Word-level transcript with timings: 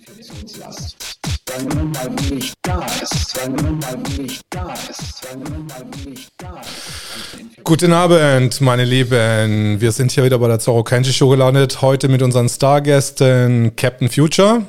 Infektionslast. 0.00 0.96
Weil 1.46 1.64
mal 1.64 2.08
wenig 2.20 2.54
da 2.62 2.86
ist, 3.02 3.36
weil 3.36 3.50
mal 3.50 4.16
wenig 4.16 4.40
da 4.48 4.72
ist, 4.72 5.22
weil 5.24 5.36
mal 5.36 5.86
wenig 6.04 6.28
da 6.38 6.58
ist. 6.60 7.64
Guten 7.64 7.92
Abend, 7.92 8.60
meine 8.62 8.84
Lieben. 8.84 9.78
Wir 9.80 9.92
sind 9.92 10.12
hier 10.12 10.24
wieder 10.24 10.38
bei 10.38 10.48
der 10.48 10.58
Zorro 10.58 10.84
Kenji 10.84 11.12
Show 11.12 11.28
gelandet. 11.28 11.82
Heute 11.82 12.08
mit 12.08 12.22
unseren 12.22 12.48
Stargästen 12.48 13.76
Captain 13.76 14.08
Future. 14.08 14.64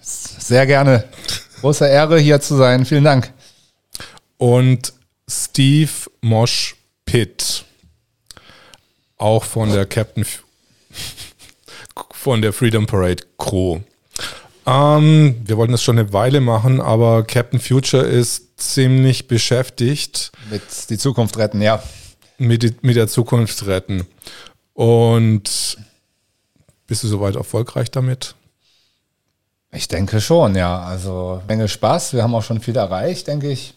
Sehr 0.00 0.64
gerne. 0.66 1.04
Große 1.60 1.86
Ehre, 1.86 2.18
hier 2.18 2.40
zu 2.40 2.56
sein. 2.56 2.86
Vielen 2.86 3.04
Dank. 3.04 3.32
Und 4.38 4.94
Steve 5.28 5.90
Mosh 6.22 6.76
Pitt. 7.04 7.64
Auch 9.18 9.44
von 9.44 9.70
der 9.70 9.84
Captain 9.84 10.24
von 12.12 12.40
der 12.40 12.54
Freedom 12.54 12.86
Parade 12.86 13.24
Crew. 13.36 13.80
Ähm, 14.68 15.36
wir 15.46 15.56
wollten 15.56 15.72
das 15.72 15.82
schon 15.82 15.98
eine 15.98 16.12
Weile 16.12 16.42
machen, 16.42 16.80
aber 16.82 17.22
Captain 17.24 17.58
Future 17.58 18.02
ist 18.04 18.60
ziemlich 18.60 19.26
beschäftigt 19.26 20.30
Mit 20.50 20.62
die 20.90 20.98
Zukunft 20.98 21.38
retten, 21.38 21.62
ja. 21.62 21.82
mit, 22.36 22.82
mit 22.82 22.96
der 22.96 23.08
Zukunft 23.08 23.66
retten. 23.66 24.06
Und 24.74 25.78
bist 26.86 27.02
du 27.02 27.08
soweit 27.08 27.36
erfolgreich 27.36 27.90
damit? 27.90 28.34
Ich 29.72 29.88
denke 29.88 30.20
schon, 30.20 30.54
ja. 30.54 30.80
Also 30.80 31.40
Menge 31.48 31.68
Spaß. 31.68 32.12
Wir 32.12 32.22
haben 32.22 32.34
auch 32.34 32.42
schon 32.42 32.60
viel 32.60 32.76
erreicht, 32.76 33.26
denke 33.26 33.50
ich. 33.50 33.74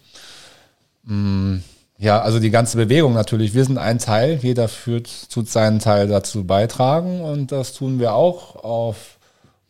Mm, 1.04 1.58
Ja, 2.00 2.22
also 2.22 2.40
die 2.40 2.50
ganze 2.52 2.78
Bewegung 2.78 3.14
natürlich. 3.14 3.54
Wir 3.54 3.64
sind 3.64 3.78
ein 3.78 4.00
Teil. 4.00 4.40
Jeder 4.42 4.68
führt, 4.68 5.30
tut 5.32 5.48
seinen 5.50 5.80
Teil 5.80 6.08
dazu 6.08 6.44
beitragen 6.44 7.22
und 7.22 7.52
das 7.52 7.74
tun 7.74 8.00
wir 8.00 8.14
auch 8.14 8.56
auf 8.56 9.18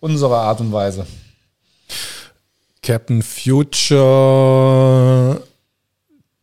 unsere 0.02 0.36
Art 0.36 0.60
und 0.60 0.74
Weise. 0.74 1.08
Captain 2.84 3.22
Future, 3.22 4.02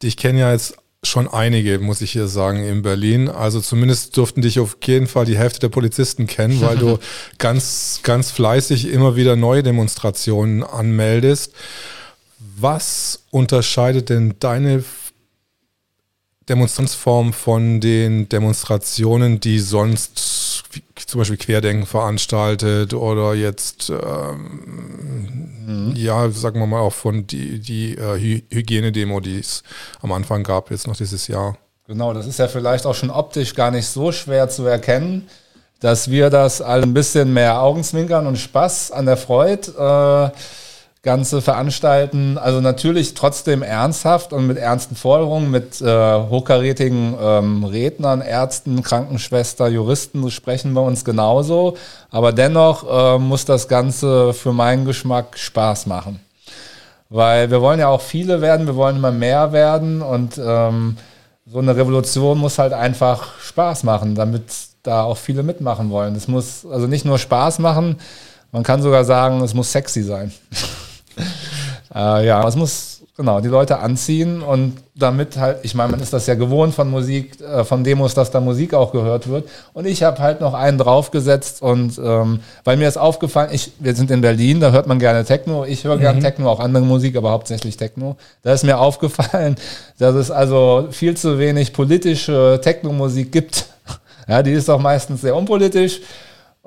ich 0.03 0.17
kenne 0.17 0.39
ja 0.39 0.53
jetzt 0.53 0.77
schon 1.03 1.29
einige, 1.29 1.79
muss 1.79 2.01
ich 2.01 2.13
hier 2.13 2.29
sagen, 2.29 2.65
in 2.65 2.81
Berlin. 2.83 3.29
Also 3.29 3.61
zumindest 3.61 4.17
durften 4.17 4.41
dich 4.43 4.59
auf 4.61 4.79
jeden 4.85 5.07
Fall 5.07 5.27
die 5.27 5.37
Hälfte 5.37 5.61
der 5.61 5.69
Polizisten 5.69 6.27
kennen, 6.27 6.61
weil 6.61 6.79
du 6.79 6.99
ganz, 7.39 8.01
ganz 8.03 8.31
fleißig 8.31 8.89
immer 8.89 9.17
wieder 9.17 9.37
neue 9.37 9.63
Demonstrationen 9.63 10.63
anmeldest. 10.63 11.53
Was 12.57 13.25
unterscheidet 13.31 14.09
denn 14.09 14.35
deine 14.41 14.85
Demonstrationsform 16.49 17.33
von 17.33 17.81
den 17.81 18.29
Demonstrationen, 18.29 19.41
die 19.41 19.59
sonst 19.59 20.38
zum 21.07 21.21
Beispiel 21.21 21.37
Querdenken 21.37 21.87
veranstaltet 21.87 22.95
oder 22.95 23.35
jetzt 23.35 23.91
ähm, 23.91 25.49
ja, 25.95 26.31
sagen 26.31 26.61
wir 26.61 26.67
mal 26.67 26.81
auch 26.81 26.93
von 26.93 27.27
die, 27.27 27.59
die 27.59 27.97
äh, 27.97 28.19
Hy 28.19 28.45
Hygienedemo, 28.51 29.21
die 29.21 29.39
es 29.39 29.63
am 30.01 30.13
Anfang 30.13 30.43
gab, 30.43 30.71
jetzt 30.71 30.87
noch 30.87 30.97
dieses 30.97 31.29
Jahr. 31.29 31.57
Genau, 31.87 32.13
das 32.13 32.27
ist 32.27 32.39
ja 32.39 32.49
vielleicht 32.49 32.87
auch 32.87 32.95
schon 32.95 33.11
optisch 33.11 33.55
gar 33.55 33.71
nicht 33.71 33.87
so 33.87 34.13
schwer 34.13 34.49
zu 34.49 34.67
erkennen, 34.67 35.29
dass 35.81 36.11
wir 36.11 36.31
das 36.31 36.61
alle 36.61 36.83
ein 36.83 36.95
bisschen 36.95 37.33
mehr 37.33 37.61
Augenzwinkern 37.61 38.27
und 38.27 38.37
Spaß 38.37 38.93
an 38.93 39.07
der 39.07 39.17
Freude 39.17 40.33
äh, 40.35 40.39
Ganze 41.09 41.41
veranstalten. 41.41 42.37
Also 42.37 42.61
natürlich 42.61 43.15
trotzdem 43.15 43.63
ernsthaft 43.63 44.35
und 44.35 44.47
mit 44.47 44.59
ernsten 44.59 44.95
Forderungen, 44.95 45.51
mit 45.51 45.81
äh, 45.81 45.87
hochkarätigen 46.29 47.15
ähm, 47.19 47.65
Rednern, 47.65 48.21
Ärzten, 48.21 48.83
Krankenschwester, 48.83 49.69
Juristen 49.69 50.31
sprechen 50.31 50.75
wir 50.75 50.83
uns 50.83 51.07
genauso. 51.07 51.79
Aber 52.11 52.33
dennoch 52.33 52.85
äh, 52.87 53.19
muss 53.19 53.47
das 53.47 53.69
Ganze 53.69 54.35
für 54.35 54.53
meinen 54.53 54.85
Geschmack 54.85 55.39
Spaß 55.39 55.87
machen. 55.87 56.21
Weil 57.09 57.51
wir 57.51 57.63
wollen 57.63 57.81
ja 57.81 57.89
auch 57.89 58.03
viele 58.03 58.43
werden, 58.43 58.67
wir 58.67 58.77
wollen 58.77 58.97
immer 58.97 59.11
mehr 59.11 59.51
werden 59.53 60.03
und 60.03 60.37
ähm, 60.37 60.99
so 61.47 61.59
eine 61.59 61.75
Revolution 61.75 62.37
muss 62.37 62.59
halt 62.59 62.75
einfach 62.75 63.41
Spaß 63.41 63.83
machen, 63.85 64.15
damit 64.15 64.43
da 64.83 65.05
auch 65.05 65.17
viele 65.17 65.43
mitmachen 65.43 65.89
wollen. 65.89 66.15
Es 66.17 66.29
muss 66.29 66.67
also 66.67 66.87
nicht 66.87 67.07
nur 67.07 67.17
Spaß 67.19 67.61
machen, 67.61 67.97
man 68.53 68.63
kann 68.63 68.83
sogar 68.83 69.07
sagen, 69.07 69.41
es 69.41 69.55
muss 69.55 69.73
sexy 69.73 70.03
sein. 70.03 70.35
äh, 71.95 72.27
ja, 72.27 72.47
es 72.47 72.57
muss 72.57 72.99
genau 73.19 73.41
die 73.41 73.49
Leute 73.49 73.81
anziehen 73.81 74.43
und 74.43 74.77
damit 74.95 75.37
halt, 75.37 75.59
ich 75.65 75.75
meine, 75.75 75.91
man 75.91 76.01
ist 76.01 76.13
das 76.13 76.29
ja 76.29 76.37
gewohnt 76.37 76.73
von 76.73 76.89
Musik, 76.89 77.41
äh, 77.41 77.65
von 77.65 77.83
Demos, 77.83 78.15
dass 78.15 78.31
da 78.31 78.41
Musik 78.41 78.75
auch 78.75 78.93
gehört 78.93 79.29
wird. 79.29 79.49
Und 79.73 79.87
ich 79.87 80.05
habe 80.05 80.21
halt 80.21 80.41
noch 80.41 80.55
einen 80.55 80.79
draufgesetzt 80.79 81.61
und 81.61 81.99
ähm, 81.99 82.41
weil 82.63 82.77
mir 82.77 82.87
ist 82.87 82.97
aufgefallen, 82.97 83.51
ich, 83.53 83.73
wir 83.81 83.97
sind 83.97 84.13
in 84.13 84.21
Berlin, 84.21 84.61
da 84.61 84.71
hört 84.71 84.87
man 84.87 85.01
gerne 85.01 85.25
Techno. 85.25 85.65
Ich 85.65 85.83
höre 85.83 85.99
gerne 85.99 86.21
Techno, 86.21 86.49
auch 86.49 86.61
andere 86.61 86.85
Musik, 86.85 87.17
aber 87.17 87.31
hauptsächlich 87.31 87.77
Techno. 87.77 88.17
Da 88.43 88.53
ist 88.53 88.63
mir 88.63 88.79
aufgefallen, 88.79 89.57
dass 89.99 90.15
es 90.15 90.31
also 90.31 90.87
viel 90.93 91.17
zu 91.17 91.41
wenig 91.41 91.73
politische 91.73 92.61
Techno-Musik 92.63 93.33
gibt. 93.33 93.67
Ja, 94.31 94.43
die 94.43 94.53
ist 94.53 94.69
doch 94.69 94.79
meistens 94.79 95.23
sehr 95.23 95.35
unpolitisch. 95.35 96.03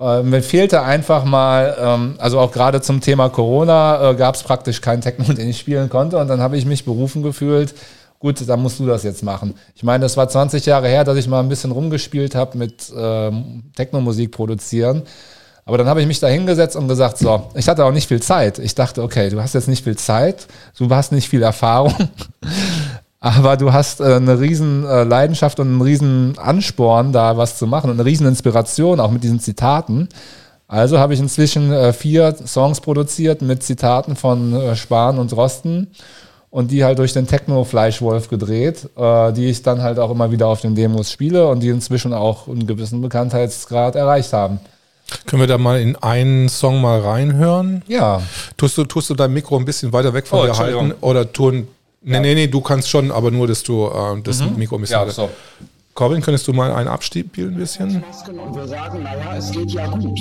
Äh, 0.02 0.24
mir 0.24 0.42
fehlte 0.42 0.82
einfach 0.82 1.26
mal, 1.26 1.78
ähm, 1.80 2.16
also 2.18 2.40
auch 2.40 2.52
gerade 2.52 2.82
zum 2.82 3.02
Thema 3.02 3.30
Corona 3.30 4.12
äh, 4.12 4.16
gab 4.16 4.34
es 4.34 4.42
praktisch 4.42 4.82
keinen 4.82 5.02
Techno, 5.02 5.26
den 5.34 5.48
ich 5.48 5.60
spielen 5.60 5.90
konnte. 5.90 6.18
Und 6.18 6.28
dann 6.28 6.42
habe 6.42 6.58
ich 6.58 6.66
mich 6.66 6.86
berufen 6.86 7.22
gefühlt, 7.22 7.76
gut, 8.20 8.38
dann 8.48 8.62
musst 8.62 8.80
du 8.80 8.88
das 8.88 9.04
jetzt 9.04 9.24
machen. 9.24 9.54
Ich 9.76 9.84
meine, 9.84 10.02
das 10.02 10.18
war 10.18 10.28
20 10.28 10.66
Jahre 10.66 10.88
her, 10.88 11.04
dass 11.04 11.18
ich 11.18 11.28
mal 11.28 11.40
ein 11.40 11.50
bisschen 11.50 11.72
rumgespielt 11.72 12.34
habe 12.34 12.58
mit 12.58 12.92
ähm, 12.96 13.64
Techno-Musik 13.76 14.32
produzieren. 14.32 15.04
Aber 15.66 15.78
dann 15.78 15.88
habe 15.88 16.02
ich 16.02 16.08
mich 16.08 16.20
da 16.20 16.28
hingesetzt 16.28 16.76
und 16.76 16.88
gesagt, 16.88 17.20
so, 17.20 17.50
ich 17.54 17.70
hatte 17.70 17.86
auch 17.86 17.92
nicht 17.92 18.08
viel 18.08 18.22
Zeit. 18.22 18.58
Ich 18.58 18.74
dachte, 18.74 19.04
okay, 19.04 19.30
du 19.30 19.42
hast 19.42 19.54
jetzt 19.54 19.68
nicht 19.68 19.84
viel 19.84 19.96
Zeit, 19.96 20.48
du 20.78 20.90
hast 20.90 21.12
nicht 21.12 21.30
viel 21.30 21.44
Erfahrung, 21.44 21.94
aber 23.22 23.56
du 23.56 23.72
hast 23.72 24.02
äh, 24.02 24.16
eine 24.16 24.40
riesen 24.40 24.84
äh, 24.86 25.04
Leidenschaft 25.04 25.59
und 25.59 25.68
einen 25.68 25.82
riesen 25.82 26.38
Ansporn, 26.38 27.14
da 27.14 27.38
was 27.38 27.58
zu 27.58 27.68
machen 27.68 27.90
und 27.90 28.00
eine 28.00 28.06
riesen 28.06 28.28
Inspiration, 28.28 29.00
auch 29.00 29.12
mit 29.12 29.24
diesen 29.24 29.40
Zitaten. 29.40 30.09
Also 30.68 31.00
habe 31.00 31.14
ich 31.14 31.20
inzwischen 31.20 31.72
äh, 31.72 31.94
vier 31.94 32.36
Songs 32.46 32.82
produziert 32.82 33.42
mit 33.42 33.62
Zitaten 33.62 34.16
von 34.16 34.54
äh, 34.54 34.76
Spahn 34.76 35.20
und 35.20 35.32
Drosten 35.32 35.88
und 36.50 36.72
die 36.72 36.84
halt 36.84 36.98
durch 37.00 37.14
den 37.14 37.28
Techno-Fleischwolf 37.28 38.28
gedreht, 38.30 38.90
äh, 38.98 39.32
die 39.34 39.48
ich 39.48 39.62
dann 39.64 39.82
halt 39.82 40.00
auch 40.00 40.09
immer 40.12 40.32
wieder 40.32 40.48
auf 40.48 40.62
den 40.62 40.74
Demos 40.76 41.12
spiele 41.12 41.48
und 41.48 41.59
die 41.59 41.70
inzwischen 41.70 42.14
auch 42.14 42.48
einen 42.48 42.68
gewissen 42.68 43.02
Bekanntheitsgrad 43.02 43.96
erreicht 43.96 44.34
haben. 44.34 44.59
Können 45.26 45.42
wir 45.42 45.48
da 45.48 45.58
mal 45.58 45.80
in 45.80 45.96
einen 45.98 46.48
Song 46.48 46.82
mal 46.82 47.02
reinhören? 47.02 47.84
Ja, 47.88 48.22
Tust 48.58 48.78
du, 48.78 48.86
tust 48.86 49.09
du 49.09 49.14
dein 49.14 49.34
Mikro 49.34 49.58
ein 49.58 49.66
bisschen 49.66 49.92
weiter 49.92 50.14
weg 50.14 50.26
von 50.26 50.40
Oh, 50.40 50.46
dir 50.46 50.58
halten? 50.58 50.94
Oder 51.02 51.32
tun. 51.32 51.68
Nee, 52.04 52.20
nee, 52.20 52.34
nee, 52.34 52.48
du 52.48 52.62
kannst 52.62 52.90
schon, 52.90 53.12
aber 53.12 53.30
nur, 53.30 53.48
dass 53.48 53.62
du 53.62 53.86
äh, 53.86 54.22
das 54.24 54.42
Mikro 54.58 54.76
ein 54.76 54.82
bisschen 54.82 55.00
ja 55.00 55.10
so. 55.10 55.30
Corbin, 55.94 56.22
könntest 56.22 56.48
du 56.48 56.54
mal 56.54 56.72
einen 56.74 56.88
abspielen 56.88 57.54
ein 57.54 57.56
bisschen? 57.58 58.02
Masken 58.02 58.40
und 58.40 58.56
wir 58.56 58.66
sagen, 58.66 59.04
naja, 59.04 59.36
es 59.38 59.52
geht 59.52 59.72
ja 59.72 59.86
gut. 59.88 60.20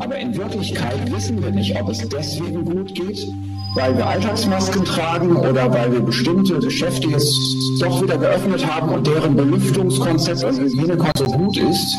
Aber 0.00 0.16
in 0.16 0.34
Wirklichkeit 0.34 1.12
wissen 1.14 1.42
wir 1.42 1.50
nicht, 1.50 1.80
ob 1.80 1.90
es 1.90 2.08
deswegen 2.08 2.64
gut 2.64 2.94
geht, 2.94 3.28
weil 3.74 3.96
wir 3.96 4.06
Alltagsmasken 4.06 4.84
tragen 4.84 5.36
oder 5.36 5.70
weil 5.72 5.92
wir 5.92 6.00
bestimmte 6.00 6.58
Geschäfte 6.58 7.08
jetzt 7.08 7.36
doch 7.80 8.02
wieder 8.02 8.16
geöffnet 8.16 8.66
haben 8.66 8.88
und 8.88 9.06
deren 9.06 9.36
Belüftungskonzept 9.36 10.42
und 10.42 10.58
Hygienekonzept 10.58 11.30
so 11.30 11.36
gut 11.36 11.56
ist. 11.58 11.96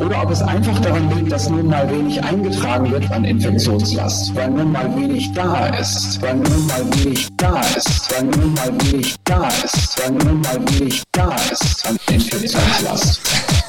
Oder 0.00 0.22
ob 0.22 0.30
es 0.30 0.42
einfach 0.42 0.78
daran 0.80 1.08
liegt, 1.16 1.30
dass 1.30 1.48
nun 1.48 1.66
mal 1.68 1.88
wenig 1.90 2.22
eingetragen 2.22 2.90
wird 2.90 3.10
an 3.12 3.24
Infektionslast, 3.24 4.34
weil 4.34 4.50
nun 4.50 4.72
mal 4.72 4.94
wenig 4.96 5.32
da 5.32 5.66
ist, 5.66 6.20
weil 6.20 6.34
nun 6.34 6.66
mal 6.66 6.84
wenig 6.96 7.28
da 7.36 7.60
ist, 7.76 8.12
weil 8.12 8.24
nun 8.24 8.54
mal 8.54 8.72
wenig 8.82 9.14
da 9.24 9.48
ist, 9.48 10.02
weil 10.02 10.10
nun 10.12 10.40
mal 10.40 10.58
wenig 10.70 11.02
da 11.12 11.34
ist 11.52 11.86
an 11.86 11.96
Infektionslast. 12.12 13.20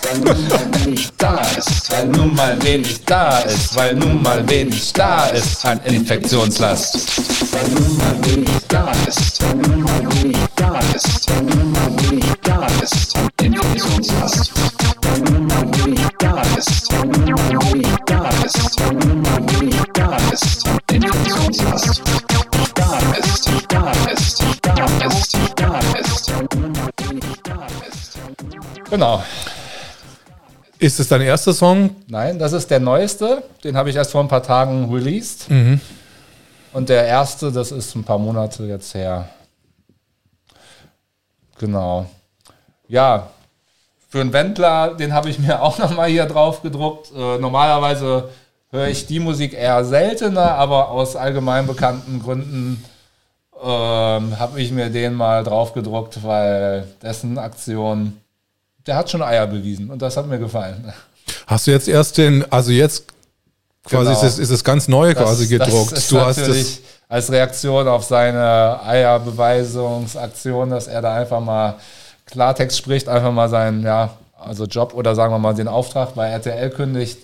Weil 0.01 0.17
nun 0.19 0.47
mal 0.47 0.85
wenig 0.85 1.09
da 1.17 1.41
ist, 1.57 1.91
Weil 1.91 2.07
nun 2.07 2.35
mal 2.35 2.63
wenig 2.63 3.05
da 3.05 3.39
ist, 3.39 3.75
weil 3.75 3.95
nun 3.95 4.23
mal 4.23 4.49
wenig 4.49 4.93
da 4.93 5.25
ist 5.27 5.65
an 5.65 5.79
Infektionslast. 5.85 7.21
weil 7.51 7.69
nun 7.69 7.97
mal 7.97 8.15
wenig 8.25 8.49
da 8.67 8.91
ist, 9.07 9.43
weil 9.43 9.55
nun 9.55 9.81
mal 9.83 10.13
wenig 10.23 10.37
da 10.55 10.79
ist, 10.95 11.29
weil 11.29 11.43
nun 11.43 11.71
mal 11.71 12.09
wenig 12.09 12.25
da 12.43 12.67
ist 12.83 13.15
an 13.15 13.29
Infektionslast. 13.43 14.51
Genau. 28.89 29.23
Ist 30.79 30.99
es 30.99 31.07
dein 31.07 31.21
erster 31.21 31.53
Song? 31.53 31.95
Nein, 32.07 32.39
das 32.39 32.53
ist 32.53 32.69
der 32.71 32.79
neueste. 32.79 33.43
Den 33.63 33.75
habe 33.75 33.89
ich 33.89 33.95
erst 33.95 34.11
vor 34.11 34.21
ein 34.21 34.27
paar 34.27 34.43
Tagen 34.43 34.93
released. 34.93 35.47
Und 36.71 36.89
der 36.89 37.05
erste, 37.05 37.51
das 37.51 37.71
ist 37.71 37.95
ein 37.95 38.03
paar 38.03 38.19
Monate 38.19 38.63
jetzt 38.63 38.93
her. 38.93 39.29
Genau. 41.57 42.05
Ja, 42.87 43.29
für 44.15 44.21
einen 44.21 44.31
Wendler, 44.31 44.93
den 44.93 45.11
habe 45.11 45.29
ich 45.29 45.39
mir 45.39 45.61
auch 45.61 45.77
nochmal 45.77 46.07
hier 46.09 46.25
drauf 46.25 46.61
gedruckt. 46.61 47.11
Äh, 47.13 47.37
normalerweise 47.37 48.29
höre 48.71 48.87
ich 48.87 49.07
die 49.07 49.19
Musik 49.19 49.51
eher 49.51 49.83
seltener, 49.83 50.51
aber 50.51 50.87
aus 50.87 51.17
allgemein 51.17 51.67
bekannten 51.67 52.21
Gründen 52.23 52.81
ähm, 53.61 54.39
habe 54.39 54.53
ich 54.55 54.71
mir 54.71 54.89
den 54.89 55.15
mal 55.15 55.43
draufgedruckt, 55.43 56.23
weil 56.23 56.87
dessen 57.01 57.37
Aktion, 57.37 58.15
der 58.87 58.95
hat 58.95 59.11
schon 59.11 59.21
Eier 59.21 59.47
bewiesen 59.47 59.89
und 59.89 60.01
das 60.01 60.15
hat 60.15 60.27
mir 60.27 60.39
gefallen. 60.39 60.93
Hast 61.47 61.67
du 61.67 61.71
jetzt 61.71 61.89
erst 61.89 62.17
den, 62.17 62.49
also 62.49 62.71
jetzt 62.71 63.07
quasi 63.83 64.13
genau. 64.13 64.17
ist, 64.17 64.23
es, 64.23 64.39
ist 64.39 64.49
es 64.49 64.63
ganz 64.63 64.87
neu 64.87 65.13
das, 65.13 65.23
quasi 65.23 65.47
gedruckt. 65.47 65.91
Das 65.91 66.07
du 66.07 66.21
hast 66.21 66.37
es 66.37 66.79
als 67.09 67.29
Reaktion 67.31 67.85
auf 67.89 68.05
seine 68.05 68.79
Eierbeweisungsaktion, 68.81 70.69
dass 70.69 70.87
er 70.87 71.01
da 71.01 71.15
einfach 71.15 71.41
mal 71.41 71.75
Klartext 72.25 72.77
spricht, 72.77 73.07
einfach 73.07 73.31
mal 73.31 73.49
seinen 73.49 73.83
ja, 73.83 74.17
also 74.37 74.65
Job 74.65 74.93
oder 74.93 75.15
sagen 75.15 75.33
wir 75.33 75.39
mal 75.39 75.53
den 75.53 75.67
Auftrag 75.67 76.15
bei 76.15 76.27
RTL 76.29 76.69
kündigt. 76.69 77.19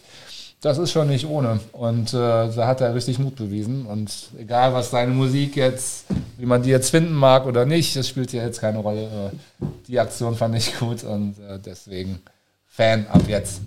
Das 0.62 0.78
ist 0.78 0.92
schon 0.92 1.08
nicht 1.08 1.26
ohne. 1.26 1.60
Und 1.72 2.14
äh, 2.14 2.18
da 2.18 2.68
hat 2.68 2.82
er 2.82 2.94
richtig 2.94 3.18
Mut 3.18 3.36
bewiesen. 3.36 3.88
Und 3.88 4.12
egal, 4.38 4.74
was 4.74 4.92
seine 4.92 5.12
Musik 5.12 5.56
jetzt, 5.56 6.06
wie 6.38 6.46
man 6.46 6.62
die 6.62 6.70
jetzt 6.70 6.92
finden 6.92 7.14
mag 7.14 7.48
oder 7.48 7.66
nicht, 7.66 7.96
das 7.96 8.08
spielt 8.08 8.32
ja 8.32 8.44
jetzt 8.44 8.62
keine 8.62 8.78
Rolle. 8.78 9.02
Äh, 9.02 9.66
die 9.88 10.00
Aktion 10.00 10.36
fand 10.36 10.56
ich 10.56 10.78
gut 10.80 11.04
und 11.04 11.40
äh, 11.40 11.58
deswegen 11.58 12.22
Fan 12.68 13.08
ab 13.08 13.24
jetzt. 13.28 13.62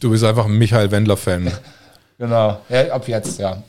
Du 0.00 0.10
bist 0.10 0.24
einfach 0.24 0.46
ein 0.46 0.58
Michael 0.58 0.90
Wendler-Fan. 0.90 1.52
genau, 2.18 2.58
ja, 2.68 2.88
ab 2.90 3.06
jetzt, 3.06 3.38
ja. 3.38 3.62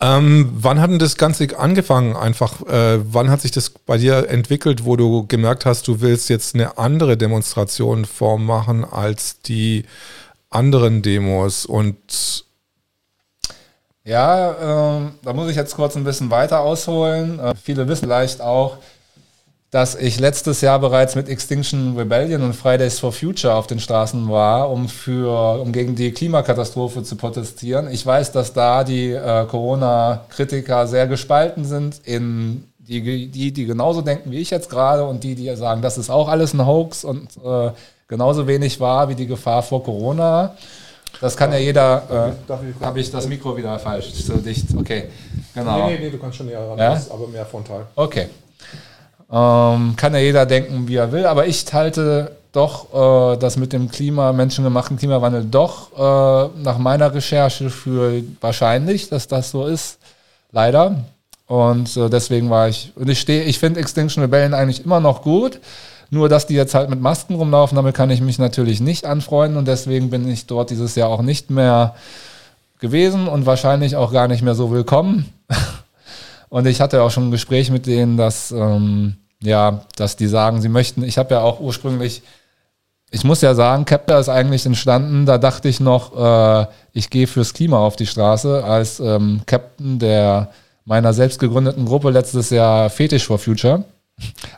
Ähm, 0.00 0.50
wann 0.54 0.80
hat 0.80 0.90
denn 0.90 0.98
das 0.98 1.16
Ganze 1.16 1.58
angefangen? 1.58 2.16
Einfach, 2.16 2.60
äh, 2.66 2.98
wann 3.12 3.30
hat 3.30 3.40
sich 3.40 3.52
das 3.52 3.70
bei 3.70 3.96
dir 3.96 4.28
entwickelt, 4.28 4.84
wo 4.84 4.96
du 4.96 5.26
gemerkt 5.26 5.66
hast, 5.66 5.88
du 5.88 6.00
willst 6.00 6.28
jetzt 6.28 6.54
eine 6.54 6.78
andere 6.78 7.16
Demonstration 7.16 8.04
vormachen 8.04 8.84
als 8.84 9.40
die 9.40 9.84
anderen 10.50 11.02
Demos 11.02 11.66
und 11.66 12.44
ja, 14.06 14.98
äh, 14.98 15.00
da 15.22 15.32
muss 15.32 15.48
ich 15.48 15.56
jetzt 15.56 15.74
kurz 15.76 15.96
ein 15.96 16.04
bisschen 16.04 16.30
weiter 16.30 16.60
ausholen. 16.60 17.38
Äh, 17.38 17.54
viele 17.60 17.88
wissen 17.88 18.04
vielleicht 18.04 18.42
auch, 18.42 18.76
dass 19.74 19.96
ich 19.96 20.20
letztes 20.20 20.60
Jahr 20.60 20.78
bereits 20.78 21.16
mit 21.16 21.28
Extinction 21.28 21.96
Rebellion 21.98 22.42
und 22.42 22.54
Fridays 22.54 23.00
for 23.00 23.12
Future 23.12 23.56
auf 23.56 23.66
den 23.66 23.80
Straßen 23.80 24.30
war, 24.30 24.70
um 24.70 24.88
für, 24.88 25.60
um 25.60 25.72
gegen 25.72 25.96
die 25.96 26.12
Klimakatastrophe 26.12 27.02
zu 27.02 27.16
protestieren. 27.16 27.90
Ich 27.90 28.06
weiß, 28.06 28.30
dass 28.30 28.52
da 28.52 28.84
die 28.84 29.10
äh, 29.10 29.44
Corona-Kritiker 29.46 30.86
sehr 30.86 31.08
gespalten 31.08 31.64
sind 31.64 32.00
in 32.04 32.68
die, 32.78 33.28
die, 33.28 33.50
die 33.50 33.66
genauso 33.66 34.00
denken 34.00 34.30
wie 34.30 34.38
ich 34.38 34.50
jetzt 34.50 34.70
gerade 34.70 35.02
und 35.02 35.24
die, 35.24 35.34
die 35.34 35.52
sagen, 35.56 35.82
das 35.82 35.98
ist 35.98 36.08
auch 36.08 36.28
alles 36.28 36.54
ein 36.54 36.64
Hoax 36.64 37.02
und 37.02 37.30
äh, 37.44 37.72
genauso 38.06 38.46
wenig 38.46 38.78
wahr 38.78 39.08
wie 39.08 39.16
die 39.16 39.26
Gefahr 39.26 39.64
vor 39.64 39.82
Corona. 39.82 40.54
Das 41.20 41.36
kann 41.36 41.50
ja 41.50 41.58
jeder. 41.58 42.36
Äh, 42.48 42.84
Habe 42.84 43.00
ich 43.00 43.10
das 43.10 43.26
Mikro 43.26 43.56
wieder 43.56 43.76
falsch? 43.80 44.12
So 44.12 44.34
dicht. 44.34 44.66
Okay, 44.76 45.08
genau. 45.52 45.88
Nee, 45.88 45.94
nee, 45.94 46.04
nee, 46.04 46.10
du 46.10 46.18
kannst 46.18 46.36
schon 46.36 46.46
näher 46.46 46.60
ran, 46.60 46.78
ja? 46.78 47.00
aber 47.10 47.26
mehr 47.26 47.44
frontal. 47.44 47.86
Okay. 47.96 48.28
Ähm, 49.34 49.96
kann 49.96 50.14
ja 50.14 50.20
jeder 50.20 50.46
denken, 50.46 50.86
wie 50.86 50.94
er 50.94 51.10
will, 51.10 51.26
aber 51.26 51.48
ich 51.48 51.64
halte 51.72 52.36
doch 52.52 53.34
äh, 53.34 53.36
das 53.36 53.56
mit 53.56 53.72
dem 53.72 53.90
Klima, 53.90 54.32
menschengemachten 54.32 54.96
Klimawandel 54.96 55.44
doch 55.44 55.90
äh, 55.92 56.62
nach 56.62 56.78
meiner 56.78 57.12
Recherche 57.12 57.68
für 57.68 58.22
wahrscheinlich, 58.40 59.08
dass 59.08 59.26
das 59.26 59.50
so 59.50 59.66
ist. 59.66 59.98
Leider. 60.52 61.02
Und 61.48 61.96
äh, 61.96 62.08
deswegen 62.08 62.48
war 62.48 62.68
ich, 62.68 62.92
und 62.94 63.08
ich 63.10 63.18
stehe, 63.18 63.42
ich 63.42 63.58
finde 63.58 63.80
Extinction 63.80 64.22
Rebellion 64.22 64.54
eigentlich 64.54 64.84
immer 64.84 65.00
noch 65.00 65.22
gut. 65.22 65.58
Nur, 66.10 66.28
dass 66.28 66.46
die 66.46 66.54
jetzt 66.54 66.74
halt 66.74 66.88
mit 66.88 67.00
Masken 67.00 67.34
rumlaufen, 67.34 67.74
damit 67.74 67.96
kann 67.96 68.10
ich 68.10 68.20
mich 68.20 68.38
natürlich 68.38 68.80
nicht 68.80 69.04
anfreunden 69.04 69.58
und 69.58 69.66
deswegen 69.66 70.10
bin 70.10 70.28
ich 70.28 70.46
dort 70.46 70.70
dieses 70.70 70.94
Jahr 70.94 71.08
auch 71.08 71.22
nicht 71.22 71.50
mehr 71.50 71.96
gewesen 72.78 73.26
und 73.26 73.46
wahrscheinlich 73.46 73.96
auch 73.96 74.12
gar 74.12 74.28
nicht 74.28 74.42
mehr 74.42 74.54
so 74.54 74.70
willkommen. 74.70 75.32
Und 76.50 76.68
ich 76.68 76.80
hatte 76.80 77.02
auch 77.02 77.10
schon 77.10 77.28
ein 77.28 77.30
Gespräch 77.32 77.72
mit 77.72 77.86
denen, 77.86 78.16
dass, 78.16 78.52
ähm, 78.52 79.16
ja, 79.44 79.82
dass 79.96 80.16
die 80.16 80.26
sagen, 80.26 80.60
sie 80.60 80.68
möchten, 80.68 81.02
ich 81.04 81.18
habe 81.18 81.34
ja 81.34 81.40
auch 81.40 81.60
ursprünglich, 81.60 82.22
ich 83.10 83.24
muss 83.24 83.42
ja 83.42 83.54
sagen, 83.54 83.84
Kepler 83.84 84.18
ist 84.18 84.28
eigentlich 84.28 84.66
entstanden, 84.66 85.26
da 85.26 85.38
dachte 85.38 85.68
ich 85.68 85.80
noch, 85.80 86.16
äh, 86.16 86.66
ich 86.92 87.10
gehe 87.10 87.26
fürs 87.26 87.54
Klima 87.54 87.78
auf 87.78 87.96
die 87.96 88.06
Straße 88.06 88.64
als 88.64 89.00
ähm, 89.00 89.42
Captain 89.46 89.98
der 89.98 90.50
meiner 90.84 91.12
selbst 91.12 91.38
gegründeten 91.38 91.86
Gruppe 91.86 92.10
letztes 92.10 92.50
Jahr 92.50 92.90
Fetish 92.90 93.26
for 93.26 93.38
Future, 93.38 93.84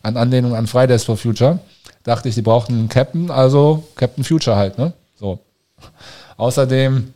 an 0.02 0.16
Anlehnung 0.16 0.54
an 0.54 0.66
Fridays 0.66 1.04
for 1.04 1.16
Future, 1.16 1.60
dachte 2.02 2.28
ich, 2.28 2.34
die 2.34 2.42
brauchten 2.42 2.74
einen 2.74 2.88
Captain, 2.88 3.30
also 3.30 3.84
Captain 3.94 4.24
Future 4.24 4.56
halt, 4.56 4.78
ne? 4.78 4.92
So. 5.18 5.38
Außerdem 6.36 7.12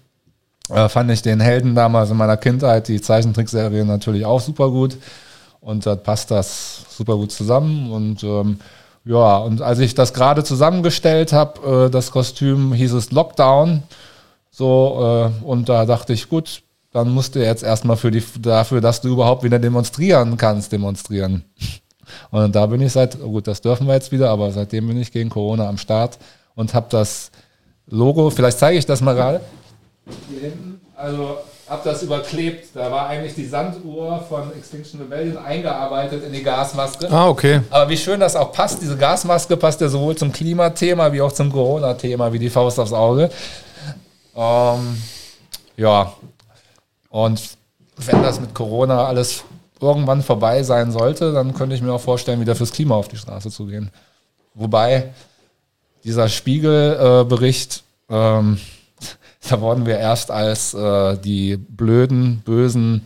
äh, 0.71 0.89
fand 0.89 1.11
ich 1.11 1.23
den 1.23 1.41
Helden 1.41 1.75
damals 1.75 2.11
in 2.11 2.17
meiner 2.17 2.37
Kindheit, 2.37 2.89
die 2.89 3.01
Zeichentrickserie 3.01 3.85
natürlich 3.85 4.25
auch 4.25 4.41
super 4.41 4.71
gut. 4.71 4.97
Und 5.61 5.87
da 5.87 5.97
passt 5.97 6.31
das 6.31 6.85
super 6.89 7.17
gut 7.17 7.33
zusammen. 7.33 7.93
Und 7.93 8.23
ähm, 8.25 8.61
ja, 9.05 9.39
und 9.39 9.63
als 9.63 9.79
ich 9.79 9.95
das 9.95 10.13
gerade 10.13 10.45
zusammengestellt 10.45 11.33
habe, 11.33 11.87
äh, 11.87 11.91
das 11.91 12.11
Kostüm, 12.11 12.73
hieß 12.73 12.93
es 12.93 13.13
Lockdown. 13.13 13.83
So, 14.51 15.31
äh, 15.43 15.45
und 15.45 15.69
da 15.69 15.87
dachte 15.87 16.13
ich, 16.13 16.29
gut, 16.29 16.63
dann 16.93 17.11
musst 17.11 17.35
du 17.35 17.45
jetzt 17.45 17.63
erstmal 17.63 17.97
für 17.97 18.11
die, 18.11 18.23
dafür, 18.41 18.81
dass 18.81 19.01
du 19.01 19.09
überhaupt 19.09 19.43
wieder 19.43 19.59
demonstrieren 19.59 20.37
kannst, 20.37 20.73
demonstrieren. 20.73 21.45
Und 22.33 22.57
da 22.57 22.67
bin 22.67 22.81
ich 22.81 22.91
seit, 22.91 23.21
gut, 23.21 23.47
das 23.47 23.61
dürfen 23.61 23.87
wir 23.87 23.95
jetzt 23.95 24.11
wieder, 24.11 24.31
aber 24.31 24.51
seitdem 24.51 24.89
bin 24.89 25.01
ich 25.01 25.13
gegen 25.13 25.31
Corona 25.31 25.69
am 25.69 25.79
Start 25.79 26.19
und 26.57 26.75
habe 26.75 26.87
das 26.91 27.31
Logo, 27.87 28.31
vielleicht 28.31 28.59
zeige 28.59 28.79
ich 28.79 28.85
das 28.85 29.01
mal 29.01 29.15
gerade. 29.15 29.41
Hier 30.29 30.51
hinten, 30.51 30.81
also 30.97 31.39
habe 31.71 31.83
das 31.85 32.03
überklebt. 32.03 32.71
Da 32.75 32.91
war 32.91 33.07
eigentlich 33.07 33.35
die 33.35 33.47
Sanduhr 33.47 34.25
von 34.29 34.53
Extinction 34.59 35.01
Rebellion 35.01 35.39
eingearbeitet 35.39 36.25
in 36.25 36.33
die 36.33 36.43
Gasmaske. 36.43 37.09
Ah, 37.09 37.29
okay. 37.29 37.61
Aber 37.71 37.89
wie 37.89 37.97
schön 37.97 38.19
das 38.19 38.35
auch 38.35 38.51
passt. 38.51 38.83
Diese 38.83 38.97
Gasmaske 38.97 39.57
passt 39.57 39.81
ja 39.81 39.89
sowohl 39.89 40.17
zum 40.17 40.33
Klimathema 40.33 41.13
wie 41.13 41.23
auch 41.23 41.31
zum 41.31 41.53
Corona-Thema 41.53 42.33
wie 42.33 42.41
die 42.41 42.51
Faust 42.51 42.81
aufs 42.81 42.93
Auge. 42.93 43.31
Ähm, 44.35 45.01
ja. 45.77 46.13
Und 47.09 47.41
wenn 47.99 48.23
das 48.23 48.41
mit 48.41 48.53
Corona 48.53 49.07
alles 49.07 49.45
irgendwann 49.81 50.23
vorbei 50.23 50.65
sein 50.65 50.91
sollte, 50.91 51.33
dann 51.33 51.55
könnte 51.55 51.77
ich 51.77 51.83
mir 51.83 51.93
auch 51.93 52.01
vorstellen, 52.01 52.41
wieder 52.41 52.57
fürs 52.57 52.73
Klima 52.73 52.97
auf 52.97 53.07
die 53.07 53.17
Straße 53.17 53.49
zu 53.49 53.67
gehen. 53.67 53.91
Wobei 54.55 55.11
dieser 56.03 56.29
Spiegelbericht 56.29 57.85
äh, 58.11 58.15
ähm, 58.39 58.59
da 59.49 59.61
wurden 59.61 59.87
wir 59.87 59.99
erst 59.99 60.31
als 60.31 60.75
äh, 60.75 61.17
die 61.19 61.57
blöden, 61.57 62.43
bösen 62.45 63.03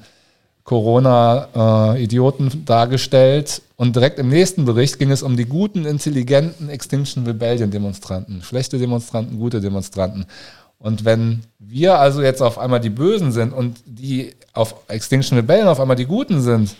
Corona-Idioten 0.65 2.49
äh, 2.49 2.57
dargestellt. 2.65 3.63
Und 3.77 3.97
direkt 3.97 4.19
im 4.19 4.29
nächsten 4.29 4.65
Bericht 4.65 4.99
ging 4.99 5.11
es 5.11 5.23
um 5.23 5.37
die 5.37 5.45
guten, 5.45 5.85
intelligenten 5.85 6.69
Extinction 6.69 7.27
Rebellion-Demonstranten. 7.27 8.43
Schlechte 8.43 8.79
Demonstranten, 8.79 9.39
gute 9.39 9.61
Demonstranten. 9.61 10.27
Und 10.79 11.05
wenn 11.05 11.43
wir 11.59 11.99
also 11.99 12.23
jetzt 12.23 12.43
auf 12.43 12.59
einmal 12.59 12.81
die 12.81 12.91
Bösen 12.91 13.33
sind 13.33 13.53
und 13.53 13.79
die 13.87 14.35
auf 14.53 14.75
Extinction 14.89 15.39
Rebellion 15.39 15.69
auf 15.69 15.81
einmal 15.81 15.97
die 15.97 16.07
Guten 16.07 16.41
sind, 16.41 16.75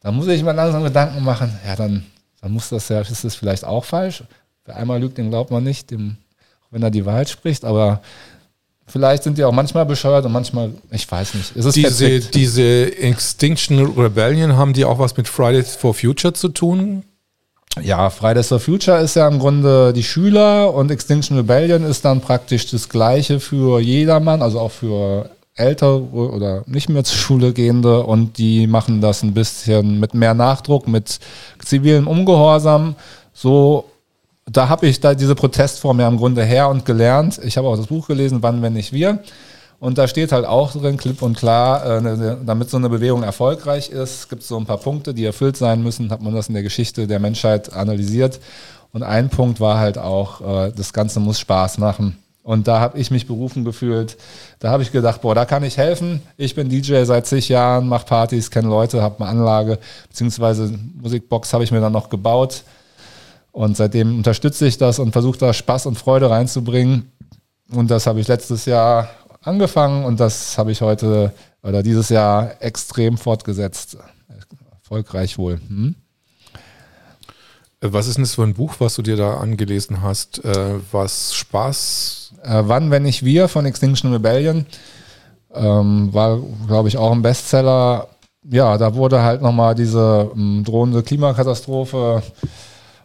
dann 0.00 0.14
muss 0.14 0.28
ich 0.28 0.42
mir 0.42 0.52
langsam 0.52 0.84
Gedanken 0.84 1.24
machen, 1.24 1.52
ja, 1.66 1.74
dann, 1.74 2.04
dann 2.40 2.52
muss 2.52 2.68
das 2.68 2.88
ja, 2.88 3.00
ist 3.00 3.24
das 3.24 3.34
vielleicht 3.34 3.64
auch 3.64 3.84
falsch. 3.84 4.22
Wer 4.64 4.76
einmal 4.76 5.00
lügt, 5.00 5.18
den 5.18 5.30
glaubt 5.30 5.50
man 5.50 5.64
nicht, 5.64 5.90
dem, 5.90 6.18
wenn 6.70 6.82
er 6.82 6.90
die 6.90 7.04
Wahrheit 7.04 7.30
spricht, 7.30 7.64
aber 7.64 8.00
Vielleicht 8.88 9.22
sind 9.22 9.36
die 9.36 9.44
auch 9.44 9.52
manchmal 9.52 9.84
bescheuert 9.84 10.24
und 10.24 10.32
manchmal, 10.32 10.70
ich 10.90 11.10
weiß 11.10 11.34
nicht. 11.34 11.54
Es 11.54 11.74
diese, 11.74 12.20
diese 12.20 12.96
Extinction 12.96 13.78
Rebellion, 13.98 14.56
haben 14.56 14.72
die 14.72 14.84
auch 14.84 14.98
was 14.98 15.16
mit 15.16 15.28
Fridays 15.28 15.76
for 15.76 15.94
Future 15.94 16.32
zu 16.32 16.48
tun? 16.48 17.04
Ja, 17.82 18.10
Fridays 18.10 18.48
for 18.48 18.58
Future 18.58 18.98
ist 19.00 19.14
ja 19.14 19.28
im 19.28 19.38
Grunde 19.38 19.92
die 19.92 20.02
Schüler 20.02 20.72
und 20.74 20.90
Extinction 20.90 21.36
Rebellion 21.36 21.84
ist 21.84 22.04
dann 22.04 22.20
praktisch 22.20 22.70
das 22.70 22.88
Gleiche 22.88 23.40
für 23.40 23.78
jedermann, 23.80 24.42
also 24.42 24.58
auch 24.58 24.72
für 24.72 25.30
ältere 25.54 26.00
oder 26.00 26.62
nicht 26.66 26.88
mehr 26.88 27.04
zur 27.04 27.18
Schule 27.18 27.52
gehende 27.52 28.04
und 28.04 28.38
die 28.38 28.66
machen 28.66 29.00
das 29.00 29.22
ein 29.22 29.34
bisschen 29.34 30.00
mit 30.00 30.14
mehr 30.14 30.34
Nachdruck, 30.34 30.88
mit 30.88 31.18
zivilem 31.62 32.06
Ungehorsam. 32.06 32.94
So 33.34 33.84
da 34.50 34.68
habe 34.68 34.86
ich 34.86 35.00
da 35.00 35.14
diese 35.14 35.34
Protestform 35.34 36.00
ja 36.00 36.08
im 36.08 36.16
Grunde 36.16 36.44
her 36.44 36.68
und 36.68 36.84
gelernt. 36.84 37.40
Ich 37.44 37.56
habe 37.56 37.68
auch 37.68 37.76
das 37.76 37.86
Buch 37.86 38.06
gelesen, 38.06 38.42
Wann, 38.42 38.62
wenn 38.62 38.72
nicht 38.72 38.92
wir. 38.92 39.20
Und 39.80 39.96
da 39.96 40.08
steht 40.08 40.32
halt 40.32 40.44
auch 40.44 40.72
drin, 40.72 40.96
klipp 40.96 41.22
und 41.22 41.36
klar, 41.36 41.84
äh, 41.84 42.00
ne, 42.00 42.16
ne, 42.16 42.38
damit 42.44 42.68
so 42.68 42.76
eine 42.76 42.88
Bewegung 42.88 43.22
erfolgreich 43.22 43.90
ist, 43.90 44.28
gibt 44.28 44.42
es 44.42 44.48
so 44.48 44.56
ein 44.56 44.66
paar 44.66 44.78
Punkte, 44.78 45.14
die 45.14 45.24
erfüllt 45.24 45.56
sein 45.56 45.84
müssen, 45.84 46.10
hat 46.10 46.20
man 46.20 46.34
das 46.34 46.48
in 46.48 46.54
der 46.54 46.64
Geschichte 46.64 47.06
der 47.06 47.20
Menschheit 47.20 47.72
analysiert. 47.72 48.40
Und 48.92 49.04
ein 49.04 49.28
Punkt 49.28 49.60
war 49.60 49.78
halt 49.78 49.96
auch, 49.96 50.40
äh, 50.40 50.72
das 50.74 50.92
Ganze 50.92 51.20
muss 51.20 51.38
Spaß 51.38 51.78
machen. 51.78 52.18
Und 52.42 52.66
da 52.66 52.80
habe 52.80 52.98
ich 52.98 53.10
mich 53.10 53.26
berufen 53.26 53.64
gefühlt. 53.64 54.16
Da 54.58 54.70
habe 54.70 54.82
ich 54.82 54.90
gedacht, 54.90 55.20
boah, 55.20 55.34
da 55.34 55.44
kann 55.44 55.62
ich 55.62 55.76
helfen. 55.76 56.22
Ich 56.38 56.54
bin 56.54 56.70
DJ 56.70 57.04
seit 57.04 57.26
zig 57.26 57.48
Jahren, 57.48 57.86
mache 57.88 58.06
Partys, 58.06 58.50
kenne 58.50 58.68
Leute, 58.68 59.02
habe 59.02 59.20
eine 59.20 59.28
Anlage, 59.28 59.78
beziehungsweise 60.08 60.72
Musikbox 61.00 61.52
habe 61.52 61.62
ich 61.62 61.70
mir 61.70 61.80
dann 61.80 61.92
noch 61.92 62.08
gebaut 62.08 62.64
und 63.52 63.76
seitdem 63.76 64.16
unterstütze 64.16 64.66
ich 64.66 64.78
das 64.78 64.98
und 64.98 65.12
versuche 65.12 65.38
da 65.38 65.52
Spaß 65.52 65.86
und 65.86 65.98
Freude 65.98 66.30
reinzubringen. 66.30 67.10
Und 67.70 67.90
das 67.90 68.06
habe 68.06 68.20
ich 68.20 68.28
letztes 68.28 68.64
Jahr 68.66 69.10
angefangen 69.42 70.04
und 70.04 70.20
das 70.20 70.58
habe 70.58 70.72
ich 70.72 70.80
heute 70.80 71.32
oder 71.62 71.82
dieses 71.82 72.08
Jahr 72.08 72.62
extrem 72.62 73.18
fortgesetzt. 73.18 73.98
Erfolgreich 74.72 75.36
wohl. 75.36 75.60
Hm? 75.68 75.94
Was 77.80 78.08
ist 78.08 78.16
denn 78.16 78.24
das 78.24 78.34
für 78.34 78.42
ein 78.42 78.54
Buch, 78.54 78.74
was 78.78 78.94
du 78.96 79.02
dir 79.02 79.16
da 79.16 79.36
angelesen 79.36 80.02
hast, 80.02 80.44
äh, 80.44 80.80
was 80.90 81.34
Spaß? 81.34 82.34
Äh, 82.42 82.62
Wann, 82.64 82.90
wenn 82.90 83.04
nicht 83.04 83.24
wir 83.24 83.48
von 83.48 83.66
Extinction 83.66 84.12
Rebellion. 84.12 84.66
Ähm, 85.54 86.12
war, 86.12 86.40
glaube 86.66 86.88
ich, 86.88 86.96
auch 86.96 87.12
ein 87.12 87.22
Bestseller. 87.22 88.08
Ja, 88.50 88.78
da 88.78 88.94
wurde 88.94 89.22
halt 89.22 89.42
nochmal 89.42 89.74
diese 89.74 90.30
ähm, 90.34 90.64
drohende 90.64 91.02
Klimakatastrophe 91.02 92.22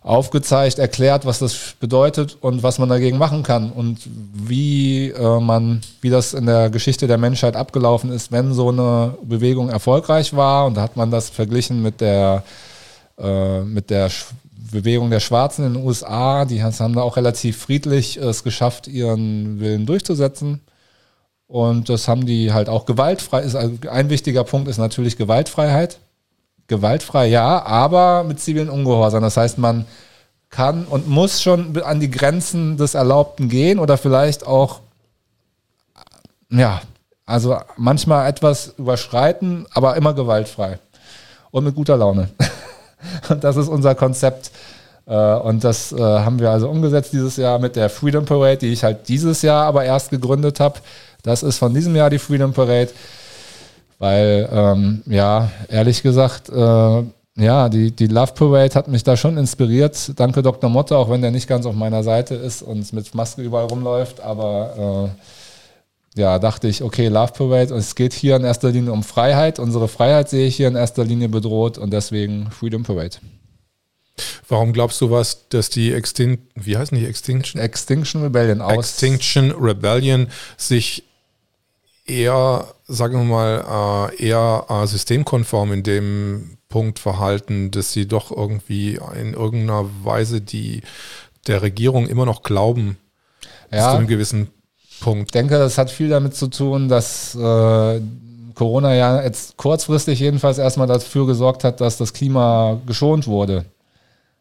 aufgezeigt, 0.04 0.80
erklärt, 0.80 1.26
was 1.26 1.40
das 1.40 1.76
bedeutet 1.80 2.38
und 2.42 2.62
was 2.62 2.78
man 2.78 2.90
dagegen 2.90 3.18
machen 3.18 3.42
kann 3.42 3.72
und 3.72 4.00
wie 4.34 5.10
äh, 5.10 5.40
man, 5.40 5.82
wie 6.02 6.10
das 6.10 6.34
in 6.34 6.46
der 6.46 6.70
Geschichte 6.70 7.08
der 7.08 7.18
Menschheit 7.18 7.56
abgelaufen 7.56 8.12
ist, 8.12 8.32
wenn 8.32 8.54
so 8.54 8.70
eine 8.70 9.18
Bewegung 9.24 9.70
erfolgreich 9.70 10.36
war. 10.36 10.66
Und 10.66 10.76
da 10.76 10.82
hat 10.82 10.98
man 10.98 11.10
das 11.10 11.30
verglichen 11.30 11.82
mit 11.82 12.02
der 12.02 12.44
äh, 13.18 13.62
mit 13.62 13.90
der 13.90 14.10
Bewegung 14.72 15.10
der 15.10 15.20
Schwarzen 15.20 15.66
in 15.66 15.74
den 15.76 15.86
USA. 15.86 16.46
Die 16.46 16.64
haben 16.64 16.96
da 16.96 17.02
auch 17.02 17.16
relativ 17.16 17.58
friedlich 17.58 18.18
es 18.18 18.44
geschafft, 18.44 18.88
ihren 18.88 19.60
Willen 19.60 19.86
durchzusetzen. 19.86 20.62
Und 21.48 21.90
das 21.90 22.08
haben 22.08 22.26
die 22.26 22.52
halt 22.52 22.68
auch 22.68 22.86
gewaltfrei. 22.86 23.42
Ist 23.42 23.56
also 23.56 23.76
ein 23.90 24.10
wichtiger 24.10 24.44
Punkt 24.44 24.68
ist 24.68 24.80
natürlich 24.80 25.18
Gewaltfreiheit. 25.18 26.00
Gewaltfrei, 26.68 27.28
ja, 27.28 27.64
aber 27.66 28.24
mit 28.24 28.40
zivilen 28.40 28.70
Ungehorsam. 28.70 29.22
Das 29.22 29.38
heißt, 29.38 29.58
man 29.58 29.86
kann 30.50 30.86
und 30.86 31.08
muss 31.08 31.42
schon 31.42 31.82
an 31.82 32.00
die 32.00 32.12
Grenzen 32.12 32.78
des 32.78 32.94
Erlaubten 32.94 33.50
gehen 33.50 33.80
oder 33.80 33.98
vielleicht 33.98 34.46
auch, 34.46 34.82
ja, 36.50 36.82
also 37.26 37.58
manchmal 37.78 38.30
etwas 38.30 38.74
überschreiten, 38.78 39.66
aber 39.74 39.96
immer 39.96 40.14
gewaltfrei 40.14 40.80
und 41.52 41.64
mit 41.64 41.76
guter 41.76 41.98
Laune. 41.98 42.30
Und 43.30 43.44
das 43.44 43.58
ist 43.58 43.68
unser 43.68 43.96
Konzept. 43.96 44.50
Äh, 45.06 45.36
und 45.36 45.64
das 45.64 45.92
äh, 45.92 46.00
haben 46.00 46.40
wir 46.40 46.50
also 46.50 46.70
umgesetzt 46.70 47.12
dieses 47.12 47.36
Jahr 47.36 47.60
mit 47.60 47.76
der 47.76 47.90
Freedom 47.90 48.24
Parade, 48.26 48.58
die 48.58 48.72
ich 48.72 48.84
halt 48.84 49.10
dieses 49.10 49.42
Jahr 49.42 49.66
aber 49.66 49.84
erst 49.84 50.10
gegründet 50.10 50.62
habe. 50.62 50.80
Das 51.22 51.44
ist 51.44 51.58
von 51.58 51.74
diesem 51.74 51.96
Jahr 51.96 52.10
die 52.10 52.20
Freedom 52.20 52.54
Parade. 52.54 52.92
Weil, 54.04 54.50
ähm, 54.52 55.02
ja, 55.06 55.50
ehrlich 55.70 56.04
gesagt, 56.04 56.50
äh, 56.50 57.04
ja, 57.42 57.70
die, 57.70 57.92
die 57.92 58.08
Love 58.08 58.34
Parade 58.34 58.76
hat 58.76 58.90
mich 58.90 59.06
da 59.06 59.16
schon 59.16 59.38
inspiriert. 59.38 60.12
Danke 60.18 60.42
Dr. 60.42 60.70
Motte, 60.70 60.98
auch 60.98 61.10
wenn 61.10 61.22
der 61.22 61.32
nicht 61.32 61.48
ganz 61.48 61.66
auf 61.66 61.74
meiner 61.74 62.04
Seite 62.04 62.36
ist 62.36 62.64
und 62.64 62.92
mit 62.92 63.16
Maske 63.16 63.42
überall 63.42 63.68
rumläuft. 63.68 64.20
Aber 64.20 65.14
äh, 66.18 66.20
ja, 66.20 66.38
dachte 66.38 66.68
ich, 66.68 66.84
okay, 66.84 67.08
Love 67.08 67.32
Parade. 67.32 67.74
Und 67.74 67.80
es 67.80 67.96
geht 67.96 68.12
hier 68.12 68.36
in 68.36 68.44
erster 68.44 68.72
Linie 68.72 68.92
um 68.92 69.04
Freiheit. 69.04 69.58
Unsere 69.58 69.88
Freiheit 69.88 70.28
sehe 70.28 70.48
ich 70.48 70.58
hier 70.58 70.68
in 70.68 70.76
erster 70.76 71.06
Linie 71.06 71.30
bedroht 71.30 71.78
und 71.78 71.94
deswegen 71.94 72.52
Freedom 72.52 72.84
Parade. 72.84 73.20
Warum 74.50 74.74
glaubst 74.74 75.00
du 75.00 75.12
was, 75.12 75.48
dass 75.48 75.70
die 75.70 75.94
Extin 75.94 76.40
wie 76.56 76.76
heißen 76.76 76.98
die 76.98 77.06
Extinction? 77.06 77.62
Extinction 77.62 78.22
Rebellion 78.22 78.60
aus. 78.60 78.74
Extinction 78.74 79.52
Rebellion 79.52 80.28
sich 80.58 81.06
eher, 82.06 82.68
sagen 82.88 83.16
wir 83.16 83.24
mal, 83.24 84.10
äh, 84.20 84.28
eher 84.28 84.66
äh, 84.70 84.88
systemkonform 84.88 85.74
in 85.74 85.84
dem 85.84 86.58
Punkt 86.70 87.00
verhalten, 87.00 87.72
dass 87.72 87.94
sie 87.94 88.08
doch 88.08 88.32
irgendwie 88.32 89.00
in 89.20 89.34
irgendeiner 89.34 89.86
Weise 90.04 90.42
die 90.42 90.82
der 91.48 91.62
Regierung 91.62 92.08
immer 92.08 92.26
noch 92.26 92.42
glauben, 92.44 92.98
bis 93.70 93.88
zu 93.88 93.92
Ja, 93.92 93.94
einem 93.96 94.08
gewissen 94.08 94.50
Punkt. 95.02 95.30
Ich 95.30 95.32
denke, 95.34 95.58
das 95.58 95.78
hat 95.78 95.92
viel 95.92 96.10
damit 96.10 96.36
zu 96.36 96.48
tun, 96.48 96.88
dass 96.90 97.36
äh, 97.36 98.02
Corona 98.56 98.94
ja 98.96 99.22
jetzt 99.24 99.58
kurzfristig 99.58 100.20
jedenfalls 100.20 100.58
erstmal 100.58 100.88
dafür 100.88 101.28
gesorgt 101.28 101.64
hat, 101.64 101.82
dass 101.82 101.98
das 101.98 102.14
Klima 102.14 102.80
geschont 102.86 103.28
wurde. 103.28 103.66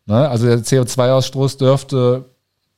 Ne? 0.07 0.28
Also 0.28 0.47
der 0.47 0.59
CO2-Ausstoß 0.59 1.59
dürfte 1.59 2.25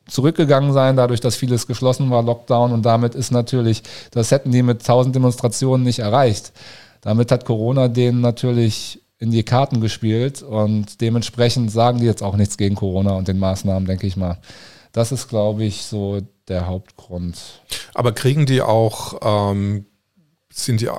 zurückgegangen 0.06 0.72
sein, 0.72 0.96
dadurch, 0.96 1.20
dass 1.20 1.36
vieles 1.36 1.66
geschlossen 1.66 2.10
war, 2.10 2.22
Lockdown 2.22 2.72
und 2.72 2.82
damit 2.82 3.14
ist 3.14 3.30
natürlich, 3.30 3.82
das 4.10 4.30
hätten 4.30 4.52
die 4.52 4.62
mit 4.62 4.84
tausend 4.84 5.14
Demonstrationen 5.14 5.84
nicht 5.84 6.00
erreicht. 6.00 6.52
Damit 7.00 7.30
hat 7.30 7.44
Corona 7.44 7.88
denen 7.88 8.20
natürlich 8.20 9.02
in 9.18 9.30
die 9.30 9.42
Karten 9.42 9.80
gespielt 9.80 10.42
und 10.42 11.00
dementsprechend 11.00 11.70
sagen 11.70 11.98
die 11.98 12.06
jetzt 12.06 12.22
auch 12.22 12.36
nichts 12.36 12.56
gegen 12.56 12.74
Corona 12.74 13.12
und 13.12 13.28
den 13.28 13.38
Maßnahmen, 13.38 13.86
denke 13.86 14.06
ich 14.06 14.16
mal. 14.16 14.38
Das 14.92 15.12
ist, 15.12 15.28
glaube 15.28 15.64
ich, 15.64 15.82
so 15.82 16.20
der 16.48 16.66
Hauptgrund. 16.66 17.62
Aber 17.94 18.12
kriegen 18.12 18.46
die 18.46 18.62
auch, 18.62 19.52
ähm, 19.52 19.86
sind 20.52 20.80
die 20.80 20.90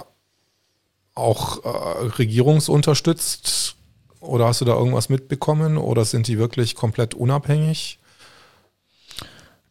auch 1.14 1.64
äh, 1.64 2.08
regierungsunterstützt? 2.18 3.76
Oder 4.20 4.48
hast 4.48 4.62
du 4.62 4.66
da 4.66 4.74
irgendwas 4.74 5.10
mitbekommen? 5.10 5.78
Oder 5.78 6.04
sind 6.04 6.28
die 6.28 6.38
wirklich 6.38 6.76
komplett 6.76 7.14
unabhängig? 7.14 8.00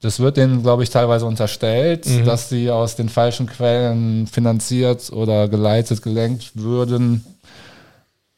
Das 0.04 0.20
wird 0.20 0.36
denen, 0.36 0.62
glaube 0.62 0.82
ich, 0.82 0.90
teilweise 0.90 1.24
unterstellt, 1.24 2.04
Mhm. 2.06 2.26
dass 2.26 2.50
sie 2.50 2.70
aus 2.70 2.94
den 2.94 3.08
falschen 3.08 3.46
Quellen 3.46 4.26
finanziert 4.26 5.10
oder 5.10 5.48
geleitet, 5.48 6.02
gelenkt 6.02 6.50
würden. 6.54 7.24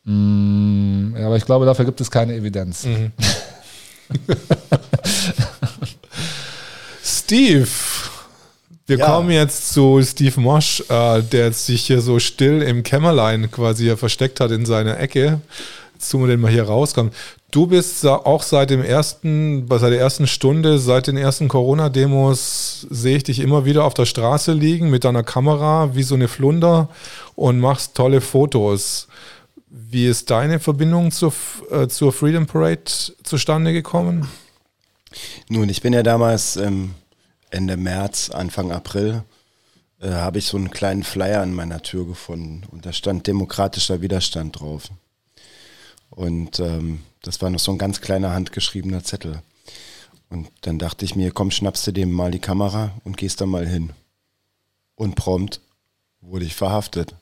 Ja, 0.07 1.27
aber 1.27 1.37
ich 1.37 1.45
glaube, 1.45 1.67
dafür 1.67 1.85
gibt 1.85 2.01
es 2.01 2.09
keine 2.11 2.35
Evidenz. 2.37 2.85
Mhm. 2.85 3.11
Steve, 7.03 7.67
wir 8.87 8.99
Ja. 8.99 9.07
kommen 9.07 9.31
jetzt 9.31 9.73
zu 9.73 10.01
Steve 10.03 10.41
Mosch, 10.41 10.83
äh, 10.89 11.23
der 11.23 11.53
sich 11.53 11.87
hier 11.87 12.01
so 12.01 12.19
still 12.21 12.63
im 12.63 12.83
Kämmerlein 12.85 13.51
quasi 13.51 13.97
versteckt 13.97 14.39
hat 14.41 14.53
in 14.53 14.65
seiner 14.67 15.01
Ecke. 15.01 15.41
Jetzt 15.97 16.11
tun 16.11 16.29
wir 16.29 16.49
hier 16.51 16.65
rauskommen. 16.65 17.11
Du 17.51 17.67
bist 17.67 18.05
auch 18.05 18.43
seit 18.43 18.69
dem 18.69 18.85
ersten, 18.85 19.67
seit 19.67 19.93
der 19.93 19.99
ersten 19.99 20.27
Stunde, 20.27 20.79
seit 20.79 21.07
den 21.07 21.17
ersten 21.17 21.49
Corona-Demos 21.49 22.87
sehe 22.91 23.17
ich 23.17 23.25
dich 23.25 23.41
immer 23.41 23.65
wieder 23.65 23.85
auf 23.85 23.95
der 23.95 24.05
Straße 24.05 24.53
liegen 24.53 24.91
mit 24.91 25.05
deiner 25.05 25.23
Kamera 25.23 25.95
wie 25.95 26.03
so 26.03 26.15
eine 26.15 26.29
Flunder 26.29 26.91
und 27.35 27.61
machst 27.61 27.95
tolle 27.95 28.21
Fotos. 28.21 29.09
Wie 29.69 30.07
ist 30.07 30.29
deine 30.29 30.61
Verbindung 30.61 31.13
zur, 31.13 31.33
äh, 31.71 31.89
zur 31.89 32.13
Freedom 32.13 32.45
Parade 32.45 32.83
zustande 33.23 33.73
gekommen? 33.73 34.29
Nun, 35.49 35.71
ich 35.71 35.81
bin 35.81 35.95
ja 35.95 36.03
damals 36.03 36.59
ähm, 36.59 36.91
Ende 37.49 37.79
März, 37.79 38.29
Anfang 38.29 38.71
April, 38.71 39.23
äh, 40.03 40.11
habe 40.11 40.41
ich 40.41 40.45
so 40.45 40.59
einen 40.59 40.71
kleinen 40.71 41.05
Flyer 41.05 41.41
an 41.41 41.55
meiner 41.55 41.81
Tür 41.81 42.07
gefunden 42.07 42.65
und 42.71 42.85
da 42.85 42.93
stand 42.93 43.27
demokratischer 43.27 44.03
Widerstand 44.03 44.61
drauf. 44.61 44.91
Und 46.11 46.61
ähm, 46.61 47.01
das 47.23 47.43
war 47.43 47.51
noch 47.51 47.59
so 47.59 47.73
ein 47.73 47.79
ganz 47.79 48.01
kleiner 48.01 48.33
handgeschriebener 48.33 49.05
Zettel. 49.05 49.43
Und 50.29 50.49
dann 50.63 50.79
dachte 50.79 51.05
ich 51.05 51.15
mir, 51.15 51.31
komm, 51.31 51.51
schnappst 51.51 51.87
du 51.87 51.93
dem 51.93 52.11
mal 52.11 52.31
die 52.31 52.39
Kamera 52.39 52.93
und 53.05 53.17
gehst 53.17 53.41
da 53.41 53.47
mal 53.47 53.67
hin. 53.67 53.91
Und 54.95 55.15
prompt 55.15 55.61
wurde 56.21 56.45
ich 56.45 56.55
verhaftet, 56.55 57.15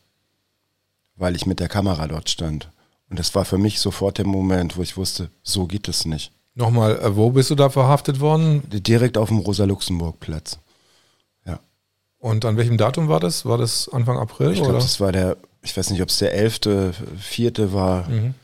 weil 1.16 1.36
ich 1.36 1.46
mit 1.46 1.60
der 1.60 1.68
Kamera 1.68 2.06
dort 2.06 2.30
stand. 2.30 2.70
Und 3.10 3.18
das 3.18 3.34
war 3.34 3.44
für 3.44 3.58
mich 3.58 3.80
sofort 3.80 4.18
der 4.18 4.26
Moment, 4.26 4.76
wo 4.76 4.82
ich 4.82 4.96
wusste, 4.96 5.30
so 5.42 5.66
geht 5.66 5.88
es 5.88 6.04
nicht. 6.04 6.32
Nochmal, 6.54 6.98
äh, 6.98 7.16
wo 7.16 7.30
bist 7.30 7.50
du 7.50 7.54
da 7.54 7.68
verhaftet 7.68 8.20
worden? 8.20 8.62
Direkt 8.70 9.18
auf 9.18 9.28
dem 9.28 9.38
Rosa-Luxemburg-Platz. 9.38 10.58
Ja. 11.46 11.58
Und 12.18 12.44
an 12.44 12.56
welchem 12.56 12.78
Datum 12.78 13.08
war 13.08 13.20
das? 13.20 13.44
War 13.44 13.58
das 13.58 13.88
Anfang 13.88 14.18
April? 14.18 14.52
Ich 14.52 14.58
glaube, 14.62 14.74
das 14.74 15.00
war 15.00 15.12
der, 15.12 15.36
ich 15.62 15.76
weiß 15.76 15.90
nicht, 15.90 16.00
ob 16.00 16.08
es 16.08 16.18
der 16.18 16.32
11., 16.32 16.94
4. 17.18 17.72
war. 17.72 18.08
Mhm. 18.08 18.34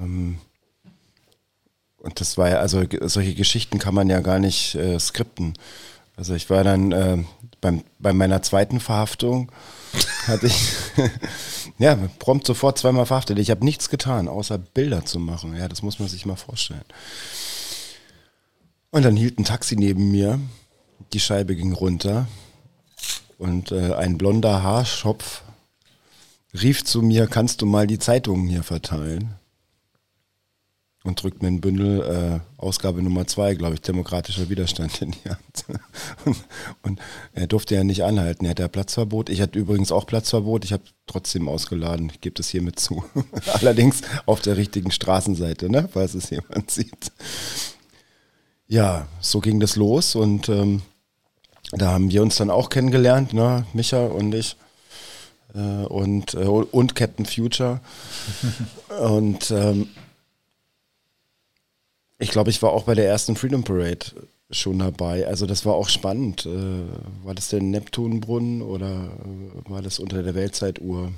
Ähm, 0.00 0.38
und 1.98 2.20
das 2.20 2.36
war 2.36 2.48
ja, 2.48 2.56
also 2.56 2.82
solche 3.02 3.34
Geschichten 3.34 3.78
kann 3.78 3.94
man 3.94 4.10
ja 4.10 4.20
gar 4.20 4.38
nicht 4.38 4.74
äh, 4.74 4.98
skripten. 4.98 5.54
Also 6.16 6.34
ich 6.34 6.50
war 6.50 6.64
dann 6.64 6.92
äh, 6.92 7.18
beim, 7.60 7.84
bei 7.98 8.12
meiner 8.12 8.42
zweiten 8.42 8.80
Verhaftung, 8.80 9.50
hatte 10.26 10.46
ich 10.46 10.72
ja 11.78 11.96
prompt 12.18 12.46
sofort 12.46 12.78
zweimal 12.78 13.06
verhaftet. 13.06 13.38
Ich 13.38 13.50
habe 13.50 13.64
nichts 13.64 13.88
getan, 13.88 14.28
außer 14.28 14.58
Bilder 14.58 15.04
zu 15.04 15.18
machen. 15.18 15.56
Ja, 15.56 15.68
das 15.68 15.82
muss 15.82 15.98
man 15.98 16.08
sich 16.08 16.26
mal 16.26 16.36
vorstellen. 16.36 16.84
Und 18.90 19.04
dann 19.04 19.16
hielt 19.16 19.38
ein 19.38 19.44
Taxi 19.44 19.76
neben 19.76 20.10
mir, 20.10 20.38
die 21.12 21.20
Scheibe 21.20 21.56
ging 21.56 21.72
runter 21.72 22.26
und 23.38 23.72
äh, 23.72 23.94
ein 23.94 24.18
blonder 24.18 24.62
Haarschopf 24.62 25.42
rief 26.52 26.84
zu 26.84 27.00
mir, 27.00 27.26
kannst 27.26 27.62
du 27.62 27.66
mal 27.66 27.86
die 27.86 27.98
Zeitungen 27.98 28.48
hier 28.48 28.62
verteilen? 28.62 29.34
Und 31.04 31.20
drückt 31.20 31.42
mir 31.42 31.48
ein 31.48 31.60
Bündel, 31.60 32.00
äh, 32.00 32.60
Ausgabe 32.62 33.02
Nummer 33.02 33.26
zwei, 33.26 33.54
glaube 33.54 33.74
ich, 33.74 33.80
demokratischer 33.80 34.48
Widerstand 34.48 35.02
in 35.02 35.10
die 35.10 35.28
Hand. 35.28 35.64
und, 36.24 36.36
und 36.82 37.00
er 37.32 37.48
durfte 37.48 37.74
ja 37.74 37.82
nicht 37.82 38.04
anhalten, 38.04 38.44
er 38.44 38.52
hat 38.52 38.60
ja 38.60 38.68
Platzverbot. 38.68 39.28
Ich 39.28 39.40
hatte 39.40 39.58
übrigens 39.58 39.90
auch 39.90 40.06
Platzverbot, 40.06 40.64
ich 40.64 40.72
habe 40.72 40.84
trotzdem 41.08 41.48
ausgeladen, 41.48 42.10
ich 42.12 42.20
gebe 42.20 42.34
das 42.34 42.50
hiermit 42.50 42.78
zu. 42.78 43.02
Allerdings 43.52 44.02
auf 44.26 44.40
der 44.40 44.56
richtigen 44.56 44.92
Straßenseite, 44.92 45.68
ne? 45.70 45.88
falls 45.92 46.14
es 46.14 46.30
jemand 46.30 46.70
sieht. 46.70 47.10
Ja, 48.68 49.08
so 49.20 49.40
ging 49.40 49.58
das 49.58 49.74
los 49.74 50.14
und 50.14 50.48
ähm, 50.48 50.82
Da 51.72 51.90
haben 51.90 52.10
wir 52.10 52.22
uns 52.22 52.36
dann 52.36 52.50
auch 52.50 52.68
kennengelernt, 52.68 53.32
ne? 53.32 53.66
Micha 53.72 54.06
und 54.06 54.34
ich 54.34 54.56
äh, 55.54 55.58
und, 55.58 56.34
äh, 56.34 56.38
und 56.38 56.94
Captain 56.94 57.26
Future. 57.26 57.80
und 59.00 59.50
ähm, 59.50 59.88
ich 62.22 62.30
glaube, 62.30 62.50
ich 62.50 62.62
war 62.62 62.70
auch 62.70 62.84
bei 62.84 62.94
der 62.94 63.06
ersten 63.06 63.36
Freedom 63.36 63.64
Parade 63.64 64.06
schon 64.50 64.78
dabei. 64.78 65.26
Also 65.26 65.46
das 65.46 65.66
war 65.66 65.74
auch 65.74 65.88
spannend. 65.88 66.46
Äh, 66.46 67.24
war 67.24 67.34
das 67.34 67.48
der 67.48 67.60
Neptunbrunnen 67.60 68.62
oder 68.62 68.86
äh, 68.86 69.70
war 69.70 69.82
das 69.82 69.98
unter 69.98 70.22
der 70.22 70.34
Weltzeituhr? 70.34 71.10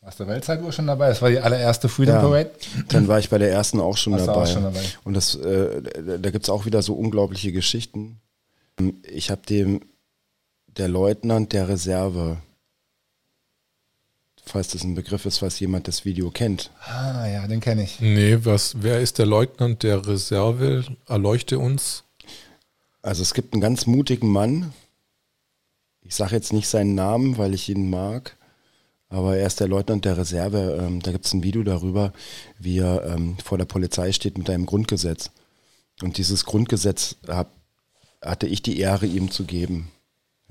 Warst 0.00 0.20
du 0.20 0.24
der 0.24 0.34
Weltzeituhr 0.34 0.70
schon 0.72 0.86
dabei? 0.86 1.08
Das 1.08 1.20
war 1.20 1.30
die 1.30 1.40
allererste 1.40 1.88
Freedom 1.88 2.14
ja, 2.14 2.20
Parade? 2.20 2.50
Dann 2.88 3.08
war 3.08 3.18
ich 3.18 3.28
bei 3.28 3.38
der 3.38 3.50
ersten 3.50 3.80
auch 3.80 3.96
schon, 3.96 4.16
dabei. 4.16 4.32
Auch 4.32 4.46
schon 4.46 4.62
dabei. 4.62 4.82
Und 5.04 5.14
das, 5.14 5.34
äh, 5.34 5.82
da 6.20 6.30
gibt 6.30 6.44
es 6.44 6.50
auch 6.50 6.64
wieder 6.64 6.82
so 6.82 6.94
unglaubliche 6.94 7.50
Geschichten. 7.50 8.20
Ich 9.02 9.30
habe 9.30 9.42
dem, 9.48 9.80
der 10.76 10.88
Leutnant 10.88 11.52
der 11.52 11.68
Reserve, 11.68 12.36
falls 14.48 14.68
das 14.68 14.82
ein 14.82 14.94
Begriff 14.94 15.26
ist, 15.26 15.42
was 15.42 15.60
jemand 15.60 15.88
das 15.88 16.04
Video 16.04 16.30
kennt. 16.30 16.70
Ah 16.80 17.26
ja, 17.26 17.46
den 17.46 17.60
kenne 17.60 17.84
ich. 17.84 18.00
Nee, 18.00 18.38
was, 18.42 18.82
wer 18.82 19.00
ist 19.00 19.18
der 19.18 19.26
Leutnant 19.26 19.82
der 19.82 20.06
Reserve? 20.06 20.84
Erleuchte 21.06 21.58
uns. 21.58 22.04
Also 23.02 23.22
es 23.22 23.34
gibt 23.34 23.52
einen 23.52 23.60
ganz 23.60 23.86
mutigen 23.86 24.30
Mann. 24.30 24.72
Ich 26.02 26.14
sage 26.14 26.34
jetzt 26.34 26.52
nicht 26.52 26.68
seinen 26.68 26.94
Namen, 26.94 27.38
weil 27.38 27.54
ich 27.54 27.68
ihn 27.68 27.90
mag. 27.90 28.36
Aber 29.10 29.36
er 29.36 29.46
ist 29.46 29.60
der 29.60 29.68
Leutnant 29.68 30.04
der 30.04 30.18
Reserve. 30.18 30.78
Ähm, 30.80 31.00
da 31.00 31.12
gibt 31.12 31.26
es 31.26 31.32
ein 31.32 31.42
Video 31.42 31.62
darüber, 31.62 32.12
wie 32.58 32.78
er 32.78 33.06
ähm, 33.06 33.38
vor 33.42 33.56
der 33.56 33.64
Polizei 33.64 34.12
steht 34.12 34.36
mit 34.36 34.50
einem 34.50 34.66
Grundgesetz. 34.66 35.30
Und 36.02 36.18
dieses 36.18 36.44
Grundgesetz 36.44 37.16
hab, 37.26 37.52
hatte 38.22 38.46
ich 38.46 38.62
die 38.62 38.78
Ehre, 38.78 39.06
ihm 39.06 39.30
zu 39.30 39.44
geben. 39.44 39.90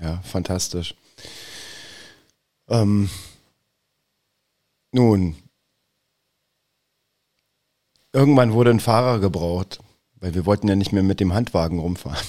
Ja, 0.00 0.20
fantastisch. 0.22 0.94
Ähm, 2.68 3.08
nun, 4.92 5.36
irgendwann 8.12 8.52
wurde 8.52 8.70
ein 8.70 8.80
Fahrer 8.80 9.20
gebraucht, 9.20 9.80
weil 10.16 10.34
wir 10.34 10.46
wollten 10.46 10.68
ja 10.68 10.76
nicht 10.76 10.92
mehr 10.92 11.02
mit 11.02 11.20
dem 11.20 11.34
Handwagen 11.34 11.78
rumfahren. 11.78 12.26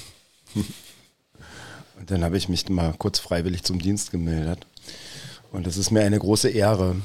Und 1.99 2.11
dann 2.11 2.23
habe 2.23 2.37
ich 2.37 2.47
mich 2.49 2.69
mal 2.69 2.93
kurz 2.97 3.19
freiwillig 3.19 3.63
zum 3.63 3.79
Dienst 3.79 4.11
gemeldet. 4.11 4.65
Und 5.51 5.67
es 5.67 5.77
ist 5.77 5.91
mir 5.91 6.01
eine 6.01 6.19
große 6.19 6.49
Ehre, 6.49 6.95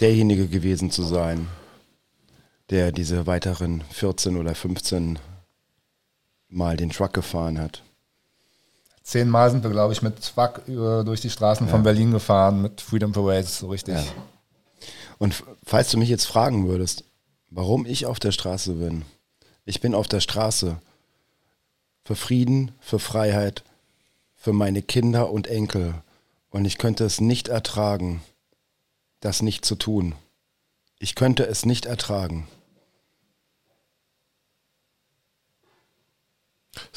derjenige 0.00 0.48
gewesen 0.48 0.90
zu 0.90 1.02
sein, 1.02 1.48
der 2.70 2.92
diese 2.92 3.26
weiteren 3.26 3.82
14 3.90 4.36
oder 4.36 4.54
15 4.54 5.18
Mal 6.48 6.76
den 6.76 6.90
Truck 6.90 7.12
gefahren 7.12 7.58
hat. 7.58 7.82
Zehnmal 9.08 9.50
sind 9.50 9.62
wir, 9.62 9.70
glaube 9.70 9.94
ich, 9.94 10.02
mit 10.02 10.20
Truck 10.22 10.60
durch 10.66 11.22
die 11.22 11.30
Straßen 11.30 11.66
ja. 11.66 11.70
von 11.70 11.82
Berlin 11.82 12.10
gefahren, 12.10 12.60
mit 12.60 12.82
Freedom 12.82 13.10
Parade, 13.10 13.46
so 13.46 13.68
richtig. 13.68 13.94
Ja. 13.94 14.04
Und 15.16 15.42
falls 15.64 15.90
du 15.90 15.96
mich 15.96 16.10
jetzt 16.10 16.26
fragen 16.26 16.68
würdest, 16.68 17.04
warum 17.48 17.86
ich 17.86 18.04
auf 18.04 18.20
der 18.20 18.32
Straße 18.32 18.74
bin, 18.74 19.06
ich 19.64 19.80
bin 19.80 19.94
auf 19.94 20.08
der 20.08 20.20
Straße 20.20 20.76
für 22.04 22.16
Frieden, 22.16 22.72
für 22.80 22.98
Freiheit, 22.98 23.64
für 24.34 24.52
meine 24.52 24.82
Kinder 24.82 25.30
und 25.30 25.46
Enkel. 25.46 25.94
Und 26.50 26.66
ich 26.66 26.76
könnte 26.76 27.06
es 27.06 27.18
nicht 27.18 27.48
ertragen, 27.48 28.20
das 29.20 29.40
nicht 29.40 29.64
zu 29.64 29.76
tun. 29.76 30.16
Ich 30.98 31.14
könnte 31.14 31.46
es 31.46 31.64
nicht 31.64 31.86
ertragen. 31.86 32.46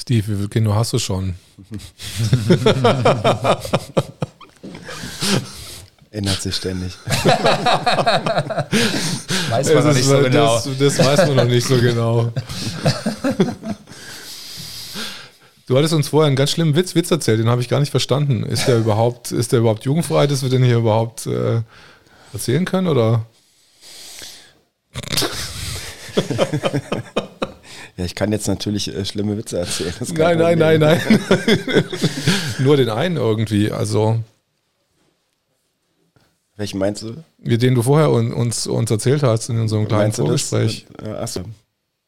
Steve, 0.02 0.26
wie 0.26 0.36
viel 0.36 0.48
Kinder 0.48 0.74
hast 0.74 0.92
du 0.94 0.98
schon? 0.98 1.36
Ändert 6.10 6.42
sich 6.42 6.56
ständig. 6.56 6.92
weiß 9.48 9.72
man 9.72 9.84
noch 9.84 9.94
nicht 9.94 10.04
so 10.04 10.18
genau. 10.18 10.56
Das, 10.56 10.68
das 10.76 10.98
weiß 10.98 11.28
man 11.28 11.36
noch 11.36 11.44
nicht 11.44 11.64
so 11.68 11.76
genau. 11.76 12.32
Du 15.68 15.78
hattest 15.78 15.94
uns 15.94 16.08
vorher 16.08 16.26
einen 16.26 16.34
ganz 16.34 16.50
schlimmen 16.50 16.74
Witz, 16.74 16.96
Witz 16.96 17.12
erzählt, 17.12 17.38
den 17.38 17.48
habe 17.48 17.62
ich 17.62 17.68
gar 17.68 17.78
nicht 17.78 17.92
verstanden. 17.92 18.42
Ist 18.42 18.66
der 18.66 18.78
überhaupt, 18.78 19.30
ist 19.30 19.52
der 19.52 19.60
überhaupt 19.60 19.84
jugendfrei, 19.84 20.26
dass 20.26 20.42
wir 20.42 20.50
den 20.50 20.64
hier 20.64 20.78
überhaupt 20.78 21.26
äh, 21.28 21.62
erzählen 22.32 22.64
können? 22.64 22.88
Oder? 22.88 23.24
Ja, 27.96 28.04
ich 28.04 28.14
kann 28.14 28.32
jetzt 28.32 28.48
natürlich 28.48 28.94
äh, 28.94 29.04
schlimme 29.04 29.36
Witze 29.36 29.58
erzählen. 29.58 29.92
Nein, 30.14 30.38
nein, 30.38 30.58
nein, 30.58 30.80
nein, 30.80 31.00
nein. 31.66 31.84
Nur 32.58 32.76
den 32.76 32.88
einen 32.88 33.16
irgendwie. 33.16 33.70
Also. 33.70 34.18
Welchen 36.56 36.78
meinst 36.78 37.02
du? 37.02 37.16
Den 37.38 37.74
du 37.74 37.82
vorher 37.82 38.10
uns, 38.10 38.66
uns 38.66 38.90
erzählt 38.90 39.22
hast 39.22 39.48
in 39.48 39.58
unserem 39.58 39.88
kleinen 39.88 40.12
Vorgespräch. 40.12 40.86
Achso. 41.02 41.42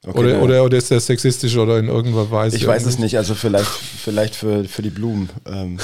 Okay, 0.07 0.19
oder, 0.19 0.43
oder, 0.43 0.65
oder, 0.65 0.77
ist 0.77 0.91
der 0.91 1.01
sexistisch 1.01 1.57
oder 1.57 1.79
in 1.79 1.89
irgendeiner 1.89 2.31
Weise? 2.31 2.57
Ich 2.57 2.67
weiß 2.67 2.85
es 2.85 2.99
nicht, 2.99 3.17
also 3.17 3.35
vielleicht, 3.35 3.71
vielleicht 3.71 4.35
für, 4.35 4.65
für 4.65 4.83
die 4.83 4.91
Blumen. 4.91 5.31
Ähm, 5.47 5.79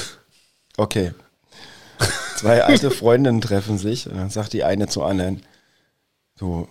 okay. 0.77 1.13
Zwei 2.37 2.63
alte 2.63 2.91
Freundinnen 2.91 3.41
treffen 3.41 3.79
sich 3.79 4.09
und 4.09 4.17
dann 4.17 4.29
sagt 4.29 4.53
die 4.53 4.63
eine 4.63 4.89
zur 4.89 5.07
anderen, 5.07 5.43
du, 6.39 6.69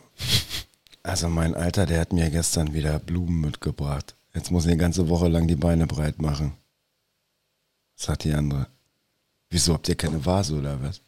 also 1.04 1.30
mein 1.30 1.56
Alter, 1.56 1.86
der 1.86 2.02
hat 2.02 2.14
mir 2.14 2.30
gestern 2.30 2.74
wieder 2.74 3.00
Blumen 3.00 3.42
mitgebracht. 3.42 4.16
Jetzt 4.34 4.52
muss 4.52 4.66
ich 4.66 4.72
eine 4.72 4.80
ganze 4.80 5.10
Woche 5.10 5.28
lang 5.28 5.48
die 5.48 5.56
Beine 5.56 5.88
breit 5.88 6.22
machen. 6.22 6.54
Sagt 7.96 8.24
die 8.24 8.34
andere. 8.34 8.68
Wieso 9.50 9.74
habt 9.74 9.90
ihr 9.90 9.96
keine 9.96 10.24
Vase 10.24 10.56
oder 10.56 10.78
was? 10.82 11.02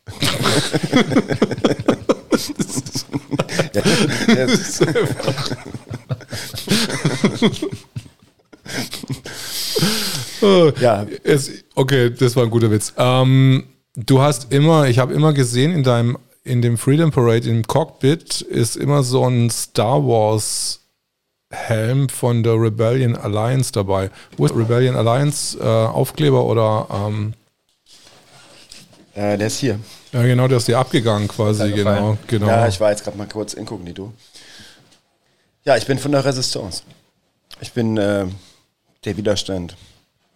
ja, 3.74 3.82
das, 4.46 4.80
ja. 10.82 11.06
Es, 11.24 11.52
okay, 11.76 12.10
das 12.10 12.36
war 12.36 12.44
ein 12.44 12.50
guter 12.50 12.72
Witz. 12.72 12.94
Ähm, 12.98 13.66
du 13.96 14.22
hast 14.22 14.52
immer, 14.52 14.88
ich 14.88 14.98
habe 14.98 15.14
immer 15.14 15.34
gesehen 15.34 15.72
in 15.72 15.84
deinem, 15.84 16.18
in 16.44 16.62
dem 16.62 16.78
Freedom 16.78 17.12
Parade 17.12 17.50
im 17.50 17.66
Cockpit 17.68 18.42
ist 18.42 18.76
immer 18.76 19.04
so 19.04 19.26
ein 19.28 19.50
Star 19.50 20.06
Wars 20.06 20.80
Helm 21.52 22.10
von 22.10 22.44
der 22.44 22.54
Rebellion 22.54 23.16
Alliance 23.16 23.72
dabei. 23.72 24.10
Wo 24.38 24.46
ist 24.46 24.56
Rebellion 24.56 24.96
Alliance 24.96 25.58
äh, 25.60 25.64
Aufkleber 25.64 26.46
oder? 26.46 26.88
Ähm, 26.90 27.34
äh, 29.14 29.38
der 29.38 29.48
ist 29.48 29.60
hier. 29.60 29.80
Ja, 30.14 30.24
genau, 30.24 30.48
der 30.48 30.58
ist 30.58 30.68
dir 30.68 30.80
abgegangen 30.80 31.28
quasi, 31.28 31.72
genau, 31.72 32.18
genau. 32.28 32.48
Ja, 32.48 32.68
ich 32.68 32.80
war 32.80 32.92
jetzt 32.92 33.04
gerade 33.04 33.18
mal 33.18 33.28
kurz 33.28 33.54
inkognito. 33.54 34.14
Ja, 35.64 35.78
ich 35.78 35.86
bin 35.86 36.00
von 36.00 36.12
der 36.12 36.26
Resistance. 36.26 36.84
Ich 37.60 37.74
bin 37.74 37.98
äh, 37.98 38.26
der 39.06 39.18
Widerstand. 39.18 39.76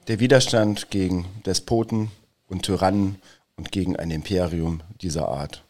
Der 0.07 0.19
Widerstand 0.19 0.91
gegen 0.91 1.25
Despoten 1.45 2.11
und 2.47 2.63
Tyrannen 2.63 3.21
und 3.55 3.71
gegen 3.71 3.95
ein 3.95 4.11
Imperium 4.11 4.81
dieser 5.01 5.29
Art. 5.29 5.64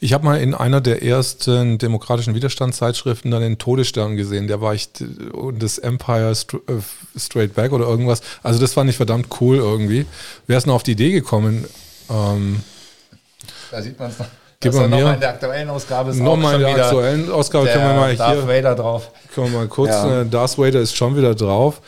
Ich 0.00 0.12
habe 0.12 0.24
mal 0.24 0.40
in 0.40 0.54
einer 0.54 0.80
der 0.80 1.02
ersten 1.02 1.78
demokratischen 1.78 2.34
Widerstandszeitschriften 2.34 3.30
dann 3.30 3.42
den 3.42 3.58
Todesstern 3.58 4.16
gesehen. 4.16 4.46
Der 4.46 4.60
war 4.60 4.74
ich 4.74 4.88
und 5.32 5.62
das 5.62 5.78
Empire 5.78 6.30
äh, 6.30 7.18
Straight 7.18 7.54
Back 7.54 7.72
oder 7.72 7.86
irgendwas. 7.86 8.20
Also 8.42 8.60
das 8.60 8.72
fand 8.74 8.88
ich 8.90 8.96
verdammt 8.96 9.28
cool 9.40 9.56
irgendwie. 9.56 10.06
Wer 10.46 10.58
ist 10.58 10.66
noch 10.66 10.74
auf 10.74 10.82
die 10.82 10.92
Idee 10.92 11.10
gekommen? 11.10 11.64
Ähm, 12.10 12.60
da 13.70 13.82
sieht 13.82 13.98
man 13.98 14.10
es 14.10 14.18
noch. 14.18 14.26
Gib 14.60 14.72
mal 14.72 14.88
mir. 14.88 15.14
in 15.14 15.20
der 15.20 15.28
aktuellen 15.30 15.68
Ausgabe 15.68 16.10
ist 16.10 16.18
Nochmal 16.18 16.54
in 16.54 16.60
der 16.60 16.84
aktuellen 16.84 17.30
Ausgabe 17.30 17.66
können 17.66 17.84
wir 17.84 17.94
mal 17.94 18.16
Darth 18.16 18.34
hier. 18.34 18.48
Vader 18.48 18.74
drauf. 18.74 19.10
Können 19.34 19.52
wir 19.52 19.58
mal 19.58 19.68
kurz. 19.68 19.90
Ja. 19.90 20.22
Äh, 20.22 20.26
Darth 20.26 20.56
Vader 20.56 20.80
ist 20.80 20.96
schon 20.96 21.16
wieder 21.16 21.34
drauf. 21.34 21.82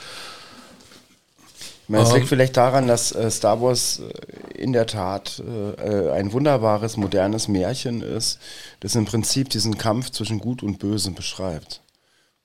Es 1.88 2.12
liegt 2.12 2.22
ähm. 2.22 2.28
vielleicht 2.28 2.56
daran, 2.56 2.88
dass 2.88 3.12
äh, 3.12 3.30
Star 3.30 3.60
Wars 3.60 4.00
äh, 4.00 4.58
in 4.58 4.72
der 4.72 4.86
Tat 4.86 5.40
äh, 5.40 6.10
ein 6.10 6.32
wunderbares, 6.32 6.96
modernes 6.96 7.46
Märchen 7.46 8.02
ist, 8.02 8.40
das 8.80 8.96
im 8.96 9.04
Prinzip 9.04 9.50
diesen 9.50 9.78
Kampf 9.78 10.10
zwischen 10.10 10.38
Gut 10.38 10.62
und 10.62 10.78
Böse 10.78 11.12
beschreibt. 11.12 11.82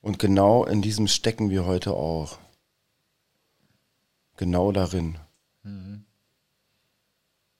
Und 0.02 0.20
genau 0.20 0.66
in 0.66 0.82
diesem 0.82 1.08
stecken 1.08 1.50
wir 1.50 1.66
heute 1.66 1.94
auch. 1.94 2.38
Genau 4.38 4.72
darin. 4.72 5.18
Mhm. 5.64 6.06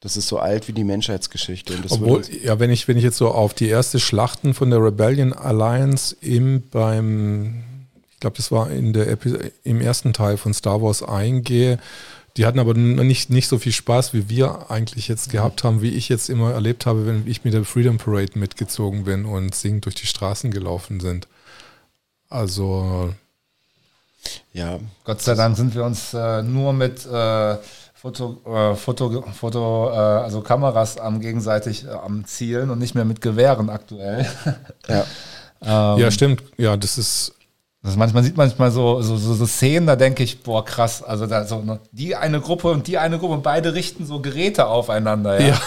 Das 0.02 0.18
ist 0.18 0.28
so 0.28 0.40
alt 0.40 0.68
wie 0.68 0.74
die 0.74 0.84
Menschheitsgeschichte. 0.84 1.76
Obwohl, 1.90 2.24
ja, 2.44 2.60
wenn 2.60 2.72
ich, 2.72 2.88
wenn 2.88 2.98
ich 2.98 3.04
jetzt 3.04 3.18
so 3.18 3.30
auf 3.30 3.54
die 3.54 3.68
erste 3.68 4.00
Schlachten 4.00 4.56
von 4.56 4.72
der 4.72 4.84
Rebellion 4.84 5.32
Alliance 5.32 6.16
im 6.22 6.64
beim, 6.72 7.64
glaube, 8.22 8.38
das 8.38 8.52
war 8.52 8.72
in 8.72 8.94
der 8.94 9.10
Epi 9.10 9.52
im 9.64 9.82
ersten 9.82 10.14
Teil 10.14 10.38
von 10.38 10.54
Star 10.54 10.82
Wars 10.82 11.04
eingehe, 11.04 11.78
die 12.38 12.46
hatten 12.46 12.60
aber 12.60 12.74
nicht, 12.74 13.30
nicht 13.30 13.50
so 13.50 13.58
viel 13.58 13.74
Spaß, 13.74 14.14
wie 14.14 14.30
wir 14.30 14.72
eigentlich 14.72 15.10
jetzt 15.10 15.32
gehabt 15.32 15.66
haben, 15.66 15.82
wie 15.82 15.90
ich 15.90 16.08
jetzt 16.08 16.30
immer 16.30 16.54
erlebt 16.54 16.86
habe, 16.86 17.06
wenn 17.06 17.28
ich 17.28 17.44
mit 17.44 17.54
der 17.54 17.66
Freedom 17.66 17.98
Parade 17.98 18.40
mitgezogen 18.40 19.04
bin 19.04 19.26
und 19.26 19.54
singend 19.54 19.84
durch 19.84 19.96
die 19.96 20.08
Straßen 20.08 20.50
gelaufen 20.50 21.02
sind. 21.02 21.28
Also 22.30 23.14
Ja. 24.54 24.80
Gott 25.04 25.22
sei 25.22 25.36
Dank 25.36 25.58
sind 25.58 25.76
wir 25.76 25.84
uns 25.84 26.14
äh, 26.14 26.42
nur 26.42 26.72
mit 26.72 27.06
äh, 27.06 27.58
Foto, 27.94 28.40
äh, 28.46 28.76
Foto, 28.76 29.24
Foto 29.34 29.90
äh, 29.90 29.94
also 29.94 30.42
Kameras 30.42 30.98
am 30.98 31.20
gegenseitig 31.20 31.86
äh, 31.86 31.90
am 31.90 32.26
Zielen 32.26 32.70
und 32.70 32.80
nicht 32.80 32.96
mehr 32.96 33.06
mit 33.06 33.22
Gewehren 33.22 33.70
aktuell. 33.70 34.26
Ja. 34.88 35.06
ähm, 35.96 36.00
ja, 36.00 36.12
stimmt. 36.12 36.44
Ja, 36.58 36.78
das 36.78 36.98
ist 36.98 37.34
also 37.84 37.98
manchmal 37.98 38.24
sieht 38.24 38.38
manchmal 38.38 38.70
so, 38.70 39.02
so, 39.02 39.18
so, 39.18 39.34
so 39.34 39.46
Szenen, 39.48 39.88
da 39.88 39.96
denke 39.96 40.22
ich, 40.22 40.44
boah, 40.44 40.64
krass, 40.64 41.02
also 41.02 41.26
da 41.26 41.46
so 41.46 41.62
ne, 41.62 41.80
die 41.92 42.16
eine 42.16 42.40
Gruppe 42.40 42.68
und 42.70 42.86
die 42.86 43.00
eine 43.00 43.18
Gruppe 43.18 43.34
und 43.34 43.44
beide 43.44 43.74
richten 43.74 44.06
so 44.06 44.20
Geräte 44.20 44.68
aufeinander, 44.68 45.42
ja. 45.42 45.60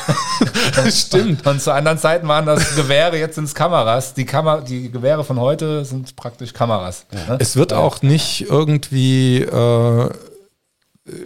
ja 0.76 0.90
stimmt. 0.92 1.44
Und, 1.44 1.60
zu 1.60 1.72
anderen 1.72 1.98
Zeiten 1.98 2.28
waren 2.28 2.46
das 2.46 2.76
Gewehre, 2.76 3.18
jetzt 3.18 3.34
sind 3.34 3.44
es 3.44 3.54
Kameras. 3.54 4.14
Die, 4.14 4.24
Kamer 4.24 4.60
die 4.60 4.92
Gewehre 4.92 5.24
von 5.24 5.40
heute 5.40 5.84
sind 5.84 6.14
praktisch 6.14 6.52
Kameras. 6.52 7.06
Ja. 7.10 7.32
Ne? 7.32 7.38
Es 7.40 7.56
wird 7.56 7.72
ja. 7.72 7.78
auch 7.78 8.02
nicht 8.02 8.42
irgendwie 8.48 9.38
äh, 9.42 10.10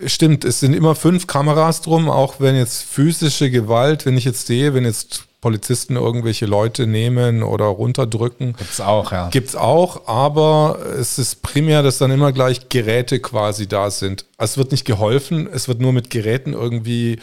Stimmt, 0.06 0.44
es 0.44 0.58
sind 0.58 0.74
immer 0.74 0.96
fünf 0.96 1.28
Kameras 1.28 1.82
drum, 1.82 2.10
auch 2.10 2.40
wenn 2.40 2.56
jetzt 2.56 2.82
physische 2.82 3.50
Gewalt, 3.50 4.06
wenn 4.06 4.16
ich 4.16 4.24
jetzt 4.24 4.48
sehe, 4.48 4.74
wenn 4.74 4.84
jetzt 4.84 5.28
Polizisten 5.40 5.94
irgendwelche 5.94 6.46
Leute 6.46 6.88
nehmen 6.88 7.44
oder 7.44 7.66
runterdrücken. 7.66 8.56
Gibt's 8.56 8.80
auch, 8.80 9.12
ja. 9.12 9.28
Gibt's 9.28 9.54
auch, 9.54 10.08
aber 10.08 10.80
es 10.98 11.18
ist 11.18 11.42
primär, 11.42 11.84
dass 11.84 11.98
dann 11.98 12.10
immer 12.10 12.32
gleich 12.32 12.68
Geräte 12.68 13.20
quasi 13.20 13.68
da 13.68 13.92
sind. 13.92 14.24
Es 14.36 14.58
wird 14.58 14.72
nicht 14.72 14.84
geholfen, 14.84 15.48
es 15.52 15.68
wird 15.68 15.80
nur 15.80 15.92
mit 15.92 16.10
Geräten 16.10 16.54
irgendwie 16.54 17.20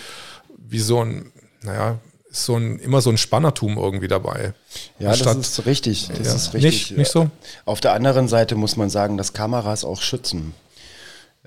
wie 0.58 0.80
so 0.80 1.02
ein, 1.02 1.34
naja, 1.62 2.00
so 2.32 2.56
ein, 2.56 2.80
immer 2.80 3.02
so 3.02 3.10
ein 3.10 3.18
Spannertum 3.18 3.78
irgendwie 3.78 4.08
dabei. 4.08 4.54
Ja, 5.00 5.14
Statt, 5.14 5.38
das 5.38 5.60
ist 5.60 5.66
richtig. 5.66 6.10
Das 6.18 6.28
ja, 6.28 6.36
ist 6.36 6.54
richtig. 6.54 6.72
Nicht, 6.72 6.98
nicht 6.98 7.12
so? 7.12 7.30
Auf 7.66 7.82
der 7.82 7.94
anderen 7.94 8.30
Seite 8.30 8.56
muss 8.56 8.78
man 8.78 8.90
sagen, 8.90 9.18
dass 9.18 9.34
Kameras 9.34 9.84
auch 9.84 10.02
schützen. 10.02 10.54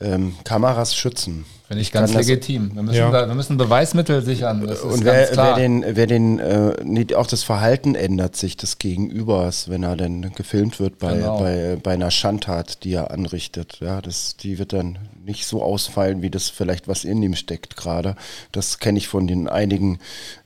Ähm, 0.00 0.36
Kameras 0.44 0.94
schützen. 0.94 1.44
Finde 1.68 1.82
ich 1.82 1.92
ganz 1.92 2.14
legitim. 2.14 2.74
Wir 2.74 2.82
müssen, 2.82 2.96
ja. 2.96 3.10
da, 3.10 3.28
wir 3.28 3.34
müssen 3.34 3.58
Beweismittel 3.58 4.22
sichern. 4.24 4.62
und 4.64 5.04
wer, 5.04 5.28
wer, 5.36 5.54
den, 5.54 5.84
wer 5.86 6.06
den 6.06 6.38
äh, 6.38 7.14
auch 7.14 7.26
das 7.26 7.42
Verhalten 7.42 7.94
ändert 7.94 8.36
sich 8.36 8.56
des 8.56 8.78
Gegenübers, 8.78 9.68
wenn 9.68 9.82
er 9.82 9.94
dann 9.94 10.32
gefilmt 10.34 10.80
wird 10.80 10.98
bei, 10.98 11.16
genau. 11.16 11.38
bei, 11.40 11.76
bei 11.82 11.92
einer 11.92 12.10
Schandtat, 12.10 12.84
die 12.84 12.94
er 12.94 13.10
anrichtet. 13.10 13.80
Ja, 13.80 14.00
das, 14.00 14.38
die 14.38 14.58
wird 14.58 14.72
dann 14.72 14.98
nicht 15.22 15.46
so 15.46 15.62
ausfallen, 15.62 16.22
wie 16.22 16.30
das 16.30 16.48
vielleicht 16.48 16.88
was 16.88 17.04
in 17.04 17.22
ihm 17.22 17.34
steckt 17.34 17.76
gerade. 17.76 18.16
Das 18.50 18.78
kenne 18.78 18.96
ich 18.96 19.08
von 19.08 19.26
den 19.26 19.46
einigen, 19.46 19.98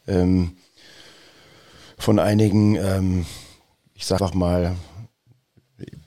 ähm, 0.08 0.56
von 1.98 2.18
einigen, 2.18 2.74
ähm, 2.74 3.26
ich 3.94 4.06
sag 4.06 4.34
mal, 4.34 4.74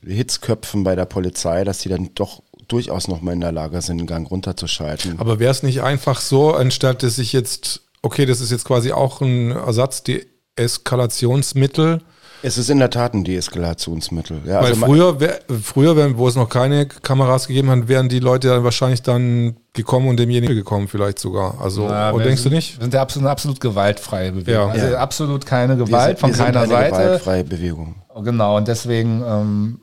Hitzköpfen 0.05 0.83
bei 0.83 0.95
der 0.95 1.05
Polizei, 1.05 1.63
dass 1.63 1.81
sie 1.81 1.89
dann 1.89 2.11
doch 2.15 2.43
durchaus 2.67 3.07
noch 3.07 3.21
mal 3.21 3.33
in 3.33 3.41
der 3.41 3.51
Lage 3.51 3.81
sind, 3.81 3.97
den 3.97 4.07
Gang 4.07 4.29
runterzuschalten. 4.29 5.19
Aber 5.19 5.39
wäre 5.39 5.51
es 5.51 5.63
nicht 5.63 5.81
einfach 5.81 6.19
so, 6.19 6.53
anstatt 6.53 7.03
dass 7.03 7.17
ich 7.17 7.33
jetzt, 7.33 7.81
okay, 8.01 8.25
das 8.25 8.41
ist 8.41 8.51
jetzt 8.51 8.65
quasi 8.65 8.91
auch 8.91 9.21
ein 9.21 9.51
Ersatz, 9.51 10.03
die 10.03 10.25
Eskalationsmittel. 10.55 12.01
Es 12.41 12.57
ist 12.57 12.69
in 12.69 12.77
der 12.77 12.91
Tat 12.91 13.13
ein 13.13 13.23
Deeskalationsmittel. 13.23 14.41
Ja, 14.45 14.61
Weil 14.61 14.73
also 14.73 14.85
früher, 14.85 15.19
wär, 15.19 15.39
früher, 15.63 16.17
wo 16.17 16.27
es 16.27 16.35
noch 16.35 16.47
keine 16.47 16.85
Kameras 16.85 17.47
gegeben 17.47 17.71
hat, 17.71 17.87
wären 17.87 18.07
die 18.07 18.19
Leute 18.19 18.49
dann 18.49 18.63
wahrscheinlich 18.63 19.01
dann 19.01 19.55
gekommen 19.73 20.09
und 20.09 20.17
demjenigen 20.17 20.55
gekommen 20.55 20.87
vielleicht 20.87 21.17
sogar. 21.17 21.59
Also, 21.59 21.87
Na, 21.87 22.11
und 22.11 22.23
denkst 22.23 22.43
sind, 22.43 22.51
du 22.51 22.55
nicht? 22.55 22.77
Wir 22.77 22.83
sind 22.83 22.93
ja 22.93 23.01
absolut, 23.01 23.25
eine 23.25 23.31
absolut 23.31 23.59
gewaltfreie 23.59 24.31
Bewegung. 24.31 24.67
Ja. 24.67 24.73
Also 24.73 24.87
ja. 24.87 24.99
absolut 24.99 25.45
keine 25.45 25.75
Gewalt 25.75 25.91
wir 25.91 26.01
sind, 26.01 26.19
von 26.19 26.31
keiner 26.33 26.59
eine 26.61 26.69
Seite. 26.69 26.91
gewaltfreie 26.91 27.43
Bewegung. 27.43 27.95
Genau, 28.23 28.57
und 28.57 28.67
deswegen 28.67 29.23
ähm, 29.27 29.79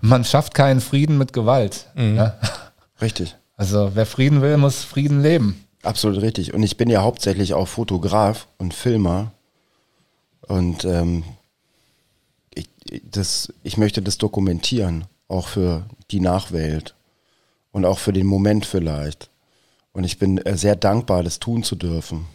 man 0.00 0.24
schafft 0.24 0.54
keinen 0.54 0.80
Frieden 0.80 1.18
mit 1.18 1.32
Gewalt. 1.32 1.88
Mhm. 1.94 2.16
Ja? 2.16 2.38
Richtig. 3.00 3.36
Also 3.56 3.92
wer 3.94 4.06
Frieden 4.06 4.42
will, 4.42 4.56
muss 4.56 4.84
Frieden 4.84 5.22
leben. 5.22 5.64
Absolut 5.82 6.20
richtig. 6.22 6.54
Und 6.54 6.62
ich 6.62 6.76
bin 6.76 6.90
ja 6.90 7.02
hauptsächlich 7.02 7.54
auch 7.54 7.68
Fotograf 7.68 8.46
und 8.58 8.74
Filmer. 8.74 9.32
Und 10.42 10.84
ähm, 10.84 11.24
ich, 12.54 12.68
das, 13.10 13.52
ich 13.62 13.76
möchte 13.76 14.02
das 14.02 14.18
dokumentieren, 14.18 15.04
auch 15.28 15.48
für 15.48 15.84
die 16.10 16.20
Nachwelt 16.20 16.94
und 17.72 17.84
auch 17.84 17.98
für 17.98 18.12
den 18.12 18.26
Moment 18.26 18.66
vielleicht. 18.66 19.30
Und 19.92 20.04
ich 20.04 20.18
bin 20.18 20.38
äh, 20.38 20.56
sehr 20.56 20.76
dankbar, 20.76 21.22
das 21.22 21.38
tun 21.38 21.62
zu 21.62 21.76
dürfen. 21.76 22.26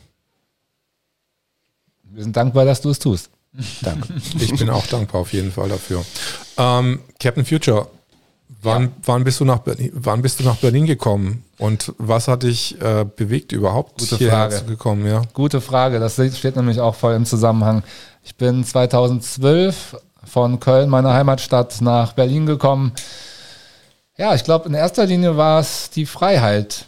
Wir 2.03 2.23
sind 2.23 2.35
dankbar, 2.35 2.65
dass 2.65 2.81
du 2.81 2.89
es 2.89 2.99
tust. 2.99 3.29
Danke. 3.81 4.13
Ich 4.39 4.55
bin 4.55 4.69
auch 4.69 4.87
dankbar 4.87 5.21
auf 5.21 5.33
jeden 5.33 5.51
Fall 5.51 5.69
dafür. 5.69 6.03
Ähm, 6.57 6.99
Captain 7.19 7.45
Future, 7.45 7.87
wann, 8.61 8.83
ja. 8.83 8.89
wann, 9.05 9.23
bist 9.23 9.39
du 9.39 9.45
nach 9.45 9.59
Berlin, 9.59 9.91
wann 9.93 10.21
bist 10.21 10.39
du 10.39 10.43
nach 10.43 10.55
Berlin 10.55 10.85
gekommen 10.85 11.43
und 11.59 11.93
was 11.97 12.27
hat 12.27 12.43
dich 12.43 12.79
äh, 12.81 13.05
bewegt 13.05 13.51
überhaupt 13.51 13.99
Gute 13.99 14.17
hierher 14.17 14.49
Frage. 14.49 14.55
zu 14.57 14.65
gekommen? 14.65 15.05
Ja? 15.05 15.21
Gute 15.33 15.61
Frage, 15.61 15.99
das 15.99 16.13
steht 16.15 16.55
nämlich 16.55 16.79
auch 16.79 16.95
voll 16.95 17.13
im 17.13 17.25
Zusammenhang. 17.25 17.83
Ich 18.23 18.35
bin 18.35 18.63
2012 18.63 19.97
von 20.25 20.59
Köln, 20.59 20.89
meiner 20.89 21.13
Heimatstadt, 21.13 21.81
nach 21.81 22.13
Berlin 22.13 22.45
gekommen. 22.45 22.93
Ja, 24.17 24.33
ich 24.35 24.43
glaube, 24.43 24.69
in 24.69 24.73
erster 24.73 25.05
Linie 25.05 25.37
war 25.37 25.59
es 25.59 25.89
die 25.89 26.05
Freiheit, 26.05 26.85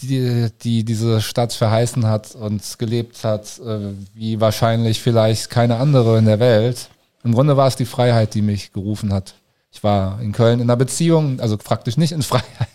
die, 0.00 0.48
die 0.62 0.84
diese 0.84 1.20
Stadt 1.20 1.52
verheißen 1.52 2.06
hat 2.06 2.34
und 2.34 2.78
gelebt 2.78 3.24
hat, 3.24 3.58
äh, 3.58 3.94
wie 4.14 4.40
wahrscheinlich 4.40 5.00
vielleicht 5.00 5.50
keine 5.50 5.76
andere 5.76 6.18
in 6.18 6.26
der 6.26 6.38
Welt. 6.38 6.88
Im 7.24 7.34
Grunde 7.34 7.56
war 7.56 7.66
es 7.66 7.76
die 7.76 7.86
Freiheit, 7.86 8.34
die 8.34 8.42
mich 8.42 8.72
gerufen 8.72 9.12
hat. 9.12 9.34
Ich 9.72 9.82
war 9.82 10.20
in 10.20 10.32
Köln 10.32 10.60
in 10.60 10.66
einer 10.66 10.76
Beziehung, 10.76 11.40
also 11.40 11.56
praktisch 11.56 11.96
nicht 11.96 12.12
in 12.12 12.22
Freiheit 12.22 12.68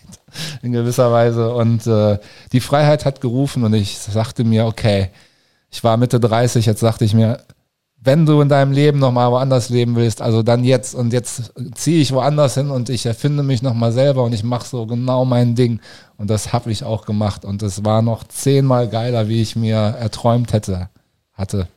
in 0.62 0.72
gewisser 0.72 1.12
Weise. 1.12 1.54
Und 1.54 1.86
äh, 1.86 2.18
die 2.52 2.60
Freiheit 2.60 3.04
hat 3.04 3.20
gerufen 3.20 3.64
und 3.64 3.74
ich 3.74 3.98
sagte 3.98 4.44
mir, 4.44 4.66
okay, 4.66 5.10
ich 5.70 5.82
war 5.82 5.96
Mitte 5.96 6.20
30, 6.20 6.66
jetzt 6.66 6.80
sagte 6.80 7.04
ich 7.04 7.14
mir, 7.14 7.40
wenn 8.04 8.26
du 8.26 8.40
in 8.40 8.48
deinem 8.48 8.72
Leben 8.72 8.98
nochmal 8.98 9.30
woanders 9.30 9.68
leben 9.68 9.94
willst, 9.94 10.22
also 10.22 10.42
dann 10.42 10.64
jetzt 10.64 10.94
und 10.94 11.12
jetzt 11.12 11.52
ziehe 11.74 12.00
ich 12.00 12.12
woanders 12.12 12.54
hin 12.54 12.70
und 12.70 12.88
ich 12.88 13.06
erfinde 13.06 13.44
mich 13.44 13.62
nochmal 13.62 13.92
selber 13.92 14.24
und 14.24 14.32
ich 14.32 14.42
mache 14.42 14.66
so 14.66 14.86
genau 14.86 15.24
mein 15.24 15.54
Ding. 15.54 15.80
Und 16.16 16.28
das 16.28 16.52
habe 16.52 16.72
ich 16.72 16.82
auch 16.82 17.06
gemacht 17.06 17.44
und 17.44 17.62
es 17.62 17.84
war 17.84 18.02
noch 18.02 18.24
zehnmal 18.24 18.88
geiler, 18.88 19.28
wie 19.28 19.40
ich 19.40 19.54
mir 19.54 19.76
erträumt 19.76 20.52
hätte, 20.52 20.88
hatte. 21.34 21.68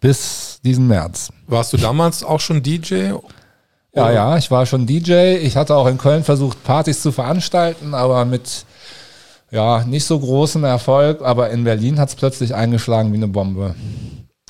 Bis 0.00 0.60
diesen 0.64 0.88
März. 0.88 1.30
Warst 1.46 1.72
du 1.72 1.76
damals 1.76 2.24
auch 2.24 2.40
schon 2.40 2.62
DJ? 2.62 3.12
Ja, 3.94 4.10
ja, 4.10 4.36
ich 4.36 4.50
war 4.50 4.66
schon 4.66 4.86
DJ. 4.86 5.36
Ich 5.36 5.56
hatte 5.56 5.76
auch 5.76 5.86
in 5.86 5.98
Köln 5.98 6.24
versucht, 6.24 6.64
Partys 6.64 7.00
zu 7.00 7.12
veranstalten, 7.12 7.94
aber 7.94 8.24
mit 8.24 8.66
ja, 9.52 9.84
nicht 9.84 10.04
so 10.04 10.18
großem 10.18 10.64
Erfolg. 10.64 11.22
Aber 11.22 11.50
in 11.50 11.62
Berlin 11.62 12.00
hat 12.00 12.08
es 12.08 12.16
plötzlich 12.16 12.56
eingeschlagen 12.56 13.12
wie 13.12 13.18
eine 13.18 13.28
Bombe. 13.28 13.76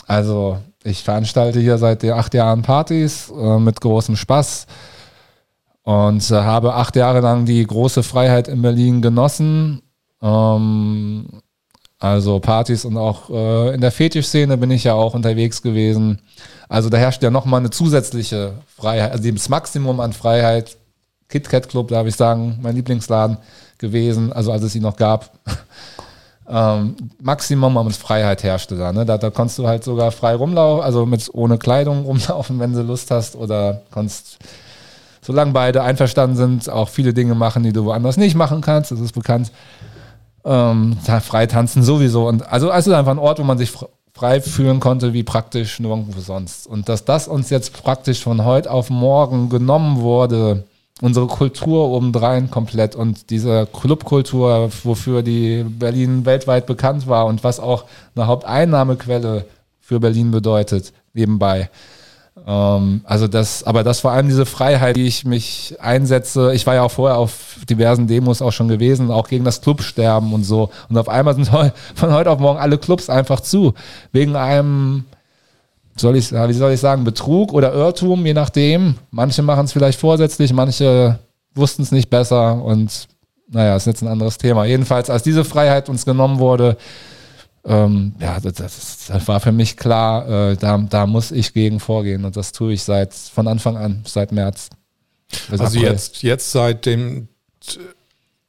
Also 0.07 0.59
ich 0.83 1.03
veranstalte 1.03 1.61
hier 1.61 1.79
seit 1.79 2.05
acht 2.05 2.35
Jahren 2.35 2.63
Partys 2.63 3.31
äh, 3.31 3.59
mit 3.59 3.81
großem 3.81 4.17
Spaß 4.17 4.67
und 5.83 6.31
äh, 6.31 6.35
habe 6.35 6.75
acht 6.75 6.97
Jahre 6.97 7.21
lang 7.21 7.47
die 7.47 7.67
große 7.67 8.03
Freiheit 8.03 8.49
in 8.49 8.63
Berlin 8.63 9.01
genossen. 9.01 9.83
Ähm, 10.21 11.41
also 11.99 12.39
Partys 12.39 12.85
und 12.85 12.99
auch 12.99 13.31
äh, 13.31 13.75
in 13.75 13.81
der 13.81 13.93
Fetischszene 13.93 14.59
bin 14.59 14.71
ich 14.71 14.85
ja 14.85 14.93
auch 14.93 15.15
unterwegs 15.15 15.63
gewesen. 15.63 16.21
Also 16.69 16.91
da 16.91 16.99
herrscht 16.99 17.23
ja 17.23 17.31
nochmal 17.31 17.61
eine 17.61 17.71
zusätzliche 17.71 18.53
Freiheit, 18.67 19.13
also 19.13 19.31
das 19.31 19.49
Maximum 19.49 20.01
an 20.01 20.13
Freiheit. 20.13 20.77
KitKat 21.29 21.71
Club, 21.71 21.89
darf 21.89 22.07
ich 22.07 22.15
sagen, 22.15 22.59
mein 22.61 22.77
Lieblingsladen 22.77 23.39
gewesen, 23.79 24.33
also 24.33 24.53
als 24.53 24.63
es 24.63 24.75
ihn 24.75 24.83
noch 24.83 24.97
gab 24.97 25.33
ähm, 26.49 26.97
Maximum 27.23 27.77
an 27.79 27.91
Freiheit 27.91 28.43
herrschte 28.43 28.77
da, 28.77 28.93
ne? 28.93 29.07
da. 29.07 29.17
Da 29.17 29.31
konntest 29.31 29.59
du 29.59 29.67
halt 29.67 29.85
sogar 29.85 30.11
frei 30.13 30.35
rumlaufen, 30.35 30.85
also 30.85 31.07
mit 31.07 31.31
ohne 31.33 31.59
Kleidung 31.59 32.05
rumlaufen, 32.05 32.59
wenn 32.61 32.73
du 32.73 32.83
Lust 32.83 33.11
hast, 33.11 33.37
oder 33.37 33.83
konntest, 33.91 34.39
solange 35.23 35.53
beide 35.53 35.83
einverstanden 35.83 36.37
sind, 36.37 36.69
auch 36.69 36.89
viele 36.89 37.15
Dinge 37.15 37.35
machen, 37.35 37.63
die 37.63 37.73
du 37.73 37.85
woanders 37.85 38.17
nicht 38.17 38.35
machen 38.35 38.61
kannst, 38.61 38.91
das 38.91 39.01
ist 39.01 39.13
bekannt. 39.13 39.51
Ähm, 40.45 40.99
frei 41.23 41.47
tanzen 41.47 41.83
sowieso. 41.83 42.29
Und 42.29 42.47
also, 42.53 42.71
also 42.71 42.93
einfach 42.93 43.13
ein 43.13 43.19
Ort, 43.19 43.39
wo 43.39 43.45
man 43.45 43.57
sich 43.57 43.73
frei 44.13 44.43
fühlen 44.43 44.79
konnte, 44.79 45.15
wie 45.15 45.23
praktisch 45.23 45.81
nirgendwo 45.81 46.21
sonst. 46.21 46.67
Und 46.67 46.91
dass 46.91 47.07
das 47.07 47.27
uns 47.27 47.49
jetzt 47.49 47.73
praktisch 47.83 48.23
von 48.23 48.45
heute 48.45 48.71
auf 48.71 48.91
morgen 48.91 49.49
genommen 49.49 50.01
wurde, 50.01 50.65
unsere 51.05 51.27
Kultur 51.27 51.91
obendrein 51.91 52.51
komplett 52.51 52.97
und 52.97 53.29
diese 53.29 53.67
Clubkultur, 53.67 54.71
wofür 54.85 55.23
die 55.23 55.63
Berlin 55.63 56.25
weltweit 56.25 56.65
bekannt 56.65 57.07
war 57.07 57.27
und 57.27 57.45
was 57.45 57.61
auch 57.61 57.85
eine 58.17 58.27
Haupteinnahmequelle 58.27 59.45
für 59.83 60.01
Berlin 60.01 60.31
bedeutet, 60.31 60.95
nebenbei. 61.13 61.69
Ähm, 62.47 63.03
also 63.05 63.29
das, 63.29 63.65
aber 63.65 63.83
das 63.85 64.01
vor 64.01 64.13
allem 64.13 64.29
diese 64.29 64.47
Freiheit, 64.47 64.97
die 64.97 65.07
ich 65.07 65.27
mich 65.27 65.77
einsetze. 65.79 66.55
Ich 66.55 66.67
war 66.67 66.75
ja 66.75 66.83
auch 66.83 66.91
vorher 66.91 67.19
auf 67.19 67.59
diversen 67.69 68.07
Demos 68.07 68.41
auch 68.41 68.53
schon 68.53 68.69
gewesen, 68.69 69.11
auch 69.11 69.29
gegen 69.29 69.45
das 69.45 69.61
Clubsterben 69.61 70.33
und 70.33 70.45
so. 70.45 70.71
Und 70.89 70.97
auf 70.97 71.11
einmal 71.11 71.35
sind 71.35 71.49
von 71.95 72.13
heute 72.15 72.31
auf 72.31 72.39
morgen 72.39 72.59
alle 72.59 72.79
Clubs 72.79 73.11
einfach 73.11 73.41
zu. 73.41 73.75
Wegen 74.11 74.37
einem 74.37 75.05
soll 75.97 76.17
ich, 76.17 76.33
wie 76.33 76.53
soll 76.53 76.73
ich 76.73 76.81
sagen, 76.81 77.05
Betrug 77.05 77.53
oder 77.53 77.73
Irrtum, 77.73 78.25
je 78.27 78.35
nachdem. 78.35 78.97
Manche 79.11 79.43
machen 79.43 79.65
es 79.65 79.73
vielleicht 79.73 80.01
vorsätzlich, 80.01 80.53
manche 80.53 81.19
wussten 81.55 81.83
es 81.83 81.93
nicht 81.93 82.11
besser 82.11 82.63
und 82.63 83.09
naja, 83.51 83.77
ist 83.77 83.87
jetzt 83.87 84.03
ein 84.03 84.09
anderes 84.09 84.39
Thema. 84.39 84.65
Jedenfalls, 84.65 85.11
als 85.11 85.23
diese 85.23 85.45
Freiheit 85.45 85.89
uns 85.89 86.05
genommen 86.05 86.39
wurde, 86.39 86.77
ähm, 87.65 88.15
ja, 88.21 88.41
das, 88.41 88.55
das, 88.55 89.07
das, 89.07 89.29
war 89.29 89.41
für 89.41 89.53
mich 89.53 89.77
klar, 89.77 90.29
äh, 90.51 90.57
da, 90.57 90.79
da 90.79 91.07
muss 91.07 91.31
ich 91.31 91.55
gegen 91.55 91.81
vorgehen 91.81 92.25
und 92.25 92.37
das 92.37 92.53
tue 92.53 92.75
ich 92.75 92.83
seit 92.83 93.15
von 93.15 93.49
Anfang 93.49 93.77
an, 93.77 94.03
seit 94.07 94.33
März. 94.33 94.69
Also 95.49 95.79
jetzt, 95.79 96.23
jetzt 96.23 96.53
seit 96.53 96.85
dem, 96.85 97.29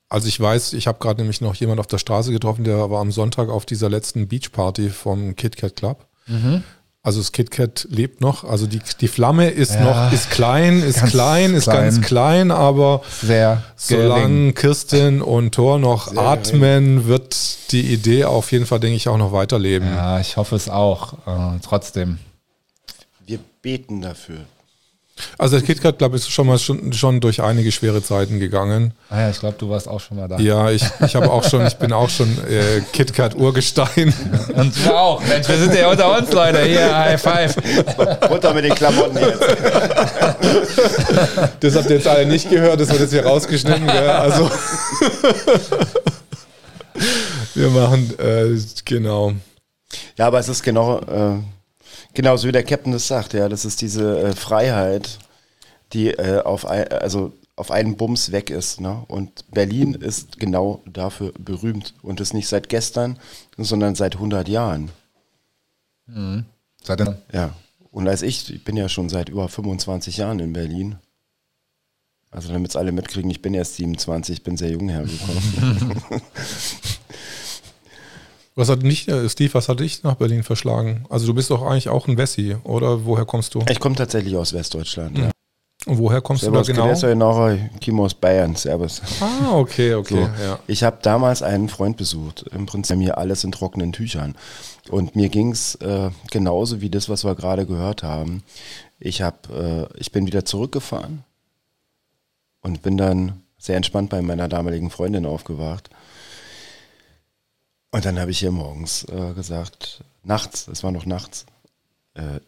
also 0.10 0.28
ich 0.28 0.40
weiß, 0.40 0.74
ich 0.74 0.88
habe 0.88 1.00
gerade 1.00 1.22
nämlich 1.22 1.40
noch 1.40 1.56
jemand 1.56 1.80
auf 1.80 1.88
der 1.88 1.98
Straße 1.98 2.32
getroffen, 2.32 2.66
der 2.66 2.90
war 2.90 3.00
am 3.00 3.12
Sonntag 3.12 3.50
auf 3.50 3.66
dieser 3.66 3.90
letzten 3.90 4.28
Beachparty 4.28 4.90
vom 4.90 5.36
KitKat 5.36 5.78
Club. 5.78 6.06
Mhm. 6.28 6.64
Also 7.06 7.20
das 7.20 7.32
KitKat 7.32 7.86
lebt 7.92 8.20
noch. 8.20 8.44
Also 8.46 8.66
die, 8.66 8.80
die 9.00 9.08
Flamme 9.08 9.52
ist 9.52 9.76
ja, 9.76 9.84
noch, 9.84 10.12
ist 10.12 10.32
klein, 10.32 10.82
ist 10.82 11.06
klein, 11.06 11.54
ist 11.54 11.66
klein. 11.66 11.84
ganz 11.84 12.02
klein, 12.02 12.50
aber 12.50 13.04
Sehr 13.22 13.62
solange 13.76 14.54
Kirsten 14.54 15.22
und 15.22 15.54
Thor 15.54 15.78
noch 15.78 16.08
Sehr 16.08 16.20
atmen, 16.20 16.96
gering. 16.96 17.08
wird 17.08 17.72
die 17.72 17.94
Idee 17.94 18.26
auf 18.26 18.52
jeden 18.52 18.66
Fall, 18.66 18.80
denke 18.80 18.96
ich, 18.96 19.08
auch 19.08 19.20
noch 19.20 19.32
weiterleben. 19.32 19.88
Ja, 19.88 20.20
ich 20.20 20.36
hoffe 20.36 20.56
es 20.56 20.68
auch. 20.68 21.14
Äh, 21.28 21.60
trotzdem. 21.62 22.18
Wir 23.24 23.38
beten 23.62 24.02
dafür. 24.02 24.38
Also 25.38 25.58
der 25.58 25.66
KitKat 25.66 25.98
Club 25.98 26.14
ist 26.14 26.30
schon 26.30 26.48
mal 26.48 26.60
schon, 26.60 26.92
schon 26.92 27.22
durch 27.22 27.42
einige 27.42 27.72
schwere 27.72 28.04
Zeiten 28.04 28.40
gegangen. 28.40 28.94
Ah 29.10 29.22
ja, 29.22 29.30
ich 29.30 29.40
glaube, 29.40 29.56
du 29.58 29.70
warst 29.70 29.88
auch 29.88 30.02
schon 30.02 30.18
mal 30.18 30.28
da. 30.28 30.38
Ja, 30.40 30.70
ich, 30.72 30.84
ich 31.06 31.16
habe 31.16 31.32
auch 31.32 31.44
schon, 31.44 31.66
ich 31.66 31.76
bin 31.76 31.94
auch 31.94 32.10
schon 32.10 32.28
äh, 32.50 32.82
KitKat 32.92 33.34
Urgestein. 33.36 34.14
Und 34.56 34.74
du 34.76 34.94
auch. 34.94 35.22
Mensch, 35.26 35.48
wir 35.48 35.58
sind 35.58 35.74
ja 35.74 35.90
unter 35.90 36.18
uns, 36.18 36.32
Leute. 36.34 36.64
Hier, 36.64 36.98
High 36.98 37.22
Five. 37.22 37.56
Runter 38.30 38.54
mit 38.54 38.66
den 38.66 38.76
Klamotten 38.76 39.18
jetzt. 39.18 39.42
Das 41.60 41.76
habt 41.76 41.90
ihr 41.90 41.96
jetzt 41.96 42.08
alle 42.08 42.26
nicht 42.26 42.50
gehört, 42.50 42.80
das 42.80 42.90
wird 42.90 43.02
jetzt 43.02 43.12
hier 43.12 43.26
rausgeschnitten. 43.26 43.88
Gell? 43.88 44.10
Also 44.10 44.50
wir 47.56 47.70
machen, 47.70 48.14
äh, 48.20 48.58
genau. 48.84 49.34
Ja, 50.18 50.28
aber 50.28 50.40
es 50.40 50.50
ist 50.50 50.64
genau... 50.64 51.00
Äh 51.00 51.55
Genau, 52.16 52.38
so 52.38 52.48
wie 52.48 52.54
der 52.54 52.64
Captain 52.64 52.94
das 52.94 53.08
sagt, 53.08 53.34
ja, 53.34 53.50
das 53.50 53.66
ist 53.66 53.82
diese 53.82 54.20
äh, 54.22 54.34
Freiheit, 54.34 55.20
die 55.92 56.12
äh, 56.12 56.42
auf, 56.42 56.66
ein, 56.66 56.88
also 56.88 57.34
auf 57.58 57.72
einen 57.72 57.98
Bums 57.98 58.32
weg 58.32 58.50
ist. 58.50 58.80
Ne? 58.80 59.04
Und 59.10 59.52
Berlin 59.52 59.94
ist 59.94 60.40
genau 60.40 60.82
dafür 60.86 61.34
berühmt 61.38 61.94
und 62.02 62.22
ist 62.22 62.34
nicht 62.34 62.48
seit 62.48 62.70
gestern, 62.70 63.20
sondern 63.58 63.96
seit 63.96 64.16
100 64.16 64.48
Jahren. 64.48 64.92
Mhm. 66.08 66.46
Seit 66.82 67.02
denn? 67.02 67.18
Ja. 67.34 67.54
Und 67.92 68.08
als 68.08 68.22
ich, 68.22 68.50
ich 68.54 68.64
bin 68.64 68.78
ja 68.78 68.88
schon 68.88 69.10
seit 69.10 69.28
über 69.28 69.50
25 69.50 70.16
Jahren 70.18 70.40
in 70.40 70.54
Berlin. 70.54 70.96
Also 72.32 72.52
damit 72.52 72.72
es 72.72 72.76
alle 72.78 72.94
mitkriegen, 72.94 73.30
ich 73.30 73.42
bin 73.42 73.54
erst 73.54 73.76
27, 73.76 74.42
bin 74.42 74.56
sehr 74.56 74.72
jung 74.72 74.88
hergekommen. 74.88 76.02
Was 78.56 78.70
hat 78.70 78.84
nicht, 78.84 79.10
äh, 79.10 79.28
Steve, 79.28 79.54
was 79.54 79.68
hat 79.68 79.82
dich 79.82 80.04
nach 80.04 80.16
Berlin 80.16 80.44
verschlagen? 80.44 81.06
Also 81.10 81.28
du 81.28 81.34
bist 81.34 81.52
doch 81.52 81.62
eigentlich 81.62 81.90
auch 81.90 82.08
ein 82.08 82.18
Wessi, 82.18 82.56
oder 82.64 83.06
woher 83.06 83.26
kommst 83.26 83.54
du? 83.54 83.64
Ich 83.70 83.82
komme 83.82 83.96
tatsächlich 83.96 84.36
aus 84.38 84.54
Westdeutschland, 84.54 85.18
ja. 85.18 85.32
Und 85.86 86.00
woher 86.00 86.22
kommst 86.22 86.44
Servus, 86.44 86.66
du 86.66 86.74
da 86.74 86.82
genau? 86.82 87.50
Ich 87.50 87.60
noch, 87.60 87.86
komme 87.86 88.02
aus 88.02 88.14
Bayern, 88.16 88.56
servus. 88.56 89.02
Ah, 89.20 89.56
okay, 89.56 89.94
okay. 89.96 90.30
So, 90.38 90.44
ja. 90.44 90.60
Ich 90.68 90.84
habe 90.84 90.98
damals 91.02 91.44
einen 91.44 91.70
Freund 91.70 91.98
besucht, 91.98 92.46
im 92.52 92.66
Prinzip 92.66 92.98
mir 92.98 93.18
alles 93.18 93.44
in 93.44 93.52
trockenen 93.52 93.92
Tüchern. 93.92 94.36
Und 94.90 95.16
mir 95.16 95.30
ging 95.30 95.52
es 95.52 95.76
äh, 95.76 96.10
genauso 96.32 96.82
wie 96.82 96.90
das, 96.90 97.10
was 97.10 97.24
wir 97.24 97.36
gerade 97.36 97.66
gehört 97.66 98.04
haben. 98.04 98.42
Ich, 99.00 99.22
hab, 99.22 99.50
äh, 99.52 99.86
ich 99.98 100.12
bin 100.12 100.26
wieder 100.26 100.46
zurückgefahren 100.46 101.24
und 102.62 102.82
bin 102.82 102.98
dann 102.98 103.42
sehr 103.58 103.76
entspannt 103.76 104.10
bei 104.10 104.22
meiner 104.22 104.48
damaligen 104.48 104.90
Freundin 104.90 105.26
aufgewacht 105.26 105.90
und 107.96 108.04
dann 108.04 108.20
habe 108.20 108.30
ich 108.30 108.40
hier 108.40 108.52
morgens 108.52 109.06
äh, 109.06 109.34
gesagt, 109.34 110.04
nachts, 110.22 110.68
es 110.68 110.84
war 110.84 110.92
noch 110.92 111.06
nachts, 111.06 111.46
äh, 112.16 112.42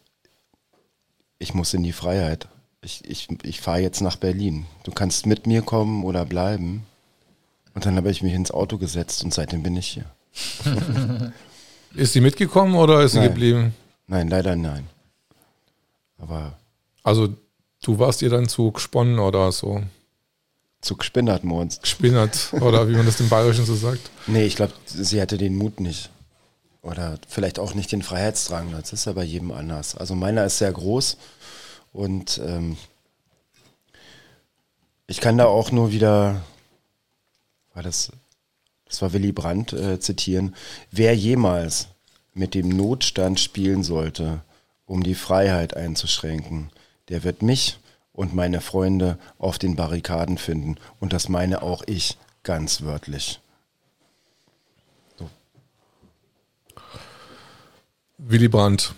ich 1.38 1.54
muss 1.54 1.72
in 1.72 1.82
die 1.82 1.94
Freiheit. 1.94 2.48
Ich, 2.82 3.02
ich, 3.08 3.28
ich 3.44 3.62
fahre 3.62 3.80
jetzt 3.80 4.02
nach 4.02 4.16
Berlin. 4.16 4.66
Du 4.84 4.92
kannst 4.92 5.24
mit 5.24 5.46
mir 5.46 5.62
kommen 5.62 6.04
oder 6.04 6.26
bleiben. 6.26 6.84
Und 7.72 7.86
dann 7.86 7.96
habe 7.96 8.10
ich 8.10 8.22
mich 8.22 8.34
ins 8.34 8.50
Auto 8.50 8.76
gesetzt 8.76 9.24
und 9.24 9.32
seitdem 9.32 9.62
bin 9.62 9.74
ich 9.74 9.86
hier. 9.88 10.04
ist 11.94 12.12
sie 12.12 12.20
mitgekommen 12.20 12.74
oder 12.74 13.00
ist 13.00 13.12
sie 13.12 13.20
nein. 13.20 13.28
geblieben? 13.28 13.74
Nein, 14.06 14.28
leider 14.28 14.54
nein. 14.54 14.86
Aber. 16.18 16.58
Also, 17.02 17.34
du 17.82 17.98
warst 17.98 18.20
ihr 18.20 18.28
dann 18.28 18.50
zu 18.50 18.70
gesponnen 18.70 19.18
oder 19.18 19.50
so? 19.50 19.82
Zu 20.80 20.96
gespinnert 20.96 21.44
morgens. 21.44 21.80
Gespinnert, 21.80 22.52
oder 22.52 22.88
wie 22.88 22.94
man 22.94 23.06
das 23.06 23.20
im 23.20 23.28
Bayerischen 23.28 23.64
so 23.64 23.74
sagt. 23.74 24.10
Nee, 24.26 24.44
ich 24.44 24.56
glaube, 24.56 24.72
sie 24.86 25.20
hatte 25.20 25.38
den 25.38 25.56
Mut 25.56 25.80
nicht. 25.80 26.10
Oder 26.82 27.18
vielleicht 27.28 27.58
auch 27.58 27.74
nicht 27.74 27.90
den 27.92 28.02
Freiheitsdrang. 28.02 28.70
Das 28.72 28.92
ist 28.92 29.06
ja 29.06 29.12
bei 29.12 29.24
jedem 29.24 29.50
anders. 29.50 29.96
Also 29.96 30.14
meiner 30.14 30.44
ist 30.44 30.58
sehr 30.58 30.72
groß 30.72 31.16
und 31.92 32.40
ähm, 32.44 32.76
ich 35.06 35.20
kann 35.20 35.38
da 35.38 35.46
auch 35.46 35.72
nur 35.72 35.90
wieder, 35.90 36.42
war 37.74 37.82
das, 37.82 38.12
das 38.84 39.02
war 39.02 39.12
Willy 39.12 39.32
Brandt 39.32 39.72
äh, 39.72 39.98
zitieren, 39.98 40.54
wer 40.90 41.16
jemals 41.16 41.88
mit 42.34 42.54
dem 42.54 42.68
Notstand 42.68 43.40
spielen 43.40 43.82
sollte, 43.82 44.42
um 44.86 45.02
die 45.02 45.14
Freiheit 45.14 45.76
einzuschränken, 45.76 46.70
der 47.08 47.24
wird 47.24 47.42
mich 47.42 47.78
und 48.18 48.34
meine 48.34 48.60
Freunde 48.60 49.16
auf 49.38 49.60
den 49.60 49.76
Barrikaden 49.76 50.38
finden. 50.38 50.74
Und 50.98 51.12
das 51.12 51.28
meine 51.28 51.62
auch 51.62 51.84
ich 51.86 52.18
ganz 52.42 52.82
wörtlich. 52.82 53.38
So. 55.16 55.30
Willy 58.18 58.48
Brandt. 58.48 58.92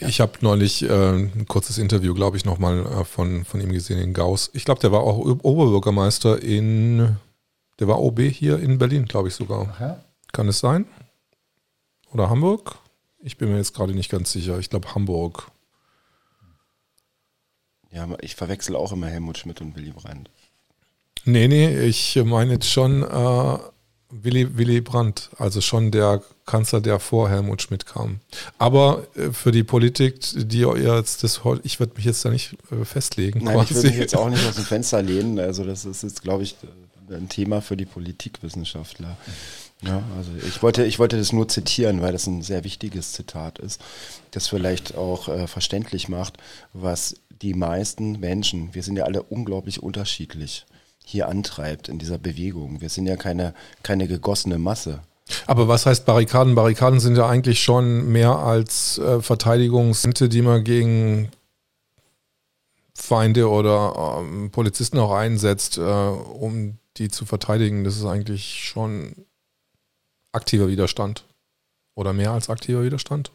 Ich 0.00 0.22
habe 0.22 0.32
neulich 0.40 0.82
äh, 0.82 1.10
ein 1.10 1.44
kurzes 1.46 1.76
Interview, 1.76 2.14
glaube 2.14 2.38
ich, 2.38 2.46
nochmal 2.46 2.86
äh, 2.86 3.04
von, 3.04 3.44
von 3.44 3.60
ihm 3.60 3.70
gesehen 3.70 3.98
in 3.98 4.14
Gauss. 4.14 4.48
Ich 4.54 4.64
glaube, 4.64 4.80
der 4.80 4.92
war 4.92 5.00
auch 5.00 5.18
Oberbürgermeister 5.18 6.42
in, 6.42 7.16
der 7.80 7.88
war 7.88 8.00
OB 8.00 8.20
hier 8.20 8.58
in 8.60 8.78
Berlin, 8.78 9.04
glaube 9.04 9.28
ich 9.28 9.34
sogar. 9.34 9.68
Aha. 9.68 10.02
Kann 10.32 10.48
es 10.48 10.58
sein? 10.58 10.86
Oder 12.14 12.30
Hamburg? 12.30 12.78
Ich 13.18 13.36
bin 13.36 13.50
mir 13.50 13.58
jetzt 13.58 13.74
gerade 13.74 13.94
nicht 13.94 14.10
ganz 14.10 14.32
sicher. 14.32 14.58
Ich 14.58 14.70
glaube 14.70 14.94
Hamburg. 14.94 15.51
Ja, 17.92 18.08
ich 18.20 18.34
verwechsel 18.34 18.76
auch 18.76 18.92
immer 18.92 19.06
Helmut 19.06 19.38
Schmidt 19.38 19.60
und 19.60 19.76
Willy 19.76 19.90
Brandt. 19.90 20.30
Nee, 21.24 21.46
nee, 21.46 21.80
ich 21.80 22.20
meine 22.24 22.54
jetzt 22.54 22.70
schon 22.70 23.02
äh, 23.02 23.58
Willy, 24.10 24.56
Willy 24.56 24.80
Brandt, 24.80 25.30
also 25.38 25.60
schon 25.60 25.90
der 25.90 26.22
Kanzler, 26.46 26.80
der 26.80 26.98
vor 26.98 27.28
Helmut 27.30 27.62
Schmidt 27.62 27.86
kam. 27.86 28.20
Aber 28.58 29.06
äh, 29.14 29.30
für 29.30 29.52
die 29.52 29.62
Politik, 29.62 30.20
die 30.34 30.60
jetzt 30.60 31.22
das 31.22 31.40
ich 31.62 31.80
würde 31.80 31.94
mich 31.96 32.04
jetzt 32.04 32.24
da 32.24 32.30
nicht 32.30 32.56
äh, 32.70 32.84
festlegen. 32.84 33.44
Nein, 33.44 33.56
quasi. 33.56 33.70
ich 33.70 33.74
würde 33.76 33.88
mich 33.88 33.98
jetzt 33.98 34.16
auch 34.16 34.28
nicht 34.28 34.46
aus 34.46 34.56
dem 34.56 34.64
Fenster 34.66 35.02
lehnen. 35.02 35.38
Also 35.38 35.64
das 35.64 35.84
ist 35.84 36.02
jetzt, 36.02 36.22
glaube 36.22 36.42
ich, 36.42 36.56
ein 37.10 37.28
Thema 37.28 37.62
für 37.62 37.76
die 37.76 37.84
Politikwissenschaftler. 37.84 39.16
Ja, 39.82 40.02
also 40.16 40.30
ich 40.46 40.62
wollte, 40.62 40.84
ich 40.84 40.98
wollte 40.98 41.16
das 41.16 41.32
nur 41.32 41.48
zitieren, 41.48 42.02
weil 42.02 42.12
das 42.12 42.26
ein 42.26 42.42
sehr 42.42 42.62
wichtiges 42.62 43.12
Zitat 43.12 43.58
ist, 43.58 43.80
das 44.30 44.46
vielleicht 44.46 44.96
auch 44.96 45.28
äh, 45.28 45.48
verständlich 45.48 46.08
macht, 46.08 46.36
was 46.72 47.16
die 47.42 47.54
meisten 47.54 48.20
Menschen, 48.20 48.74
wir 48.74 48.82
sind 48.82 48.96
ja 48.96 49.04
alle 49.04 49.22
unglaublich 49.22 49.82
unterschiedlich, 49.82 50.64
hier 51.04 51.28
antreibt 51.28 51.88
in 51.88 51.98
dieser 51.98 52.18
Bewegung. 52.18 52.80
Wir 52.80 52.88
sind 52.88 53.06
ja 53.06 53.16
keine, 53.16 53.54
keine 53.82 54.06
gegossene 54.06 54.58
Masse. 54.58 55.00
Aber 55.46 55.68
was 55.68 55.86
heißt 55.86 56.06
Barrikaden? 56.06 56.54
Barrikaden 56.54 57.00
sind 57.00 57.16
ja 57.16 57.28
eigentlich 57.28 57.62
schon 57.62 58.10
mehr 58.10 58.38
als 58.38 58.98
äh, 58.98 59.20
Verteidigungsmittel, 59.20 60.28
die 60.28 60.42
man 60.42 60.62
gegen 60.62 61.30
Feinde 62.94 63.48
oder 63.48 64.20
ähm, 64.20 64.50
Polizisten 64.50 64.98
auch 64.98 65.12
einsetzt, 65.12 65.78
äh, 65.78 65.80
um 65.80 66.78
die 66.96 67.08
zu 67.08 67.24
verteidigen. 67.24 67.84
Das 67.84 67.96
ist 67.96 68.04
eigentlich 68.04 68.64
schon 68.64 69.26
aktiver 70.30 70.68
Widerstand. 70.68 71.24
Oder 71.94 72.12
mehr 72.12 72.30
als 72.30 72.48
aktiver 72.48 72.84
Widerstand. 72.84 73.32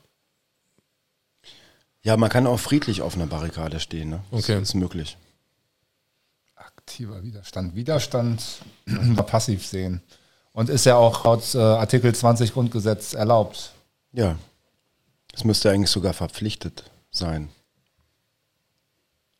Ja, 2.07 2.15
man 2.15 2.29
kann 2.29 2.47
auch 2.47 2.57
friedlich 2.57 3.01
auf 3.01 3.15
einer 3.15 3.25
Barrikade 3.25 3.81
stehen. 3.81 4.11
Ne? 4.11 4.23
Okay. 4.31 4.53
Das 4.53 4.69
ist 4.69 4.75
möglich. 4.75 5.17
Aktiver 6.55 7.21
Widerstand. 7.21 7.75
Widerstand 7.75 8.61
passiv 9.27 9.65
sehen. 9.65 10.01
Und 10.53 10.69
ist 10.69 10.85
ja 10.85 10.95
auch 10.95 11.25
laut 11.25 11.53
äh, 11.53 11.57
Artikel 11.57 12.15
20 12.15 12.53
Grundgesetz 12.53 13.13
erlaubt. 13.13 13.73
Ja. 14.13 14.37
Es 15.33 15.43
müsste 15.43 15.69
eigentlich 15.69 15.89
sogar 15.89 16.13
verpflichtet 16.13 16.89
sein. 17.11 17.49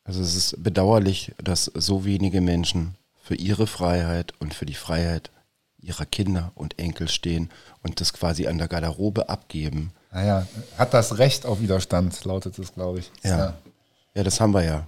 Also 0.04 0.22
es 0.22 0.36
ist 0.36 0.62
bedauerlich, 0.62 1.34
dass 1.42 1.72
so 1.74 2.04
wenige 2.04 2.42
Menschen 2.42 2.96
für 3.24 3.36
ihre 3.36 3.68
Freiheit 3.68 4.34
und 4.40 4.54
für 4.54 4.66
die 4.66 4.74
Freiheit 4.74 5.32
ihrer 5.78 6.06
Kinder 6.06 6.52
und 6.54 6.78
Enkel 6.80 7.08
stehen 7.08 7.50
und 7.82 8.02
das 8.02 8.12
quasi 8.12 8.46
an 8.48 8.58
der 8.58 8.68
Garderobe 8.68 9.30
abgeben. 9.30 9.94
Naja, 10.12 10.48
hat 10.78 10.94
das 10.94 11.18
Recht 11.18 11.46
auf 11.46 11.62
Widerstand, 11.62 12.24
lautet 12.26 12.58
es, 12.60 12.74
glaube 12.74 13.00
ich. 13.00 13.12
Ja. 13.24 13.54
ja. 14.14 14.24
das 14.24 14.40
haben 14.40 14.54
wir 14.54 14.64
ja. 14.64 14.88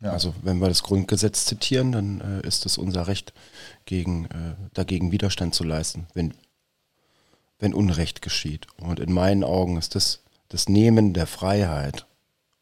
Ja. 0.00 0.12
Also 0.12 0.34
wenn 0.42 0.58
wir 0.58 0.68
das 0.68 0.82
Grundgesetz 0.82 1.46
zitieren, 1.46 1.92
dann 1.92 2.20
äh, 2.20 2.46
ist 2.46 2.66
es 2.66 2.76
unser 2.76 3.06
Recht, 3.06 3.32
gegen, 3.86 4.26
äh, 4.26 4.54
dagegen 4.74 5.12
Widerstand 5.12 5.54
zu 5.54 5.64
leisten, 5.64 6.06
wenn, 6.12 6.34
wenn 7.58 7.72
Unrecht 7.72 8.20
geschieht. 8.20 8.66
Und 8.78 9.00
in 9.00 9.12
meinen 9.12 9.44
Augen 9.44 9.78
ist 9.78 9.94
das 9.94 10.20
das 10.48 10.68
Nehmen 10.68 11.12
der 11.12 11.26
Freiheit 11.26 12.06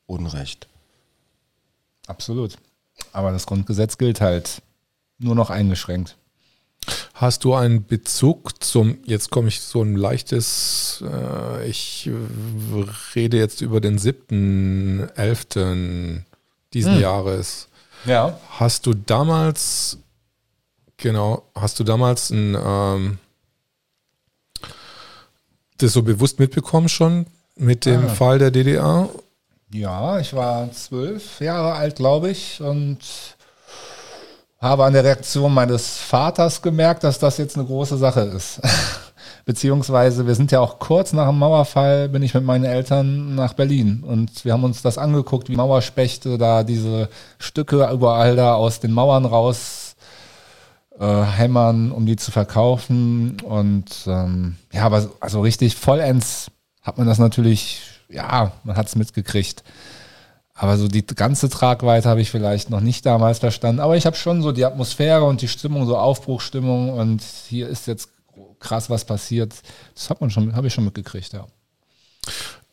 Unrecht. 0.07 0.69
Absolut. 2.07 2.57
Aber 3.13 3.33
das 3.33 3.47
Grundgesetz 3.47 3.99
gilt 3.99 4.21
halt 4.21 4.63
nur 5.19 5.35
noch 5.35 5.51
eingeschränkt. 5.51 6.17
Hast 7.17 7.45
du 7.45 7.55
einen 7.55 7.87
Bezug 7.87 8.61
zum, 8.65 8.99
jetzt 9.05 9.31
komme 9.31 9.47
ich 9.47 9.61
so 9.61 9.83
ein 9.83 9.95
leichtes, 9.95 11.03
äh, 11.09 11.65
ich 11.69 12.11
rede 13.15 13.37
jetzt 13.39 13.61
über 13.61 13.81
den 13.81 13.99
7.11. 13.99 16.23
diesen 16.73 16.95
Hm. 16.95 17.01
Jahres. 17.01 17.69
Ja. 18.05 18.37
Hast 18.59 18.87
du 18.87 18.95
damals, 18.95 19.99
genau, 20.97 21.45
hast 21.55 21.79
du 21.79 21.85
damals 21.85 22.31
ein, 22.31 22.57
ähm, 22.61 23.19
das 25.79 25.93
so 25.93 26.03
bewusst 26.03 26.41
mitbekommen 26.41 26.89
schon 26.89 27.27
mit 27.57 27.87
dem 27.87 28.07
Ah. 28.07 28.09
Fall 28.09 28.39
der 28.41 28.51
DDR? 28.51 29.09
Ja, 29.73 30.19
ich 30.19 30.35
war 30.35 30.71
zwölf 30.73 31.41
Jahre 31.41 31.75
alt, 31.75 31.95
glaube 31.97 32.31
ich, 32.31 32.61
und 32.61 32.99
habe 34.61 34.85
an 34.85 34.93
der 34.95 35.05
Reaktion 35.05 35.53
meines 35.53 35.99
Vaters 35.99 36.63
gemerkt, 36.63 37.05
dass 37.05 37.19
das 37.19 37.39
jetzt 37.39 37.57
eine 37.57 37.67
große 37.67 37.99
Sache 37.99 38.21
ist. 38.21 38.61
Beziehungsweise 39.45 40.27
wir 40.27 40.35
sind 40.35 40.53
ja 40.53 40.61
auch 40.61 40.79
kurz 40.79 41.13
nach 41.13 41.29
dem 41.29 41.39
Mauerfall, 41.39 42.09
bin 42.09 42.23
ich 42.23 42.33
mit 42.33 42.45
meinen 42.45 42.65
Eltern 42.65 43.35
nach 43.35 43.53
Berlin 43.53 44.03
und 44.03 44.45
wir 44.45 44.55
haben 44.55 44.65
uns 44.65 44.81
das 44.81 44.97
angeguckt, 44.97 45.49
wie 45.51 45.57
Mauerspechte 45.57 46.39
da 46.39 46.63
diese 46.65 47.11
Stücke 47.39 47.87
überall 47.93 48.37
da 48.37 48.55
aus 48.55 48.81
den 48.81 48.93
Mauern 48.93 49.27
raus 49.27 49.97
äh, 50.99 51.23
hämmern, 51.23 51.93
um 51.93 52.07
die 52.07 52.17
zu 52.17 52.31
verkaufen. 52.33 53.37
Und 53.43 53.91
ähm, 54.07 54.57
ja, 54.73 54.85
aber 54.87 55.03
so- 55.03 55.17
also 55.21 55.43
richtig 55.43 55.77
vollends 55.77 56.51
hat 56.81 56.97
man 56.97 57.07
das 57.07 57.19
natürlich, 57.19 57.83
ja, 58.09 58.53
man 58.65 58.77
hat 58.77 58.87
es 58.87 58.97
mitgekriegt. 58.97 59.63
Aber 60.55 60.79
so 60.79 60.87
die 60.87 61.05
ganze 61.05 61.49
Tragweite 61.49 62.09
habe 62.09 62.21
ich 62.21 62.31
vielleicht 62.31 62.71
noch 62.71 62.81
nicht 62.81 63.05
damals 63.05 63.41
verstanden. 63.41 63.81
Aber 63.81 63.97
ich 63.97 64.07
habe 64.07 64.17
schon 64.17 64.41
so 64.41 64.53
die 64.53 64.65
Atmosphäre 64.65 65.25
und 65.25 65.43
die 65.43 65.49
Stimmung, 65.49 65.87
so 65.87 65.99
Aufbruchstimmung 65.99 66.91
und 66.91 67.23
hier 67.49 67.69
ist 67.69 67.89
jetzt 67.89 68.11
krass 68.61 68.89
was 68.89 69.05
passiert. 69.05 69.53
Das 69.95 70.11
hat 70.11 70.21
man 70.21 70.31
schon, 70.31 70.55
habe 70.55 70.69
ich 70.69 70.75
schon 70.75 70.85
mitgekriegt, 70.85 71.33
ja. 71.33 71.45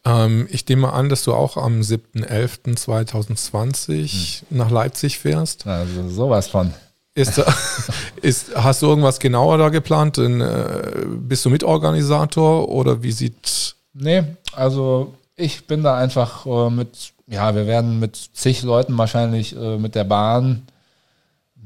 Ähm, 0.04 0.48
ich 0.50 0.68
nehme 0.68 0.92
an, 0.94 1.10
dass 1.10 1.24
du 1.24 1.34
auch 1.34 1.58
am 1.58 1.82
7.11.2020 1.82 4.44
nach 4.50 4.70
Leipzig 4.70 5.18
fährst. 5.20 5.68
Also 5.68 6.10
sowas 6.10 6.48
von. 6.48 6.74
Ist, 7.14 7.44
ist, 8.22 8.56
hast 8.56 8.82
du 8.82 8.88
irgendwas 8.88 9.20
genauer 9.20 9.58
da 9.58 9.68
geplant? 9.70 10.18
Äh, 10.18 11.06
bist 11.08 11.46
du 11.46 11.50
Mitorganisator 11.50 12.70
oder 12.70 13.04
wie 13.04 13.12
sieht. 13.12 13.76
Nee, 13.94 14.24
also 14.54 15.14
ich 15.36 15.68
bin 15.68 15.84
da 15.84 15.98
einfach 15.98 16.46
äh, 16.46 16.70
mit, 16.70 17.12
ja, 17.32 17.56
wir 17.56 17.66
werden 17.66 18.00
mit 18.00 18.16
zig 18.16 18.62
Leuten 18.64 18.98
wahrscheinlich 18.98 19.56
äh, 19.56 19.78
mit 19.78 19.96
der 19.96 20.04
Bahn, 20.04 20.64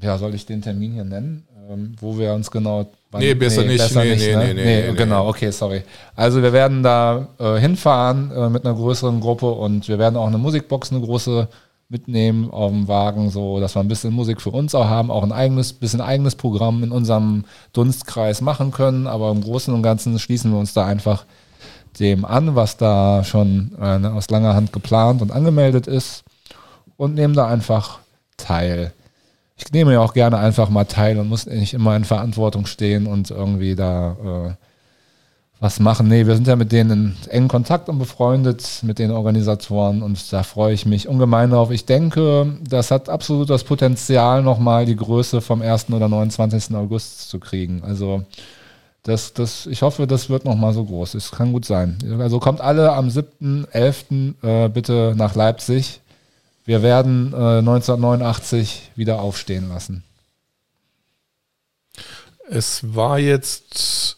ja, 0.02 0.18
soll 0.18 0.36
ich 0.36 0.46
den 0.46 0.62
Termin 0.62 0.94
hier 0.94 1.04
nennen, 1.06 1.48
ähm, 1.70 1.96
wo 2.00 2.18
wir 2.18 2.34
uns 2.34 2.52
genau. 2.52 2.86
wann- 3.12 3.22
Nee, 3.22 3.34
besser 3.34 3.64
nicht. 3.64 3.96
Nee, 3.96 4.16
nee, 4.16 4.36
nee, 4.36 4.54
nee, 4.54 4.88
nee, 4.90 4.94
genau, 4.96 5.28
okay, 5.28 5.52
sorry. 5.52 5.84
Also 6.16 6.42
wir 6.44 6.54
werden 6.54 6.84
da 6.84 7.28
äh, 7.40 7.58
hinfahren 7.60 8.32
äh, 8.32 8.50
mit 8.50 8.66
einer 8.66 8.76
größeren 8.76 9.20
Gruppe 9.20 9.50
und 9.52 9.88
wir 9.88 9.98
werden 9.98 10.16
auch 10.18 10.28
eine 10.28 10.38
Musikbox, 10.38 10.92
eine 10.92 11.02
große 11.02 11.48
mitnehmen 11.88 12.50
auf 12.52 12.72
dem 12.72 12.88
Wagen, 12.88 13.30
so 13.30 13.60
dass 13.60 13.76
wir 13.76 13.80
ein 13.80 13.88
bisschen 13.88 14.12
Musik 14.12 14.42
für 14.42 14.50
uns 14.50 14.74
auch 14.76 14.86
haben, 14.88 15.12
auch 15.12 15.22
ein 15.24 15.32
eigenes, 15.32 15.72
bisschen 15.72 16.02
eigenes 16.02 16.36
Programm 16.36 16.84
in 16.84 16.92
unserem 16.92 17.46
Dunstkreis 17.74 18.42
machen 18.42 18.72
können, 18.72 19.06
aber 19.08 19.30
im 19.32 19.42
Großen 19.42 19.72
und 19.74 19.84
Ganzen 19.84 20.18
schließen 20.18 20.52
wir 20.52 20.58
uns 20.60 20.74
da 20.74 20.86
einfach 20.86 21.26
dem 22.00 22.26
an, 22.26 22.56
was 22.56 22.78
da 22.78 23.24
schon 23.24 23.72
äh, 23.80 24.08
aus 24.08 24.30
langer 24.30 24.54
Hand 24.54 24.74
geplant 24.74 25.22
und 25.22 25.32
angemeldet 25.32 25.88
ist 25.88 26.24
und 26.98 27.16
nehmen 27.16 27.34
da 27.34 27.48
einfach 27.48 28.00
teil. 28.38 28.94
Ich 29.58 29.72
nehme 29.72 29.94
ja 29.94 30.02
auch 30.02 30.14
gerne 30.14 30.38
einfach 30.38 30.70
mal 30.70 30.86
teil 30.86 31.18
und 31.18 31.30
muss 31.30 31.46
nicht 31.46 31.74
immer 31.74 31.96
in 31.96 32.04
Verantwortung 32.04 32.66
stehen 32.66 33.08
und 33.08 33.32
irgendwie 33.32 33.76
da 33.76 34.18
äh, 34.50 34.66
was 35.60 35.80
machen. 35.80 36.10
Nee, 36.10 36.28
wir 36.28 36.36
sind 36.36 36.48
ja 36.48 36.58
mit 36.58 36.72
denen 36.72 37.16
in 37.26 37.32
engen 37.32 37.48
Kontakt 37.48 37.88
und 37.88 37.98
befreundet, 37.98 38.82
mit 38.84 39.00
den 39.00 39.12
Organisatoren 39.12 40.02
und 40.02 40.32
da 40.34 40.44
freue 40.44 40.74
ich 40.74 40.86
mich 40.86 41.08
ungemein 41.08 41.52
drauf. 41.52 41.72
Ich 41.72 41.86
denke, 41.86 42.58
das 42.68 42.92
hat 42.92 43.08
absolut 43.08 43.50
das 43.50 43.64
Potenzial, 43.64 44.44
nochmal 44.44 44.86
die 44.86 44.98
Größe 44.98 45.40
vom 45.40 45.62
1. 45.62 45.90
oder 45.92 46.10
29. 46.10 46.76
August 46.76 47.30
zu 47.30 47.40
kriegen. 47.40 47.82
Also 47.84 48.24
das, 49.06 49.34
das, 49.34 49.68
ich 49.68 49.84
hoffe, 49.84 50.08
das 50.08 50.32
wird 50.32 50.46
nochmal 50.46 50.74
so 50.74 50.84
groß. 50.84 51.14
Es 51.14 51.30
kann 51.30 51.54
gut 51.54 51.64
sein. 51.64 52.00
Also 52.20 52.40
kommt 52.40 52.60
alle 52.60 52.92
am 52.94 53.10
7.11. 53.10 54.34
Äh, 54.42 54.70
bitte 54.70 55.14
nach 55.16 55.36
Leipzig. 55.36 56.02
Wir 56.66 56.82
werden 56.82 57.32
äh, 57.32 57.60
1989 57.60 58.92
wieder 58.96 59.22
aufstehen 59.22 59.70
lassen. 59.70 60.04
Es 62.50 62.96
war 62.96 63.20
jetzt. 63.20 64.18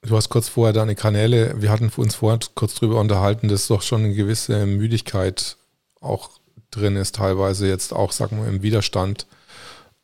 Du 0.00 0.16
hast 0.16 0.30
kurz 0.30 0.48
vorher 0.48 0.72
deine 0.72 0.94
Kanäle, 0.94 1.60
wir 1.60 1.70
hatten 1.70 1.92
uns 1.94 2.14
vorher 2.14 2.40
kurz 2.54 2.74
drüber 2.74 2.98
unterhalten, 3.00 3.48
dass 3.48 3.68
doch 3.68 3.82
schon 3.82 4.02
eine 4.02 4.14
gewisse 4.14 4.66
Müdigkeit 4.66 5.56
auch 6.00 6.30
drin 6.72 6.96
ist, 6.96 7.16
teilweise 7.16 7.68
jetzt 7.68 7.92
auch, 7.92 8.10
sagen 8.10 8.38
wir, 8.42 8.48
im 8.48 8.62
Widerstand. 8.62 9.26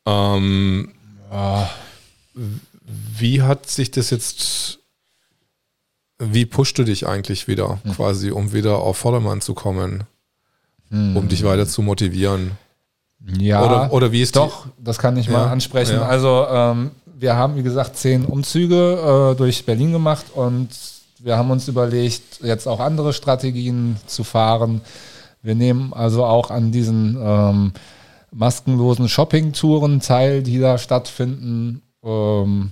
Ähm, 0.06 0.92
Wie 3.18 3.42
hat 3.42 3.68
sich 3.68 3.90
das 3.90 4.10
jetzt, 4.10 4.78
wie 6.18 6.46
pusht 6.46 6.78
du 6.78 6.84
dich 6.84 7.06
eigentlich 7.06 7.46
wieder, 7.48 7.78
quasi, 7.94 8.30
um 8.30 8.52
wieder 8.52 8.78
auf 8.78 8.96
Vordermann 8.96 9.40
zu 9.40 9.54
kommen, 9.54 10.04
um 10.90 11.28
dich 11.28 11.44
weiter 11.44 11.66
zu 11.66 11.82
motivieren? 11.82 12.52
Ja, 13.38 13.64
Oder- 13.64 13.92
oder 13.92 14.12
wie 14.12 14.22
ist 14.22 14.34
die- 14.36 14.38
Doch, 14.38 14.66
das 14.78 14.98
kann 14.98 15.16
ich 15.16 15.28
mal 15.28 15.44
Ja, 15.46 15.50
ansprechen. 15.50 15.96
ja. 15.96 16.02
Also 16.06 16.46
ähm, 16.48 16.92
wir 17.18 17.34
haben, 17.34 17.56
wie 17.56 17.62
gesagt, 17.64 17.96
zehn 17.96 18.24
Umzüge 18.24 19.32
äh, 19.32 19.36
durch 19.36 19.66
Berlin 19.66 19.92
gemacht 19.92 20.26
und 20.34 20.68
wir 21.18 21.36
haben 21.36 21.50
uns 21.50 21.66
überlegt, 21.66 22.40
jetzt 22.42 22.68
auch 22.68 22.78
andere 22.80 23.12
Strategien 23.12 23.96
zu 24.06 24.22
fahren. 24.22 24.80
Wir 25.42 25.56
nehmen 25.56 25.92
also 25.92 26.24
auch 26.24 26.50
an 26.52 26.70
diesen 26.70 27.18
ähm, 27.20 27.72
maskenlosen 28.30 29.08
Shopping-Touren 29.08 30.00
teil, 30.00 30.42
die 30.44 30.58
da 30.60 30.78
stattfinden. 30.78 31.82
Ähm, 32.04 32.70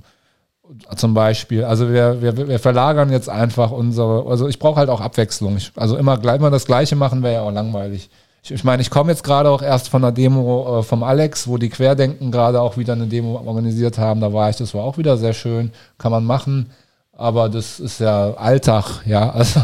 zum 0.97 1.15
Beispiel. 1.15 1.65
Also 1.65 1.91
wir, 1.93 2.21
wir, 2.23 2.49
wir 2.49 2.59
verlagern 2.59 3.11
jetzt 3.11 3.29
einfach 3.29 3.71
unsere, 3.71 4.27
also 4.29 4.49
ich 4.49 4.59
brauche 4.59 4.79
halt 4.79 4.89
auch 4.89 5.01
Abwechslung. 5.01 5.57
Ich, 5.57 5.73
also 5.77 5.97
immer 5.97 6.19
gleich 6.19 6.41
mal 6.41 6.51
das 6.51 6.67
Gleiche 6.67 6.97
machen 6.97 7.23
wäre 7.23 7.35
ja 7.35 7.43
auch 7.43 7.53
langweilig. 7.53 8.11
Ich, 8.43 8.51
ich 8.53 8.65
meine, 8.65 8.83
ich 8.83 8.91
komme 8.91 9.11
jetzt 9.11 9.25
gerade 9.25 9.51
auch 9.51 9.63
erst 9.63 9.89
von 9.89 10.05
einer 10.05 10.13
Demo 10.13 10.79
äh, 10.79 10.83
vom 10.83 11.03
Alex, 11.03 11.49
wo 11.49 11.59
die 11.59 11.69
Querdenken 11.69 12.31
gerade 12.31 12.61
auch 12.61 12.77
wieder 12.77 12.95
eine 12.95 13.07
Demo 13.07 13.41
organisiert 13.45 13.99
haben. 13.99 14.21
Da 14.21 14.33
war 14.33 14.51
ich, 14.51 14.57
das 14.57 14.75
war 14.75 14.85
auch 14.85 14.99
wieder 14.99 15.17
sehr 15.17 15.33
schön. 15.33 15.73
Kann 15.99 16.13
man 16.13 16.25
machen. 16.25 16.71
Aber 17.13 17.49
das 17.49 17.81
ist 17.81 18.01
ja 18.01 18.35
Alltag, 18.35 19.03
ja. 19.07 19.31
Also 19.35 19.61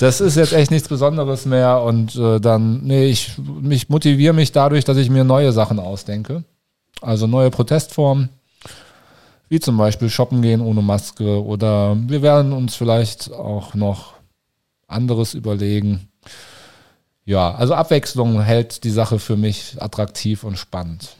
das 0.00 0.20
ist 0.20 0.36
jetzt 0.36 0.52
echt 0.52 0.72
nichts 0.72 0.88
Besonderes 0.88 1.46
mehr. 1.46 1.80
Und 1.82 2.16
äh, 2.16 2.40
dann, 2.40 2.82
nee, 2.82 3.06
ich 3.06 3.38
mich 3.38 3.88
motiviere 3.88 4.34
mich 4.34 4.50
dadurch, 4.50 4.84
dass 4.84 4.96
ich 4.96 5.10
mir 5.10 5.22
neue 5.22 5.52
Sachen 5.52 5.78
ausdenke. 5.78 6.42
Also 7.02 7.26
neue 7.26 7.50
Protestformen 7.50 8.28
wie 9.48 9.60
zum 9.60 9.76
Beispiel 9.76 10.08
shoppen 10.08 10.40
gehen 10.40 10.62
ohne 10.62 10.80
Maske 10.80 11.44
oder 11.44 11.94
wir 12.08 12.22
werden 12.22 12.54
uns 12.54 12.74
vielleicht 12.74 13.30
auch 13.34 13.74
noch 13.74 14.14
anderes 14.88 15.34
überlegen. 15.34 16.08
Ja, 17.26 17.54
also 17.54 17.74
Abwechslung 17.74 18.40
hält 18.40 18.82
die 18.84 18.90
Sache 18.90 19.18
für 19.18 19.36
mich 19.36 19.76
attraktiv 19.78 20.42
und 20.44 20.56
spannend. 20.56 21.10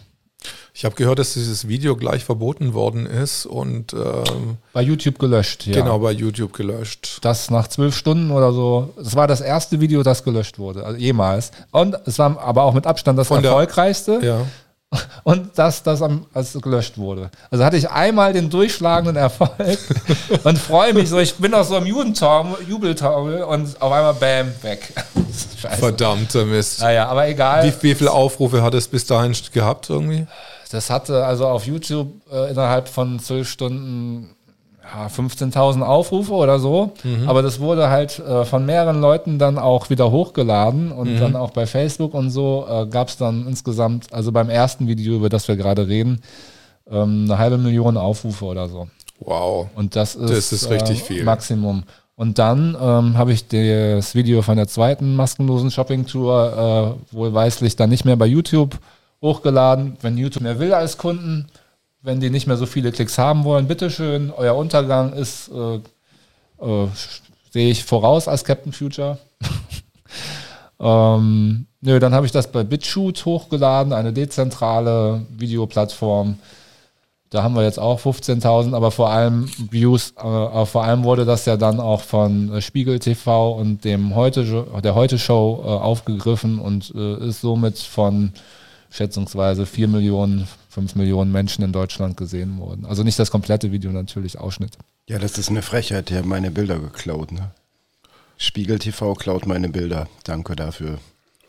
Ich 0.75 0.87
habe 0.87 0.95
gehört, 0.95 1.19
dass 1.19 1.35
dieses 1.35 1.69
Video 1.69 1.95
gleich 1.95 2.25
verboten 2.25 2.73
worden 2.73 3.05
ist 3.05 3.45
und 3.45 3.93
ähm, 3.93 4.57
Bei 4.73 4.81
YouTube 4.81 5.19
gelöscht, 5.19 5.67
ja. 5.67 5.75
genau 5.75 5.99
bei 5.99 6.13
YouTube 6.13 6.55
gelöscht. 6.55 7.19
Das 7.21 7.51
nach 7.51 7.69
zwölf 7.69 7.95
Stunden 7.95 8.31
oder 8.31 8.53
so. 8.55 8.95
Es 8.99 9.15
war 9.15 9.27
das 9.29 9.43
erste 9.43 9.81
Video, 9.81 10.03
das 10.03 10.25
gelöscht 10.25 10.59
wurde, 10.59 10.85
also 10.87 10.99
jemals. 10.99 11.53
Und 11.71 11.97
es 12.07 12.19
war 12.19 12.41
aber 12.41 12.63
auch 12.63 12.73
mit 12.73 12.87
Abstand 12.87 13.19
das 13.19 13.29
Von 13.29 13.43
der- 13.43 13.51
erfolgreichste. 13.51 14.21
Ja. 14.25 14.47
Und 15.25 15.59
dass 15.59 15.83
das 15.83 16.03
am, 16.03 16.27
als 16.35 16.53
gelöscht 16.61 16.99
wurde. 16.99 17.31
Also 17.51 17.65
hatte 17.65 17.77
ich 17.77 17.91
einmal 17.91 18.33
den 18.33 18.51
durchschlagenden 18.51 19.17
Erfolg 19.17 19.79
und 20.45 20.59
freue 20.59 20.95
mich 20.95 21.09
so, 21.09 21.19
ich 21.19 21.35
bin 21.35 21.55
auch 21.55 21.65
so 21.65 21.77
im 21.77 21.87
Jubeltaumel 21.87 23.43
und 23.45 23.81
auf 23.81 23.93
einmal 23.93 24.15
bam, 24.15 24.53
weg. 24.63 24.93
Scheiße. 25.61 25.79
Verdammter 25.79 26.45
Mist. 26.45 26.81
Naja, 26.81 27.09
aber 27.09 27.29
egal. 27.29 27.65
Wie, 27.65 27.83
wie 27.83 27.95
viele 27.95 28.11
Aufrufe 28.11 28.63
hat 28.63 28.75
es 28.75 28.89
bis 28.89 29.07
dahin 29.07 29.35
gehabt 29.53 29.89
irgendwie? 29.89 30.27
das 30.73 30.89
hatte 30.89 31.25
also 31.25 31.47
auf 31.47 31.67
YouTube 31.67 32.09
äh, 32.33 32.51
innerhalb 32.51 32.89
von 32.89 33.21
zwölf 33.21 33.49
Stunden 33.49 34.32
ja, 34.83 35.07
15.000 35.07 35.83
Aufrufe 35.83 36.33
oder 36.33 36.59
so. 36.59 36.93
Mhm. 37.05 37.29
Aber 37.29 37.43
das 37.43 37.61
wurde 37.61 37.89
halt 37.91 38.19
äh, 38.19 38.45
von 38.45 38.67
mehreren 38.67 39.01
Leuten 39.01 39.39
dann 39.39 39.59
auch 39.59 39.91
wieder 39.91 40.11
hochgeladen 40.11 40.93
und 40.93 41.15
mhm. 41.15 41.21
dann 41.21 41.37
auch 41.37 41.51
bei 41.51 41.67
Facebook 41.67 42.15
und 42.15 42.31
so 42.31 42.67
äh, 42.69 42.87
gab 42.87 43.09
es 43.09 43.17
dann 43.17 43.47
insgesamt, 43.47 44.13
also 44.13 44.33
beim 44.33 44.51
ersten 44.51 44.87
Video, 44.87 45.17
über 45.17 45.29
das 45.29 45.49
wir 45.49 45.57
gerade 45.57 45.89
reden, 45.89 46.23
ähm, 46.91 47.25
eine 47.25 47.39
halbe 47.39 47.59
Million 47.59 47.97
Aufrufe 47.97 48.45
oder 48.45 48.69
so. 48.69 48.89
Wow. 49.21 49.69
Und 49.75 49.95
das 49.97 50.15
ist, 50.15 50.31
das 50.31 50.53
ist 50.53 50.71
richtig 50.71 51.01
äh, 51.01 51.05
viel. 51.05 51.25
Maximum. 51.25 51.85
Und 52.15 52.39
dann 52.39 52.77
ähm, 52.81 53.17
habe 53.17 53.33
ich 53.33 53.49
das 53.49 54.15
Video 54.15 54.43
von 54.43 54.57
der 54.57 54.69
zweiten 54.69 55.17
maskenlosen 55.17 55.71
Shopping-Tour 55.71 56.99
äh, 57.11 57.15
wohlweislich 57.15 57.75
dann 57.77 57.91
nicht 57.91 58.05
mehr 58.05 58.17
bei 58.17 58.27
YouTube 58.27 58.79
hochgeladen. 59.23 59.97
Wenn 60.03 60.19
YouTube 60.19 60.43
mehr 60.43 60.59
will 60.59 60.75
als 60.75 60.99
Kunden, 60.99 61.47
wenn 62.03 62.21
die 62.21 62.31
nicht 62.31 62.47
mehr 62.47 62.57
so 62.57 62.67
viele 62.67 62.93
Klicks 62.93 63.17
haben 63.17 63.45
wollen, 63.45 63.69
bitteschön, 63.69 64.33
euer 64.37 64.57
Untergang 64.57 65.13
ist, 65.13 65.51
äh, 65.51 65.77
äh, 66.65 66.89
sehe 67.51 67.71
ich 67.71 67.85
voraus 67.85 68.29
als 68.29 68.45
Captain 68.45 68.73
Future. 68.73 69.19
ähm, 70.81 71.67
nö, 71.81 71.99
dann 72.01 72.15
habe 72.15 72.27
ich 72.27 72.33
das 72.33 72.51
bei 72.51 72.65
BitShoot 72.65 73.25
hochgeladen, 73.25 73.93
eine 73.93 74.13
dezentrale 74.13 75.25
Videoplattform. 75.31 76.39
Da 77.31 77.43
haben 77.43 77.55
wir 77.55 77.63
jetzt 77.63 77.79
auch 77.79 77.99
15.000, 77.99 78.75
aber 78.75 78.91
vor 78.91 79.11
allem 79.11 79.49
Views, 79.71 80.13
äh, 80.19 80.67
vor 80.67 80.85
allem 80.85 81.05
wurde 81.05 81.25
das 81.25 81.47
ja 81.47 81.57
dann 81.57 81.81
auch 81.81 82.03
von 82.03 82.53
äh, 82.53 82.61
Spiegel 82.61 82.99
TV 82.99 83.53
und 83.53 83.85
dem 83.85 84.15
Heute, 84.15 84.67
der 84.83 84.95
Heute 84.95 85.19
Show 85.19 85.63
äh, 85.65 85.69
aufgegriffen 85.69 86.59
und 86.59 86.93
äh, 86.95 87.29
ist 87.29 87.41
somit 87.41 87.79
von 87.79 88.33
schätzungsweise 88.91 89.65
4 89.65 89.89
Millionen, 89.89 90.47
5 90.73 90.95
Millionen 90.95 91.31
Menschen 91.31 91.63
in 91.63 91.71
Deutschland 91.71 92.17
gesehen 92.17 92.59
worden. 92.59 92.87
Also 92.87 93.03
nicht 93.03 93.19
das 93.19 93.31
komplette 93.31 93.73
Video, 93.73 93.93
natürlich 93.93 94.39
Ausschnitt. 94.39 94.79
Ja, 95.07 95.19
das 95.19 95.37
ist 95.37 95.51
eine 95.51 95.61
Frechheit, 95.61 96.09
der 96.09 96.21
hat 96.21 96.25
meine 96.25 96.51
Bilder 96.51 96.79
geklaut. 96.79 97.31
Ne? 97.31 97.51
Spiegel 98.39 98.79
TV 98.79 99.13
klaut 99.15 99.47
meine 99.47 99.69
Bilder. 99.69 100.09
Danke 100.25 100.57
dafür. 100.57 100.99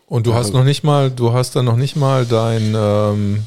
Und 0.08 0.28
du 0.28 0.34
hast 0.34 0.48
also 0.48 0.58
noch 0.58 0.66
nicht 0.66 0.84
mal, 0.84 1.10
du 1.10 1.32
hast 1.32 1.56
dann 1.56 1.64
noch 1.64 1.78
nicht 1.78 1.96
mal 1.96 2.26
dein 2.26 2.74
ähm, 2.76 3.44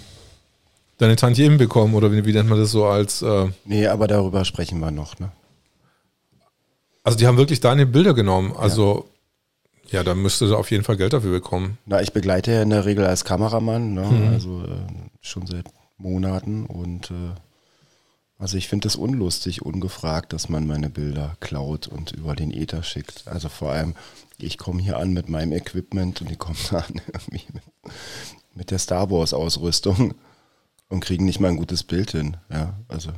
deine 0.97 1.16
Tantiemen 1.16 1.59
bekommen 1.59 1.95
oder 1.95 2.11
wie, 2.11 2.24
wie, 2.24 2.33
nennt 2.33 2.49
man 2.49 2.59
das 2.59 2.70
so 2.70 2.87
als? 2.87 3.20
Äh 3.20 3.51
nee, 3.66 3.87
aber 3.87 4.07
darüber 4.09 4.47
sprechen 4.47 4.81
wir 4.81 4.91
noch. 4.91 5.18
Ne? 5.18 5.31
Also 7.05 7.18
die 7.18 7.27
haben 7.27 7.37
wirklich 7.37 7.61
deine 7.61 7.85
Bilder 7.85 8.14
genommen. 8.14 8.57
Also 8.57 9.05
ja, 9.11 9.15
da 10.03 10.14
müsste 10.14 10.49
du 10.49 10.57
auf 10.57 10.70
jeden 10.70 10.84
Fall 10.84 10.97
Geld 10.97 11.12
dafür 11.12 11.32
bekommen. 11.32 11.78
Na, 11.87 12.01
ich 12.01 12.12
begleite 12.12 12.53
ja 12.53 12.62
in 12.62 12.70
der 12.70 12.84
Regel 12.84 13.05
als 13.05 13.24
Kameramann, 13.24 13.95
ne? 13.95 14.03
mhm. 14.03 14.28
also 14.32 14.62
äh, 14.64 15.09
schon 15.20 15.47
seit 15.47 15.66
Monaten 15.99 16.66
und 16.66 17.11
äh, 17.11 17.34
also 18.39 18.59
ich 18.59 18.68
finde 18.68 18.89
es 18.89 18.97
unlustig, 18.97 19.62
ungefragt, 19.62 20.32
dass 20.32 20.49
man 20.49 20.66
meine 20.66 20.91
Bilder 20.91 21.37
klaut 21.41 21.89
und 21.89 22.12
über 22.12 22.37
den 22.37 22.51
Ether 22.51 22.82
schickt. 22.82 23.26
Also 23.26 23.49
vor 23.49 23.72
allem, 23.72 23.95
ich 24.37 24.59
komme 24.59 24.82
hier 24.82 24.99
an 24.99 25.12
mit 25.12 25.30
meinem 25.30 25.53
Equipment 25.53 26.20
und 26.20 26.28
die 26.28 26.37
kommen 26.37 26.59
an 26.70 27.01
irgendwie 27.07 27.47
mit, 27.53 27.62
mit 28.55 28.70
der 28.70 28.78
Star 28.78 29.11
Wars 29.11 29.32
Ausrüstung 29.32 30.14
und 30.89 31.01
kriegen 31.01 31.24
nicht 31.24 31.41
mal 31.41 31.49
ein 31.49 31.57
gutes 31.57 31.82
Bild 31.82 32.11
hin. 32.11 32.37
Ja, 32.51 32.74
also 32.89 33.11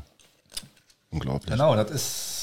unglaublich. 1.11 1.51
Genau, 1.51 1.75
das 1.75 1.91
ist 1.91 2.38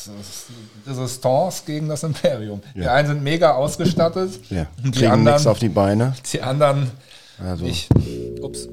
Resistance 0.88 1.64
gegen 1.66 1.90
das 1.90 2.04
Imperium. 2.04 2.62
Ja. 2.74 2.82
Die 2.82 2.88
einen 2.90 3.08
sind 3.08 3.24
mega 3.24 3.54
ausgestattet. 3.54 4.40
Ja. 4.50 4.68
Die 4.78 4.92
Kriegen 4.92 5.12
anderen, 5.12 5.36
nichts 5.36 5.48
auf 5.48 5.60
die 5.60 5.70
Beine. 5.70 6.14
Die 6.32 6.42
anderen. 6.42 6.92
Also. 7.44 7.66
Ich, 7.66 7.90
ups. 8.42 8.70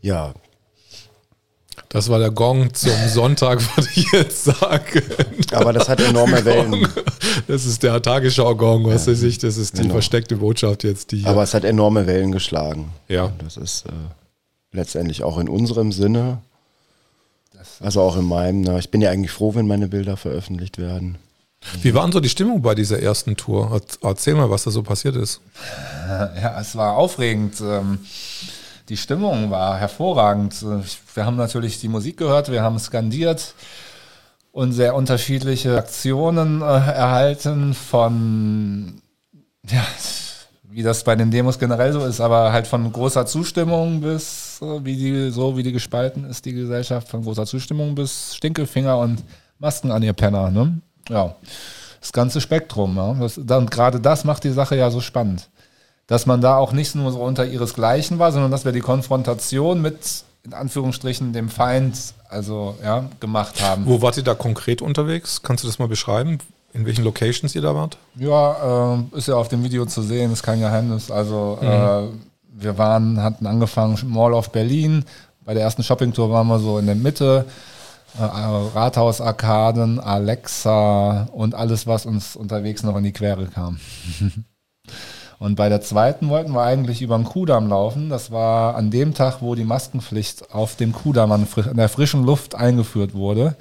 Ja. 0.00 0.32
Das 1.88 2.08
war 2.10 2.18
der 2.18 2.30
Gong 2.30 2.72
zum 2.74 2.92
Sonntag, 3.08 3.60
würde 3.76 3.88
ich 3.94 4.12
jetzt 4.12 4.44
sagen. 4.44 5.02
Aber 5.52 5.72
das 5.72 5.88
hat 5.88 6.00
enorme 6.00 6.44
Wellen. 6.44 6.86
Das 7.46 7.64
ist 7.64 7.82
der 7.82 8.00
Tagesschau-Gong, 8.02 8.84
was 8.86 9.06
ja. 9.06 9.12
weiß 9.12 9.22
ich. 9.22 9.38
Das 9.38 9.56
ist 9.56 9.78
die 9.78 9.82
genau. 9.82 9.94
versteckte 9.94 10.36
Botschaft 10.36 10.84
jetzt. 10.84 11.12
Die 11.12 11.24
Aber 11.24 11.42
es 11.42 11.54
hat 11.54 11.64
enorme 11.64 12.06
Wellen 12.06 12.32
geschlagen. 12.32 12.92
Ja. 13.08 13.32
Das 13.42 13.56
ist 13.56 13.86
äh, 13.86 13.92
letztendlich 14.72 15.24
auch 15.24 15.38
in 15.38 15.48
unserem 15.48 15.92
Sinne 15.92 16.42
also 17.80 18.00
auch 18.02 18.16
in 18.16 18.24
meinem. 18.24 18.62
Na, 18.62 18.78
ich 18.78 18.90
bin 18.90 19.00
ja 19.00 19.10
eigentlich 19.10 19.30
froh, 19.30 19.54
wenn 19.54 19.66
meine 19.66 19.88
Bilder 19.88 20.16
veröffentlicht 20.16 20.78
werden. 20.78 21.18
Wie 21.82 21.92
war 21.94 22.02
denn 22.04 22.12
so 22.12 22.20
die 22.20 22.28
Stimmung 22.28 22.62
bei 22.62 22.74
dieser 22.74 23.00
ersten 23.02 23.36
Tour? 23.36 23.80
Erzähl 24.02 24.34
mal, 24.34 24.50
was 24.50 24.64
da 24.64 24.70
so 24.70 24.82
passiert 24.82 25.16
ist. 25.16 25.40
Ja, 26.08 26.58
es 26.58 26.74
war 26.74 26.96
aufregend. 26.96 27.60
Ähm, 27.60 27.98
die 28.88 28.96
Stimmung 28.96 29.50
war 29.50 29.76
hervorragend. 29.76 30.54
Wir 31.14 31.26
haben 31.26 31.36
natürlich 31.36 31.80
die 31.80 31.88
Musik 31.88 32.16
gehört, 32.16 32.50
wir 32.50 32.62
haben 32.62 32.78
skandiert 32.78 33.52
und 34.52 34.72
sehr 34.72 34.94
unterschiedliche 34.94 35.76
Aktionen 35.76 36.62
äh, 36.62 36.64
erhalten 36.64 37.74
von 37.74 39.02
ja, 39.70 39.84
wie 40.70 40.82
das 40.82 41.02
bei 41.02 41.16
den 41.16 41.30
Demos 41.30 41.58
generell 41.58 41.92
so 41.92 42.04
ist, 42.04 42.20
aber 42.20 42.52
halt 42.52 42.66
von 42.66 42.92
großer 42.92 43.26
Zustimmung 43.26 44.00
bis, 44.00 44.60
wie 44.60 44.96
die, 44.96 45.30
so 45.30 45.56
wie 45.56 45.62
die 45.62 45.72
gespalten 45.72 46.24
ist, 46.24 46.44
die 46.44 46.52
Gesellschaft, 46.52 47.08
von 47.08 47.22
großer 47.22 47.46
Zustimmung 47.46 47.94
bis 47.94 48.34
Stinkefinger 48.34 48.98
und 48.98 49.24
Masken 49.58 49.90
an 49.90 50.02
ihr 50.02 50.12
Penner, 50.12 50.50
ne? 50.50 50.78
Ja. 51.08 51.34
Das 52.00 52.12
ganze 52.12 52.40
Spektrum, 52.40 52.96
ja. 52.96 53.14
Das, 53.14 53.40
dann, 53.42 53.66
gerade 53.66 54.00
das 54.00 54.24
macht 54.24 54.44
die 54.44 54.50
Sache 54.50 54.76
ja 54.76 54.90
so 54.90 55.00
spannend. 55.00 55.48
Dass 56.06 56.26
man 56.26 56.40
da 56.40 56.56
auch 56.56 56.72
nicht 56.72 56.94
nur 56.94 57.12
so 57.12 57.20
unter 57.20 57.46
ihresgleichen 57.46 58.18
war, 58.18 58.30
sondern 58.30 58.50
dass 58.50 58.64
wir 58.64 58.72
die 58.72 58.80
Konfrontation 58.80 59.82
mit, 59.82 59.98
in 60.44 60.54
Anführungsstrichen, 60.54 61.32
dem 61.32 61.48
Feind, 61.48 61.96
also, 62.28 62.76
ja, 62.82 63.06
gemacht 63.20 63.62
haben. 63.62 63.86
Wo 63.86 64.00
wart 64.02 64.16
ihr 64.16 64.22
da 64.22 64.34
konkret 64.34 64.82
unterwegs? 64.82 65.42
Kannst 65.42 65.64
du 65.64 65.68
das 65.68 65.78
mal 65.78 65.88
beschreiben? 65.88 66.38
In 66.74 66.84
welchen 66.84 67.04
Locations 67.04 67.54
ihr 67.54 67.62
da 67.62 67.74
wart? 67.74 67.96
Ja, 68.16 68.94
äh, 68.94 69.16
ist 69.16 69.28
ja 69.28 69.36
auf 69.36 69.48
dem 69.48 69.64
Video 69.64 69.86
zu 69.86 70.02
sehen, 70.02 70.32
ist 70.32 70.42
kein 70.42 70.60
Geheimnis. 70.60 71.10
Also 71.10 71.58
mhm. 71.60 71.66
äh, 71.66 72.02
wir 72.60 72.76
waren, 72.78 73.22
hatten 73.22 73.46
angefangen 73.46 73.98
Mall 74.06 74.34
of 74.34 74.50
Berlin. 74.50 75.04
Bei 75.44 75.54
der 75.54 75.62
ersten 75.62 75.82
Shoppingtour 75.82 76.30
waren 76.30 76.46
wir 76.46 76.58
so 76.58 76.78
in 76.78 76.86
der 76.86 76.94
Mitte. 76.94 77.46
Äh, 78.18 78.22
Rathausarkaden, 78.22 80.00
Alexa 80.00 81.28
und 81.32 81.54
alles, 81.54 81.86
was 81.86 82.04
uns 82.04 82.36
unterwegs 82.36 82.82
noch 82.82 82.96
in 82.96 83.04
die 83.04 83.12
Quere 83.12 83.46
kam. 83.46 83.78
und 85.38 85.54
bei 85.56 85.68
der 85.68 85.80
zweiten 85.80 86.28
wollten 86.28 86.52
wir 86.52 86.62
eigentlich 86.62 87.00
über 87.00 87.16
den 87.16 87.24
Kudamm 87.24 87.68
laufen. 87.68 88.10
Das 88.10 88.30
war 88.30 88.76
an 88.76 88.90
dem 88.90 89.14
Tag, 89.14 89.40
wo 89.40 89.54
die 89.54 89.64
Maskenpflicht 89.64 90.52
auf 90.52 90.76
dem 90.76 90.92
Kudamm 90.92 91.32
an 91.32 91.46
der 91.74 91.88
frischen 91.88 92.24
Luft 92.24 92.54
eingeführt 92.54 93.14
wurde. 93.14 93.56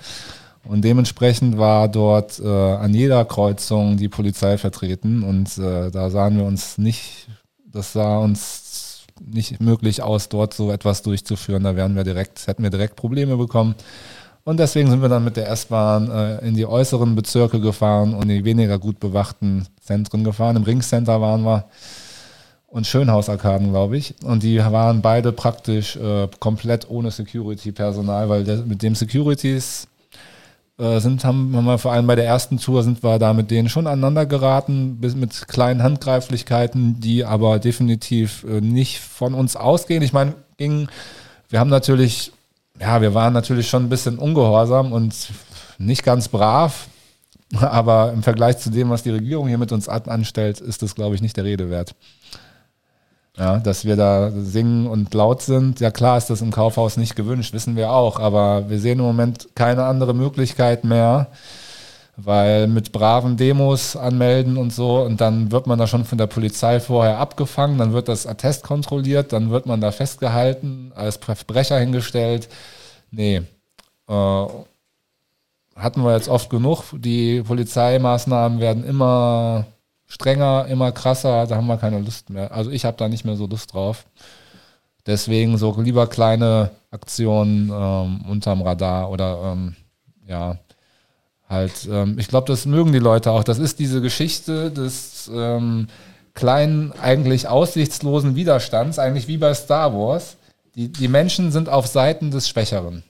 Und 0.67 0.83
dementsprechend 0.83 1.57
war 1.57 1.87
dort 1.87 2.39
äh, 2.39 2.47
an 2.47 2.93
jeder 2.93 3.23
Kreuzung 3.25 3.97
die 3.97 4.09
Polizei 4.09 4.57
vertreten 4.57 5.23
und 5.23 5.57
äh, 5.57 5.89
da 5.91 6.09
sahen 6.09 6.37
wir 6.37 6.45
uns 6.45 6.77
nicht, 6.77 7.27
das 7.65 7.93
sah 7.93 8.17
uns 8.19 9.05
nicht 9.25 9.59
möglich 9.61 10.01
aus, 10.03 10.29
dort 10.29 10.53
so 10.53 10.71
etwas 10.71 11.01
durchzuführen. 11.01 11.63
Da 11.63 11.75
wären 11.75 11.95
wir 11.95 12.03
direkt, 12.03 12.47
hätten 12.47 12.63
wir 12.63 12.69
direkt 12.69 12.95
Probleme 12.95 13.37
bekommen. 13.37 13.75
Und 14.43 14.59
deswegen 14.59 14.89
sind 14.89 15.01
wir 15.01 15.09
dann 15.09 15.25
mit 15.25 15.35
der 15.35 15.49
S-Bahn 15.49 16.09
äh, 16.09 16.47
in 16.47 16.55
die 16.55 16.65
äußeren 16.65 17.15
Bezirke 17.15 17.59
gefahren 17.59 18.13
und 18.13 18.23
in 18.23 18.37
die 18.37 18.45
weniger 18.45 18.79
gut 18.79 18.99
bewachten 18.99 19.67
Zentren 19.81 20.23
gefahren. 20.23 20.55
Im 20.55 20.63
Ringcenter 20.63 21.19
waren 21.19 21.43
wir 21.43 21.65
und 22.67 22.85
Schönhausarkaden, 22.85 23.71
glaube 23.71 23.97
ich. 23.97 24.15
Und 24.23 24.43
die 24.43 24.59
waren 24.59 25.01
beide 25.01 25.31
praktisch 25.31 25.95
äh, 25.95 26.27
komplett 26.39 26.89
ohne 26.89 27.11
Security-Personal, 27.11 28.29
weil 28.29 28.43
der, 28.43 28.57
mit 28.57 28.83
dem 28.83 28.95
Securities 28.95 29.87
sind, 30.99 31.25
haben, 31.25 31.55
haben 31.55 31.65
wir 31.65 31.79
vor 31.79 31.91
allem 31.91 32.05
bei 32.05 32.15
der 32.15 32.25
ersten 32.25 32.59
Tour 32.59 32.83
sind 32.83 33.03
wir 33.03 33.17
da 33.17 33.33
mit 33.33 33.49
denen 33.49 33.67
schon 33.67 33.87
aneinander 33.87 34.27
geraten, 34.27 34.97
bis 34.99 35.15
mit 35.15 35.47
kleinen 35.47 35.81
Handgreiflichkeiten, 35.81 36.99
die 36.99 37.25
aber 37.25 37.57
definitiv 37.57 38.43
äh, 38.43 38.61
nicht 38.61 38.99
von 38.99 39.33
uns 39.33 39.55
ausgehen. 39.55 40.03
Ich 40.03 40.13
meine, 40.13 40.35
ging, 40.57 40.87
wir 41.49 41.59
haben 41.59 41.69
natürlich, 41.69 42.31
ja, 42.79 43.01
wir 43.01 43.15
waren 43.15 43.33
natürlich 43.33 43.69
schon 43.69 43.85
ein 43.85 43.89
bisschen 43.89 44.19
ungehorsam 44.19 44.91
und 44.91 45.29
nicht 45.79 46.03
ganz 46.03 46.27
brav, 46.27 46.87
aber 47.55 48.13
im 48.13 48.21
Vergleich 48.21 48.59
zu 48.59 48.69
dem, 48.69 48.91
was 48.91 49.01
die 49.01 49.11
Regierung 49.11 49.47
hier 49.47 49.57
mit 49.57 49.71
uns 49.71 49.89
anstellt, 49.89 50.61
ist 50.61 50.83
das, 50.83 50.93
glaube 50.93 51.15
ich, 51.15 51.21
nicht 51.21 51.37
der 51.37 51.43
Rede 51.43 51.71
wert. 51.71 51.95
Ja, 53.37 53.59
dass 53.59 53.85
wir 53.85 53.95
da 53.95 54.31
singen 54.31 54.87
und 54.87 55.13
laut 55.13 55.43
sind. 55.43 55.79
Ja, 55.79 55.91
klar 55.91 56.17
ist 56.17 56.29
das 56.31 56.41
im 56.41 56.49
Kaufhaus 56.51 56.97
nicht 56.97 57.15
gewünscht, 57.15 57.53
wissen 57.53 57.75
wir 57.75 57.91
auch, 57.91 58.19
aber 58.19 58.67
wir 58.69 58.79
sehen 58.79 58.97
im 58.97 59.05
Moment 59.05 59.49
keine 59.53 59.85
andere 59.85 60.15
Möglichkeit 60.15 60.83
mehr, 60.83 61.27
weil 62.15 62.67
mit 62.67 62.91
braven 62.91 63.37
Demos 63.37 63.95
anmelden 63.95 64.57
und 64.57 64.73
so 64.73 65.01
und 65.03 65.21
dann 65.21 65.51
wird 65.51 65.67
man 65.67 65.77
da 65.77 65.85
schon 65.85 66.03
von 66.05 66.17
der 66.17 66.25
Polizei 66.25 66.79
vorher 66.79 67.19
abgefangen, 67.19 67.77
dann 67.77 67.93
wird 67.93 68.07
das 68.07 68.25
Attest 68.25 68.63
kontrolliert, 68.63 69.33
dann 69.33 69.51
wird 69.51 69.67
man 69.67 69.81
da 69.81 69.91
festgehalten, 69.91 70.91
als 70.95 71.17
Verbrecher 71.17 71.77
hingestellt. 71.77 72.49
Nee, 73.11 73.43
äh, 74.09 74.45
hatten 75.75 76.01
wir 76.03 76.15
jetzt 76.15 76.29
oft 76.29 76.49
genug. 76.49 76.85
Die 76.93 77.43
Polizeimaßnahmen 77.43 78.59
werden 78.59 78.83
immer 78.83 79.65
strenger, 80.07 80.65
immer 80.67 80.91
krasser, 80.91 81.45
da 81.47 81.55
haben 81.55 81.67
wir 81.67 81.77
keine 81.77 81.99
Lust 81.99 82.29
mehr. 82.29 82.51
Also 82.51 82.71
ich 82.71 82.85
habe 82.85 82.97
da 82.97 83.07
nicht 83.09 83.25
mehr 83.25 83.35
so 83.35 83.45
Lust 83.45 83.73
drauf. 83.73 84.05
Deswegen 85.05 85.57
so 85.57 85.79
lieber 85.79 86.07
kleine 86.07 86.71
Aktionen 86.91 87.69
ähm, 87.73 88.25
unterm 88.29 88.61
Radar 88.61 89.09
oder 89.09 89.53
ähm, 89.53 89.75
ja, 90.27 90.57
halt, 91.47 91.87
ähm, 91.89 92.19
ich 92.19 92.27
glaube, 92.27 92.47
das 92.47 92.65
mögen 92.65 92.91
die 92.91 92.99
Leute 92.99 93.31
auch. 93.31 93.43
Das 93.43 93.59
ist 93.59 93.79
diese 93.79 94.01
Geschichte 94.01 94.71
des 94.71 95.29
ähm, 95.33 95.87
kleinen, 96.33 96.91
eigentlich 97.01 97.47
aussichtslosen 97.47 98.35
Widerstands, 98.35 98.99
eigentlich 98.99 99.27
wie 99.27 99.37
bei 99.37 99.53
Star 99.53 99.93
Wars. 99.93 100.37
Die, 100.75 100.91
die 100.91 101.07
Menschen 101.07 101.51
sind 101.51 101.69
auf 101.69 101.87
Seiten 101.87 102.29
des 102.31 102.47
Schwächeren. 102.49 103.03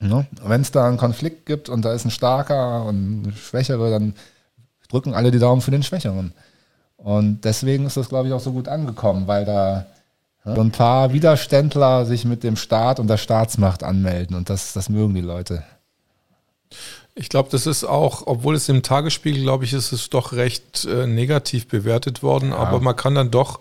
Ne? 0.00 0.26
Wenn 0.42 0.60
es 0.60 0.70
da 0.70 0.86
einen 0.86 0.96
Konflikt 0.96 1.46
gibt 1.46 1.68
und 1.68 1.84
da 1.84 1.92
ist 1.92 2.04
ein 2.04 2.10
starker 2.10 2.84
und 2.84 3.22
ein 3.22 3.32
schwächere, 3.36 3.90
dann 3.90 4.14
drücken 4.94 5.14
alle 5.14 5.32
die 5.32 5.40
Daumen 5.40 5.60
für 5.60 5.72
den 5.72 5.82
Schwächeren. 5.82 6.32
Und 6.96 7.44
deswegen 7.44 7.84
ist 7.86 7.96
das, 7.96 8.08
glaube 8.08 8.28
ich, 8.28 8.34
auch 8.34 8.40
so 8.40 8.52
gut 8.52 8.68
angekommen, 8.68 9.26
weil 9.26 9.44
da 9.44 9.86
so 10.44 10.60
ein 10.60 10.70
paar 10.70 11.12
Widerständler 11.12 12.04
sich 12.04 12.24
mit 12.24 12.44
dem 12.44 12.56
Staat 12.56 13.00
und 13.00 13.08
der 13.08 13.16
Staatsmacht 13.16 13.82
anmelden 13.82 14.36
und 14.36 14.50
das, 14.50 14.74
das 14.74 14.90
mögen 14.90 15.14
die 15.14 15.22
Leute. 15.22 15.64
Ich 17.14 17.28
glaube, 17.28 17.48
das 17.50 17.66
ist 17.66 17.84
auch, 17.84 18.26
obwohl 18.26 18.54
es 18.54 18.68
im 18.68 18.82
Tagesspiegel, 18.82 19.42
glaube 19.42 19.64
ich, 19.64 19.72
ist 19.72 19.92
es 19.92 20.10
doch 20.10 20.32
recht 20.32 20.84
äh, 20.84 21.06
negativ 21.06 21.66
bewertet 21.66 22.22
worden, 22.22 22.50
ja. 22.50 22.56
aber 22.56 22.80
man 22.80 22.94
kann 22.94 23.14
dann 23.14 23.30
doch 23.30 23.60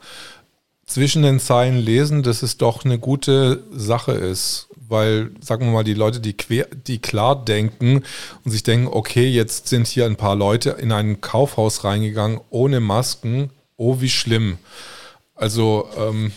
zwischen 0.86 1.24
den 1.24 1.40
Zeilen 1.40 1.78
lesen, 1.78 2.22
dass 2.22 2.44
es 2.44 2.58
doch 2.58 2.84
eine 2.84 3.00
gute 3.00 3.64
Sache 3.72 4.12
ist, 4.12 4.68
weil, 4.88 5.32
sagen 5.42 5.66
wir 5.66 5.72
mal, 5.72 5.84
die 5.84 5.94
Leute, 5.94 6.20
die, 6.20 6.34
quer, 6.34 6.68
die 6.88 7.00
klar 7.00 7.44
denken 7.44 8.04
und 8.44 8.52
sich 8.52 8.64
denken, 8.64 8.88
okay, 8.88 9.28
jetzt 9.28 9.68
sind 9.68 9.88
hier 9.88 10.06
ein 10.06 10.16
paar 10.16 10.36
Leute 10.36 10.72
in 10.72 10.92
ein 10.92 11.22
Kaufhaus 11.22 11.84
reingegangen 11.84 12.40
ohne 12.50 12.80
Masken, 12.80 13.50
oh, 13.78 14.02
wie 14.02 14.10
schlimm. 14.10 14.58
Also, 15.36 15.88
ähm, 15.98 16.32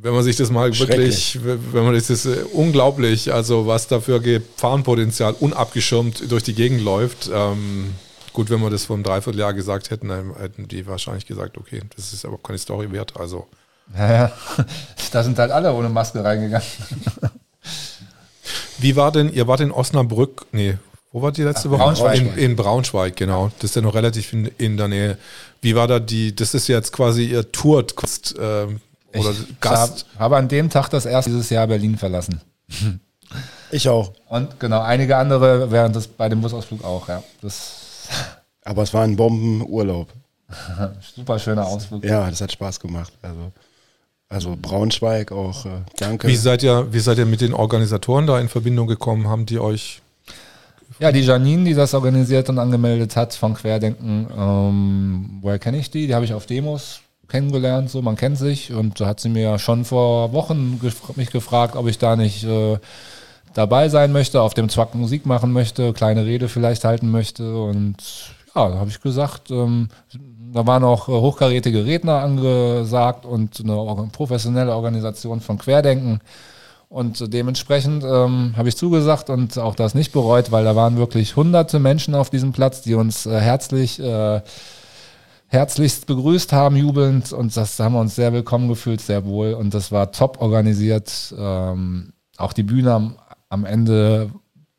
wenn 0.00 0.14
man 0.14 0.22
sich 0.22 0.36
das 0.36 0.50
mal 0.50 0.76
wirklich, 0.78 1.38
wenn 1.42 1.84
man 1.84 1.94
das 1.94 2.08
ist 2.08 2.26
äh, 2.26 2.44
unglaublich, 2.52 3.32
also 3.32 3.66
was 3.66 3.88
da 3.88 4.00
für 4.00 4.20
Gefahrenpotenzial 4.20 5.34
unabgeschirmt 5.34 6.30
durch 6.30 6.44
die 6.44 6.54
Gegend 6.54 6.82
läuft. 6.82 7.28
Ähm, 7.32 7.94
gut, 8.32 8.50
wenn 8.50 8.60
wir 8.60 8.70
das 8.70 8.84
vor 8.84 8.94
einem 8.94 9.02
Dreivierteljahr 9.02 9.54
gesagt 9.54 9.90
hätten, 9.90 10.08
dann 10.08 10.36
hätten 10.36 10.68
die 10.68 10.86
wahrscheinlich 10.86 11.26
gesagt, 11.26 11.58
okay, 11.58 11.80
das 11.96 12.12
ist 12.12 12.24
aber 12.24 12.38
keine 12.38 12.58
Story 12.58 12.92
wert. 12.92 13.16
Also. 13.16 13.48
Ja, 13.96 14.12
ja. 14.12 14.32
da 15.12 15.22
sind 15.22 15.38
halt 15.38 15.50
alle 15.50 15.72
ohne 15.72 15.88
Maske 15.88 16.22
reingegangen. 16.22 16.66
Wie 18.78 18.96
war 18.96 19.12
denn, 19.12 19.32
ihr 19.32 19.46
wart 19.46 19.60
in 19.60 19.72
Osnabrück, 19.72 20.46
nee, 20.52 20.78
wo 21.12 21.22
war 21.22 21.32
die 21.32 21.42
letzte 21.42 21.70
Woche? 21.70 21.80
Braunschweig. 21.80 22.18
In, 22.18 22.36
in, 22.36 22.56
Braunschweig, 22.56 23.16
genau. 23.16 23.50
Das 23.58 23.70
ist 23.70 23.76
ja 23.76 23.82
noch 23.82 23.94
relativ 23.94 24.32
in, 24.32 24.46
in, 24.58 24.76
der 24.76 24.88
Nähe. 24.88 25.18
Wie 25.62 25.74
war 25.74 25.86
da 25.86 26.00
die, 26.00 26.34
das 26.34 26.54
ist 26.54 26.68
jetzt 26.68 26.92
quasi 26.92 27.24
ihr 27.24 27.50
Tour 27.50 27.80
äh, 27.80 28.42
oder 29.18 29.30
ich 29.30 29.60
Gast? 29.60 30.06
Hab, 30.14 30.20
habe 30.20 30.36
an 30.36 30.48
dem 30.48 30.68
Tag 30.68 30.90
das 30.90 31.06
erste 31.06 31.30
dieses 31.30 31.48
Jahr 31.50 31.66
Berlin 31.66 31.96
verlassen. 31.96 32.40
Ich 33.70 33.86
auch. 33.86 34.14
Und 34.30 34.58
genau, 34.58 34.80
einige 34.80 35.18
andere 35.18 35.70
während 35.70 35.94
das 35.94 36.08
bei 36.08 36.30
dem 36.30 36.40
Busausflug 36.40 36.82
auch, 36.82 37.06
ja. 37.08 37.22
Das 37.42 38.08
Aber 38.64 38.82
es 38.82 38.94
war 38.94 39.04
ein 39.04 39.16
Bombenurlaub. 39.16 40.08
Super 41.14 41.38
schöner 41.38 41.66
Ausflug. 41.66 42.02
Ja, 42.02 42.30
das 42.30 42.40
hat 42.40 42.50
Spaß 42.50 42.80
gemacht. 42.80 43.12
Also, 43.20 43.52
also 44.28 44.56
Braunschweig 44.60 45.32
auch, 45.32 45.66
äh, 45.66 45.70
danke. 45.96 46.28
Wie 46.28 46.36
seid, 46.36 46.62
ihr, 46.62 46.92
wie 46.92 47.00
seid 47.00 47.18
ihr 47.18 47.26
mit 47.26 47.40
den 47.40 47.54
Organisatoren 47.54 48.26
da 48.26 48.38
in 48.38 48.48
Verbindung 48.48 48.86
gekommen? 48.86 49.28
Haben 49.28 49.46
die 49.46 49.58
euch 49.58 50.02
ja, 51.00 51.12
die 51.12 51.20
Janine, 51.20 51.64
die 51.64 51.74
das 51.74 51.94
organisiert 51.94 52.48
und 52.48 52.58
angemeldet 52.58 53.14
hat 53.14 53.34
von 53.34 53.54
Querdenken, 53.54 54.26
ähm, 54.36 55.38
woher 55.42 55.58
kenne 55.58 55.78
ich 55.78 55.90
die? 55.90 56.06
Die 56.06 56.14
habe 56.14 56.24
ich 56.24 56.34
auf 56.34 56.46
Demos 56.46 57.00
kennengelernt, 57.28 57.90
so 57.90 58.02
man 58.02 58.16
kennt 58.16 58.38
sich 58.38 58.72
und 58.72 59.00
da 59.00 59.06
hat 59.06 59.20
sie 59.20 59.28
mir 59.28 59.58
schon 59.58 59.84
vor 59.84 60.32
Wochen 60.32 60.80
gef 60.80 61.14
mich 61.16 61.30
gefragt, 61.30 61.76
ob 61.76 61.86
ich 61.86 61.98
da 61.98 62.16
nicht 62.16 62.42
äh, 62.44 62.78
dabei 63.54 63.90
sein 63.90 64.12
möchte, 64.12 64.40
auf 64.40 64.54
dem 64.54 64.68
Zwack 64.68 64.94
Musik 64.94 65.26
machen 65.26 65.52
möchte, 65.52 65.92
kleine 65.92 66.24
Rede 66.24 66.48
vielleicht 66.48 66.84
halten 66.84 67.10
möchte 67.10 67.56
und 67.56 67.96
ja, 68.54 68.68
da 68.70 68.78
habe 68.78 68.88
ich 68.90 69.00
gesagt, 69.00 69.50
ähm, 69.50 69.88
da 70.52 70.66
waren 70.66 70.84
auch 70.84 71.08
hochkarätige 71.08 71.84
Redner 71.84 72.20
angesagt 72.20 73.26
und 73.26 73.60
eine 73.60 74.08
professionelle 74.12 74.74
Organisation 74.74 75.40
von 75.40 75.58
Querdenken. 75.58 76.20
Und 76.88 77.34
dementsprechend 77.34 78.02
ähm, 78.02 78.54
habe 78.56 78.70
ich 78.70 78.76
zugesagt 78.76 79.28
und 79.28 79.58
auch 79.58 79.74
das 79.74 79.94
nicht 79.94 80.10
bereut, 80.12 80.50
weil 80.50 80.64
da 80.64 80.74
waren 80.74 80.96
wirklich 80.96 81.36
hunderte 81.36 81.78
Menschen 81.78 82.14
auf 82.14 82.30
diesem 82.30 82.52
Platz, 82.52 82.80
die 82.80 82.94
uns 82.94 83.26
äh, 83.26 83.38
herzlich, 83.38 84.00
äh, 84.00 84.40
herzlichst 85.48 86.06
begrüßt 86.06 86.52
haben, 86.54 86.76
jubelnd. 86.76 87.32
Und 87.34 87.54
das 87.54 87.76
da 87.76 87.84
haben 87.84 87.92
wir 87.92 88.00
uns 88.00 88.14
sehr 88.14 88.32
willkommen 88.32 88.68
gefühlt, 88.68 89.02
sehr 89.02 89.26
wohl. 89.26 89.52
Und 89.52 89.74
das 89.74 89.92
war 89.92 90.12
top 90.12 90.40
organisiert. 90.40 91.34
Ähm, 91.38 92.14
auch 92.38 92.54
die 92.54 92.62
Bühne 92.62 92.94
am, 92.94 93.16
am, 93.50 93.66
Ende 93.66 94.30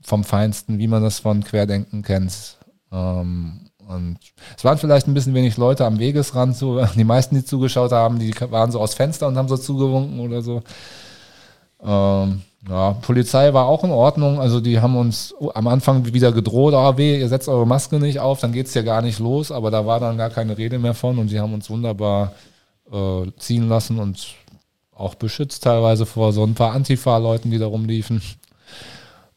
vom 0.01 0.23
Feinsten, 0.23 0.79
wie 0.79 0.87
man 0.87 1.03
das 1.03 1.19
von 1.19 1.43
Querdenken 1.43 2.01
kennt. 2.01 2.57
Ähm, 2.91 3.69
und 3.89 4.19
es 4.55 4.63
waren 4.63 4.77
vielleicht 4.77 5.07
ein 5.07 5.15
bisschen 5.15 5.33
wenig 5.33 5.57
Leute 5.57 5.83
am 5.83 5.97
Wegesrand. 5.97 6.55
So, 6.55 6.85
die 6.95 7.03
meisten, 7.03 7.35
die 7.35 7.43
zugeschaut 7.43 7.91
haben, 7.91 8.19
die 8.19 8.33
waren 8.51 8.71
so 8.71 8.79
aus 8.79 8.93
Fenster 8.93 9.27
und 9.27 9.35
haben 9.35 9.47
so 9.47 9.57
zugewunken 9.57 10.19
oder 10.19 10.43
so. 10.43 10.61
Ähm, 11.83 12.43
ja, 12.67 12.91
Polizei 13.01 13.51
war 13.53 13.65
auch 13.65 13.83
in 13.83 13.89
Ordnung. 13.89 14.39
Also 14.39 14.59
die 14.59 14.79
haben 14.79 14.95
uns 14.95 15.33
am 15.55 15.67
Anfang 15.67 16.05
wieder 16.13 16.31
gedroht, 16.31 16.75
ah 16.75 16.97
weh, 16.97 17.19
ihr 17.19 17.29
setzt 17.29 17.49
eure 17.49 17.65
Maske 17.65 17.99
nicht 17.99 18.19
auf, 18.19 18.39
dann 18.41 18.51
geht's 18.51 18.73
hier 18.73 18.83
gar 18.83 19.01
nicht 19.01 19.17
los. 19.17 19.51
Aber 19.51 19.71
da 19.71 19.85
war 19.87 19.99
dann 19.99 20.17
gar 20.17 20.29
keine 20.29 20.55
Rede 20.57 20.77
mehr 20.77 20.93
von 20.93 21.17
und 21.17 21.31
die 21.31 21.39
haben 21.39 21.53
uns 21.55 21.69
wunderbar 21.69 22.33
äh, 22.91 23.31
ziehen 23.39 23.69
lassen 23.69 23.97
und 23.97 24.35
auch 24.93 25.15
beschützt 25.15 25.63
teilweise 25.63 26.05
vor 26.05 26.31
so 26.31 26.43
ein 26.43 26.53
paar 26.53 26.73
Antifa-Leuten, 26.73 27.49
die 27.49 27.57
da 27.57 27.65
rumliefen. 27.65 28.21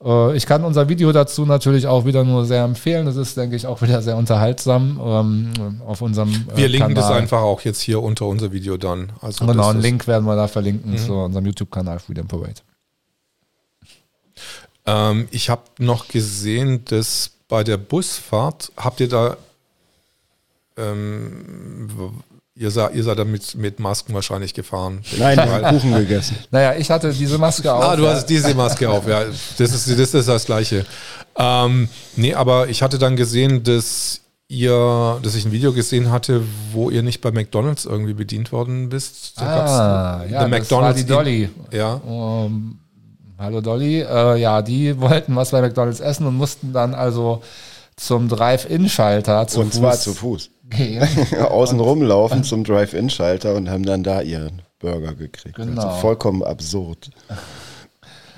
Äh, 0.04 0.36
ich 0.36 0.46
kann 0.46 0.64
unser 0.64 0.88
Video 0.88 1.12
dazu 1.12 1.46
natürlich 1.46 1.86
auch 1.86 2.04
wieder 2.04 2.24
nur 2.24 2.44
sehr 2.44 2.64
empfehlen. 2.64 3.06
Das 3.06 3.16
ist, 3.16 3.36
denke 3.36 3.56
ich, 3.56 3.66
auch 3.66 3.82
wieder 3.82 4.02
sehr 4.02 4.16
unterhaltsam 4.16 5.00
ähm, 5.02 5.80
auf 5.86 6.02
unserem 6.02 6.30
äh, 6.30 6.56
Wir 6.56 6.68
linken 6.68 6.94
Kanal. 6.94 7.10
das 7.10 7.10
einfach 7.10 7.40
auch 7.42 7.60
jetzt 7.62 7.80
hier 7.80 8.02
unter 8.02 8.26
unser 8.26 8.52
Video 8.52 8.76
dann. 8.76 9.12
Also 9.20 9.46
genau, 9.46 9.70
einen 9.70 9.80
Link 9.80 10.06
werden 10.06 10.24
wir 10.24 10.36
da 10.36 10.48
verlinken 10.48 10.92
mhm. 10.92 10.98
zu 10.98 11.12
unserem 11.14 11.46
YouTube-Kanal 11.46 11.98
Freedom 11.98 12.26
Parade. 12.26 12.60
Ähm, 14.84 15.28
ich 15.30 15.48
habe 15.48 15.62
noch 15.78 16.08
gesehen, 16.08 16.84
dass 16.86 17.30
bei 17.48 17.62
der 17.64 17.76
Busfahrt, 17.76 18.72
habt 18.76 19.00
ihr 19.00 19.08
da 19.08 19.36
ähm, 20.76 21.90
Ihr, 22.54 22.70
sah, 22.70 22.90
ihr 22.90 23.02
seid 23.02 23.18
damit 23.18 23.54
mit 23.54 23.80
Masken 23.80 24.12
wahrscheinlich 24.12 24.52
gefahren. 24.52 25.00
Nein, 25.18 25.38
Kuchen 25.70 25.94
gegessen. 25.94 26.36
Naja, 26.50 26.74
ich 26.74 26.90
hatte 26.90 27.10
diese 27.10 27.38
Maske 27.38 27.72
auf. 27.72 27.82
Ah, 27.82 27.96
du 27.96 28.04
ja. 28.04 28.10
hast 28.10 28.26
diese 28.26 28.54
Maske 28.54 28.90
auf, 28.90 29.08
ja. 29.08 29.24
Das 29.24 29.72
ist 29.72 29.88
das, 29.88 30.14
ist 30.14 30.28
das 30.28 30.44
Gleiche. 30.44 30.84
Ähm, 31.36 31.88
nee, 32.16 32.34
aber 32.34 32.68
ich 32.68 32.82
hatte 32.82 32.98
dann 32.98 33.16
gesehen, 33.16 33.62
dass 33.62 34.20
ihr, 34.48 35.18
dass 35.22 35.34
ich 35.34 35.46
ein 35.46 35.52
Video 35.52 35.72
gesehen 35.72 36.10
hatte, 36.10 36.42
wo 36.72 36.90
ihr 36.90 37.02
nicht 37.02 37.22
bei 37.22 37.30
McDonalds 37.30 37.86
irgendwie 37.86 38.12
bedient 38.12 38.52
worden 38.52 38.90
bist. 38.90 39.40
Da 39.40 40.20
ah, 40.20 40.24
ja, 40.26 40.46
das 40.46 40.70
war 40.70 40.92
die 40.92 41.06
Dolly. 41.06 41.48
Ja. 41.70 41.94
Um, 41.94 42.78
hallo 43.38 43.62
Dolly. 43.62 44.02
Äh, 44.02 44.36
ja, 44.36 44.60
die 44.60 45.00
wollten 45.00 45.34
was 45.36 45.52
bei 45.52 45.62
McDonalds 45.62 46.00
essen 46.00 46.26
und 46.26 46.36
mussten 46.36 46.74
dann 46.74 46.94
also 46.94 47.42
zum 47.96 48.28
Drive-In-Schalter 48.28 49.46
zu 49.46 49.60
und 49.60 49.68
Fuß. 49.68 49.76
Und 49.76 49.80
zwar 49.80 49.98
zu 49.98 50.12
Fuß. 50.12 50.50
Außen 51.38 51.80
rumlaufen 51.80 52.44
zum 52.44 52.64
Drive-In-Schalter 52.64 53.54
und 53.54 53.68
haben 53.68 53.84
dann 53.84 54.02
da 54.02 54.20
ihren 54.20 54.62
Burger 54.78 55.14
gekriegt. 55.14 55.58
Also 55.58 55.70
genau. 55.70 55.82
Also 55.82 56.00
vollkommen 56.00 56.42
absurd. 56.42 57.10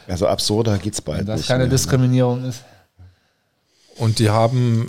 Also 0.07 0.27
absurder 0.27 0.79
geht's 0.79 1.01
bald. 1.01 1.21
Wenn 1.21 1.27
das 1.27 1.41
nicht 1.41 1.49
keine 1.49 1.65
mehr. 1.65 1.71
Diskriminierung 1.71 2.45
ist. 2.45 2.63
Und 3.97 4.19
die 4.19 4.31
haben, 4.31 4.87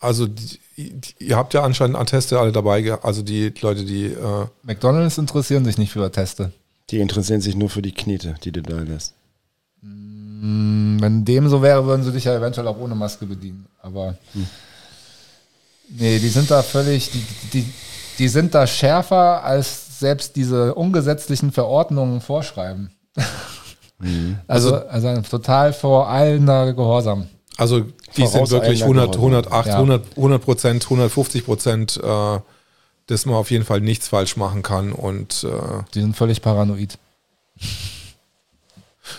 also 0.00 0.26
die, 0.26 0.58
die, 0.76 1.14
ihr 1.18 1.36
habt 1.36 1.54
ja 1.54 1.62
anscheinend 1.62 1.96
Atteste 1.96 2.38
alle 2.38 2.52
dabei, 2.52 2.98
also 3.02 3.22
die 3.22 3.52
Leute, 3.60 3.84
die. 3.84 4.06
Äh 4.06 4.46
McDonalds 4.62 5.18
interessieren 5.18 5.64
sich 5.64 5.78
nicht 5.78 5.92
für 5.92 6.04
Atteste. 6.04 6.52
Die 6.90 7.00
interessieren 7.00 7.40
sich 7.40 7.56
nur 7.56 7.68
für 7.68 7.82
die 7.82 7.92
Knete, 7.92 8.36
die 8.44 8.52
du 8.52 8.62
da 8.62 8.78
lässt. 8.78 9.14
Mm, 9.82 10.98
wenn 11.00 11.24
dem 11.24 11.48
so 11.48 11.62
wäre, 11.62 11.84
würden 11.86 12.04
sie 12.04 12.12
dich 12.12 12.24
ja 12.24 12.36
eventuell 12.36 12.68
auch 12.68 12.78
ohne 12.78 12.94
Maske 12.94 13.26
bedienen. 13.26 13.66
Aber. 13.82 14.16
Hm. 14.32 14.46
Nee, 15.88 16.18
die 16.18 16.28
sind 16.28 16.50
da 16.50 16.62
völlig, 16.62 17.10
die, 17.10 17.24
die, 17.52 17.72
die 18.18 18.28
sind 18.28 18.54
da 18.54 18.66
schärfer, 18.66 19.44
als 19.44 19.98
selbst 19.98 20.36
diese 20.36 20.74
ungesetzlichen 20.74 21.52
Verordnungen 21.52 22.20
vorschreiben. 22.20 22.90
Mhm. 23.98 24.38
Also, 24.46 24.74
also, 24.74 25.08
also 25.08 25.22
total 25.22 25.72
vor 25.72 26.10
allen 26.10 26.44
Gehorsam. 26.44 27.28
Also 27.56 27.86
die 28.16 28.26
sind 28.26 28.50
wirklich 28.50 28.82
100, 28.82 29.16
108, 29.16 29.66
ja. 29.68 29.74
100, 29.76 30.16
100 30.16 30.42
Prozent, 30.42 30.84
150 30.84 31.44
Prozent, 31.44 32.00
äh, 32.02 32.38
dass 33.06 33.26
man 33.26 33.36
auf 33.36 33.50
jeden 33.50 33.64
Fall 33.64 33.80
nichts 33.80 34.08
falsch 34.08 34.36
machen 34.36 34.62
kann 34.62 34.92
und 34.92 35.44
äh, 35.44 35.82
die 35.94 36.02
sind 36.02 36.16
völlig 36.16 36.42
paranoid. 36.42 36.98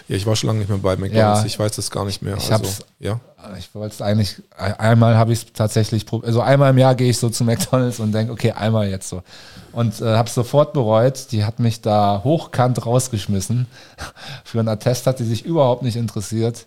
Ja, 0.08 0.16
ich 0.16 0.26
war 0.26 0.36
schon 0.36 0.48
lange 0.48 0.60
nicht 0.60 0.70
mehr 0.70 0.78
bei 0.78 0.96
McDonalds. 0.96 1.42
Ja, 1.42 1.46
ich 1.46 1.58
weiß 1.58 1.76
das 1.76 1.92
gar 1.92 2.06
nicht 2.06 2.22
mehr. 2.22 2.38
Ich, 2.38 2.52
also, 2.52 2.84
ja? 3.00 3.20
ich 3.58 3.74
wollte 3.74 3.96
es 3.96 4.02
eigentlich, 4.02 4.42
einmal 4.58 5.18
habe 5.18 5.34
ich 5.34 5.40
es 5.40 5.54
tatsächlich, 5.54 6.06
also 6.24 6.42
einmal 6.42 6.72
im 6.72 6.78
Jahr 6.78 6.96
gehe 6.96 7.10
ich 7.10 7.18
so 7.18 7.30
zu 7.30 7.44
McDonalds 7.44 8.00
und 8.00 8.12
denke, 8.12 8.34
okay, 8.34 8.52
einmal 8.52 8.90
jetzt 8.90 9.10
so. 9.10 9.24
Und 9.72 10.02
äh, 10.02 10.16
habe 10.16 10.28
es 10.28 10.34
sofort 10.34 10.74
bereut. 10.74 11.32
Die 11.32 11.46
hat 11.46 11.60
mich 11.60 11.82
da 11.82 12.22
hochkant 12.24 12.86
rausgeschmissen. 12.86 13.68
Für 14.44 14.60
einen 14.60 14.70
Attest 14.70 15.08
hat 15.08 15.20
sie 15.20 15.26
sich 15.26 15.46
überhaupt 15.46 15.84
nicht 15.84 15.96
interessiert. 15.96 16.66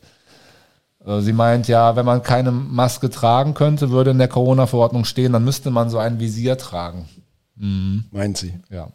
Äh, 1.04 1.20
sie 1.20 1.32
meint, 1.32 1.68
ja, 1.68 1.96
wenn 1.96 2.06
man 2.06 2.22
keine 2.22 2.52
Maske 2.52 3.10
tragen 3.10 3.54
könnte, 3.54 3.90
würde 3.90 4.10
in 4.10 4.18
der 4.18 4.28
Corona-Verordnung 4.28 5.04
stehen, 5.04 5.32
dann 5.32 5.44
müsste 5.44 5.70
man 5.70 5.90
so 5.90 5.98
ein 5.98 6.20
Visier 6.20 6.56
tragen. 6.56 7.08
Mhm. 7.56 8.04
Meint 8.10 8.38
sie? 8.38 8.54
Ja. 8.70 8.88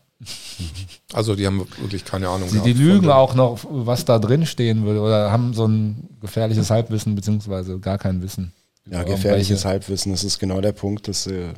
Also 1.14 1.36
die 1.36 1.46
haben 1.46 1.66
wirklich 1.80 2.06
keine 2.06 2.30
Ahnung. 2.30 2.50
Sie, 2.50 2.60
die 2.62 2.74
lügen 2.74 3.10
auch 3.10 3.36
noch, 3.36 3.60
was 3.70 4.06
da 4.06 4.20
drin 4.20 4.46
stehen 4.46 4.86
würde 4.86 5.02
oder 5.02 5.32
haben 5.32 5.54
so 5.54 5.68
ein 5.68 6.10
gefährliches 6.22 6.70
Halbwissen 6.70 7.16
beziehungsweise 7.16 7.80
gar 7.80 7.98
kein 7.98 8.22
Wissen. 8.22 8.54
Ja, 8.90 9.04
gefährliches 9.04 9.66
Halbwissen, 9.66 10.12
das 10.12 10.24
ist 10.24 10.40
genau 10.40 10.62
der 10.62 10.72
Punkt, 10.72 11.08
dass 11.08 11.26
äh, 11.26 11.54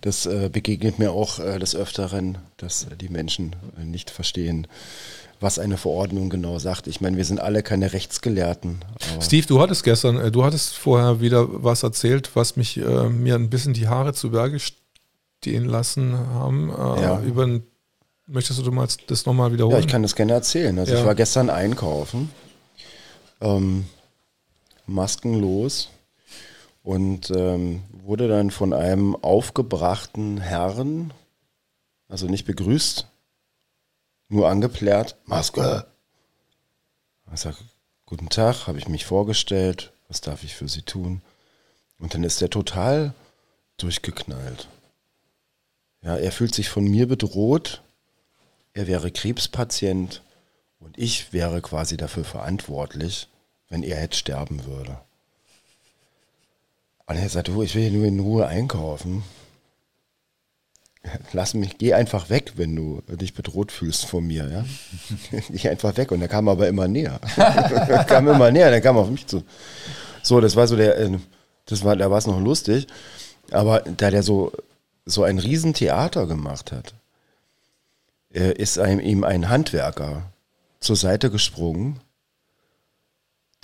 das 0.00 0.26
äh, 0.26 0.48
begegnet 0.50 0.98
mir 0.98 1.12
auch 1.12 1.38
äh, 1.38 1.58
des 1.58 1.74
Öfteren, 1.74 2.38
dass 2.56 2.86
die 3.00 3.08
Menschen 3.08 3.56
nicht 3.84 4.10
verstehen, 4.10 4.66
was 5.40 5.58
eine 5.58 5.76
Verordnung 5.76 6.30
genau 6.30 6.58
sagt. 6.58 6.86
Ich 6.86 7.00
meine, 7.00 7.16
wir 7.16 7.24
sind 7.24 7.40
alle 7.40 7.62
keine 7.62 7.92
Rechtsgelehrten. 7.92 8.78
Steve, 9.20 9.46
du 9.46 9.60
hattest 9.60 9.84
gestern, 9.84 10.32
du 10.32 10.44
hattest 10.44 10.74
vorher 10.74 11.20
wieder 11.20 11.46
was 11.62 11.82
erzählt, 11.82 12.30
was 12.34 12.56
mich 12.56 12.78
äh, 12.78 13.08
mir 13.08 13.34
ein 13.34 13.50
bisschen 13.50 13.74
die 13.74 13.88
Haare 13.88 14.14
zu 14.14 14.30
Berge 14.30 14.58
stehen 15.46 15.64
lassen 15.64 16.18
haben. 16.18 16.70
Äh, 16.70 17.02
ja. 17.02 17.20
über 17.20 17.60
möchtest 18.26 18.66
du 18.66 18.72
mal 18.72 18.88
das 19.06 19.26
nochmal 19.26 19.52
wiederholen? 19.52 19.76
Ja, 19.76 19.84
ich 19.84 19.86
kann 19.86 20.02
das 20.02 20.16
gerne 20.16 20.32
erzählen. 20.32 20.76
Also 20.76 20.94
ja. 20.94 20.98
ich 20.98 21.06
war 21.06 21.14
gestern 21.14 21.50
einkaufen, 21.50 22.32
ähm, 23.40 23.86
maskenlos 24.86 25.90
und 26.82 27.30
ähm, 27.30 27.84
wurde 28.04 28.26
dann 28.26 28.50
von 28.50 28.72
einem 28.72 29.14
aufgebrachten 29.14 30.38
Herrn, 30.38 31.12
also 32.08 32.26
nicht 32.26 32.44
begrüßt, 32.44 33.06
nur 34.28 34.48
angeplärt, 34.48 35.16
Maske. 35.26 35.86
Ich 37.32 37.40
sage, 37.40 37.56
guten 38.04 38.30
Tag, 38.30 38.66
habe 38.66 38.78
ich 38.78 38.88
mich 38.88 39.04
vorgestellt, 39.04 39.92
was 40.08 40.20
darf 40.20 40.42
ich 40.42 40.56
für 40.56 40.68
Sie 40.68 40.82
tun? 40.82 41.22
Und 42.00 42.14
dann 42.14 42.24
ist 42.24 42.42
er 42.42 42.50
total 42.50 43.14
durchgeknallt. 43.76 44.68
Ja, 46.02 46.16
er 46.16 46.32
fühlt 46.32 46.54
sich 46.54 46.68
von 46.68 46.84
mir 46.84 47.08
bedroht. 47.08 47.82
Er 48.74 48.86
wäre 48.86 49.10
Krebspatient 49.10 50.22
und 50.78 50.98
ich 50.98 51.32
wäre 51.32 51.62
quasi 51.62 51.96
dafür 51.96 52.24
verantwortlich, 52.24 53.28
wenn 53.68 53.82
er 53.82 54.00
jetzt 54.00 54.16
sterben 54.16 54.64
würde. 54.66 54.98
Und 57.06 57.16
er 57.16 57.28
sagt, 57.28 57.48
oh, 57.48 57.62
ich 57.62 57.74
will 57.74 57.82
hier 57.82 57.92
nur 57.92 58.06
in 58.06 58.20
Ruhe 58.20 58.46
einkaufen. 58.46 59.22
Lass 61.32 61.54
mich, 61.54 61.78
geh 61.78 61.94
einfach 61.94 62.30
weg, 62.30 62.54
wenn 62.56 62.74
du 62.74 63.00
dich 63.06 63.32
bedroht 63.32 63.70
fühlst 63.70 64.06
von 64.06 64.26
mir, 64.26 64.48
ja. 64.48 64.64
geh 65.50 65.68
einfach 65.68 65.96
weg. 65.96 66.10
Und 66.10 66.20
er 66.20 66.28
kam 66.28 66.48
aber 66.48 66.66
immer 66.66 66.88
näher. 66.88 67.20
er 67.36 68.04
kam 68.08 68.26
immer 68.28 68.50
näher, 68.50 68.70
der 68.70 68.80
kam 68.80 68.96
auf 68.96 69.08
mich 69.08 69.26
zu. 69.26 69.44
So, 70.22 70.40
das 70.40 70.56
war 70.56 70.66
so 70.66 70.74
der, 70.74 70.98
äh, 70.98 71.18
das 71.66 71.84
war, 71.84 71.94
da 71.94 72.10
war 72.10 72.18
es 72.18 72.26
noch 72.26 72.40
lustig. 72.40 72.88
Aber 73.52 73.80
da 73.80 74.10
der 74.10 74.24
so 74.24 74.52
so 75.06 75.22
ein 75.22 75.38
Riesentheater 75.38 76.26
gemacht 76.26 76.72
hat, 76.72 76.94
ist 78.28 78.78
einem, 78.78 79.00
ihm 79.00 79.24
ein 79.24 79.48
Handwerker 79.48 80.30
zur 80.80 80.96
Seite 80.96 81.30
gesprungen, 81.30 82.00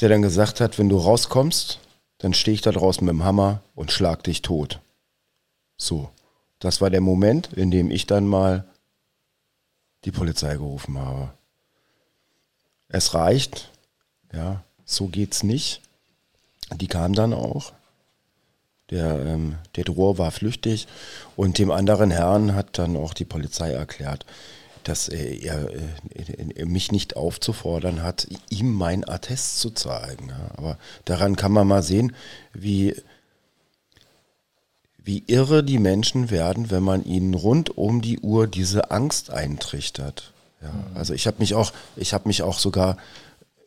der 0.00 0.08
dann 0.08 0.22
gesagt 0.22 0.60
hat, 0.60 0.78
wenn 0.78 0.88
du 0.88 0.96
rauskommst, 0.96 1.78
dann 2.18 2.32
stehe 2.32 2.54
ich 2.54 2.62
da 2.62 2.70
draußen 2.70 3.04
mit 3.04 3.12
dem 3.12 3.24
Hammer 3.24 3.60
und 3.74 3.90
schlag 3.92 4.22
dich 4.22 4.40
tot. 4.42 4.80
So, 5.76 6.10
das 6.60 6.80
war 6.80 6.90
der 6.90 7.00
Moment, 7.00 7.52
in 7.52 7.70
dem 7.70 7.90
ich 7.90 8.06
dann 8.06 8.26
mal 8.26 8.64
die 10.04 10.12
Polizei 10.12 10.54
gerufen 10.54 10.98
habe. 10.98 11.32
Es 12.88 13.14
reicht, 13.14 13.70
ja, 14.32 14.62
so 14.84 15.08
geht's 15.08 15.42
nicht. 15.42 15.80
Die 16.74 16.86
kam 16.86 17.14
dann 17.14 17.32
auch. 17.32 17.72
Der, 18.92 19.24
ähm, 19.24 19.54
der 19.76 19.84
Drohr 19.84 20.18
war 20.18 20.30
flüchtig 20.30 20.86
und 21.34 21.56
dem 21.58 21.70
anderen 21.70 22.10
Herrn 22.10 22.54
hat 22.54 22.76
dann 22.78 22.94
auch 22.94 23.14
die 23.14 23.24
Polizei 23.24 23.72
erklärt, 23.72 24.26
dass 24.84 25.08
er, 25.08 25.70
er, 26.54 26.66
mich 26.66 26.92
nicht 26.92 27.16
aufzufordern 27.16 28.02
hat, 28.02 28.28
ihm 28.50 28.70
mein 28.74 29.08
Attest 29.08 29.60
zu 29.60 29.70
zeigen. 29.70 30.30
Aber 30.56 30.76
daran 31.06 31.36
kann 31.36 31.52
man 31.52 31.66
mal 31.66 31.82
sehen, 31.82 32.14
wie, 32.52 32.94
wie 35.02 35.24
irre 35.26 35.64
die 35.64 35.78
Menschen 35.78 36.30
werden, 36.30 36.70
wenn 36.70 36.82
man 36.82 37.02
ihnen 37.02 37.32
rund 37.32 37.78
um 37.78 38.02
die 38.02 38.20
Uhr 38.20 38.46
diese 38.46 38.90
Angst 38.90 39.30
eintrichtert. 39.30 40.32
Ja. 40.60 40.68
Mhm. 40.68 40.96
Also 40.96 41.14
ich 41.14 41.26
habe 41.26 41.38
mich 41.38 41.54
auch, 41.54 41.72
ich 41.96 42.12
habe 42.12 42.28
mich 42.28 42.42
auch 42.42 42.58
sogar 42.58 42.98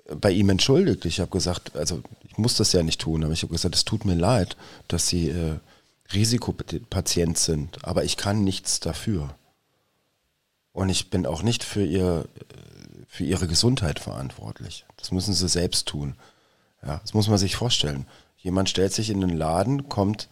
bei 0.06 0.32
ihm 0.32 0.50
entschuldigt. 0.50 1.06
Ich 1.06 1.20
habe 1.20 1.32
gesagt, 1.32 1.76
also 1.76 2.02
ich 2.28 2.38
muss 2.38 2.56
das 2.56 2.74
ja 2.74 2.84
nicht 2.84 3.02
tun, 3.02 3.24
aber 3.24 3.34
ich 3.34 3.44
habe 3.44 3.54
gesagt, 3.54 3.76
es 3.76 3.86
tut 3.86 4.06
mir 4.06 4.16
leid, 4.16 4.56
dass 4.88 5.08
Sie 5.08 5.30
äh, 5.30 5.58
Risikopatient 6.14 7.38
sind, 7.38 7.84
aber 7.84 8.04
ich 8.04 8.18
kann 8.18 8.44
nichts 8.44 8.80
dafür. 8.80 9.36
Und 10.72 10.90
ich 10.90 11.10
bin 11.10 11.26
auch 11.26 11.42
nicht 11.42 11.64
für, 11.64 11.86
ihr, 11.86 12.26
für 13.08 13.24
Ihre 13.24 13.48
Gesundheit 13.48 14.00
verantwortlich. 14.00 14.86
Das 14.98 15.12
müssen 15.12 15.34
Sie 15.34 15.48
selbst 15.48 15.88
tun. 15.88 16.16
Ja, 16.86 17.00
das 17.00 17.14
muss 17.14 17.28
man 17.28 17.38
sich 17.38 17.56
vorstellen. 17.56 18.06
Jemand 18.38 18.70
stellt 18.70 18.94
sich 18.94 19.10
in 19.10 19.22
den 19.22 19.36
Laden, 19.36 19.90
kommt 19.90 20.30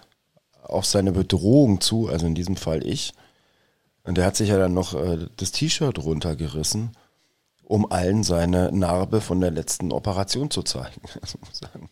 auf 0.62 0.86
seine 0.86 1.14
Bedrohung 1.14 1.82
zu, 1.82 2.10
also 2.10 2.28
in 2.28 2.36
diesem 2.36 2.58
Fall 2.58 2.86
ich, 2.86 3.14
und 4.04 4.18
der 4.18 4.26
hat 4.26 4.36
sich 4.36 4.50
ja 4.50 4.58
dann 4.58 4.74
noch 4.74 4.94
äh, 4.94 5.28
das 5.38 5.52
T-Shirt 5.52 5.98
runtergerissen 5.98 6.92
um 7.74 7.92
allen 7.92 8.22
seine 8.22 8.72
Narbe 8.72 9.20
von 9.20 9.42
der 9.42 9.50
letzten 9.50 9.92
Operation 9.92 10.52
zu 10.52 10.62
zeigen. 10.62 11.02
Also 11.22 11.40
sagen 11.52 11.90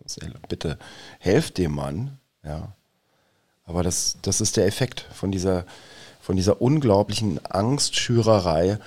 bitte 0.48 0.78
helft 1.18 1.58
dem 1.58 1.74
Mann, 1.74 2.20
ja. 2.46 2.76
Aber 3.66 3.82
das, 3.82 4.18
das 4.22 4.42
ist 4.42 4.58
der 4.58 4.68
Effekt 4.68 5.08
von 5.12 5.32
dieser, 5.32 5.66
von 6.20 6.36
dieser 6.36 6.62
unglaublichen 6.62 7.44
Angstschürerei, 7.44 8.78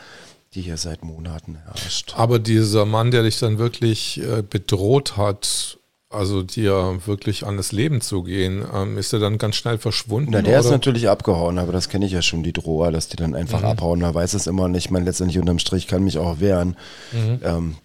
die 0.55 0.61
hier 0.61 0.76
seit 0.76 1.03
Monaten 1.03 1.57
herrscht. 1.64 2.14
Aber 2.16 2.38
dieser 2.38 2.84
Mann, 2.84 3.11
der 3.11 3.24
dich 3.24 3.40
dann 3.40 3.59
wirklich 3.59 4.22
äh, 4.22 4.42
bedroht 4.49 5.16
hat, 5.16 5.80
also 6.15 6.43
dir 6.43 7.01
wirklich 7.07 7.47
an 7.47 7.57
das 7.57 7.73
Leben 7.73 8.01
zu 8.01 8.23
gehen, 8.23 8.65
ähm, 8.73 8.97
ist 8.99 9.12
er 9.12 9.19
dann 9.19 9.39
ganz 9.39 9.57
schnell 9.57 9.79
verschwunden? 9.79 10.31
Na, 10.33 10.43
der 10.43 10.59
oder? 10.59 10.61
ist 10.61 10.71
natürlich 10.71 11.09
abgehauen, 11.09 11.59
aber 11.59 11.73
das 11.73 11.89
kenne 11.89 12.07
ich 12.07 12.12
ja 12.12 12.23
schon, 12.23 12.43
die 12.43 12.53
Droher, 12.53 12.93
dass 12.93 13.09
die 13.09 13.17
dann 13.17 13.35
einfach 13.35 13.61
mhm. 13.61 13.67
abhauen. 13.67 14.01
Man 14.01 14.15
weiß 14.15 14.35
es 14.35 14.47
immer 14.47 14.69
nicht. 14.69 14.91
Man 14.91 15.05
letztendlich 15.05 15.39
unterm 15.39 15.59
Strich 15.59 15.87
kann 15.87 16.05
mich 16.05 16.19
auch 16.19 16.41
wehren. 16.41 16.77
Mhm. 17.12 17.41
Ähm, 17.43 17.77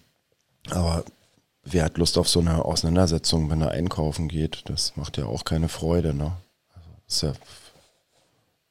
aber 0.70 1.04
wer 1.64 1.84
hat 1.84 1.98
Lust 1.98 2.18
auf 2.18 2.28
so 2.28 2.40
eine 2.40 2.64
Auseinandersetzung, 2.64 3.50
wenn 3.50 3.60
er 3.60 3.70
einkaufen 3.70 4.28
geht? 4.28 4.62
Das 4.66 4.96
macht 4.96 5.18
ja 5.18 5.26
auch 5.26 5.44
keine 5.44 5.68
Freude. 5.68 6.14
Ne? 6.14 6.32
Also 6.74 6.88
ist 7.06 7.22
ja 7.22 7.32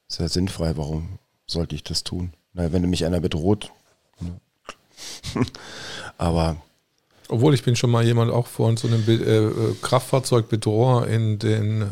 sehr 0.08 0.28
sinnfrei. 0.28 0.76
Warum 0.76 1.18
sollte 1.46 1.74
ich 1.74 1.84
das 1.84 2.04
tun? 2.04 2.32
Na, 2.52 2.72
wenn 2.72 2.88
mich 2.88 3.04
einer 3.04 3.20
bedroht. 3.20 3.70
Ne? 4.20 4.40
aber 6.18 6.56
obwohl 7.30 7.54
ich 7.54 7.62
bin 7.62 7.76
schon 7.76 7.90
mal 7.90 8.04
jemand 8.04 8.30
auch 8.32 8.46
vor 8.46 8.76
so 8.76 8.88
einem 8.88 9.04
Be 9.04 9.14
äh, 9.14 9.46
äh 9.46 9.74
Kraftfahrzeugbedroher 9.80 11.06
in 11.06 11.38
den 11.38 11.82
äh, 11.82 11.86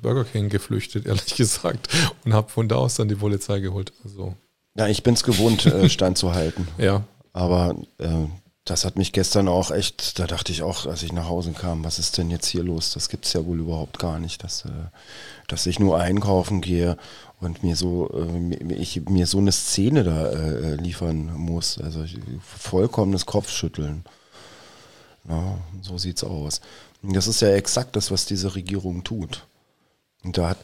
Burger 0.00 0.24
King 0.24 0.48
geflüchtet, 0.48 1.06
ehrlich 1.06 1.34
gesagt, 1.34 1.88
und 2.24 2.32
habe 2.32 2.50
von 2.50 2.68
da 2.68 2.76
aus 2.76 2.94
dann 2.94 3.08
die 3.08 3.16
Polizei 3.16 3.60
geholt. 3.60 3.92
Also. 4.04 4.34
Ja, 4.76 4.88
ich 4.88 5.02
bin 5.02 5.14
es 5.14 5.24
gewohnt, 5.24 5.66
äh, 5.66 5.88
standzuhalten. 5.88 6.68
ja. 6.78 7.04
Aber 7.32 7.74
äh, 7.98 8.26
das 8.64 8.84
hat 8.84 8.96
mich 8.96 9.12
gestern 9.12 9.48
auch 9.48 9.72
echt, 9.72 10.20
da 10.20 10.28
dachte 10.28 10.52
ich 10.52 10.62
auch, 10.62 10.86
als 10.86 11.02
ich 11.02 11.12
nach 11.12 11.28
Hause 11.28 11.50
kam, 11.50 11.82
was 11.84 11.98
ist 11.98 12.16
denn 12.16 12.30
jetzt 12.30 12.46
hier 12.46 12.62
los? 12.62 12.92
Das 12.92 13.08
gibt 13.08 13.26
es 13.26 13.32
ja 13.32 13.44
wohl 13.44 13.58
überhaupt 13.58 13.98
gar 13.98 14.20
nicht, 14.20 14.44
dass, 14.44 14.64
äh, 14.66 14.68
dass 15.48 15.66
ich 15.66 15.80
nur 15.80 15.98
einkaufen 15.98 16.60
gehe 16.60 16.96
und 17.40 17.64
mir 17.64 17.74
so, 17.74 18.08
ich, 18.68 19.02
mir 19.06 19.26
so 19.26 19.38
eine 19.38 19.52
Szene 19.52 20.04
da 20.04 20.30
liefern 20.76 21.34
muss. 21.34 21.78
Also 21.78 22.04
vollkommenes 22.40 23.26
Kopfschütteln. 23.26 24.04
Ja, 25.28 25.58
so 25.82 25.98
sieht's 25.98 26.24
aus. 26.24 26.60
Und 27.02 27.14
das 27.14 27.26
ist 27.26 27.40
ja 27.40 27.48
exakt 27.48 27.96
das, 27.96 28.10
was 28.10 28.26
diese 28.26 28.54
Regierung 28.54 29.04
tut. 29.04 29.46
Und 30.22 30.38
da 30.38 30.50
hat, 30.50 30.58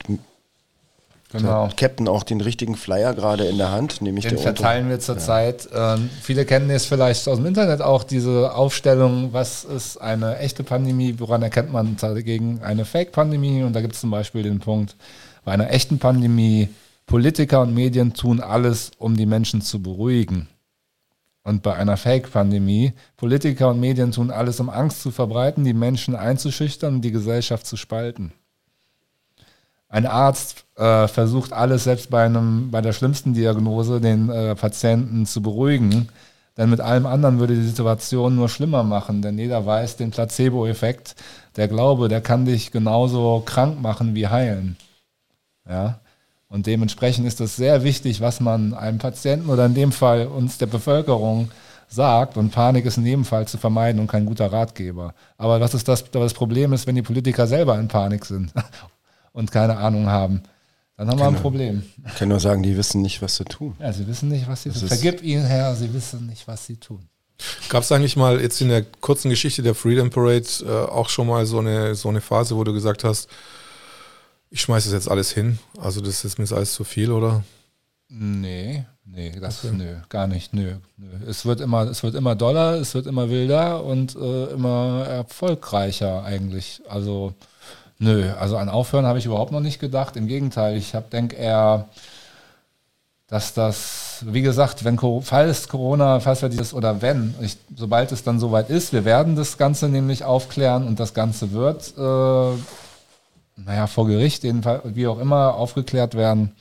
genau. 1.33 1.67
hat 1.67 1.77
Captain 1.77 2.09
auch 2.09 2.23
den 2.23 2.41
richtigen 2.41 2.77
Flyer 2.77 3.15
gerade 3.15 3.47
in 3.47 3.59
der 3.59 3.71
Hand, 3.71 4.01
nämlich 4.01 4.27
den 4.27 4.39
verteilen 4.39 4.89
wir 4.89 5.01
zurzeit. 5.01 5.69
Ja. 5.71 5.95
Ähm, 5.95 6.11
viele 6.23 6.45
kennen 6.45 6.71
es 6.71 6.87
vielleicht 6.87 7.29
aus 7.29 7.37
dem 7.37 7.47
Internet 7.47 7.83
auch 7.83 8.05
diese 8.05 8.55
Aufstellung, 8.55 9.33
was 9.33 9.65
ist 9.65 9.99
eine 9.99 10.39
echte 10.39 10.65
Pandemie, 10.65 11.17
woran 11.19 11.43
erkennt 11.43 11.73
man 11.73 11.97
dagegen 11.99 12.61
eine 12.63 12.85
Fake-Pandemie? 12.85 13.63
Und 13.63 13.75
da 13.75 13.81
gibt 13.81 13.95
es 13.95 14.01
zum 14.01 14.11
Beispiel 14.11 14.43
den 14.43 14.61
Punkt, 14.61 14.97
bei 15.45 15.53
einer 15.53 15.71
echten 15.71 15.99
Pandemie 15.99 16.69
Politiker 17.11 17.63
und 17.63 17.75
Medien 17.75 18.15
tun 18.15 18.41
alles, 18.41 18.93
um 18.99 19.17
die 19.17 19.27
Menschen 19.27 19.63
zu 19.63 19.83
beruhigen. 19.83 20.47
Und 21.43 21.63
bei 21.63 21.75
einer 21.75 21.97
Fake-Pandemie. 21.97 22.93
Politiker 23.17 23.71
und 23.71 23.81
Medien 23.81 24.13
tun 24.13 24.31
alles, 24.31 24.61
um 24.61 24.71
Angst 24.71 25.03
zu 25.03 25.11
verbreiten, 25.11 25.65
die 25.65 25.75
Menschen 25.75 26.15
einzuschüchtern 26.15 26.97
und 26.97 27.01
die 27.03 27.13
Gesellschaft 27.13 27.67
zu 27.67 27.77
spalten. 27.77 28.33
Ein 29.89 30.07
Arzt 30.07 30.65
äh, 30.77 31.09
versucht 31.09 31.53
alles, 31.53 31.85
selbst 31.85 32.11
bei, 32.11 32.25
einem, 32.25 32.71
bei 32.71 32.81
der 32.81 32.93
schlimmsten 32.93 33.35
Diagnose, 33.35 34.01
den 34.01 34.31
äh, 34.31 34.55
Patienten 34.55 35.27
zu 35.27 35.43
beruhigen. 35.43 36.09
Denn 36.57 36.71
mit 36.71 36.81
allem 36.81 37.07
anderen 37.07 37.41
würde 37.41 37.55
die 37.55 37.67
Situation 37.67 38.37
nur 38.37 38.49
schlimmer 38.49 38.85
machen. 38.85 39.23
Denn 39.23 39.39
jeder 39.39 39.67
weiß 39.67 39.97
den 39.97 40.11
Placebo-Effekt. 40.11 41.17
Der 41.57 41.67
Glaube, 41.67 42.09
der 42.09 42.21
kann 42.21 42.45
dich 42.45 42.71
genauso 42.71 43.43
krank 43.45 43.81
machen 43.81 44.15
wie 44.15 44.29
heilen. 44.29 44.77
Ja. 45.69 46.01
Und 46.51 46.67
dementsprechend 46.67 47.27
ist 47.29 47.41
es 47.41 47.55
sehr 47.55 47.85
wichtig, 47.85 48.21
was 48.21 48.41
man 48.41 48.75
einem 48.75 48.99
Patienten 48.99 49.49
oder 49.49 49.67
in 49.67 49.75
dem 49.75 49.93
Fall 49.93 50.27
uns 50.27 50.59
der 50.59 50.67
Bevölkerung 50.67 51.49
sagt. 51.89 52.37
Und 52.37 52.51
Panik 52.51 52.85
ist 52.85 52.99
in 52.99 53.07
jedem 53.07 53.25
Fall 53.25 53.47
zu 53.47 53.57
vermeiden 53.57 54.01
und 54.01 54.09
kein 54.09 54.27
guter 54.27 54.53
Ratgeber. 54.53 55.15
Aber 55.39 55.61
was 55.61 55.75
ist 55.75 55.87
das, 55.87 56.11
das 56.11 56.35
Problem 56.35 56.73
ist, 56.73 56.89
wenn 56.89 56.97
die 56.97 57.03
Politiker 57.03 57.47
selber 57.47 57.79
in 57.79 57.87
Panik 57.87 58.25
sind 58.25 58.53
und 59.33 59.53
keine 59.53 59.77
Ahnung 59.77 60.07
haben. 60.09 60.43
Dann 60.97 61.09
haben 61.09 61.19
wir 61.21 61.29
ein 61.29 61.37
Problem. 61.37 61.85
Ich 62.05 62.17
kann 62.17 62.29
nur 62.29 62.41
sagen, 62.41 62.65
die 62.65 62.77
wissen 62.77 63.01
nicht, 63.01 63.23
was 63.23 63.37
sie 63.37 63.45
tun. 63.45 63.77
Ja, 63.79 63.93
sie 63.93 64.07
wissen 64.07 64.29
nicht, 64.29 64.49
was 64.49 64.65
sie 64.65 64.71
das 64.71 64.81
tun. 64.81 64.89
Vergib 64.89 65.23
ihnen, 65.23 65.47
Herr, 65.47 65.75
sie 65.77 65.95
wissen 65.95 66.27
nicht, 66.27 66.47
was 66.49 66.67
sie 66.67 66.77
tun. 66.77 67.09
Gab 67.69 67.85
es 67.85 67.93
eigentlich 67.93 68.17
mal 68.17 68.41
jetzt 68.41 68.61
in 68.61 68.69
der 68.69 68.83
kurzen 68.83 69.31
Geschichte 69.31 69.63
der 69.63 69.75
Freedom 69.77 70.11
Parade 70.11 70.47
äh, 70.63 70.91
auch 70.91 71.09
schon 71.09 71.29
mal 71.29 71.47
so 71.47 71.61
eine, 71.61 71.95
so 71.95 72.09
eine 72.09 72.21
Phase, 72.21 72.57
wo 72.57 72.65
du 72.65 72.73
gesagt 72.73 73.05
hast, 73.05 73.29
ich 74.51 74.61
schmeiße 74.61 74.89
das 74.89 75.05
jetzt 75.05 75.11
alles 75.11 75.31
hin. 75.31 75.59
Also 75.81 76.01
das 76.01 76.25
ist 76.25 76.39
mir 76.39 76.45
jetzt 76.45 76.53
alles 76.53 76.75
zu 76.75 76.85
viel, 76.85 77.13
oder? 77.13 77.45
Nee, 78.09 78.85
nee, 79.05 79.33
das 79.41 79.65
okay. 79.65 79.75
nö, 79.77 79.97
gar 80.09 80.27
nicht, 80.27 80.53
nö, 80.53 80.75
nö. 80.97 81.07
Es 81.29 81.47
wird 81.47 81.61
immer, 81.61 81.85
es 81.85 82.03
wird 82.03 82.17
immer 82.17 82.35
doller, 82.35 82.75
es 82.75 82.95
wird 82.95 83.07
immer 83.07 83.31
wilder 83.31 83.85
und 83.85 84.17
äh, 84.17 84.47
immer 84.47 85.07
erfolgreicher 85.07 86.25
eigentlich. 86.25 86.83
Also 86.89 87.35
nö, 88.01 88.33
also 88.33 88.57
an 88.57 88.69
Aufhören 88.69 89.07
habe 89.07 89.21
ich 89.21 89.27
überhaupt 89.27 89.53
noch 89.53 89.61
nicht 89.61 89.79
gedacht. 89.79 90.17
Im 90.17 90.27
Gegenteil, 90.27 90.77
ich 90.77 90.97
habe 90.97 91.07
denke 91.11 91.37
eher, 91.37 91.89
dass 93.29 93.55
das, 93.55 94.25
wie 94.27 94.43
gesagt, 94.43 94.83
wenn 94.83 94.99
falls 95.23 95.69
Corona, 95.69 96.19
falls 96.19 96.43
wir 96.43 96.49
dieses 96.49 96.75
oder 96.75 97.01
wenn, 97.01 97.37
ich, 97.41 97.57
sobald 97.77 98.11
es 98.11 98.25
dann 98.25 98.41
soweit 98.41 98.71
ist, 98.71 98.93
wir 98.93 99.05
werden 99.05 99.37
das 99.37 99.57
Ganze 99.57 99.89
nämlich 99.89 100.25
aufklären 100.25 100.89
und 100.89 100.99
das 100.99 101.15
Ganze 101.15 101.53
wird 101.53 101.97
äh, 101.97 102.59
naja, 103.65 103.87
vor 103.87 104.07
Gericht, 104.07 104.43
wie 104.45 105.07
auch 105.07 105.19
immer, 105.19 105.55
aufgeklärt 105.55 106.15
werden. 106.15 106.53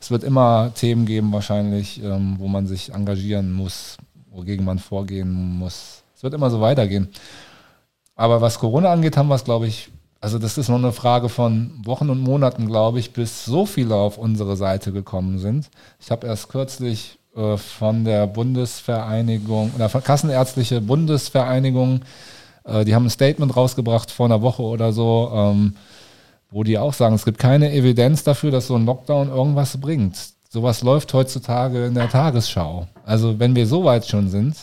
Es 0.00 0.10
wird 0.10 0.24
immer 0.24 0.72
Themen 0.74 1.06
geben, 1.06 1.32
wahrscheinlich, 1.32 2.02
ähm, 2.02 2.36
wo 2.38 2.48
man 2.48 2.66
sich 2.66 2.92
engagieren 2.94 3.52
muss, 3.52 3.98
wogegen 4.30 4.64
man 4.64 4.78
vorgehen 4.78 5.58
muss. 5.58 6.02
Es 6.16 6.22
wird 6.22 6.34
immer 6.34 6.50
so 6.50 6.60
weitergehen. 6.60 7.08
Aber 8.16 8.40
was 8.40 8.58
Corona 8.58 8.92
angeht, 8.92 9.16
haben 9.16 9.28
wir 9.28 9.34
es, 9.34 9.44
glaube 9.44 9.66
ich, 9.66 9.90
also 10.20 10.38
das 10.38 10.58
ist 10.58 10.68
nur 10.68 10.78
eine 10.78 10.92
Frage 10.92 11.28
von 11.30 11.70
Wochen 11.84 12.10
und 12.10 12.20
Monaten, 12.20 12.66
glaube 12.66 12.98
ich, 12.98 13.12
bis 13.12 13.44
so 13.44 13.64
viele 13.64 13.94
auf 13.94 14.18
unsere 14.18 14.56
Seite 14.56 14.92
gekommen 14.92 15.38
sind. 15.38 15.70
Ich 15.98 16.10
habe 16.10 16.26
erst 16.26 16.50
kürzlich 16.50 17.18
äh, 17.34 17.56
von 17.56 18.04
der 18.04 18.26
Bundesvereinigung, 18.26 19.72
oder 19.74 19.88
von 19.88 20.04
Kassenärztliche 20.04 20.80
Bundesvereinigung, 20.80 22.02
äh, 22.64 22.84
die 22.84 22.94
haben 22.94 23.06
ein 23.06 23.10
Statement 23.10 23.56
rausgebracht 23.56 24.10
vor 24.10 24.26
einer 24.26 24.42
Woche 24.42 24.62
oder 24.62 24.92
so, 24.92 25.30
ähm, 25.34 25.74
wo 26.50 26.64
die 26.64 26.78
auch 26.78 26.92
sagen, 26.92 27.14
es 27.14 27.24
gibt 27.24 27.38
keine 27.38 27.72
Evidenz 27.72 28.24
dafür, 28.24 28.50
dass 28.50 28.66
so 28.66 28.76
ein 28.76 28.86
Lockdown 28.86 29.28
irgendwas 29.28 29.80
bringt. 29.80 30.16
Sowas 30.48 30.82
läuft 30.82 31.12
heutzutage 31.14 31.86
in 31.86 31.94
der 31.94 32.08
Tagesschau. 32.08 32.88
Also 33.04 33.38
wenn 33.38 33.54
wir 33.54 33.66
so 33.66 33.84
weit 33.84 34.06
schon 34.06 34.28
sind, 34.28 34.56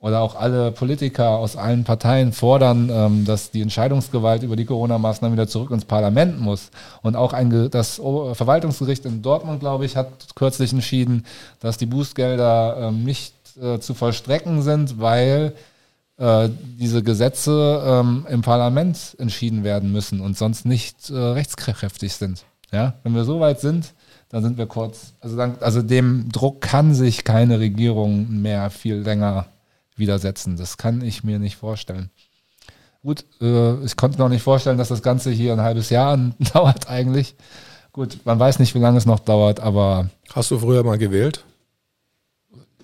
oder 0.00 0.20
auch 0.20 0.34
alle 0.34 0.72
Politiker 0.72 1.28
aus 1.30 1.56
allen 1.56 1.84
Parteien 1.84 2.32
fordern, 2.32 2.90
ähm, 2.90 3.24
dass 3.26 3.50
die 3.50 3.60
Entscheidungsgewalt 3.60 4.42
über 4.42 4.56
die 4.56 4.64
Corona-Maßnahmen 4.64 5.36
wieder 5.36 5.46
zurück 5.46 5.70
ins 5.70 5.84
Parlament 5.84 6.40
muss. 6.40 6.70
Und 7.02 7.16
auch 7.16 7.34
ein, 7.34 7.70
das 7.70 7.96
Verwaltungsgericht 7.96 9.04
in 9.04 9.20
Dortmund, 9.20 9.60
glaube 9.60 9.84
ich, 9.84 9.96
hat 9.96 10.08
kürzlich 10.34 10.72
entschieden, 10.72 11.26
dass 11.60 11.76
die 11.76 11.86
Bußgelder 11.86 12.88
ähm, 12.88 13.04
nicht 13.04 13.34
äh, 13.60 13.78
zu 13.78 13.92
vollstrecken 13.92 14.62
sind, 14.62 15.00
weil 15.00 15.52
äh, 16.20 16.50
diese 16.78 17.02
Gesetze 17.02 17.82
ähm, 17.82 18.26
im 18.28 18.42
Parlament 18.42 19.16
entschieden 19.18 19.64
werden 19.64 19.90
müssen 19.90 20.20
und 20.20 20.36
sonst 20.36 20.66
nicht 20.66 21.08
äh, 21.08 21.14
rechtskräftig 21.16 22.12
sind. 22.12 22.44
Ja, 22.70 22.94
wenn 23.02 23.14
wir 23.14 23.24
so 23.24 23.40
weit 23.40 23.60
sind, 23.60 23.94
dann 24.28 24.42
sind 24.42 24.58
wir 24.58 24.66
kurz. 24.66 25.14
Also, 25.20 25.36
dann, 25.36 25.56
also 25.60 25.80
dem 25.80 26.30
Druck 26.30 26.60
kann 26.60 26.94
sich 26.94 27.24
keine 27.24 27.58
Regierung 27.58 28.42
mehr 28.42 28.68
viel 28.68 28.96
länger 28.96 29.46
widersetzen. 29.96 30.56
Das 30.56 30.76
kann 30.76 31.00
ich 31.00 31.24
mir 31.24 31.38
nicht 31.38 31.56
vorstellen. 31.56 32.10
Gut, 33.02 33.24
äh, 33.40 33.82
ich 33.82 33.96
konnte 33.96 34.18
noch 34.18 34.28
nicht 34.28 34.42
vorstellen, 34.42 34.76
dass 34.76 34.88
das 34.88 35.02
Ganze 35.02 35.30
hier 35.30 35.54
ein 35.54 35.62
halbes 35.62 35.88
Jahr 35.88 36.18
dauert 36.52 36.88
eigentlich. 36.90 37.34
Gut, 37.92 38.18
man 38.24 38.38
weiß 38.38 38.58
nicht, 38.58 38.74
wie 38.74 38.78
lange 38.78 38.98
es 38.98 39.06
noch 39.06 39.20
dauert, 39.20 39.58
aber. 39.58 40.10
Hast 40.34 40.50
du 40.50 40.58
früher 40.58 40.84
mal 40.84 40.98
gewählt? 40.98 41.44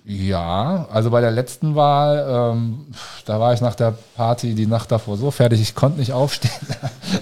Ja, 0.09 0.87
also 0.89 1.09
bei 1.09 1.19
der 1.19 1.31
letzten 1.31 1.75
Wahl, 1.75 2.53
ähm, 2.55 2.85
da 3.25 3.41
war 3.41 3.53
ich 3.53 3.59
nach 3.59 3.75
der 3.75 3.93
Party 4.15 4.55
die 4.55 4.65
Nacht 4.65 4.89
davor 4.89 5.17
so 5.17 5.31
fertig, 5.31 5.59
ich 5.59 5.75
konnte 5.75 5.99
nicht 5.99 6.13
aufstehen. 6.13 6.53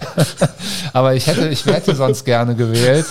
Aber 0.94 1.16
ich 1.16 1.26
hätte, 1.26 1.48
ich 1.48 1.66
hätte 1.66 1.96
sonst 1.96 2.26
gerne 2.26 2.54
gewählt. 2.54 3.08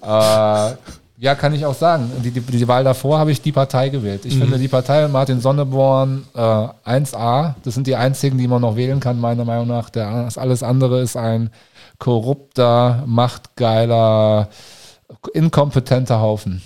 Äh, 0.00 0.74
ja, 1.18 1.34
kann 1.34 1.52
ich 1.52 1.66
auch 1.66 1.74
sagen. 1.74 2.10
Die, 2.24 2.30
die, 2.30 2.40
die 2.40 2.68
Wahl 2.68 2.84
davor 2.84 3.18
habe 3.18 3.32
ich 3.32 3.42
die 3.42 3.50
Partei 3.50 3.88
gewählt. 3.88 4.24
Ich 4.24 4.36
mhm. 4.36 4.42
finde 4.42 4.58
die 4.58 4.68
Partei 4.68 5.06
Martin 5.08 5.40
Sonneborn 5.40 6.24
äh, 6.34 6.38
1A. 6.38 7.54
Das 7.64 7.74
sind 7.74 7.88
die 7.88 7.96
einzigen, 7.96 8.38
die 8.38 8.46
man 8.46 8.62
noch 8.62 8.76
wählen 8.76 9.00
kann, 9.00 9.18
meiner 9.18 9.44
Meinung 9.44 9.66
nach. 9.66 9.90
Der, 9.90 10.28
alles 10.36 10.62
andere 10.62 11.00
ist 11.00 11.16
ein 11.16 11.50
korrupter, 11.98 13.02
machtgeiler, 13.06 14.48
inkompetenter 15.34 16.20
Haufen. 16.20 16.62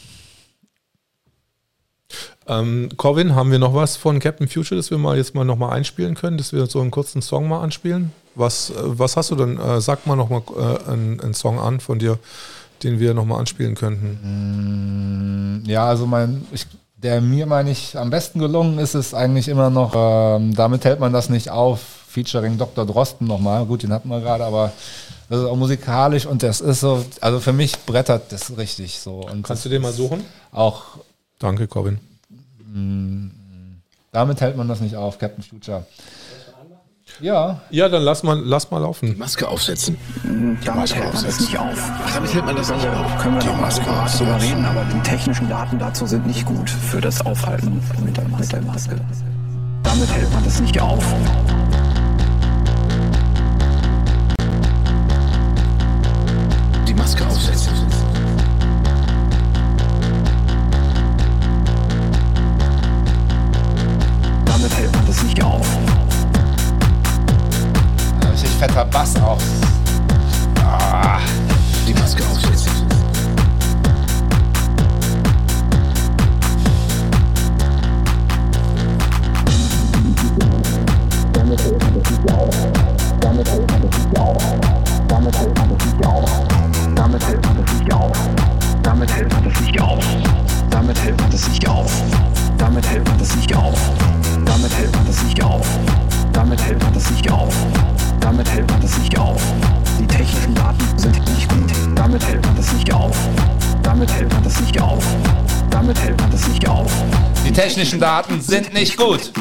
Ähm, 2.47 2.91
Corvin, 2.97 3.35
haben 3.35 3.51
wir 3.51 3.59
noch 3.59 3.75
was 3.75 3.97
von 3.97 4.19
Captain 4.19 4.49
Future, 4.49 4.77
das 4.79 4.91
wir 4.91 4.99
mal 4.99 5.17
jetzt 5.17 5.35
mal 5.35 5.45
nochmal 5.45 5.75
einspielen 5.75 6.15
können, 6.15 6.37
dass 6.37 6.53
wir 6.53 6.67
so 6.67 6.81
einen 6.81 6.91
kurzen 6.91 7.23
Song 7.23 7.49
mal 7.49 7.61
anspielen? 7.61 8.13
Was, 8.35 8.71
äh, 8.71 8.75
was 8.79 9.17
hast 9.17 9.31
du 9.31 9.37
denn? 9.37 9.59
Äh, 9.59 9.81
sag 9.81 10.07
mal 10.07 10.17
nochmal 10.17 10.43
äh, 10.57 10.91
einen, 10.91 11.21
einen 11.21 11.35
Song 11.35 11.59
an 11.59 11.81
von 11.81 11.99
dir, 11.99 12.19
den 12.83 13.01
wir 13.01 13.15
nochmal 13.15 13.41
anspielen 13.41 13.75
könnten. 13.75 15.63
Mm, 15.63 15.69
ja, 15.69 15.87
also 15.87 16.07
mein, 16.07 16.47
ich, 16.53 16.67
der 16.97 17.21
mir, 17.21 17.47
meine 17.47 17.71
ich, 17.71 17.97
am 17.97 18.11
besten 18.11 18.39
gelungen 18.39 18.79
ist, 18.79 18.95
ist 18.95 19.15
eigentlich 19.15 19.49
immer 19.49 19.71
noch, 19.71 19.95
ähm, 19.97 20.55
damit 20.55 20.85
hält 20.85 21.01
man 21.01 21.13
das 21.13 21.31
nicht 21.31 21.51
auf, 21.51 21.81
featuring 22.09 22.59
Dr. 22.59 22.85
Drosten 22.87 23.27
nochmal. 23.27 23.65
Gut, 23.65 23.83
den 23.83 23.93
hatten 23.93 24.09
wir 24.09 24.21
gerade, 24.21 24.45
aber 24.45 24.73
das 25.29 25.41
ist 25.41 25.47
auch 25.47 25.57
musikalisch 25.57 26.27
und 26.27 26.43
das 26.43 26.61
ist 26.61 26.81
so, 26.81 27.05
also 27.21 27.41
für 27.41 27.53
mich 27.53 27.79
brettert 27.87 28.31
das 28.31 28.57
richtig 28.57 29.01
so. 29.01 29.23
Und 29.23 29.43
Kannst 29.43 29.65
du 29.65 29.69
den 29.69 29.83
mal 29.83 29.93
suchen? 29.93 30.25
Auch. 30.53 30.99
Danke, 31.39 31.67
Corbin. 31.67 31.99
Damit 34.13 34.41
hält 34.41 34.57
man 34.57 34.69
das 34.69 34.81
nicht 34.81 34.97
auf, 34.97 35.19
Captain 35.19 35.43
Future. 35.43 35.87
Ja. 37.21 37.61
Ja, 37.71 37.89
dann 37.89 38.03
lass 38.03 38.23
mal, 38.25 38.39
lass 38.39 38.71
mal 38.71 38.79
laufen. 38.79 39.07
Die 39.07 39.15
Maske 39.15 39.47
aufsetzen. 39.47 39.97
Die 40.25 40.65
damit 40.65 40.81
Maske 40.81 40.99
hält 40.99 41.15
man 41.15 41.25
das 41.25 41.41
nicht 41.41 41.57
auf. 41.59 41.79
Ach, 41.79 42.15
damit 42.15 42.35
hält 42.35 42.45
man 42.45 42.57
das 42.57 42.71
nicht 42.71 42.87
auf. 42.87 43.19
Können 43.19 43.35
wir 43.37 43.43
die 43.43 43.61
Maske 43.61 43.87
mal 43.87 44.09
drüber 44.09 44.43
reden, 44.43 44.65
aber 44.65 44.85
die 44.93 45.01
technischen 45.01 45.49
Daten 45.49 45.79
dazu 45.79 46.07
sind 46.07 46.27
nicht 46.27 46.45
gut 46.47 46.69
für 46.69 47.01
das 47.01 47.25
Aufhalten 47.25 47.81
mit 48.05 48.17
der, 48.17 48.29
mit 48.29 48.51
der 48.51 48.63
Maske. 48.63 48.97
Damit 49.85 50.13
hält 50.13 50.33
man 50.33 50.45
das 50.45 50.61
nicht 50.61 50.81
auf. 50.81 51.05
Die 56.89 56.95
Maske 56.95 57.25
aufsetzen. 57.27 57.64
es 65.15 65.23
nicht 65.23 65.43
auf. 65.43 65.67
Da 68.21 68.29
ist 68.31 68.47
fetter 68.47 68.85
Bass 68.87 69.17
auf. 69.17 69.43
Ah. 70.63 71.19
Die 71.87 71.95
Maske 71.95 72.23
auf. 72.25 72.54
das 97.05 97.11
nicht 97.13 97.31
auf. 97.31 97.55
Damit 98.21 98.51
hält 98.51 98.71
man 98.71 98.81
das 98.81 98.97
nicht 98.99 99.19
auf. 99.19 99.43
Die 100.01 100.07
technischen 100.07 100.55
Daten 100.55 100.99
sind 100.99 101.19
nicht 101.35 101.49
gut. 101.51 101.71
Damit 101.95 102.25
hält 102.27 102.43
man 102.47 102.57
das 102.57 102.73
nicht 102.73 102.93
auf. 102.93 103.17
Damit 103.83 104.11
hält 104.13 104.33
man 104.33 104.43
das 104.43 104.61
nicht 104.61 104.81
auf. 104.81 105.05
Damit 105.71 106.01
hält 106.01 106.19
man 106.19 106.31
das 106.31 106.49
nicht 106.49 106.67
auf. 106.67 106.91
Die 107.47 107.53
technischen 107.53 108.01
Daten 108.01 108.41
sind 108.41 108.73
nicht 108.73 108.97
gut. 108.97 109.33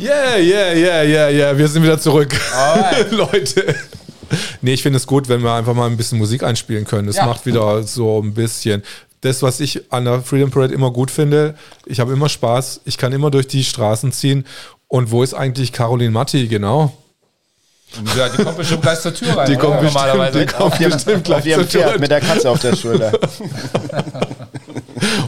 Yeah, 0.00 0.38
yeah, 0.38 0.72
yeah, 0.74 1.02
yeah, 1.02 1.30
yeah. 1.30 1.58
Wir 1.58 1.68
sind 1.68 1.82
wieder 1.82 2.00
zurück. 2.00 2.34
Leute. 3.10 3.74
Nee, 4.62 4.72
ich 4.74 4.82
finde 4.82 4.96
es 4.96 5.06
gut, 5.06 5.28
wenn 5.28 5.42
wir 5.42 5.52
einfach 5.52 5.74
mal 5.74 5.86
ein 5.86 5.96
bisschen 5.98 6.18
Musik 6.18 6.42
einspielen 6.42 6.86
können. 6.86 7.06
Das 7.06 7.16
ja. 7.16 7.26
macht 7.26 7.44
wieder 7.44 7.82
so 7.82 8.20
ein 8.22 8.32
bisschen. 8.32 8.82
Das, 9.20 9.42
was 9.42 9.60
ich 9.60 9.92
an 9.92 10.06
der 10.06 10.22
Freedom 10.22 10.50
Parade 10.50 10.74
immer 10.74 10.90
gut 10.90 11.10
finde, 11.10 11.54
ich 11.86 12.00
habe 12.00 12.12
immer 12.12 12.28
Spaß, 12.28 12.80
ich 12.86 12.98
kann 12.98 13.12
immer 13.12 13.30
durch 13.30 13.46
die 13.46 13.62
Straßen 13.62 14.10
ziehen 14.10 14.44
und 14.92 15.10
wo 15.10 15.22
ist 15.22 15.32
eigentlich 15.32 15.72
Caroline 15.72 16.10
Matti, 16.10 16.48
genau? 16.48 16.92
Ja, 18.14 18.28
die 18.28 18.44
kommt 18.44 18.58
bestimmt 18.58 18.82
gleich 18.82 19.00
zur 19.00 19.14
Tür 19.14 19.38
rein. 19.38 19.50
Die 19.50 19.56
kommt 19.56 19.80
bestimmt, 19.80 19.94
normalerweise. 19.94 20.40
die 20.40 20.44
kommt 20.44 20.60
Auf 20.60 20.78
bestimmt 20.78 21.16
auf 21.16 21.22
gleich 21.22 21.46
ihrem 21.46 21.66
zur 21.66 21.82
Tür. 21.82 21.98
Mit 21.98 22.10
der 22.10 22.20
Katze 22.20 22.50
auf 22.50 22.60
der 22.60 22.76
Schulter. 22.76 23.10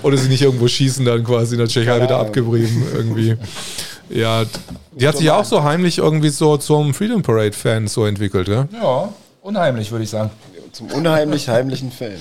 Oder 0.02 0.18
sie 0.18 0.28
nicht 0.28 0.42
irgendwo 0.42 0.68
schießen 0.68 1.06
dann 1.06 1.24
quasi 1.24 1.54
in 1.54 1.60
der 1.60 1.68
Tschechei 1.68 2.02
wieder 2.02 2.18
abgeblieben 2.18 2.86
irgendwie. 2.92 3.38
Ja, 4.10 4.44
die 4.92 5.08
hat 5.08 5.16
sich 5.16 5.30
auch 5.30 5.46
so 5.46 5.62
heimlich 5.62 5.96
irgendwie 5.96 6.28
so 6.28 6.58
zum 6.58 6.92
Freedom 6.92 7.22
Parade 7.22 7.52
Fan 7.52 7.88
so 7.88 8.04
entwickelt, 8.04 8.48
ja? 8.48 8.68
Ja, 8.70 9.08
unheimlich, 9.40 9.90
würde 9.90 10.04
ich 10.04 10.10
sagen. 10.10 10.30
Zum 10.75 10.91
unheimlich 10.91 11.49
heimlichen 11.49 11.93
Fan. 11.93 12.18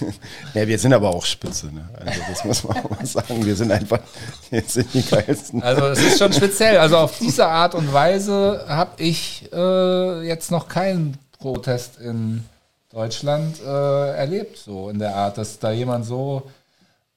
ja, 0.54 0.66
wir 0.66 0.78
sind 0.78 0.94
aber 0.94 1.10
auch 1.10 1.24
spitze. 1.24 1.66
Ne? 1.66 1.86
Also 1.94 2.20
das 2.28 2.44
muss 2.44 2.64
man 2.64 2.78
auch 2.78 2.90
mal 2.90 3.06
sagen. 3.06 3.44
Wir 3.44 3.54
sind 3.54 3.70
einfach, 3.70 4.00
wir 4.48 4.62
sind 4.66 4.92
die 4.94 5.02
geilsten. 5.02 5.62
Also 5.62 5.84
es 5.86 6.02
ist 6.02 6.18
schon 6.18 6.32
speziell. 6.32 6.78
Also 6.78 6.96
auf 6.96 7.18
diese 7.18 7.46
Art 7.46 7.74
und 7.74 7.92
Weise 7.92 8.64
habe 8.66 9.02
ich 9.02 9.48
äh, 9.52 10.26
jetzt 10.26 10.50
noch 10.50 10.66
keinen 10.68 11.18
Protest 11.38 11.98
in 11.98 12.44
Deutschland 12.90 13.60
äh, 13.60 14.16
erlebt, 14.16 14.56
so 14.56 14.88
in 14.88 14.98
der 14.98 15.14
Art, 15.14 15.36
dass 15.36 15.58
da 15.58 15.70
jemand 15.70 16.06
so 16.06 16.42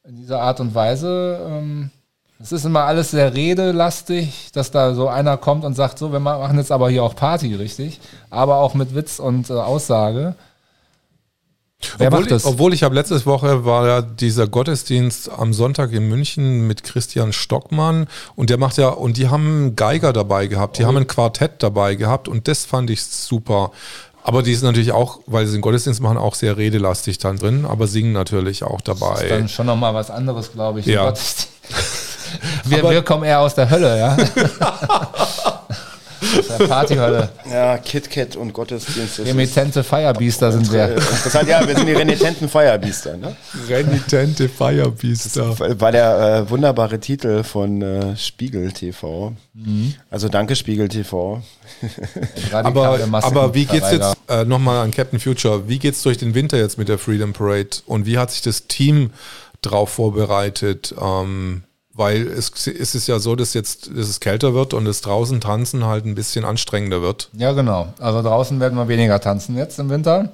in 0.04 0.18
dieser 0.18 0.42
Art 0.42 0.60
und 0.60 0.76
Weise, 0.76 1.40
ähm, 1.48 1.92
es 2.40 2.52
ist 2.52 2.66
immer 2.66 2.82
alles 2.82 3.12
sehr 3.12 3.34
redelastig, 3.34 4.52
dass 4.52 4.70
da 4.70 4.94
so 4.94 5.08
einer 5.08 5.38
kommt 5.38 5.64
und 5.64 5.76
sagt, 5.76 5.98
so, 5.98 6.12
wir 6.12 6.20
machen 6.20 6.58
jetzt 6.58 6.74
aber 6.74 6.90
hier 6.90 7.04
auch 7.04 7.16
Party, 7.16 7.56
richtig? 7.56 8.02
Aber 8.30 8.58
auch 8.58 8.74
mit 8.74 8.94
Witz 8.94 9.20
und 9.20 9.50
äh, 9.50 9.54
Aussage. 9.54 10.36
Wer 11.98 12.08
obwohl, 12.08 12.20
macht 12.22 12.32
das? 12.32 12.44
Ich, 12.44 12.50
obwohl 12.50 12.74
ich 12.74 12.84
habe 12.84 12.96
letzte 12.96 13.26
Woche 13.26 13.66
war 13.66 13.88
ja 13.88 14.02
dieser 14.02 14.48
Gottesdienst 14.48 15.30
am 15.32 15.54
Sonntag 15.54 15.92
in 15.94 16.08
München 16.10 16.66
mit 16.68 16.84
Christian 16.84 17.34
Stockmann 17.34 18.08
und 18.36 18.50
der 18.50 18.58
macht 18.58 18.78
ja 18.78 18.90
und 18.90 19.18
die 19.18 19.30
haben 19.30 19.46
einen 19.48 19.76
Geiger 19.76 20.14
dabei 20.14 20.48
gehabt, 20.48 20.76
Oh. 20.76 20.78
die 20.82 20.86
haben 20.86 20.98
ein 20.98 21.08
Quartett 21.08 21.62
dabei 21.64 21.96
gehabt 21.96 22.28
und 22.28 22.48
das 22.48 22.66
fand 22.66 22.90
ich 22.90 23.04
super. 23.04 23.72
Aber 24.26 24.42
die 24.42 24.56
sind 24.56 24.66
natürlich 24.68 24.94
auch, 24.94 25.20
weil 25.28 25.46
sie 25.46 25.52
den 25.58 25.62
Gottesdienst 25.62 26.00
machen, 26.02 26.18
auch 26.18 26.36
sehr 26.36 26.56
redelastig 26.56 27.18
dann 27.18 27.38
drin, 27.38 27.66
aber 27.66 27.88
singen 27.88 28.14
natürlich 28.14 28.64
auch 28.64 28.80
dabei. 28.80 29.28
dann 29.28 29.50
schon 29.50 29.66
nochmal 29.66 29.94
was 29.94 30.10
anderes, 30.10 30.52
glaube 30.54 30.80
ich. 30.80 30.86
Ja. 30.86 31.14
Wir, 32.66 32.82
wir 32.90 33.02
kommen 33.04 33.24
eher 33.26 33.42
aus 33.42 33.54
der 33.54 33.70
Hölle, 33.70 34.00
ja. 34.00 34.18
aus 36.24 36.58
der 36.58 36.68
Partyhölle. 36.68 37.30
Ja, 37.50 37.78
KitKat 37.78 38.36
und 38.36 38.54
Gottesdienst. 38.54 39.20
das 39.20 39.20
ist 39.20 39.28
Remitente 39.28 39.84
Firebeaster 39.84 40.52
sind 40.52 40.72
wir. 40.72 40.96
Interessant, 40.96 41.50
ja, 41.50 41.68
wir 41.68 41.76
sind 41.76 41.88
die 41.88 41.94
renitenten 41.94 42.50
Feierbiester. 42.50 43.18
Ne? 43.18 43.36
Renitente 43.68 44.50
Firebeaster. 44.50 45.60
War 45.80 45.92
der 45.92 46.46
äh, 46.46 46.50
wunderbare 46.50 47.00
Titel 47.00 47.44
von 47.44 47.82
äh, 47.82 48.18
Spiegel 48.18 48.72
TV. 48.72 49.34
Also 50.10 50.30
danke 50.30 50.56
Spiegel 50.56 50.88
TV. 50.90 51.42
Aber, 52.52 53.00
aber 53.12 53.54
wie 53.54 53.66
geht's 53.66 53.92
jetzt 53.92 54.18
äh, 54.30 54.46
nochmal 54.46 54.84
an 54.84 54.92
Captain 54.92 55.20
Future? 55.20 55.68
Wie 55.68 55.80
geht's 55.80 56.02
durch 56.04 56.18
den 56.18 56.34
Winter 56.34 56.58
jetzt 56.58 56.78
mit 56.78 56.88
der 56.88 56.98
Freedom 56.98 57.34
Parade 57.34 57.70
und 57.86 58.06
wie 58.06 58.18
hat 58.18 58.32
sich 58.32 58.42
das 58.42 58.68
Team 58.68 59.12
drauf 59.62 59.90
vorbereitet? 59.90 60.94
Ähm, 61.00 61.64
weil 61.94 62.28
es, 62.28 62.52
es 62.68 62.96
ist 62.96 63.08
ja 63.08 63.20
so, 63.20 63.36
dass 63.36 63.54
jetzt 63.54 63.88
dass 63.88 64.10
es 64.10 64.20
kälter 64.20 64.54
wird 64.54 64.74
und 64.74 64.86
das 64.86 65.02
draußen 65.02 65.40
tanzen 65.42 65.86
halt 65.86 66.06
ein 66.06 66.16
bisschen 66.16 66.44
anstrengender 66.44 67.02
wird. 67.02 67.30
Ja, 67.34 67.52
genau. 67.52 67.94
Also 68.00 68.22
draußen 68.22 68.60
werden 68.60 68.78
wir 68.78 68.88
weniger 68.88 69.20
tanzen 69.20 69.58
jetzt 69.58 69.80
im 69.80 69.90
Winter. 69.90 70.30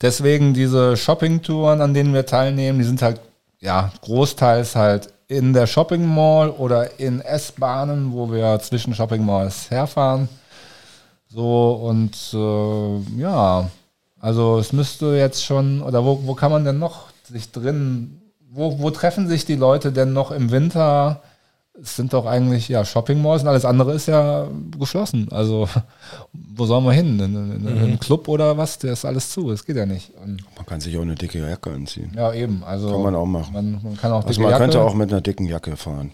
Deswegen 0.00 0.54
diese 0.54 0.96
Shopping-Touren, 0.96 1.80
an 1.80 1.94
denen 1.94 2.12
wir 2.12 2.26
teilnehmen, 2.26 2.78
die 2.78 2.84
sind 2.84 3.02
halt, 3.02 3.20
ja, 3.60 3.92
großteils 4.02 4.76
halt 4.76 5.08
in 5.28 5.52
der 5.52 5.66
Shopping 5.66 6.06
Mall 6.06 6.50
oder 6.50 6.98
in 6.98 7.20
S-Bahnen, 7.20 8.12
wo 8.12 8.30
wir 8.30 8.58
zwischen 8.60 8.94
Shopping 8.94 9.24
Malls 9.24 9.70
herfahren. 9.70 10.28
So 11.28 11.72
und 11.72 12.14
äh, 12.32 13.20
ja, 13.20 13.68
also 14.20 14.58
es 14.58 14.72
müsste 14.72 15.16
jetzt 15.16 15.44
schon, 15.44 15.82
oder 15.82 16.04
wo, 16.04 16.20
wo 16.24 16.34
kann 16.34 16.52
man 16.52 16.64
denn 16.64 16.78
noch 16.78 17.06
sich 17.24 17.50
drin, 17.50 18.20
wo, 18.50 18.78
wo 18.80 18.90
treffen 18.90 19.28
sich 19.28 19.44
die 19.44 19.56
Leute 19.56 19.92
denn 19.92 20.12
noch 20.12 20.30
im 20.30 20.50
Winter? 20.50 21.22
Es 21.80 21.94
sind 21.96 22.14
doch 22.14 22.24
eigentlich 22.24 22.68
ja 22.68 22.86
Shopping 22.86 23.20
Malls 23.20 23.42
und 23.42 23.48
alles 23.48 23.66
andere 23.66 23.92
ist 23.92 24.06
ja 24.06 24.46
geschlossen. 24.78 25.28
Also 25.30 25.68
wo 26.32 26.64
sollen 26.64 26.84
wir 26.84 26.92
hin? 26.92 27.20
In, 27.20 27.34
in, 27.34 27.66
in 27.68 27.78
einen 27.78 28.00
Club 28.00 28.28
oder 28.28 28.56
was? 28.56 28.78
Der 28.78 28.94
ist 28.94 29.04
alles 29.04 29.28
zu. 29.30 29.50
Das 29.50 29.66
geht 29.66 29.76
ja 29.76 29.84
nicht. 29.84 30.10
Und, 30.24 30.42
Man 30.56 30.64
kann 30.64 30.80
sich 30.80 30.96
auch 30.96 31.02
eine 31.02 31.14
dicke 31.16 31.38
Jacke 31.38 31.70
anziehen. 31.70 32.12
ja, 32.16 32.32
eben. 32.32 32.64
Also 32.64 32.90
Kann 32.92 33.02
man 33.02 33.14
auch 33.14 33.26
machen. 33.26 33.52
Man, 33.52 33.80
man 33.82 33.96
kann 33.98 34.10
auch 34.12 34.24
Also 34.24 34.40
man 34.40 34.54
könnte 34.56 34.78
Jacke. 34.78 34.90
auch 34.90 34.94
mit 34.94 35.10
einer 35.12 35.20
dicken 35.20 35.44
Jacke 35.46 35.76
fahren. 35.76 36.12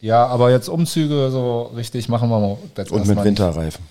Ja, 0.00 0.26
aber 0.26 0.50
jetzt 0.50 0.68
Umzüge 0.68 1.30
so 1.30 1.70
richtig 1.76 2.08
machen 2.08 2.28
wir 2.28 2.40
mal 2.40 2.56
jetzt 2.76 2.90
Und 2.90 3.06
mit. 3.06 3.22
Winterreifen. 3.22 3.84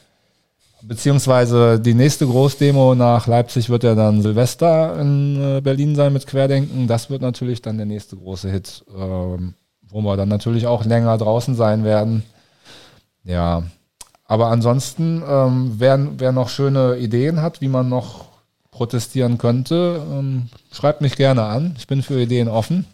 Beziehungsweise 0.84 1.80
die 1.80 1.94
nächste 1.94 2.26
Großdemo 2.26 2.96
nach 2.96 3.28
Leipzig 3.28 3.70
wird 3.70 3.84
ja 3.84 3.94
dann 3.94 4.22
Silvester 4.22 5.00
in 5.00 5.58
äh, 5.58 5.62
Berlin 5.62 5.96
sein 5.96 6.14
mit 6.14 6.26
Querdenken. 6.26 6.88
Das 6.88 7.10
wird 7.10 7.22
natürlich 7.22 7.62
dann 7.62 7.78
der 7.78 7.86
nächste 7.86 8.16
große 8.16 8.50
Hit, 8.50 8.84
ähm, 8.98 9.54
wo 9.90 10.02
wir 10.02 10.18
dann 10.18 10.30
natürlich 10.30 10.68
auch 10.68 10.84
länger 10.84 11.18
draußen 11.18 11.56
sein 11.56 11.84
werden. 11.84 12.24
Ja, 13.24 13.64
aber 14.26 14.48
ansonsten, 14.48 15.22
ähm, 15.28 15.74
wer, 15.78 16.00
wer 16.18 16.32
noch 16.32 16.50
schöne 16.50 16.98
Ideen 16.98 17.42
hat, 17.42 17.62
wie 17.62 17.68
man 17.68 17.88
noch 17.88 18.26
protestieren 18.72 19.38
könnte, 19.38 20.02
ähm, 20.12 20.50
schreibt 20.72 21.02
mich 21.02 21.16
gerne 21.16 21.44
an. 21.44 21.76
Ich 21.78 21.86
bin 21.86 22.02
für 22.02 22.20
Ideen 22.20 22.48
offen. 22.48 22.86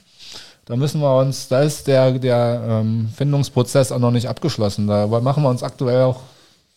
Da 0.65 0.75
müssen 0.75 0.99
wir 0.99 1.17
uns, 1.17 1.47
da 1.47 1.61
ist 1.61 1.87
der, 1.87 2.11
der 2.19 2.83
Findungsprozess 3.15 3.93
auch 3.93 3.99
noch 3.99 4.11
nicht 4.11 4.27
abgeschlossen. 4.27 4.85
Da 4.85 5.07
machen 5.07 5.43
wir 5.43 5.49
uns 5.49 5.63
aktuell 5.63 6.01
auch 6.01 6.19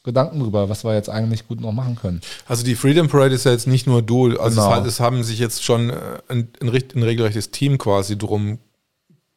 Gedanken 0.03 0.40
drüber, 0.40 0.68
was 0.68 0.82
wir 0.84 0.94
jetzt 0.94 1.11
eigentlich 1.11 1.46
gut 1.46 1.61
noch 1.61 1.72
machen 1.72 1.96
können. 1.96 2.20
Also 2.48 2.64
die 2.64 2.74
Freedom 2.74 3.09
Parade 3.09 3.34
ist 3.34 3.44
ja 3.44 3.53
jetzt 3.53 3.66
nicht 3.66 3.86
nur 3.86 4.01
du, 4.03 4.38
also 4.38 4.61
Genau. 4.61 4.70
es, 4.72 4.76
hat, 4.76 4.86
es 4.86 5.01
haben 5.01 5.22
sich 5.24 5.38
jetzt 5.38 5.62
schon 5.62 5.90
äh, 5.90 5.94
ein, 6.28 6.48
ein, 6.62 6.68
ein 6.68 7.03
regelrechtes 7.03 7.51
Team 7.51 7.76
quasi 7.78 8.16
drum 8.16 8.59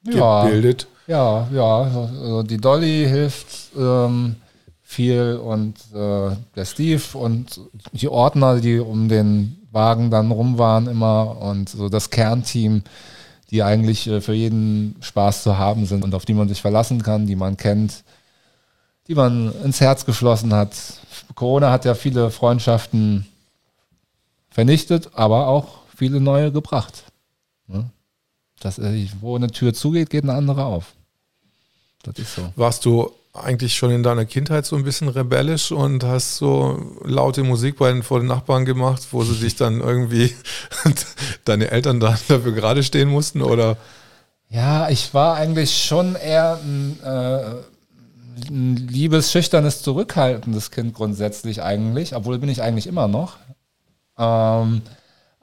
Ja, 0.09 0.45
gebildet. 0.45 0.87
ja, 1.07 1.47
ja. 1.53 1.77
Also 1.83 2.43
die 2.43 2.57
Dolly 2.57 3.05
hilft 3.09 3.47
ähm, 3.77 4.35
viel 4.81 5.39
und 5.43 5.75
äh, 5.93 6.35
der 6.55 6.65
Steve 6.65 7.01
und 7.13 7.59
die 7.91 8.07
Ordner, 8.07 8.59
die 8.59 8.79
um 8.79 9.09
den 9.09 9.57
Wagen 9.71 10.11
dann 10.11 10.31
rum 10.31 10.57
waren 10.57 10.87
immer 10.87 11.41
und 11.41 11.67
so 11.69 11.89
das 11.89 12.09
Kernteam, 12.09 12.83
die 13.49 13.63
eigentlich 13.63 14.07
äh, 14.07 14.21
für 14.21 14.33
jeden 14.33 14.95
Spaß 15.01 15.43
zu 15.43 15.57
haben 15.57 15.85
sind 15.87 16.03
und 16.03 16.13
auf 16.15 16.25
die 16.25 16.33
man 16.35 16.47
sich 16.47 16.61
verlassen 16.61 17.01
kann, 17.03 17.25
die 17.27 17.35
man 17.35 17.57
kennt, 17.57 18.03
die 19.07 19.15
man 19.15 19.53
ins 19.63 19.81
Herz 19.81 20.05
geschlossen 20.05 20.53
hat. 20.53 20.75
Corona 21.35 21.71
hat 21.71 21.85
ja 21.85 21.95
viele 21.95 22.31
Freundschaften 22.31 23.27
vernichtet, 24.49 25.11
aber 25.13 25.47
auch 25.47 25.79
viele 25.95 26.19
neue 26.19 26.51
gebracht. 26.51 27.03
Ne? 27.67 27.89
Das, 28.59 28.79
äh, 28.79 29.07
wo 29.19 29.35
eine 29.35 29.49
Tür 29.49 29.73
zugeht, 29.73 30.09
geht 30.09 30.23
eine 30.23 30.33
andere 30.33 30.65
auf. 30.65 30.93
Das 32.03 32.17
ist 32.17 32.35
so. 32.35 32.53
Warst 32.55 32.85
du 32.85 33.11
eigentlich 33.33 33.75
schon 33.75 33.89
in 33.89 34.03
deiner 34.03 34.25
Kindheit 34.25 34.65
so 34.65 34.75
ein 34.75 34.83
bisschen 34.83 35.07
rebellisch 35.07 35.71
und 35.71 36.03
hast 36.03 36.37
so 36.37 36.99
laute 37.03 37.43
Musik 37.43 37.77
bei 37.77 37.91
den, 37.91 38.03
vor 38.03 38.19
den 38.19 38.27
Nachbarn 38.27 38.63
gemacht, 38.63 39.07
wo 39.11 39.23
sie 39.23 39.35
dich 39.35 39.55
dann 39.55 39.81
irgendwie, 39.81 40.35
deine 41.45 41.71
Eltern 41.71 41.99
dann 41.99 42.17
dafür 42.27 42.51
gerade 42.51 42.83
stehen 42.83 43.09
mussten? 43.09 43.41
Oder 43.41 43.77
Ja, 44.49 44.89
ich 44.89 45.13
war 45.15 45.35
eigentlich 45.35 45.83
schon 45.83 46.15
eher 46.15 46.59
ein, 46.63 46.99
äh, 47.03 47.72
ein 48.49 48.75
liebes, 48.75 49.31
schüchternes, 49.31 49.81
zurückhaltendes 49.81 50.71
Kind 50.71 50.93
grundsätzlich 50.93 51.61
eigentlich, 51.61 52.15
obwohl 52.15 52.39
bin 52.39 52.49
ich 52.49 52.61
eigentlich 52.61 52.87
immer 52.87 53.07
noch. 53.07 53.37
Ähm, 54.17 54.81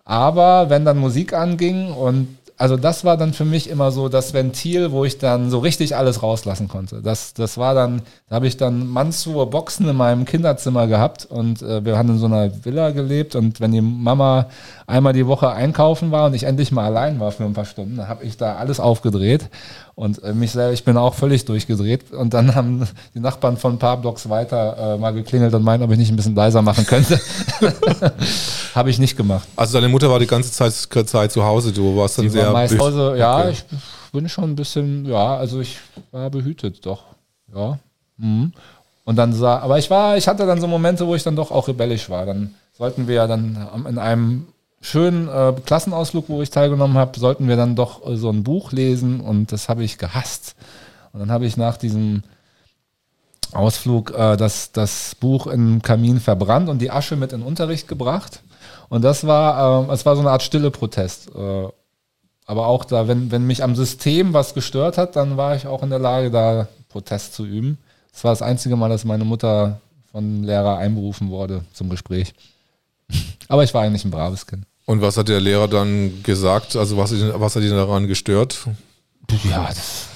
aber 0.04 0.70
wenn 0.70 0.84
dann 0.84 0.98
Musik 0.98 1.32
anging 1.32 1.92
und 1.92 2.36
also 2.60 2.76
das 2.76 3.06
war 3.06 3.16
dann 3.16 3.32
für 3.32 3.46
mich 3.46 3.70
immer 3.70 3.90
so 3.90 4.10
das 4.10 4.34
Ventil, 4.34 4.92
wo 4.92 5.06
ich 5.06 5.16
dann 5.16 5.48
so 5.48 5.60
richtig 5.60 5.96
alles 5.96 6.22
rauslassen 6.22 6.68
konnte. 6.68 7.00
Das, 7.00 7.32
das 7.32 7.56
war 7.56 7.74
dann, 7.74 8.02
da 8.28 8.36
habe 8.36 8.46
ich 8.46 8.58
dann 8.58 8.86
mannshohe 8.86 9.46
Boxen 9.46 9.88
in 9.88 9.96
meinem 9.96 10.26
Kinderzimmer 10.26 10.86
gehabt 10.86 11.24
und 11.24 11.62
äh, 11.62 11.82
wir 11.86 11.96
haben 11.96 12.10
in 12.10 12.18
so 12.18 12.26
einer 12.26 12.50
Villa 12.62 12.90
gelebt 12.90 13.34
und 13.34 13.60
wenn 13.60 13.72
die 13.72 13.80
Mama 13.80 14.50
einmal 14.86 15.14
die 15.14 15.26
Woche 15.26 15.50
einkaufen 15.50 16.10
war 16.10 16.26
und 16.26 16.34
ich 16.34 16.42
endlich 16.42 16.70
mal 16.70 16.84
allein 16.84 17.18
war 17.18 17.32
für 17.32 17.44
ein 17.44 17.54
paar 17.54 17.64
Stunden, 17.64 17.96
dann 17.96 18.08
habe 18.08 18.24
ich 18.24 18.36
da 18.36 18.56
alles 18.56 18.78
aufgedreht 18.78 19.48
und 19.94 20.22
äh, 20.22 20.34
mich 20.34 20.52
selber, 20.52 20.72
ich 20.72 20.84
bin 20.84 20.98
auch 20.98 21.14
völlig 21.14 21.46
durchgedreht 21.46 22.12
und 22.12 22.34
dann 22.34 22.54
haben 22.54 22.86
die 23.14 23.20
Nachbarn 23.20 23.56
von 23.56 23.74
ein 23.74 23.78
paar 23.78 23.96
Blocks 23.96 24.28
weiter 24.28 24.96
äh, 24.96 24.98
mal 24.98 25.12
geklingelt 25.12 25.54
und 25.54 25.62
meinten, 25.62 25.84
ob 25.84 25.92
ich 25.92 25.98
nicht 25.98 26.10
ein 26.10 26.16
bisschen 26.16 26.34
leiser 26.34 26.60
machen 26.60 26.86
könnte. 26.86 27.18
habe 28.74 28.90
ich 28.90 28.98
nicht 28.98 29.16
gemacht. 29.16 29.48
also 29.56 29.78
deine 29.78 29.88
Mutter 29.88 30.10
war 30.10 30.18
die 30.18 30.26
ganze 30.26 30.52
Zeit, 30.52 30.72
Zeit 30.72 31.32
zu 31.32 31.44
Hause, 31.44 31.72
du 31.72 31.96
warst 31.96 32.18
dann 32.18 32.24
Die 32.24 32.30
sehr 32.30 32.49
meist 32.52 32.74
bef- 32.74 32.80
Hause, 32.80 33.14
ja, 33.18 33.48
ich 33.48 33.64
bin 34.12 34.28
schon 34.28 34.50
ein 34.50 34.56
bisschen, 34.56 35.06
ja, 35.06 35.36
also 35.36 35.60
ich 35.60 35.78
war 36.10 36.30
behütet, 36.30 36.84
doch. 36.86 37.04
Ja. 37.54 37.78
Mhm. 38.16 38.52
Und 39.04 39.16
dann 39.16 39.32
sah, 39.32 39.58
aber 39.58 39.78
ich 39.78 39.90
war, 39.90 40.16
ich 40.16 40.28
hatte 40.28 40.46
dann 40.46 40.60
so 40.60 40.66
Momente, 40.66 41.06
wo 41.06 41.14
ich 41.14 41.22
dann 41.22 41.36
doch 41.36 41.50
auch 41.50 41.68
rebellisch 41.68 42.10
war. 42.10 42.26
Dann 42.26 42.54
sollten 42.76 43.08
wir 43.08 43.14
ja 43.16 43.26
dann 43.26 43.86
in 43.88 43.98
einem 43.98 44.46
schönen 44.80 45.28
äh, 45.28 45.52
Klassenausflug, 45.64 46.28
wo 46.28 46.42
ich 46.42 46.50
teilgenommen 46.50 46.96
habe, 46.96 47.18
sollten 47.18 47.48
wir 47.48 47.56
dann 47.56 47.76
doch 47.76 48.06
äh, 48.06 48.16
so 48.16 48.30
ein 48.30 48.44
Buch 48.44 48.72
lesen 48.72 49.20
und 49.20 49.52
das 49.52 49.68
habe 49.68 49.82
ich 49.84 49.98
gehasst. 49.98 50.54
Und 51.12 51.20
dann 51.20 51.30
habe 51.30 51.44
ich 51.44 51.56
nach 51.56 51.76
diesem 51.76 52.22
Ausflug 53.52 54.12
äh, 54.16 54.36
das, 54.36 54.72
das 54.72 55.14
Buch 55.16 55.46
im 55.48 55.82
Kamin 55.82 56.20
verbrannt 56.20 56.68
und 56.68 56.78
die 56.78 56.90
Asche 56.90 57.16
mit 57.16 57.32
in 57.32 57.40
den 57.40 57.46
Unterricht 57.46 57.88
gebracht. 57.88 58.42
Und 58.88 59.02
das 59.02 59.26
war, 59.26 59.88
äh, 59.88 59.92
es 59.92 60.06
war 60.06 60.14
so 60.14 60.20
eine 60.20 60.30
Art 60.30 60.42
stille 60.42 60.70
Protest. 60.70 61.30
Äh, 61.34 61.68
aber 62.50 62.66
auch 62.66 62.84
da, 62.84 63.06
wenn, 63.06 63.30
wenn 63.30 63.46
mich 63.46 63.62
am 63.62 63.76
System 63.76 64.32
was 64.32 64.54
gestört 64.54 64.98
hat, 64.98 65.14
dann 65.14 65.36
war 65.36 65.54
ich 65.54 65.68
auch 65.68 65.84
in 65.84 65.90
der 65.90 66.00
Lage, 66.00 66.32
da 66.32 66.66
Protest 66.88 67.32
zu 67.32 67.46
üben. 67.46 67.78
Das 68.10 68.24
war 68.24 68.32
das 68.32 68.42
einzige 68.42 68.74
Mal, 68.74 68.88
dass 68.88 69.04
meine 69.04 69.24
Mutter 69.24 69.80
von 70.10 70.42
Lehrer 70.42 70.76
einberufen 70.78 71.30
wurde 71.30 71.64
zum 71.72 71.90
Gespräch. 71.90 72.34
Aber 73.48 73.62
ich 73.62 73.72
war 73.72 73.82
eigentlich 73.82 74.04
ein 74.04 74.10
braves 74.10 74.48
Kind. 74.48 74.64
Und 74.84 75.00
was 75.00 75.16
hat 75.16 75.28
der 75.28 75.38
Lehrer 75.38 75.68
dann 75.68 76.24
gesagt? 76.24 76.74
Also 76.74 76.96
was, 76.96 77.12
was 77.12 77.54
hat 77.54 77.62
ihn 77.62 77.70
daran 77.70 78.08
gestört? 78.08 78.58
Ja, 79.48 79.68
das 79.68 79.78
ist 79.78 80.08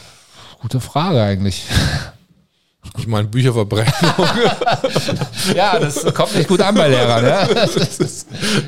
eine 0.50 0.58
gute 0.60 0.80
Frage 0.80 1.22
eigentlich. 1.22 1.62
Ich 2.98 3.06
meine, 3.06 3.28
Bücherverbrennung. 3.28 3.92
ja, 5.54 5.78
das 5.78 6.04
kommt 6.14 6.34
nicht 6.36 6.48
gut 6.48 6.60
an 6.60 6.74
bei 6.74 6.88
Lehrern. 6.88 7.24
Ja, 7.24 7.48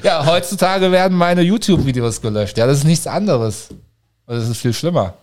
ja 0.03 0.27
heutzutage 0.27 0.91
werden 0.91 1.17
meine 1.17 1.43
YouTube-Videos 1.43 2.21
gelöscht. 2.21 2.59
Ja, 2.59 2.67
das 2.67 2.79
ist 2.79 2.85
nichts 2.85 3.07
anderes. 3.07 3.69
Das 4.27 4.49
ist 4.49 4.59
viel 4.59 4.73
schlimmer. 4.73 5.15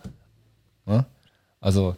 Also, 1.64 1.96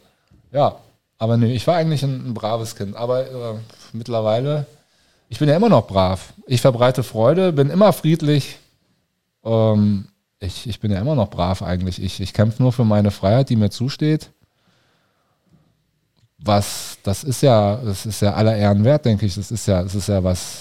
ja, 0.53 0.77
aber 1.19 1.37
nee, 1.37 1.53
ich 1.53 1.67
war 1.67 1.75
eigentlich 1.75 2.05
ein, 2.05 2.29
ein 2.29 2.35
braves 2.35 2.77
Kind. 2.77 2.95
Aber 2.95 3.27
äh, 3.27 3.55
mittlerweile, 3.93 4.65
ich 5.29 5.41
bin 5.41 5.49
ja 5.49 5.57
immer 5.57 5.69
noch 5.69 5.89
brav. 5.89 6.35
Ich 6.47 6.61
verbreite 6.61 7.03
Freude, 7.03 7.53
bin 7.53 7.69
immer 7.69 7.93
friedlich. 7.93 8.59
Ähm, 9.45 10.07
ich, 10.39 10.69
ich 10.69 10.79
bin 10.79 10.93
ja 10.93 11.01
immer 11.01 11.17
noch 11.17 11.31
brav 11.31 11.63
eigentlich. 11.63 12.01
Ich, 12.01 12.21
ich 12.21 12.33
kämpfe 12.33 12.63
nur 12.63 12.73
für 12.73 12.85
meine 12.85 13.11
Freiheit, 13.11 13.51
die 13.51 13.57
mir 13.57 13.71
zusteht. 13.71 14.31
Was, 16.47 16.99
das 17.03 17.25
ist 17.25 17.43
ja, 17.43 17.77
das 17.77 18.07
ist 18.07 18.23
ja 18.23 18.35
aller 18.35 18.57
Ehren 18.57 18.85
wert, 18.85 19.05
denke 19.05 19.27
ich. 19.27 19.35
Das 19.35 19.51
ist 19.51 19.67
ja, 19.67 19.83
das 19.83 19.95
ist 19.95 20.09
ja 20.09 20.23
was, 20.23 20.59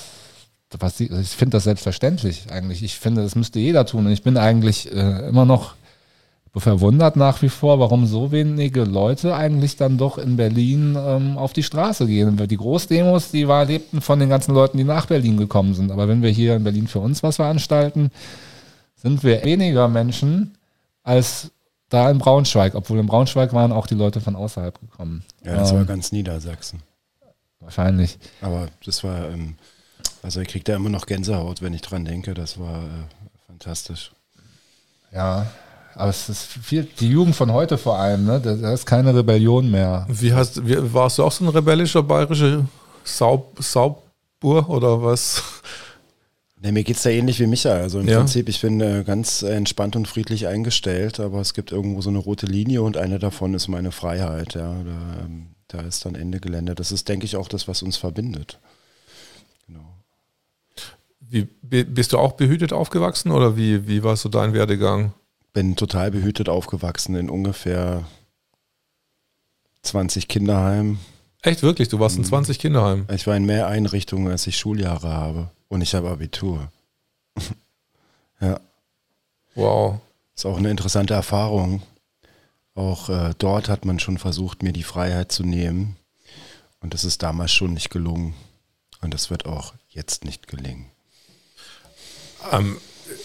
was 0.80 1.00
ich 1.00 1.30
finde 1.30 1.58
das 1.58 1.64
selbstverständlich 1.66 2.48
eigentlich. 2.52 2.84
Ich 2.84 3.00
finde, 3.00 3.22
das 3.22 3.36
müsste 3.36 3.60
jeder 3.60 3.86
tun. 3.86 4.06
Und 4.06 4.12
ich 4.12 4.24
bin 4.24 4.38
eigentlich 4.38 4.92
äh, 4.92 5.28
immer 5.28 5.46
noch 5.46 5.76
verwundert 6.60 7.18
nach 7.18 7.42
wie 7.42 7.50
vor, 7.50 7.80
warum 7.80 8.06
so 8.06 8.32
wenige 8.32 8.84
Leute 8.84 9.36
eigentlich 9.36 9.76
dann 9.76 9.98
doch 9.98 10.18
in 10.18 10.38
Berlin 10.38 10.98
ähm, 10.98 11.38
auf 11.38 11.54
die 11.54 11.64
Straße 11.64 12.08
gehen. 12.08 12.38
Die 12.38 12.58
Großdemos, 12.58 13.32
die 13.32 13.48
war, 13.48 13.66
lebten 13.66 14.02
von 14.02 14.20
den 14.20 14.30
ganzen 14.30 14.54
Leuten, 14.54 14.78
die 14.78 14.84
nach 14.86 15.06
Berlin 15.06 15.38
gekommen 15.38 15.74
sind. 15.74 15.92
Aber 15.92 16.08
wenn 16.08 16.22
wir 16.22 16.30
hier 16.30 16.56
in 16.56 16.64
Berlin 16.64 16.88
für 16.88 17.00
uns 17.00 17.24
was 17.24 17.36
veranstalten, 17.38 18.10
sind 18.96 19.24
wir 19.24 19.44
weniger 19.44 19.88
Menschen 19.90 20.56
als 21.04 21.52
da 21.90 22.10
in 22.10 22.18
Braunschweig, 22.18 22.76
obwohl 22.76 23.00
in 23.00 23.08
Braunschweig 23.08 23.54
waren 23.54 23.72
auch 23.72 23.88
die 23.88 23.96
Leute 23.96 24.22
von 24.22 24.36
außerhalb 24.36 24.80
gekommen. 24.80 25.24
Ja, 25.44 25.56
das 25.56 25.72
ähm, 25.72 25.78
war 25.78 25.86
ganz 25.86 26.12
Niedersachsen. 26.12 26.82
Wahrscheinlich. 27.60 28.18
Aber 28.42 28.68
das 28.86 29.04
war, 29.04 29.30
ähm, 29.30 29.56
also 30.22 30.42
ich 30.42 30.48
kriege 30.48 30.64
da 30.64 30.76
immer 30.76 30.90
noch 30.90 31.06
Gänsehaut, 31.06 31.62
wenn 31.62 31.74
ich 31.74 31.82
dran 31.82 32.06
denke. 32.06 32.34
Das 32.34 32.60
war 32.60 32.78
äh, 32.78 33.48
fantastisch. 33.48 34.12
Ja, 35.12 35.48
aber 35.96 36.10
es 36.10 36.28
ist 36.28 36.44
viel, 36.44 36.84
die 37.00 37.10
Jugend 37.10 37.36
von 37.36 37.54
heute 37.54 37.78
vor 37.78 37.98
allem, 37.98 38.26
ne? 38.26 38.42
Da, 38.42 38.74
ist 38.74 38.86
keine 38.86 39.16
Rebellion 39.16 39.72
mehr. 39.72 40.06
Wie 40.10 40.34
hast, 40.34 40.68
wie, 40.68 40.94
warst 40.94 41.18
du 41.18 41.24
auch 41.24 41.32
so 41.32 41.46
ein 41.46 41.50
rebellischer 41.50 42.04
bayerischer 42.04 42.66
Saub, 43.04 43.56
Saubbur 43.60 44.70
oder 44.70 45.02
was? 45.02 45.42
Ne, 46.62 46.72
mir 46.72 46.84
geht 46.84 46.96
es 46.96 47.04
da 47.04 47.10
ähnlich 47.10 47.40
wie 47.40 47.48
Micha. 47.48 47.72
Also 47.72 48.00
im 48.00 48.08
ja. 48.08 48.20
Prinzip, 48.20 48.48
ich 48.48 48.62
bin 48.62 48.80
äh, 48.82 49.04
ganz 49.06 49.42
entspannt 49.42 49.96
und 49.96 50.08
friedlich 50.08 50.48
eingestellt, 50.48 51.20
aber 51.20 51.42
es 51.42 51.54
gibt 51.54 51.72
irgendwo 51.72 52.02
so 52.02 52.10
eine 52.10 52.20
rote 52.20 52.46
Linie 52.46 52.82
und 52.82 52.98
eine 52.98 53.20
davon 53.20 53.54
ist 53.54 53.68
meine 53.68 53.92
Freiheit. 53.92 54.54
Ja, 54.54 54.74
da, 54.84 55.26
ähm, 55.26 55.48
da 55.68 55.82
ist 55.82 56.06
dann 56.06 56.16
Ende 56.16 56.40
Gelände. 56.40 56.74
Das 56.76 56.92
ist, 56.92 57.10
denke 57.10 57.26
ich, 57.26 57.36
auch 57.36 57.50
das, 57.50 57.68
was 57.68 57.84
uns 57.84 57.98
verbindet. 57.98 58.60
Genau. 59.68 59.86
Wie, 61.20 61.48
bist 61.84 62.14
du 62.14 62.20
auch 62.20 62.34
behütet 62.34 62.72
aufgewachsen 62.72 63.32
oder 63.32 63.58
wie, 63.58 63.88
wie 63.88 64.04
war 64.04 64.16
so 64.16 64.30
dein 64.30 64.54
Werdegang? 64.54 65.14
bin 65.56 65.76
total 65.78 66.12
behütet 66.12 66.50
aufgewachsen 66.50 67.16
in 67.16 67.30
ungefähr 67.32 68.04
20 69.82 70.28
Kinderheimen. 70.28 71.00
Echt 71.42 71.64
wirklich? 71.64 71.88
Du 71.88 72.00
warst 72.00 72.18
in 72.18 72.26
20 72.26 72.58
mhm. 72.58 72.62
Kinderheimen? 72.62 73.08
Ich 73.12 73.26
war 73.26 73.36
in 73.36 73.46
mehr 73.46 73.68
Einrichtungen, 73.68 74.30
als 74.30 74.46
ich 74.46 74.58
Schuljahre 74.58 75.08
habe. 75.08 75.50
Und 75.68 75.82
ich 75.82 75.96
habe 75.96 76.10
Abitur. 76.10 76.72
ja. 78.40 78.60
Wow. 79.56 80.00
Ist 80.36 80.46
auch 80.46 80.58
eine 80.58 80.70
interessante 80.70 81.14
Erfahrung. 81.14 81.82
Auch 82.74 83.10
äh, 83.10 83.34
dort 83.38 83.70
hat 83.70 83.86
man 83.86 84.00
schon 84.00 84.18
versucht, 84.18 84.64
mir 84.64 84.74
die 84.74 84.84
Freiheit 84.84 85.32
zu 85.32 85.44
nehmen. 85.44 85.96
Und 86.82 86.94
das 86.94 87.04
ist 87.04 87.24
damals 87.24 87.52
schon 87.52 87.74
nicht 87.74 87.90
gelungen. 87.90 88.36
Und 89.02 89.14
das 89.14 89.30
wird 89.30 89.46
auch 89.46 89.74
jetzt 89.90 90.26
nicht 90.26 90.48
gelingen. 90.48 90.88
Ähm, 92.52 92.78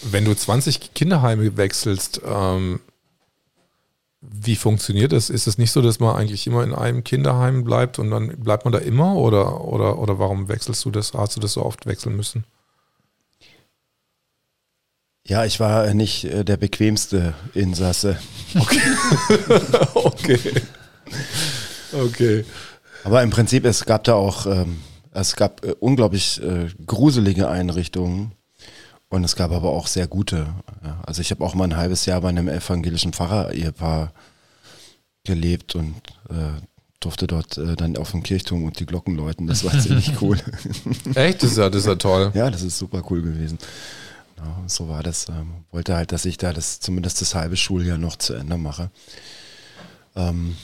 wenn 0.03 0.25
du 0.25 0.33
20 0.33 0.93
Kinderheime 0.93 1.57
wechselst, 1.57 2.21
ähm, 2.25 2.79
wie 4.21 4.55
funktioniert 4.55 5.11
das? 5.11 5.29
Ist 5.31 5.47
es 5.47 5.57
nicht 5.57 5.71
so, 5.71 5.81
dass 5.81 5.99
man 5.99 6.15
eigentlich 6.15 6.45
immer 6.45 6.63
in 6.63 6.75
einem 6.75 7.03
Kinderheim 7.03 7.63
bleibt 7.63 7.97
und 7.97 8.11
dann 8.11 8.39
bleibt 8.39 8.65
man 8.65 8.71
da 8.71 8.77
immer 8.77 9.15
oder, 9.15 9.61
oder, 9.61 9.97
oder 9.97 10.19
warum 10.19 10.47
wechselst 10.47 10.85
du 10.85 10.91
das? 10.91 11.13
Hast 11.13 11.35
du 11.35 11.39
das 11.39 11.53
so 11.53 11.65
oft 11.65 11.87
wechseln 11.87 12.15
müssen? 12.15 12.45
Ja, 15.25 15.45
ich 15.45 15.59
war 15.59 15.93
nicht 15.93 16.25
äh, 16.25 16.43
der 16.43 16.57
bequemste 16.57 17.33
Insasse. 17.53 18.19
Okay. 18.59 18.81
okay. 19.93 20.39
Okay. 21.93 22.45
Aber 23.03 23.23
im 23.23 23.29
Prinzip, 23.31 23.65
es 23.65 23.85
gab 23.85 24.03
da 24.03 24.13
auch, 24.13 24.45
ähm, 24.45 24.81
es 25.11 25.35
gab 25.35 25.65
äh, 25.65 25.75
unglaublich 25.79 26.41
äh, 26.41 26.69
gruselige 26.85 27.49
Einrichtungen 27.49 28.33
und 29.11 29.25
es 29.25 29.35
gab 29.35 29.51
aber 29.51 29.69
auch 29.69 29.87
sehr 29.87 30.07
gute. 30.07 30.47
Also 31.05 31.21
ich 31.21 31.31
habe 31.31 31.43
auch 31.43 31.53
mal 31.53 31.65
ein 31.65 31.75
halbes 31.75 32.05
Jahr 32.05 32.21
bei 32.21 32.29
einem 32.29 32.47
evangelischen 32.47 33.11
Pfarrer-Ehepaar 33.11 34.13
gelebt 35.25 35.75
und 35.75 35.95
äh, 36.29 36.61
durfte 37.01 37.27
dort 37.27 37.57
äh, 37.57 37.75
dann 37.75 37.97
auf 37.97 38.11
dem 38.11 38.23
Kirchturm 38.23 38.63
und 38.63 38.79
die 38.79 38.85
Glocken 38.85 39.15
läuten. 39.15 39.47
Das 39.47 39.65
war 39.65 39.77
ziemlich 39.77 40.13
cool. 40.21 40.39
Echt? 41.13 41.43
Das 41.43 41.51
ist, 41.51 41.57
ja, 41.57 41.69
das 41.69 41.81
ist 41.81 41.87
ja 41.87 41.95
toll. 41.95 42.31
Ja, 42.33 42.49
das 42.49 42.61
ist 42.61 42.77
super 42.77 43.03
cool 43.09 43.21
gewesen. 43.21 43.57
Ja, 44.37 44.63
so 44.65 44.87
war 44.87 45.03
das. 45.03 45.27
Ähm, 45.27 45.65
wollte 45.71 45.93
halt, 45.93 46.13
dass 46.13 46.23
ich 46.23 46.37
da 46.37 46.53
das 46.53 46.79
zumindest 46.79 47.19
das 47.19 47.35
halbe 47.35 47.57
Schuljahr 47.57 47.97
noch 47.97 48.15
zu 48.15 48.33
Ende 48.33 48.57
mache. 48.57 48.91
Ähm, 50.15 50.55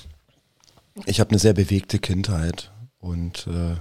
ich 1.06 1.20
habe 1.20 1.32
eine 1.32 1.39
sehr 1.39 1.54
bewegte 1.54 2.00
Kindheit 2.00 2.72
und 3.00 3.45
äh, 3.48 3.76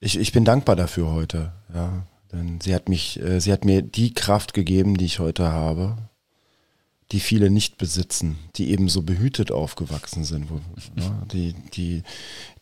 ich, 0.00 0.18
ich 0.18 0.32
bin 0.32 0.46
dankbar 0.46 0.76
dafür 0.76 1.10
heute. 1.10 1.52
Ja. 1.74 2.06
Denn 2.32 2.60
sie 2.60 2.74
hat 2.74 2.88
mich, 2.88 3.20
äh, 3.20 3.40
sie 3.40 3.52
hat 3.52 3.64
mir 3.64 3.82
die 3.82 4.12
Kraft 4.12 4.52
gegeben, 4.52 4.96
die 4.96 5.06
ich 5.06 5.18
heute 5.18 5.50
habe, 5.50 5.96
die 7.12 7.20
viele 7.20 7.50
nicht 7.50 7.78
besitzen, 7.78 8.38
die 8.56 8.70
eben 8.70 8.88
so 8.88 9.02
behütet 9.02 9.50
aufgewachsen 9.50 10.24
sind, 10.24 10.50
wo, 10.50 10.56
ne, 10.94 11.22
die, 11.32 11.54
die, 11.74 12.02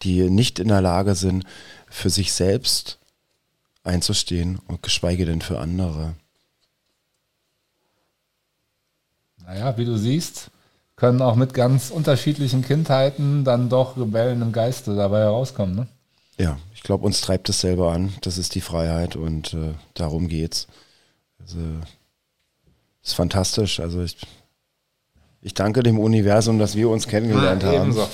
die 0.03 0.31
nicht 0.31 0.61
in 0.61 0.69
der 0.69 0.81
Lage 0.81 1.17
sind, 1.17 1.45
für 1.89 2.11
sich 2.11 2.33
selbst 2.33 2.99
einzustehen 3.83 4.61
und 4.69 4.83
geschweige 4.83 5.27
denn 5.27 5.41
für 5.41 5.59
andere. 5.59 6.15
Naja, 9.45 9.77
wie 9.79 9.85
du 9.85 9.97
siehst, 9.97 10.51
können 10.97 11.23
auch 11.23 11.37
mit 11.37 11.55
ganz 11.55 11.91
unterschiedlichen 11.91 12.63
Kindheiten 12.63 13.45
dann 13.45 13.69
doch 13.69 13.97
Rebellen 13.97 14.43
im 14.43 14.53
Geiste 14.53 14.97
dabei 14.97 15.21
herauskommen. 15.21 15.75
Ne? 15.75 15.87
Ja, 16.39 16.59
ich 16.75 16.83
glaube, 16.83 17.07
uns 17.07 17.21
treibt 17.21 17.49
es 17.49 17.61
selber 17.61 17.93
an. 17.93 18.13
Das 18.21 18.39
ist 18.39 18.55
die 18.55 18.61
Freiheit 18.61 19.17
und 19.17 19.55
äh, 19.55 19.75
darum 19.95 20.29
geht's. 20.29 20.67
Also, 21.41 21.59
ist 23.03 23.15
fantastisch. 23.15 23.81
Also 23.81 24.03
ich, 24.03 24.17
ich 25.41 25.55
danke 25.55 25.83
dem 25.83 25.99
Universum, 25.99 26.59
dass 26.59 26.75
wir 26.75 26.91
uns 26.91 27.07
kennengelernt 27.07 27.65
ah, 27.65 27.73
haben. 27.73 27.97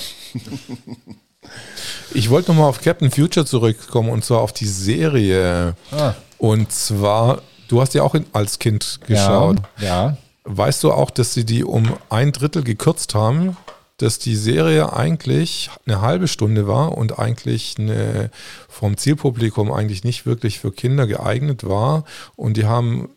ich 2.15 2.31
wollte 2.31 2.51
nochmal 2.51 2.69
auf 2.69 2.81
Captain 2.81 3.11
Future 3.11 3.47
zurückkommen 3.47 4.11
und 4.11 4.25
zwar 4.25 4.41
auf 4.41 4.53
die 4.53 4.67
Serie. 4.67 5.75
Ah. 5.91 6.15
Und 6.39 6.73
zwar, 6.73 7.43
du 7.69 7.81
hast 7.81 7.95
ja 7.95 8.03
auch 8.03 8.15
in, 8.15 8.27
als 8.33 8.59
Kind 8.59 9.01
geschaut. 9.07 9.59
Ja, 9.79 9.87
ja. 9.87 10.17
Weißt 10.45 10.83
du 10.85 10.93
auch, 10.93 11.11
dass 11.11 11.35
sie 11.35 11.47
die 11.47 11.65
um 11.65 11.97
ein 12.11 12.33
Drittel 12.33 12.63
gekürzt 12.63 13.15
haben? 13.15 13.57
Dass 14.03 14.19
die 14.19 14.37
Serie 14.37 14.93
eigentlich 14.93 15.71
eine 15.87 16.01
halbe 16.01 16.29
Stunde 16.29 16.67
war 16.67 16.97
und 16.99 17.19
eigentlich 17.19 17.77
eine, 17.79 18.31
vom 18.69 18.97
Zielpublikum 18.97 19.71
eigentlich 19.73 20.05
nicht 20.05 20.27
wirklich 20.27 20.59
für 20.59 20.73
Kinder 20.73 21.07
geeignet 21.07 21.65
war. 21.65 22.05
Und 22.37 22.57
die 22.57 22.67
haben 22.67 23.09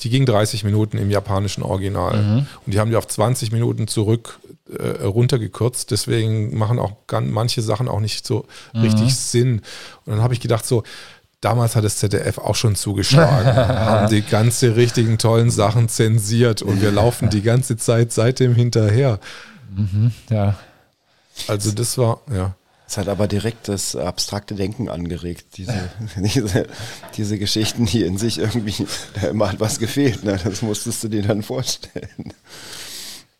die 0.00 0.10
ging 0.10 0.26
30 0.26 0.64
Minuten 0.64 0.98
im 0.98 1.10
japanischen 1.12 1.62
Original. 1.62 2.46
Und 2.66 2.74
die 2.74 2.80
haben 2.80 2.90
die 2.90 2.96
auf 2.96 3.06
20 3.06 3.52
Minuten 3.52 3.86
zurück 3.86 4.40
äh, 4.76 5.04
runtergekürzt. 5.04 5.92
Deswegen 5.92 6.58
machen 6.58 6.80
auch 6.80 6.92
gan- 7.06 7.30
manche 7.30 7.62
Sachen 7.62 7.88
auch 7.88 8.00
nicht 8.00 8.26
so 8.26 8.46
richtig 8.74 9.14
Sinn. 9.14 9.60
Und 10.04 10.14
dann 10.14 10.22
habe 10.22 10.34
ich 10.34 10.40
gedacht, 10.40 10.66
so, 10.66 10.82
damals 11.40 11.76
hat 11.76 11.84
das 11.84 11.98
ZDF 11.98 12.38
auch 12.38 12.56
schon 12.56 12.74
zugeschlagen, 12.74 13.54
haben 13.56 14.08
die 14.10 14.22
ganze 14.22 14.74
richtigen 14.74 15.18
tollen 15.18 15.50
Sachen 15.50 15.88
zensiert 15.88 16.62
und 16.62 16.80
wir 16.82 16.90
laufen 16.90 17.30
die 17.30 17.42
ganze 17.42 17.76
Zeit 17.76 18.12
seitdem 18.12 18.54
hinterher. 18.56 19.20
Ja. 20.30 20.56
Also 21.48 21.72
das 21.72 21.96
war, 21.98 22.20
ja. 22.32 22.54
Es 22.86 22.98
hat 22.98 23.08
aber 23.08 23.26
direkt 23.26 23.68
das 23.68 23.96
abstrakte 23.96 24.54
Denken 24.54 24.90
angeregt, 24.90 25.56
diese, 25.56 25.90
diese, 26.16 26.66
diese 27.16 27.38
Geschichten, 27.38 27.86
die 27.86 28.02
in 28.02 28.18
sich 28.18 28.38
irgendwie, 28.38 28.86
da 29.14 29.28
immer 29.28 29.50
hat 29.50 29.60
was 29.60 29.78
gefehlt, 29.78 30.24
ne? 30.24 30.38
das 30.42 30.60
musstest 30.60 31.02
du 31.02 31.08
dir 31.08 31.22
dann 31.22 31.42
vorstellen. 31.42 32.34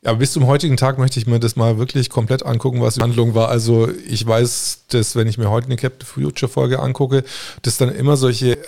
Ja, 0.04 0.14
bis 0.14 0.32
zum 0.32 0.46
heutigen 0.46 0.76
Tag 0.76 0.98
möchte 0.98 1.20
ich 1.20 1.26
mir 1.26 1.38
das 1.38 1.54
mal 1.54 1.78
wirklich 1.78 2.10
komplett 2.10 2.44
angucken, 2.44 2.80
was 2.80 2.94
die 2.94 3.02
Handlung 3.02 3.34
war. 3.34 3.50
Also 3.50 3.88
ich 4.08 4.26
weiß, 4.26 4.84
dass 4.88 5.14
wenn 5.14 5.28
ich 5.28 5.38
mir 5.38 5.50
heute 5.50 5.66
eine 5.66 5.76
Captain 5.76 6.06
Future 6.06 6.50
Folge 6.50 6.80
angucke, 6.80 7.22
dass 7.60 7.76
dann 7.76 7.94
immer 7.94 8.16
solche 8.16 8.58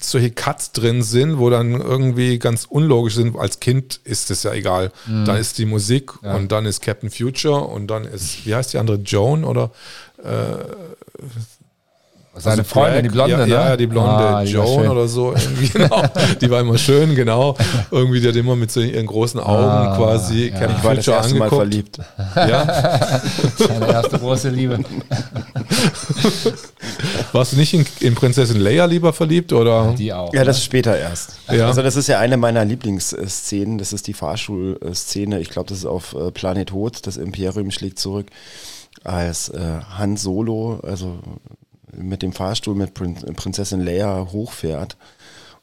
solche 0.00 0.30
Cuts 0.30 0.72
drin 0.72 1.02
sind, 1.02 1.38
wo 1.38 1.50
dann 1.50 1.72
irgendwie 1.80 2.38
ganz 2.38 2.64
unlogisch 2.64 3.14
sind. 3.14 3.36
Als 3.36 3.60
Kind 3.60 4.00
ist 4.04 4.30
das 4.30 4.44
ja 4.44 4.52
egal. 4.52 4.92
Dann 5.06 5.36
ist 5.36 5.58
die 5.58 5.66
Musik 5.66 6.22
und 6.22 6.52
dann 6.52 6.66
ist 6.66 6.82
Captain 6.82 7.10
Future 7.10 7.60
und 7.62 7.88
dann 7.88 8.04
ist, 8.04 8.46
wie 8.46 8.54
heißt 8.54 8.72
die 8.72 8.78
andere, 8.78 8.98
Joan 8.98 9.44
oder 9.44 9.72
Seine 12.38 12.58
also 12.58 12.64
Freundin, 12.64 13.02
die 13.04 13.08
Blonde, 13.08 13.32
ja, 13.32 13.46
ne? 13.46 13.52
Ja, 13.52 13.76
die 13.76 13.86
Blonde 13.86 14.10
Ah, 14.10 14.44
die 14.44 14.52
Joan 14.52 14.88
oder 14.88 15.08
so. 15.08 15.34
Genau. 15.72 16.02
Die 16.40 16.50
war 16.50 16.60
immer 16.60 16.78
schön, 16.78 17.14
genau. 17.14 17.56
Irgendwie, 17.90 18.20
die 18.20 18.28
hat 18.28 18.36
immer 18.36 18.56
mit 18.56 18.70
so 18.70 18.80
ihren 18.80 19.06
großen 19.06 19.40
Augen 19.40 19.64
Ah, 19.64 19.96
quasi 19.96 20.48
ja. 20.48 20.58
Captain 20.58 20.76
Ich 20.78 20.84
war 20.84 20.94
das 20.94 21.04
Future 21.04 21.16
erste 21.16 21.34
Mal 21.34 21.44
angeguckt. 21.44 21.62
verliebt. 21.62 21.98
Ja? 22.36 23.20
Seine 23.56 23.86
erste 23.92 24.18
große 24.18 24.48
Liebe. 24.50 24.78
Warst 27.32 27.52
du 27.52 27.56
nicht 27.56 27.74
in, 27.74 27.84
in 28.00 28.14
Prinzessin 28.14 28.60
Leia 28.60 28.84
lieber 28.86 29.12
verliebt 29.12 29.52
oder? 29.52 29.94
Die 29.96 30.12
auch. 30.12 30.32
Ja, 30.32 30.44
das 30.44 30.58
ist 30.58 30.64
später 30.64 30.96
erst. 30.96 31.36
Ja. 31.50 31.66
Also 31.66 31.82
das 31.82 31.96
ist 31.96 32.06
ja 32.06 32.18
eine 32.18 32.36
meiner 32.36 32.64
Lieblingsszenen. 32.64 33.78
Das 33.78 33.92
ist 33.92 34.06
die 34.06 34.14
Fahrschulszene. 34.14 35.40
Ich 35.40 35.50
glaube, 35.50 35.68
das 35.68 35.78
ist 35.78 35.86
auf 35.86 36.14
äh, 36.14 36.30
Planet 36.30 36.72
Hot. 36.72 37.06
Das 37.06 37.16
Imperium 37.16 37.70
schlägt 37.70 37.98
zurück. 37.98 38.26
Als 39.04 39.48
äh, 39.50 39.58
Han 39.96 40.16
Solo, 40.16 40.80
also 40.82 41.18
mit 41.96 42.22
dem 42.22 42.32
Fahrstuhl 42.32 42.74
mit 42.74 42.94
Prin 42.94 43.14
Prinzessin 43.14 43.80
Leia 43.80 44.28
hochfährt 44.30 44.96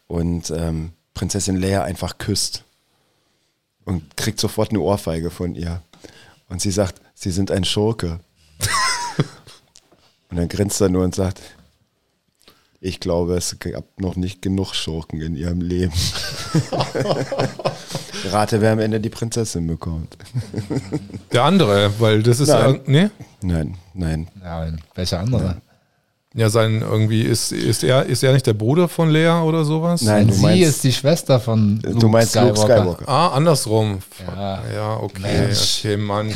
und 0.07 0.51
ähm, 0.51 0.91
Prinzessin 1.13 1.55
Leia 1.55 1.83
einfach 1.83 2.17
küsst 2.17 2.63
und 3.85 4.17
kriegt 4.17 4.39
sofort 4.39 4.71
eine 4.71 4.81
Ohrfeige 4.81 5.31
von 5.31 5.55
ihr. 5.55 5.81
Und 6.49 6.61
sie 6.61 6.71
sagt, 6.71 7.01
sie 7.13 7.31
sind 7.31 7.51
ein 7.51 7.63
Schurke. 7.63 8.19
und 10.29 10.37
dann 10.37 10.49
grinst 10.49 10.81
er 10.81 10.89
nur 10.89 11.03
und 11.03 11.15
sagt, 11.15 11.41
ich 12.81 12.99
glaube, 12.99 13.35
es 13.35 13.57
gab 13.59 13.85
noch 13.99 14.15
nicht 14.15 14.41
genug 14.41 14.75
Schurken 14.75 15.21
in 15.21 15.35
ihrem 15.35 15.61
Leben. 15.61 15.93
Rate, 18.31 18.61
wer 18.61 18.73
am 18.73 18.79
Ende 18.79 18.99
die 18.99 19.09
Prinzessin 19.09 19.65
bekommt. 19.65 20.17
Der 21.31 21.43
andere, 21.43 21.91
weil 21.99 22.21
das 22.21 22.39
ist 22.39 22.49
Nein. 22.49 22.75
ja, 22.75 22.81
nee? 22.85 23.09
Nein, 23.41 23.77
nein. 23.93 24.27
Ja, 24.43 24.67
welcher 24.93 25.19
andere? 25.19 25.61
Ja, 26.37 26.49
sein 26.49 26.81
irgendwie 26.81 27.21
ist, 27.21 27.53
ist 27.53 27.81
er 27.81 28.05
ist 28.05 28.21
er 28.21 28.33
nicht 28.33 28.45
der 28.45 28.53
Bruder 28.53 28.89
von 28.89 29.09
Lea 29.09 29.41
oder 29.41 29.63
sowas? 29.63 30.01
Nein, 30.01 30.27
du 30.27 30.33
Sie 30.33 30.41
meinst, 30.41 30.63
ist 30.63 30.83
die 30.83 30.91
Schwester 30.91 31.39
von 31.39 31.79
Luke 31.81 31.97
du 31.97 32.09
meinst 32.09 32.35
Luke 32.35 32.57
Skywalker. 32.57 33.07
Ah, 33.07 33.29
andersrum. 33.29 33.99
Ja. 34.27 34.61
Ja, 34.73 34.97
okay. 34.97 35.21
Mensch. 35.21 35.79
Okay, 35.79 35.95
Mann. 35.95 36.35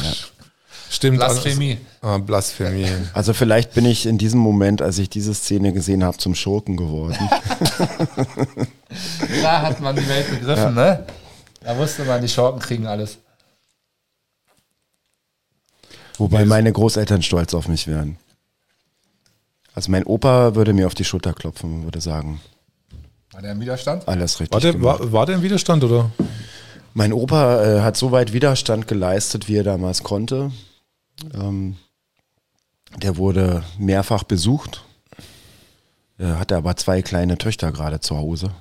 Stimmt. 0.90 1.18
Blasphemie. 1.18 1.78
Ah, 2.02 2.18
Blasphemie. 2.18 2.88
Also 3.14 3.34
vielleicht 3.34 3.74
bin 3.74 3.84
ich 3.86 4.06
in 4.06 4.18
diesem 4.18 4.40
Moment, 4.40 4.82
als 4.82 4.98
ich 5.00 5.10
diese 5.10 5.34
Szene 5.34 5.74
gesehen 5.74 6.06
habe, 6.06 6.18
zum 6.18 6.34
Schurken 6.34 6.78
geworden. 6.78 7.18
Da 9.44 9.62
hat 9.62 9.80
man 9.82 9.96
die 9.96 10.08
Welt 10.08 10.28
begriffen, 10.32 10.74
ne? 10.74 11.06
Da 11.62 11.78
wusste 11.78 12.06
man, 12.06 12.22
die 12.22 12.28
Schurken 12.28 12.60
kriegen 12.60 12.88
alles. 12.88 13.20
Wobei 16.18 16.44
meine 16.46 16.72
Großeltern 16.72 17.22
stolz 17.22 17.54
auf 17.54 17.68
mich 17.68 17.86
wären. 17.86 18.18
Also 19.74 19.92
mein 19.92 20.04
Opa 20.04 20.56
würde 20.56 20.74
mir 20.74 20.88
auf 20.88 20.96
die 20.96 21.06
Schulter 21.06 21.34
klopfen 21.34 21.74
und 21.74 21.84
würde 21.84 22.02
sagen, 22.02 22.42
War 23.32 23.42
der 23.42 23.52
im 23.54 23.60
Widerstand? 23.62 24.08
alles 24.08 24.40
richtig 24.40 24.54
War 24.54 24.60
der, 24.62 24.82
war, 24.82 25.12
war 25.12 25.26
der 25.26 25.36
im 25.36 25.42
Widerstand 25.42 25.84
oder? 25.84 26.12
Mein 26.94 27.14
Opa 27.14 27.64
äh, 27.64 27.82
hat 27.82 27.96
so 27.98 28.12
weit 28.12 28.34
Widerstand 28.34 28.88
geleistet, 28.88 29.48
wie 29.48 29.58
er 29.58 29.64
damals 29.64 30.04
konnte. 30.04 30.52
Ähm, 31.34 31.78
der 32.98 33.18
wurde 33.18 33.64
mehrfach 33.78 34.24
besucht, 34.24 34.84
äh, 36.18 36.26
hatte 36.26 36.58
aber 36.58 36.76
zwei 36.76 37.02
kleine 37.02 37.38
Töchter 37.38 37.72
gerade 37.72 38.00
zu 38.00 38.18
Hause. 38.18 38.52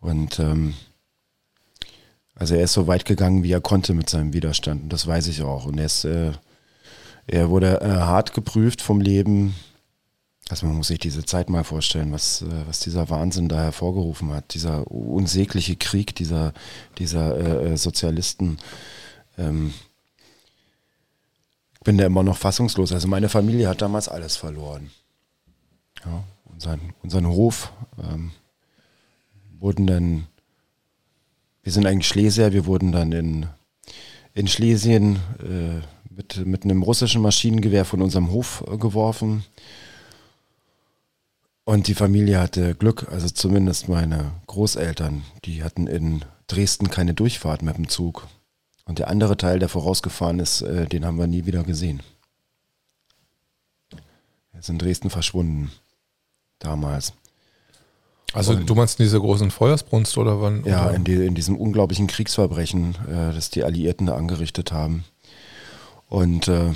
Und 0.00 0.38
ähm, 0.40 0.74
also 2.34 2.54
er 2.54 2.64
ist 2.64 2.72
so 2.72 2.86
weit 2.86 3.04
gegangen, 3.04 3.42
wie 3.44 3.52
er 3.52 3.60
konnte 3.60 3.94
mit 3.94 4.10
seinem 4.10 4.32
Widerstand. 4.32 4.82
Und 4.84 4.92
das 4.92 5.06
weiß 5.06 5.28
ich 5.28 5.42
auch. 5.42 5.66
Und 5.66 5.78
er 5.78 5.84
ist, 5.86 6.04
äh, 6.04 6.32
er 7.30 7.48
wurde 7.48 7.80
äh, 7.80 7.88
hart 7.88 8.34
geprüft 8.34 8.82
vom 8.82 9.00
Leben. 9.00 9.54
Also 10.48 10.66
man 10.66 10.76
muss 10.76 10.88
sich 10.88 10.98
diese 10.98 11.24
Zeit 11.24 11.48
mal 11.48 11.62
vorstellen, 11.62 12.10
was, 12.10 12.42
äh, 12.42 12.46
was 12.66 12.80
dieser 12.80 13.08
Wahnsinn 13.08 13.48
da 13.48 13.62
hervorgerufen 13.62 14.32
hat. 14.32 14.52
Dieser 14.52 14.90
unsägliche 14.90 15.76
Krieg 15.76 16.16
dieser, 16.16 16.52
dieser 16.98 17.36
äh, 17.38 17.72
äh, 17.72 17.76
Sozialisten. 17.76 18.58
Ähm, 19.38 19.72
ich 21.74 21.80
bin 21.80 21.98
da 21.98 22.06
immer 22.06 22.24
noch 22.24 22.36
fassungslos. 22.36 22.90
Also 22.92 23.06
meine 23.06 23.28
Familie 23.28 23.68
hat 23.68 23.80
damals 23.80 24.08
alles 24.08 24.36
verloren. 24.36 24.90
Ja, 26.04 26.24
unseren, 26.46 26.80
unseren 27.04 27.28
Hof 27.28 27.72
ähm, 28.02 28.32
wurden 29.60 29.86
dann, 29.86 30.26
wir 31.62 31.70
sind 31.70 31.86
eigentlich 31.86 32.08
Schlesier, 32.08 32.52
wir 32.52 32.66
wurden 32.66 32.90
dann 32.90 33.12
in, 33.12 33.46
in 34.34 34.48
Schlesien 34.48 35.20
äh, 35.38 35.80
mit, 36.20 36.46
mit 36.46 36.64
einem 36.64 36.82
russischen 36.82 37.22
Maschinengewehr 37.22 37.86
von 37.86 38.02
unserem 38.02 38.30
Hof 38.30 38.62
äh, 38.70 38.76
geworfen. 38.76 39.44
Und 41.64 41.88
die 41.88 41.94
Familie 41.94 42.40
hatte 42.40 42.74
Glück, 42.74 43.06
also 43.10 43.28
zumindest 43.28 43.88
meine 43.88 44.32
Großeltern, 44.46 45.22
die 45.44 45.62
hatten 45.62 45.86
in 45.86 46.24
Dresden 46.46 46.90
keine 46.90 47.14
Durchfahrt 47.14 47.62
mit 47.62 47.76
dem 47.76 47.88
Zug. 47.88 48.26
Und 48.84 48.98
der 48.98 49.08
andere 49.08 49.36
Teil, 49.36 49.58
der 49.58 49.68
vorausgefahren 49.68 50.40
ist, 50.40 50.62
äh, 50.62 50.86
den 50.86 51.04
haben 51.04 51.18
wir 51.18 51.26
nie 51.26 51.46
wieder 51.46 51.62
gesehen. 51.62 52.02
Er 54.52 54.60
ist 54.60 54.68
in 54.68 54.78
Dresden 54.78 55.10
verschwunden. 55.10 55.70
Damals. 56.58 57.14
Also 58.34 58.54
du 58.54 58.74
meinst 58.74 59.00
in 59.00 59.04
dieser 59.04 59.20
großen 59.20 59.50
Feuersbrunst 59.50 60.18
oder 60.18 60.42
wann? 60.42 60.64
Ja, 60.66 60.86
oder? 60.86 60.94
in, 60.94 61.04
die, 61.04 61.14
in 61.14 61.34
diesem 61.34 61.56
unglaublichen 61.56 62.06
Kriegsverbrechen, 62.06 62.94
äh, 63.08 63.32
das 63.32 63.48
die 63.48 63.64
Alliierten 63.64 64.06
da 64.06 64.16
angerichtet 64.16 64.70
haben. 64.72 65.04
Und 66.10 66.48
äh, 66.48 66.74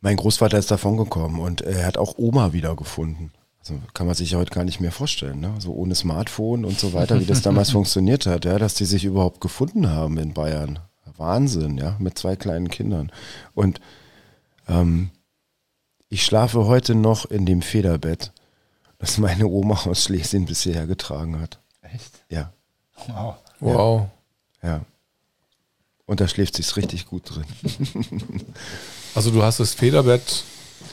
mein 0.00 0.16
Großvater 0.16 0.58
ist 0.58 0.70
davongekommen 0.70 1.40
und 1.40 1.62
er 1.62 1.86
hat 1.86 1.98
auch 1.98 2.18
Oma 2.18 2.52
wiedergefunden. 2.52 3.32
Also 3.60 3.80
kann 3.94 4.06
man 4.06 4.14
sich 4.14 4.34
heute 4.34 4.52
gar 4.52 4.64
nicht 4.64 4.78
mehr 4.78 4.92
vorstellen, 4.92 5.40
ne? 5.40 5.54
So 5.58 5.72
ohne 5.72 5.94
Smartphone 5.94 6.66
und 6.66 6.78
so 6.78 6.92
weiter, 6.92 7.18
wie 7.18 7.24
das 7.24 7.40
damals 7.40 7.70
funktioniert 7.72 8.26
hat, 8.26 8.44
ja, 8.44 8.58
dass 8.58 8.74
die 8.74 8.84
sich 8.84 9.04
überhaupt 9.04 9.40
gefunden 9.40 9.88
haben 9.88 10.18
in 10.18 10.34
Bayern. 10.34 10.78
Wahnsinn, 11.16 11.78
ja, 11.78 11.96
mit 11.98 12.18
zwei 12.18 12.36
kleinen 12.36 12.68
Kindern. 12.68 13.10
Und 13.54 13.80
ähm, 14.68 15.10
ich 16.10 16.24
schlafe 16.24 16.66
heute 16.66 16.94
noch 16.94 17.24
in 17.24 17.46
dem 17.46 17.62
Federbett, 17.62 18.32
das 18.98 19.16
meine 19.16 19.46
Oma 19.46 19.86
aus 19.86 20.04
Schlesien 20.04 20.44
bisher 20.44 20.86
getragen 20.86 21.40
hat. 21.40 21.58
Echt? 21.80 22.24
Ja, 22.28 22.52
Wow. 23.06 23.36
Wow. 23.60 24.06
ja. 24.62 24.82
Und 26.06 26.20
da 26.20 26.28
schläft 26.28 26.54
sich's 26.56 26.76
richtig 26.76 27.06
gut 27.06 27.22
drin. 27.34 27.44
Also 29.14 29.30
du 29.30 29.44
hast 29.44 29.60
das 29.60 29.74
Federbett, 29.74 30.42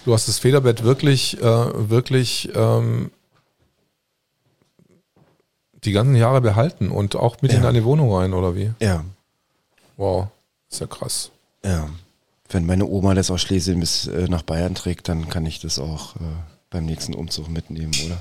du 0.05 0.13
hast 0.13 0.27
das 0.27 0.37
Federbett 0.37 0.83
wirklich, 0.83 1.39
äh, 1.41 1.89
wirklich 1.89 2.49
ähm, 2.53 3.09
die 5.83 5.91
ganzen 5.91 6.15
Jahre 6.15 6.39
behalten 6.41 6.89
und 6.91 7.15
auch 7.15 7.41
mit 7.41 7.51
in 7.51 7.57
Ja. 7.57 7.63
deine 7.63 7.83
Wohnung 7.83 8.13
rein, 8.13 8.33
oder 8.33 8.55
wie? 8.55 8.71
Ja, 8.79 9.03
Wow, 9.97 10.27
ist 10.69 10.81
ja 10.81 10.87
krass. 10.87 11.31
ja. 11.65 11.89
Wenn 12.49 12.65
meine 12.65 12.85
Oma 12.85 13.13
das 13.13 13.31
aus 13.31 13.41
Schlesien 13.41 13.79
bis 13.79 14.07
äh, 14.07 14.27
nach 14.27 14.41
Bayern 14.43 14.75
trägt, 14.75 15.07
dann 15.07 15.29
kann 15.29 15.45
ich 15.45 15.59
das 15.61 15.79
auch 15.79 16.17
äh, 16.17 16.19
beim 16.69 16.85
nächsten 16.85 17.15
Umzug 17.15 17.47
mitnehmen, 17.49 17.93
oder? 18.05 18.19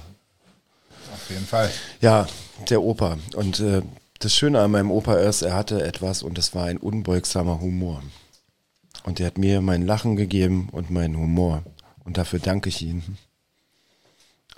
Auf 1.12 1.29
jeden 1.31 1.45
Fall. 1.47 1.69
Ja, 2.01 2.29
der 2.69 2.81
Opa. 2.81 3.19
Und 3.35 3.59
äh, 3.61 3.83
das 4.21 4.35
Schöne 4.35 4.61
an 4.61 4.71
meinem 4.71 4.91
Opa 4.91 5.15
ist, 5.15 5.43
er 5.43 5.55
hatte 5.55 5.83
etwas 5.83 6.23
und 6.23 6.39
es 6.39 6.55
war 6.55 6.67
ein 6.67 6.79
unbeugsamer 6.79 7.61
Humor. 7.61 8.03
Und 9.05 9.19
er 9.19 9.27
hat 9.27 9.39
mir 9.39 9.61
mein 9.61 9.87
Lachen 9.87 10.15
gegeben 10.15 10.69
und 10.73 10.91
meinen 10.91 11.17
Humor. 11.17 11.63
Und 12.05 12.17
dafür 12.17 12.39
danke 12.39 12.69
ich 12.69 12.83
ihm. 12.83 13.03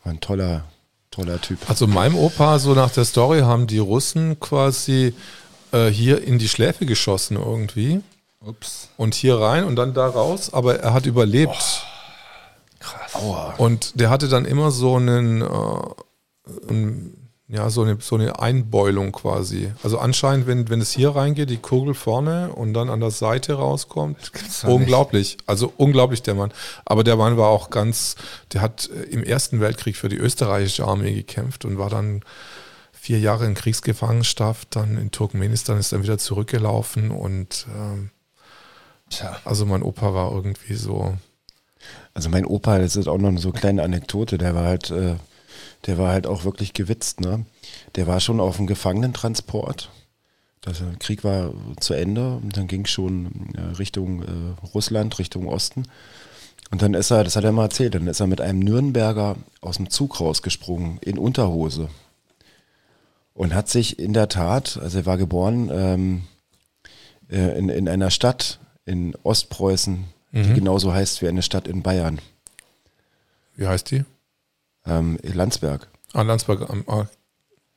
War 0.02 0.12
ein 0.12 0.20
toller, 0.20 0.64
Toller 1.12 1.40
Typ. 1.40 1.58
Also 1.68 1.86
meinem 1.86 2.16
Opa, 2.16 2.58
so 2.58 2.74
nach 2.74 2.90
der 2.90 3.04
Story, 3.04 3.40
haben 3.40 3.66
die 3.66 3.78
Russen 3.78 4.40
quasi 4.40 5.14
äh, 5.70 5.88
hier 5.88 6.24
in 6.24 6.38
die 6.38 6.48
Schläfe 6.48 6.86
geschossen 6.86 7.36
irgendwie 7.36 8.00
Ups. 8.40 8.88
und 8.96 9.14
hier 9.14 9.38
rein 9.38 9.64
und 9.64 9.76
dann 9.76 9.92
da 9.92 10.06
raus, 10.06 10.52
aber 10.52 10.80
er 10.80 10.94
hat 10.94 11.04
überlebt. 11.06 11.86
Krass. 12.80 13.12
Und 13.58 14.00
der 14.00 14.08
hatte 14.10 14.28
dann 14.28 14.46
immer 14.46 14.70
so 14.70 14.96
einen, 14.96 15.42
äh, 15.42 15.46
ein, 16.68 17.21
ja, 17.48 17.68
so 17.68 17.82
eine, 17.82 17.98
so 18.00 18.16
eine 18.16 18.38
Einbeulung 18.40 19.12
quasi. 19.12 19.72
Also 19.82 19.98
anscheinend, 19.98 20.46
wenn, 20.46 20.70
wenn 20.70 20.80
es 20.80 20.92
hier 20.92 21.10
reingeht, 21.10 21.50
die 21.50 21.58
Kugel 21.58 21.94
vorne 21.94 22.50
und 22.52 22.72
dann 22.72 22.88
an 22.88 23.00
der 23.00 23.10
Seite 23.10 23.54
rauskommt, 23.54 24.32
unglaublich. 24.64 25.36
Also 25.46 25.72
unglaublich 25.76 26.22
der 26.22 26.34
Mann. 26.34 26.52
Aber 26.84 27.04
der 27.04 27.16
Mann 27.16 27.36
war 27.36 27.48
auch 27.48 27.70
ganz, 27.70 28.16
der 28.52 28.62
hat 28.62 28.88
äh, 28.88 29.02
im 29.04 29.22
Ersten 29.22 29.60
Weltkrieg 29.60 29.96
für 29.96 30.08
die 30.08 30.16
österreichische 30.16 30.86
Armee 30.86 31.12
gekämpft 31.12 31.64
und 31.64 31.78
war 31.78 31.90
dann 31.90 32.22
vier 32.92 33.18
Jahre 33.18 33.46
in 33.46 33.54
Kriegsgefangenschaft, 33.54 34.76
dann 34.76 34.96
in 34.96 35.10
Turkmenistan 35.10 35.76
ist 35.76 35.92
dann 35.92 36.04
wieder 36.04 36.18
zurückgelaufen 36.18 37.10
und 37.10 37.66
ähm, 37.76 38.10
Tja. 39.10 39.36
also 39.44 39.66
mein 39.66 39.82
Opa 39.82 40.14
war 40.14 40.30
irgendwie 40.30 40.74
so, 40.74 41.16
Also 42.14 42.28
mein 42.28 42.46
Opa, 42.46 42.78
das 42.78 42.96
ist 42.96 43.08
auch 43.08 43.18
noch 43.18 43.36
so 43.38 43.50
eine 43.50 43.58
kleine 43.58 43.82
Anekdote, 43.82 44.38
der 44.38 44.54
war 44.54 44.64
halt, 44.64 44.90
äh, 44.90 45.16
der 45.86 45.98
war 45.98 46.12
halt 46.12 46.26
auch 46.26 46.44
wirklich 46.44 46.74
gewitzt, 46.74 47.20
ne? 47.20 47.44
Der 47.96 48.06
war 48.06 48.20
schon 48.20 48.40
auf 48.40 48.56
dem 48.56 48.66
Gefangenentransport. 48.66 49.90
Der 50.64 50.74
Krieg 51.00 51.24
war 51.24 51.52
zu 51.80 51.94
Ende 51.94 52.36
und 52.36 52.56
dann 52.56 52.68
ging 52.68 52.86
schon 52.86 53.52
äh, 53.56 53.76
Richtung 53.78 54.22
äh, 54.22 54.66
Russland, 54.74 55.18
Richtung 55.18 55.48
Osten. 55.48 55.84
Und 56.70 56.82
dann 56.82 56.94
ist 56.94 57.10
er, 57.10 57.24
das 57.24 57.34
hat 57.34 57.44
er 57.44 57.52
mal 57.52 57.64
erzählt, 57.64 57.96
dann 57.96 58.06
ist 58.06 58.20
er 58.20 58.28
mit 58.28 58.40
einem 58.40 58.60
Nürnberger 58.60 59.36
aus 59.60 59.76
dem 59.76 59.90
Zug 59.90 60.20
rausgesprungen 60.20 60.98
in 61.00 61.18
Unterhose. 61.18 61.88
Und 63.34 63.54
hat 63.54 63.68
sich 63.68 63.98
in 63.98 64.12
der 64.12 64.28
Tat, 64.28 64.78
also 64.80 64.98
er 64.98 65.06
war 65.06 65.18
geboren 65.18 65.70
ähm, 65.72 66.22
äh, 67.28 67.58
in, 67.58 67.68
in 67.68 67.88
einer 67.88 68.10
Stadt 68.10 68.60
in 68.84 69.14
Ostpreußen, 69.22 70.04
die 70.34 70.54
genauso 70.54 70.94
heißt 70.94 71.20
wie 71.20 71.28
eine 71.28 71.42
Stadt 71.42 71.68
in 71.68 71.82
Bayern. 71.82 72.20
wie 73.56 73.66
heißt 73.66 73.90
die? 73.90 74.04
Ähm, 74.86 75.18
Landsberg. 75.22 75.88
Ah, 76.12 76.22
Landsberg 76.22 76.68
am 76.68 76.84
ah, 76.88 77.06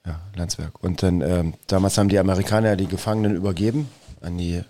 Ja, 0.05 0.19
Landsberg. 0.35 0.83
Und 0.83 1.03
dann, 1.03 1.21
ähm, 1.21 1.53
damals 1.67 1.97
haben 1.97 2.09
die 2.09 2.19
Amerikaner 2.19 2.75
die 2.75 2.87
Gefangenen 2.87 3.35
übergeben 3.35 3.89
an 4.21 4.37
die, 4.37 4.61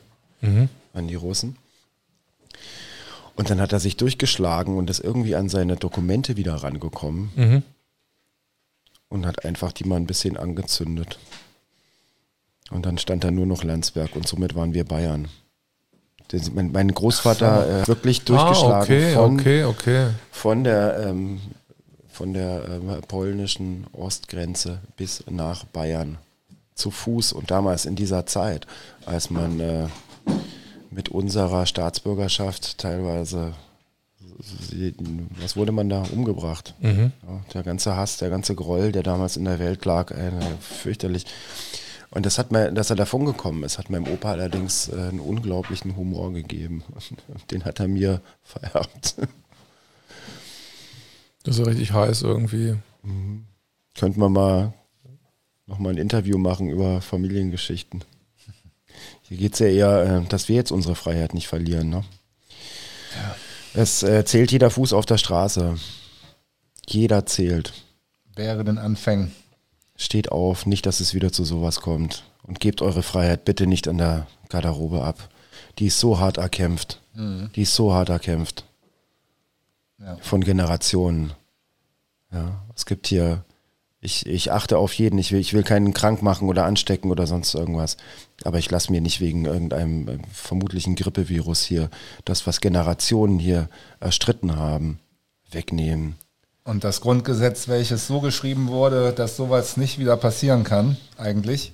an 0.93 1.07
die 1.07 1.15
Russen. 1.15 1.57
Und 3.35 3.49
dann 3.49 3.59
hat 3.59 3.73
er 3.73 3.79
sich 3.79 3.97
durchgeschlagen 3.97 4.77
und 4.77 4.89
ist 4.89 4.99
irgendwie 4.99 5.35
an 5.35 5.49
seine 5.49 5.75
Dokumente 5.75 6.37
wieder 6.37 6.55
rangekommen 6.55 7.31
Mhm. 7.35 7.63
und 9.09 9.25
hat 9.25 9.43
einfach 9.45 9.71
die 9.71 9.83
mal 9.85 9.95
ein 9.97 10.05
bisschen 10.07 10.37
angezündet. 10.37 11.17
Und 12.71 12.85
dann 12.85 12.97
stand 12.97 13.23
da 13.23 13.31
nur 13.31 13.45
noch 13.45 13.63
Landsberg 13.63 14.15
und 14.15 14.27
somit 14.27 14.55
waren 14.55 14.73
wir 14.73 14.85
Bayern. 14.85 15.27
Das, 16.29 16.51
mein, 16.51 16.71
mein 16.71 16.89
Großvater 16.93 17.83
äh, 17.83 17.87
wirklich 17.87 18.23
durchgeschlagen 18.23 18.73
Ah, 18.73 18.81
okay, 18.83 19.13
von, 19.13 19.39
okay, 19.39 19.63
okay. 19.65 20.09
von 20.31 20.63
der, 20.63 20.99
ähm, 21.07 21.39
von 22.15 22.33
der 22.33 22.65
ähm, 22.69 23.01
polnischen 23.07 23.85
Ostgrenze 23.91 24.79
bis 24.95 25.23
nach 25.29 25.65
Bayern 25.65 26.17
zu 26.73 26.89
Fuß 26.89 27.33
und 27.33 27.51
damals 27.51 27.85
in 27.85 27.95
dieser 27.95 28.25
Zeit, 28.25 28.65
als 29.05 29.29
man 29.29 29.59
äh, 29.59 29.87
mit 30.89 31.09
unserer 31.09 31.65
Staatsbürgerschaft 31.65 32.77
teilweise, 32.77 33.53
was 35.41 35.57
wurde 35.57 35.73
man 35.73 35.89
da 35.89 36.03
umgebracht? 36.11 36.73
Mhm. 36.79 37.11
Ja, 37.27 37.41
der 37.53 37.63
ganze 37.63 37.95
Hass, 37.95 38.17
der 38.17 38.29
ganze 38.29 38.55
Groll, 38.55 38.91
der 38.91 39.03
damals 39.03 39.35
in 39.35 39.45
der 39.45 39.59
Welt 39.59 39.83
lag, 39.85 40.11
äh, 40.11 40.31
fürchterlich. 40.59 41.25
Und 42.11 42.25
das 42.25 42.37
hat 42.37 42.51
mir, 42.51 42.71
dass 42.71 42.89
er 42.89 42.95
davon 42.95 43.25
gekommen 43.25 43.63
ist, 43.63 43.77
hat 43.77 43.89
meinem 43.89 44.07
Opa 44.07 44.31
allerdings 44.31 44.87
äh, 44.87 44.95
einen 44.95 45.19
unglaublichen 45.19 45.97
Humor 45.97 46.31
gegeben. 46.31 46.83
Den 47.51 47.65
hat 47.65 47.81
er 47.81 47.89
mir 47.89 48.21
vererbt. 48.41 49.15
Das 51.45 51.55
ist 51.55 51.59
ja 51.59 51.65
richtig 51.65 51.93
heiß 51.93 52.23
irgendwie. 52.23 52.75
Könnten 53.93 54.19
wir 54.19 54.29
mal 54.29 54.73
nochmal 55.67 55.93
ein 55.93 55.97
Interview 55.97 56.37
machen 56.37 56.69
über 56.69 57.01
Familiengeschichten. 57.01 58.03
Hier 59.21 59.37
geht 59.37 59.53
es 59.53 59.59
ja 59.59 59.67
eher, 59.67 60.03
äh, 60.03 60.27
dass 60.27 60.49
wir 60.49 60.55
jetzt 60.55 60.71
unsere 60.71 60.95
Freiheit 60.95 61.33
nicht 61.33 61.47
verlieren. 61.47 61.89
Ne? 61.89 62.03
Es 63.73 64.03
äh, 64.03 64.25
zählt 64.25 64.51
jeder 64.51 64.69
Fuß 64.69 64.93
auf 64.93 65.05
der 65.05 65.17
Straße. 65.17 65.75
Jeder 66.87 67.25
zählt. 67.25 67.73
Wäre 68.35 68.63
den 68.63 68.77
Anfängen. 68.77 69.31
Steht 69.95 70.31
auf, 70.31 70.65
nicht, 70.65 70.85
dass 70.85 70.99
es 70.99 71.13
wieder 71.13 71.31
zu 71.31 71.43
sowas 71.43 71.81
kommt. 71.81 72.23
Und 72.43 72.59
gebt 72.59 72.81
eure 72.81 73.01
Freiheit 73.03 73.45
bitte 73.45 73.65
nicht 73.65 73.87
an 73.87 73.97
der 73.97 74.27
Garderobe 74.49 75.03
ab. 75.03 75.29
Die 75.79 75.87
ist 75.87 75.99
so 75.99 76.19
hart 76.19 76.37
erkämpft. 76.37 77.01
Die 77.55 77.61
ist 77.61 77.75
so 77.75 77.93
hart 77.93 78.09
erkämpft. 78.09 78.65
Ja. 79.99 80.17
Von 80.21 80.43
Generationen. 80.43 81.33
Ja, 82.31 82.63
es 82.75 82.85
gibt 82.85 83.07
hier, 83.07 83.45
ich, 84.01 84.25
ich 84.25 84.51
achte 84.51 84.77
auf 84.77 84.93
jeden. 84.93 85.17
Ich 85.17 85.31
will, 85.31 85.39
ich 85.39 85.53
will 85.53 85.63
keinen 85.63 85.93
krank 85.93 86.21
machen 86.21 86.49
oder 86.49 86.65
anstecken 86.65 87.11
oder 87.11 87.27
sonst 87.27 87.53
irgendwas. 87.55 87.97
Aber 88.43 88.59
ich 88.59 88.69
lasse 88.69 88.91
mir 88.91 89.01
nicht 89.01 89.21
wegen 89.21 89.45
irgendeinem 89.45 90.07
äh, 90.07 90.17
vermutlichen 90.31 90.95
Grippevirus 90.95 91.63
hier 91.63 91.89
das, 92.25 92.45
was 92.45 92.61
Generationen 92.61 93.39
hier 93.39 93.69
erstritten 93.99 94.55
haben, 94.55 94.99
wegnehmen. 95.51 96.15
Und 96.65 96.83
das 96.83 96.99
Grundgesetz, 96.99 97.67
welches 97.67 98.07
so 98.07 98.19
geschrieben 98.21 98.67
wurde, 98.69 99.13
dass 99.13 99.37
sowas 99.37 99.77
nicht 99.77 99.99
wieder 99.99 100.17
passieren 100.17 100.63
kann, 100.63 100.97
eigentlich, 101.15 101.71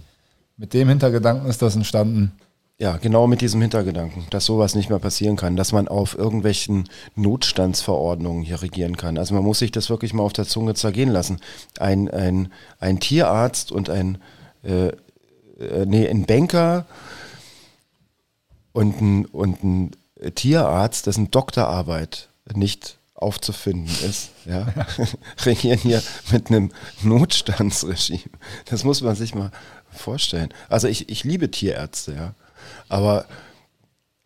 mit 0.58 0.74
dem 0.74 0.90
Hintergedanken 0.90 1.50
ist 1.50 1.62
das 1.62 1.76
entstanden. 1.76 2.34
Ja, 2.82 2.98
genau 2.98 3.28
mit 3.28 3.42
diesem 3.42 3.62
Hintergedanken, 3.62 4.26
dass 4.32 4.46
sowas 4.46 4.74
nicht 4.74 4.90
mehr 4.90 4.98
passieren 4.98 5.36
kann, 5.36 5.56
dass 5.56 5.72
man 5.72 5.88
auf 5.88 6.18
irgendwelchen 6.18 6.90
Notstandsverordnungen 7.14 8.42
hier 8.42 8.64
regieren 8.64 8.98
kann. 8.98 9.20
Also 9.20 9.36
man 9.36 9.44
muss 9.44 9.60
sich 9.60 9.72
das 9.72 9.92
wirklich 9.92 10.16
mal 10.16 10.24
auf 10.24 10.34
der 10.34 10.48
Zunge 10.48 10.74
zergehen 10.74 11.12
lassen. 11.12 11.40
Ein, 11.78 12.10
ein, 12.10 12.52
ein 12.80 13.00
Tierarzt 13.00 13.72
und 13.72 13.92
ein, 13.92 14.18
äh, 14.64 14.88
äh, 14.88 15.86
nee, 15.86 16.10
ein 16.10 16.26
Banker 16.26 16.88
und 18.74 19.00
ein, 19.00 19.26
und 19.28 19.64
ein 19.64 19.92
Tierarzt, 20.34 21.06
dessen 21.06 21.30
Doktorarbeit 21.30 22.30
nicht 22.52 22.98
aufzufinden 23.14 23.94
ist, 24.10 24.32
ja, 24.46 24.74
regieren 25.46 25.78
hier 25.78 26.02
mit 26.32 26.48
einem 26.48 26.72
Notstandsregime. 27.04 28.40
Das 28.66 28.84
muss 28.84 29.02
man 29.02 29.16
sich 29.16 29.36
mal 29.36 29.52
vorstellen. 29.92 30.52
Also 30.68 30.88
ich, 30.88 31.10
ich 31.10 31.24
liebe 31.24 31.52
Tierärzte, 31.52 32.14
ja, 32.14 32.34
aber 32.92 33.26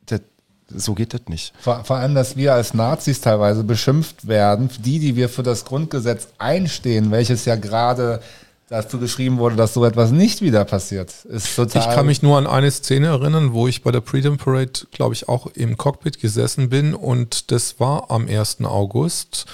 das, 0.08 0.22
so 0.70 0.96
geht 0.96 1.14
das 1.14 1.22
nicht. 1.28 1.54
Vor, 1.60 1.84
vor 1.86 1.98
allem, 1.98 2.16
dass 2.16 2.36
wir 2.36 2.54
als 2.54 2.74
Nazis 2.74 3.22
teilweise 3.22 3.64
beschimpft 3.64 4.28
werden, 4.28 4.70
die, 4.80 5.00
die 5.00 5.16
wir 5.16 5.30
für 5.30 5.44
das 5.44 5.66
Grundgesetz 5.66 6.30
einstehen, 6.40 7.12
welches 7.12 7.46
ja 7.46 7.56
gerade 7.56 8.22
dazu 8.68 8.98
geschrieben 8.98 9.38
wurde, 9.38 9.56
dass 9.56 9.76
so 9.76 9.86
etwas 9.86 10.10
nicht 10.10 10.42
wieder 10.42 10.66
passiert, 10.66 11.14
ist 11.26 11.56
total. 11.56 11.84
Ich 11.84 11.96
kann 11.96 12.08
mich 12.08 12.24
nur 12.24 12.40
an 12.40 12.48
eine 12.48 12.72
Szene 12.72 13.08
erinnern, 13.08 13.54
wo 13.54 13.68
ich 13.68 13.84
bei 13.84 13.92
der 13.92 14.02
Freedom 14.02 14.38
Parade, 14.38 14.88
glaube 14.92 15.14
ich, 15.14 15.30
auch 15.30 15.46
im 15.54 15.78
Cockpit 15.78 16.20
gesessen 16.20 16.70
bin 16.70 16.96
und 16.96 17.52
das 17.52 17.80
war 17.80 18.10
am 18.10 18.28
1. 18.28 18.62
August. 18.62 19.46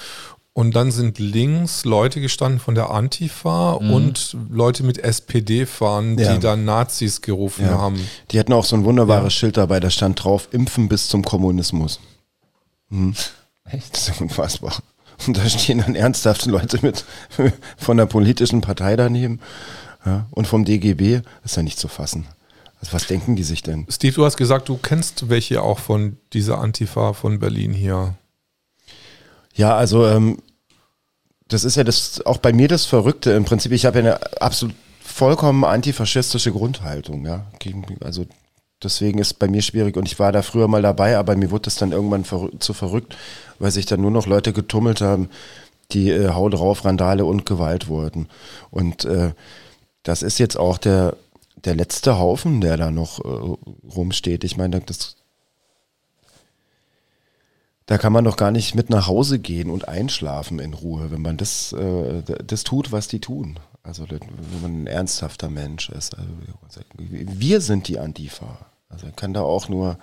Und 0.54 0.76
dann 0.76 0.90
sind 0.90 1.18
links 1.18 1.86
Leute 1.86 2.20
gestanden 2.20 2.60
von 2.60 2.74
der 2.74 2.90
Antifa 2.90 3.72
und 3.72 4.36
Leute 4.50 4.82
mit 4.84 4.98
SPD-Fahnen, 4.98 6.18
Ja. 6.18 6.34
die 6.34 6.40
dann 6.40 6.66
Nazis 6.66 7.22
gerufen 7.22 7.64
Ja. 7.64 7.78
haben. 7.78 7.98
Die 8.30 8.38
hatten 8.38 8.52
auch 8.52 8.64
so 8.66 8.76
ein 8.76 8.84
wunderbares 8.84 9.32
Schild 9.32 9.56
dabei, 9.56 9.80
da 9.80 9.88
stand 9.88 10.22
drauf, 10.22 10.48
impfen 10.52 10.88
bis 10.88 11.08
zum 11.08 11.24
Kommunismus. 11.24 12.00
Echt? 13.64 13.94
Das 13.94 14.02
ist 14.02 14.08
ja 14.08 14.14
unfassbar. 14.20 14.74
Und 15.26 15.36
da 15.38 15.48
stehen 15.48 15.78
dann 15.78 15.94
ernsthafte 15.94 16.50
Leute 16.50 16.78
mit 16.82 17.04
von 17.78 17.96
der 17.96 18.06
politischen 18.06 18.60
Partei 18.60 18.96
daneben 18.96 19.40
ja, 20.04 20.26
und 20.32 20.46
vom 20.46 20.64
DGB. 20.64 21.20
Das 21.42 21.52
ist 21.52 21.56
ja 21.56 21.62
nicht 21.62 21.78
zu 21.78 21.88
fassen. 21.88 22.26
Also 22.80 22.92
was 22.92 23.06
denken 23.06 23.36
die 23.36 23.44
sich 23.44 23.62
denn? 23.62 23.86
Steve, 23.88 24.14
du 24.14 24.24
hast 24.24 24.36
gesagt, 24.36 24.68
du 24.68 24.76
kennst 24.76 25.28
welche 25.30 25.62
auch 25.62 25.78
von 25.78 26.16
dieser 26.32 26.58
Antifa 26.58 27.12
von 27.12 27.38
Berlin 27.38 27.72
hier. 27.72 28.16
Ja, 29.54 29.76
also 29.76 30.06
ähm, 30.06 30.38
das 31.48 31.64
ist 31.64 31.76
ja 31.76 31.84
das 31.84 32.24
auch 32.24 32.38
bei 32.38 32.52
mir 32.52 32.68
das 32.68 32.86
Verrückte. 32.86 33.32
Im 33.32 33.44
Prinzip, 33.44 33.72
ich 33.72 33.84
habe 33.84 33.98
ja 33.98 34.04
eine 34.04 34.42
absolut 34.42 34.74
vollkommen 35.00 35.64
antifaschistische 35.64 36.52
Grundhaltung. 36.52 37.26
Ja, 37.26 37.46
also 38.00 38.24
deswegen 38.82 39.18
ist 39.18 39.38
bei 39.38 39.48
mir 39.48 39.62
schwierig 39.62 39.96
und 39.96 40.06
ich 40.06 40.18
war 40.18 40.32
da 40.32 40.42
früher 40.42 40.68
mal 40.68 40.82
dabei, 40.82 41.18
aber 41.18 41.36
mir 41.36 41.50
wurde 41.50 41.62
das 41.62 41.76
dann 41.76 41.92
irgendwann 41.92 42.24
verrü- 42.24 42.58
zu 42.58 42.72
verrückt, 42.72 43.16
weil 43.58 43.70
sich 43.70 43.86
dann 43.86 44.00
nur 44.00 44.10
noch 44.10 44.26
Leute 44.26 44.52
getummelt 44.52 45.00
haben, 45.00 45.28
die 45.92 46.10
äh, 46.10 46.30
Hau 46.30 46.48
drauf, 46.48 46.84
Randale 46.84 47.24
und 47.26 47.44
Gewalt 47.44 47.88
wollten. 47.88 48.28
Und 48.70 49.04
äh, 49.04 49.32
das 50.02 50.22
ist 50.22 50.38
jetzt 50.38 50.58
auch 50.58 50.78
der, 50.78 51.16
der 51.64 51.74
letzte 51.74 52.18
Haufen, 52.18 52.60
der 52.60 52.76
da 52.78 52.90
noch 52.90 53.20
äh, 53.20 53.88
rumsteht. 53.94 54.44
Ich 54.44 54.56
meine, 54.56 54.80
das 54.80 55.16
Da 57.92 57.98
kann 57.98 58.14
man 58.14 58.24
doch 58.24 58.38
gar 58.38 58.52
nicht 58.52 58.74
mit 58.74 58.88
nach 58.88 59.06
Hause 59.06 59.38
gehen 59.38 59.68
und 59.68 59.86
einschlafen 59.86 60.60
in 60.60 60.72
Ruhe, 60.72 61.10
wenn 61.10 61.20
man 61.20 61.36
das, 61.36 61.74
äh, 61.74 62.22
das 62.22 62.64
tut, 62.64 62.90
was 62.90 63.06
die 63.06 63.20
tun. 63.20 63.58
Also 63.82 64.06
wenn 64.08 64.20
man 64.62 64.84
ein 64.84 64.86
ernsthafter 64.86 65.50
Mensch 65.50 65.90
ist. 65.90 66.16
Also, 66.16 66.30
wir 67.10 67.60
sind 67.60 67.88
die 67.88 67.98
Antifa. 67.98 68.64
Also 68.88 69.08
kann 69.14 69.34
da 69.34 69.42
auch 69.42 69.68
nur, 69.68 69.98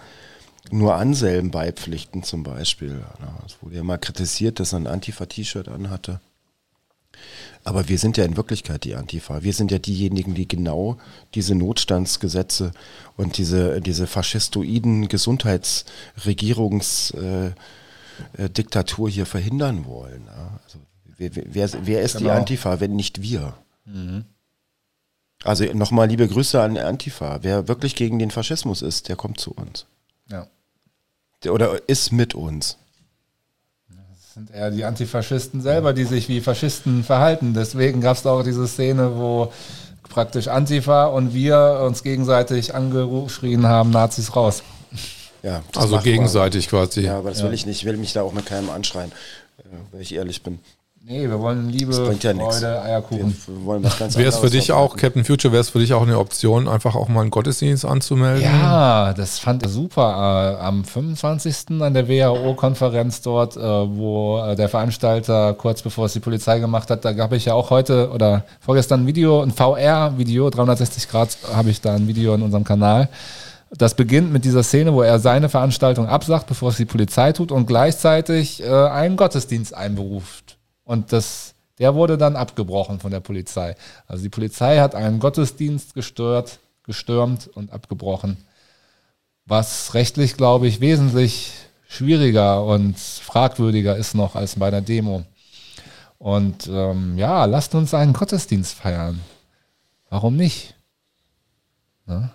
nur 0.70 0.98
Anselm 0.98 1.50
beipflichten 1.50 2.22
zum 2.22 2.44
Beispiel. 2.44 3.04
Es 3.48 3.58
wurde 3.64 3.78
ja 3.78 3.84
mal 3.84 3.98
kritisiert, 3.98 4.60
dass 4.60 4.74
er 4.74 4.82
ein 4.82 4.86
Antifa-T-Shirt 4.86 5.68
anhatte. 5.68 6.22
Aber 7.64 7.90
wir 7.90 7.98
sind 7.98 8.18
ja 8.18 8.24
in 8.24 8.38
Wirklichkeit 8.38 8.84
die 8.84 8.94
Antifa. 8.94 9.42
Wir 9.42 9.54
sind 9.54 9.72
ja 9.72 9.80
diejenigen, 9.80 10.36
die 10.36 10.48
genau 10.48 10.98
diese 11.34 11.56
Notstandsgesetze 11.56 12.72
und 13.18 13.40
diese, 13.40 13.82
diese 13.82 14.06
faschistoiden 14.06 15.08
Gesundheitsregierungsdiktatur 15.08 17.48
äh, 17.48 17.52
Diktatur 18.38 19.10
hier 19.10 19.26
verhindern 19.26 19.86
wollen. 19.86 20.24
Ja. 20.28 20.60
Also, 20.64 20.80
wer, 21.18 21.32
wer, 21.34 21.70
wer 21.86 22.02
ist 22.02 22.20
die 22.20 22.24
Genau. 22.24 22.36
Antifa, 22.36 22.80
wenn 22.80 22.96
nicht 22.96 23.22
wir? 23.22 23.54
Also 25.44 25.66
nochmal 25.74 26.08
liebe 26.08 26.28
Grüße 26.28 26.62
an 26.62 26.78
Antifa. 26.78 27.40
Wer 27.42 27.68
wirklich 27.68 27.96
gegen 27.96 28.20
den 28.20 28.32
Faschismus 28.32 28.82
ist, 28.82 29.08
der 29.10 29.16
kommt 29.16 29.40
zu 29.40 29.52
uns. 29.52 29.86
Ja. 30.30 30.48
Der, 31.44 31.54
oder 31.54 31.88
ist 31.88 32.12
mit 32.12 32.36
uns. 32.36 32.78
Das 33.88 34.34
sind 34.34 34.52
eher 34.52 34.70
die 34.72 34.84
Antifaschisten 34.86 35.62
selber, 35.62 35.94
die 35.94 36.04
sich 36.04 36.30
wie 36.30 36.42
Faschisten 36.42 37.04
verhalten. 37.04 37.54
Deswegen 37.54 38.02
gab 38.02 38.18
es 38.18 38.26
auch 38.26 38.44
diese 38.44 38.68
Szene, 38.68 39.18
wo 39.18 39.52
praktisch 40.04 40.48
Antifa 40.48 41.06
und 41.06 41.34
wir 41.34 41.82
uns 41.86 42.04
gegenseitig 42.04 42.76
angeschrien 42.76 43.66
haben, 43.66 43.92
Nazis 43.92 44.36
raus. 44.36 44.64
Ja, 45.44 45.62
das 45.72 45.84
Also 45.84 45.98
gegenseitig 46.00 46.70
quasi. 46.70 47.02
Ja, 47.02 47.18
aber 47.20 47.30
das 47.30 47.44
will 47.44 47.54
ich 47.54 47.66
nicht. 47.66 47.78
Ich 47.80 47.86
will 47.86 47.98
mich 47.98 48.14
da 48.14 48.24
auch 48.24 48.34
mit 48.34 48.46
keinem 48.46 48.70
anschreien, 48.70 49.12
äh, 49.60 49.64
wenn 49.92 50.02
ich 50.02 50.14
ehrlich 50.14 50.44
bin. 50.44 50.60
Nee, 51.02 51.28
wir 51.30 51.40
wollen 51.40 51.70
Liebe, 51.70 51.92
Das 51.92 52.06
bringt 52.06 52.24
ja. 52.24 52.34
Freude, 52.36 52.62
Wir 52.62 52.84
Eierkuchen. 52.84 53.36
wollen 53.64 53.84
was 53.84 53.98
ganz 53.98 54.18
Wäre 54.18 54.30
es 54.30 54.38
für 54.38 54.50
dich 54.50 54.74
auch. 54.74 54.98
Captain 54.98 55.24
Future, 55.24 55.52
wäre 55.52 55.62
es 55.62 55.70
für 55.70 55.80
dich 55.80 55.94
auch 55.94 56.02
eine 56.04 56.20
Option, 56.20 56.68
einfach 56.68 56.94
auch 56.94 57.08
mal 57.08 57.22
einen 57.22 57.32
Gottesdienst 57.32 57.86
anzumelden? 57.86 58.44
Ja, 58.44 59.14
das 59.14 59.40
fand 59.40 59.66
ich 59.66 59.72
super. 59.72 60.58
Äh, 60.60 60.62
am 60.64 60.84
25. 60.84 61.82
an 61.82 61.94
der 61.94 62.08
WHO-Konferenz 62.10 63.22
dort, 63.22 63.56
äh, 63.56 63.62
wo 63.62 64.54
der 64.56 64.70
Veranstalter 64.70 65.54
kurz 65.54 65.82
bevor 65.82 66.06
es 66.06 66.14
die 66.14 66.20
Polizei 66.20 66.60
gemacht 66.60 66.90
hat, 66.92 67.06
da 67.06 67.14
gab 67.14 67.32
ich 67.32 67.46
ja 67.46 67.54
auch 67.54 67.70
heute 67.70 68.12
oder 68.12 68.44
vorgestern 68.60 69.04
ein 69.04 69.08
Video, 69.08 69.42
ein 69.42 69.52
VR-Video, 69.52 70.50
360 70.50 71.08
Grad 71.10 71.38
habe 71.54 71.70
ich 71.70 71.80
da 71.82 71.96
ein 71.96 72.08
Video 72.08 72.36
in 72.36 72.42
unserem 72.42 72.66
Kanal. 72.66 73.08
Das 73.72 73.94
beginnt 73.94 74.32
mit 74.32 74.46
dieser 74.46 74.64
Szene, 74.64 74.94
wo 74.94 75.02
er 75.02 75.20
seine 75.20 75.48
Veranstaltung 75.48 76.08
absagt, 76.08 76.48
bevor 76.48 76.70
es 76.70 76.78
die 76.78 76.86
Polizei 76.86 77.32
tut 77.34 77.52
und 77.52 77.68
gleichzeitig 77.68 78.64
äh, 78.64 78.68
einen 78.68 79.16
Gottesdienst 79.16 79.74
einberuft. 79.74 80.58
Und 80.84 81.14
das, 81.14 81.54
der 81.78 81.94
wurde 81.94 82.18
dann 82.18 82.36
abgebrochen 82.36 83.00
von 83.00 83.12
der 83.12 83.20
Polizei. 83.20 83.76
Also 84.08 84.24
die 84.24 84.30
Polizei 84.30 84.80
hat 84.80 84.96
einen 84.96 85.20
Gottesdienst 85.20 85.94
gestört, 85.94 86.60
gestürmt 86.84 87.48
und 87.48 87.72
abgebrochen 87.72 88.38
was 89.50 89.96
rechtlich, 89.96 90.38
glaube 90.38 90.68
ich, 90.68 90.80
wesentlich 90.80 91.54
schwieriger 91.88 92.64
und 92.64 92.98
fragwürdiger 93.00 93.98
ist 93.98 94.14
noch 94.14 94.36
als 94.36 94.56
bei 94.58 94.68
einer 94.68 94.82
Demo. 94.82 95.26
Und 96.20 96.68
ähm, 96.68 97.18
ja, 97.18 97.46
lasst 97.46 97.74
uns 97.74 97.94
einen 97.94 98.14
Gottesdienst 98.14 98.76
feiern. 98.76 99.20
Warum 100.10 100.36
nicht? 100.36 100.76
Ne? 102.06 102.30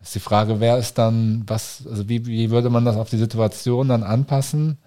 Ist 0.00 0.14
die 0.14 0.20
Frage, 0.20 0.60
wer 0.60 0.78
ist 0.78 0.96
dann, 0.96 1.42
was, 1.46 1.84
also 1.88 2.08
wie, 2.08 2.24
wie 2.26 2.50
würde 2.50 2.70
man 2.70 2.84
das 2.84 2.96
auf 2.96 3.10
die 3.10 3.18
Situation 3.18 3.88
dann 3.88 4.02
anpassen? 4.02 4.78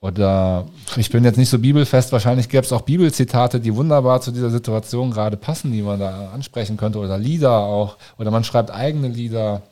Oder 0.00 0.66
ich 0.96 1.10
bin 1.10 1.24
jetzt 1.24 1.38
nicht 1.38 1.48
so 1.48 1.58
bibelfest, 1.58 2.12
wahrscheinlich 2.12 2.48
gäbe 2.48 2.66
es 2.66 2.72
auch 2.72 2.82
Bibelzitate, 2.82 3.60
die 3.60 3.74
wunderbar 3.74 4.20
zu 4.20 4.32
dieser 4.32 4.50
Situation 4.50 5.10
gerade 5.10 5.36
passen, 5.38 5.72
die 5.72 5.80
man 5.80 5.98
da 5.98 6.30
ansprechen 6.30 6.76
könnte, 6.76 6.98
oder 6.98 7.16
Lieder 7.16 7.52
auch, 7.52 7.96
oder 8.18 8.30
man 8.30 8.44
schreibt 8.44 8.70
eigene 8.70 9.08
Lieder. 9.08 9.62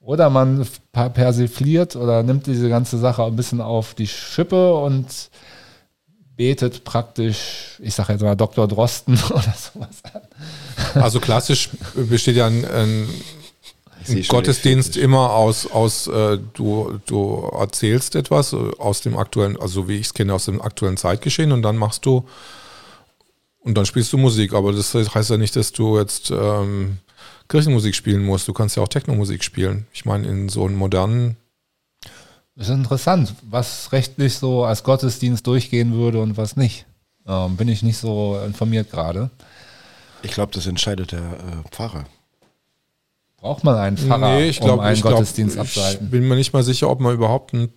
Oder 0.00 0.30
man 0.30 0.66
per- 0.92 1.10
persifliert 1.10 1.96
oder 1.96 2.22
nimmt 2.22 2.46
diese 2.46 2.70
ganze 2.70 2.96
Sache 2.96 3.24
ein 3.24 3.36
bisschen 3.36 3.60
auf 3.60 3.92
die 3.92 4.06
Schippe 4.06 4.74
und 4.74 5.06
betet 6.38 6.84
praktisch, 6.84 7.76
ich 7.80 7.94
sage 7.94 8.14
jetzt 8.14 8.22
mal 8.22 8.36
Dr. 8.36 8.66
Drosten 8.66 9.18
oder 9.30 9.54
sowas 9.54 9.98
an. 10.14 11.02
Also 11.02 11.20
klassisch 11.20 11.68
besteht 11.94 12.36
ja 12.36 12.46
ein, 12.46 12.64
ein 12.64 13.08
Gottesdienst 14.28 14.96
immer 14.96 15.32
aus, 15.32 15.66
aus 15.66 16.06
äh, 16.06 16.38
du, 16.54 17.00
du 17.06 17.50
erzählst 17.52 18.14
etwas 18.14 18.52
äh, 18.54 18.56
aus 18.78 19.02
dem 19.02 19.18
aktuellen, 19.18 19.56
also 19.56 19.82
so 19.82 19.88
wie 19.88 19.96
ich 19.96 20.06
es 20.06 20.14
kenne, 20.14 20.32
aus 20.32 20.46
dem 20.46 20.62
aktuellen 20.62 20.96
Zeitgeschehen 20.96 21.52
und 21.52 21.62
dann 21.62 21.76
machst 21.76 22.06
du 22.06 22.24
und 23.60 23.74
dann 23.74 23.84
spielst 23.84 24.12
du 24.12 24.16
Musik, 24.16 24.54
aber 24.54 24.72
das 24.72 24.94
heißt 24.94 25.30
ja 25.30 25.36
nicht, 25.36 25.56
dass 25.56 25.72
du 25.72 25.98
jetzt 25.98 26.30
ähm, 26.30 26.98
Kirchenmusik 27.48 27.94
spielen 27.94 28.24
musst. 28.24 28.46
Du 28.46 28.52
kannst 28.52 28.76
ja 28.76 28.82
auch 28.82 28.88
Technomusik 28.88 29.42
spielen. 29.42 29.86
Ich 29.92 30.04
meine, 30.04 30.28
in 30.28 30.48
so 30.48 30.64
einem 30.64 30.76
modernen, 30.76 31.36
ist 32.58 32.70
interessant, 32.70 33.34
was 33.48 33.92
rechtlich 33.92 34.34
so 34.36 34.64
als 34.64 34.82
Gottesdienst 34.82 35.46
durchgehen 35.46 35.92
würde 35.94 36.20
und 36.20 36.36
was 36.36 36.56
nicht. 36.56 36.86
Ähm, 37.26 37.56
bin 37.56 37.68
ich 37.68 37.82
nicht 37.82 37.98
so 37.98 38.38
informiert 38.44 38.90
gerade. 38.90 39.30
Ich 40.22 40.32
glaube, 40.32 40.52
das 40.52 40.66
entscheidet 40.66 41.12
der 41.12 41.20
äh, 41.20 41.68
Pfarrer. 41.70 42.04
Braucht 43.36 43.62
man 43.62 43.76
einen 43.76 43.96
Pfarrer, 43.96 44.40
ich 44.40 44.60
um 44.60 44.66
glaube, 44.66 44.82
einen 44.82 44.96
ich, 44.96 45.02
glaub, 45.02 45.14
Gottesdienst 45.14 45.54
ich 45.54 45.60
abzuhalten? 45.60 46.10
bin 46.10 46.26
mir 46.26 46.34
nicht 46.34 46.52
mal 46.52 46.64
sicher, 46.64 46.90
ob 46.90 46.98
man 47.00 47.14
überhaupt 47.14 47.54
einen 47.54 47.68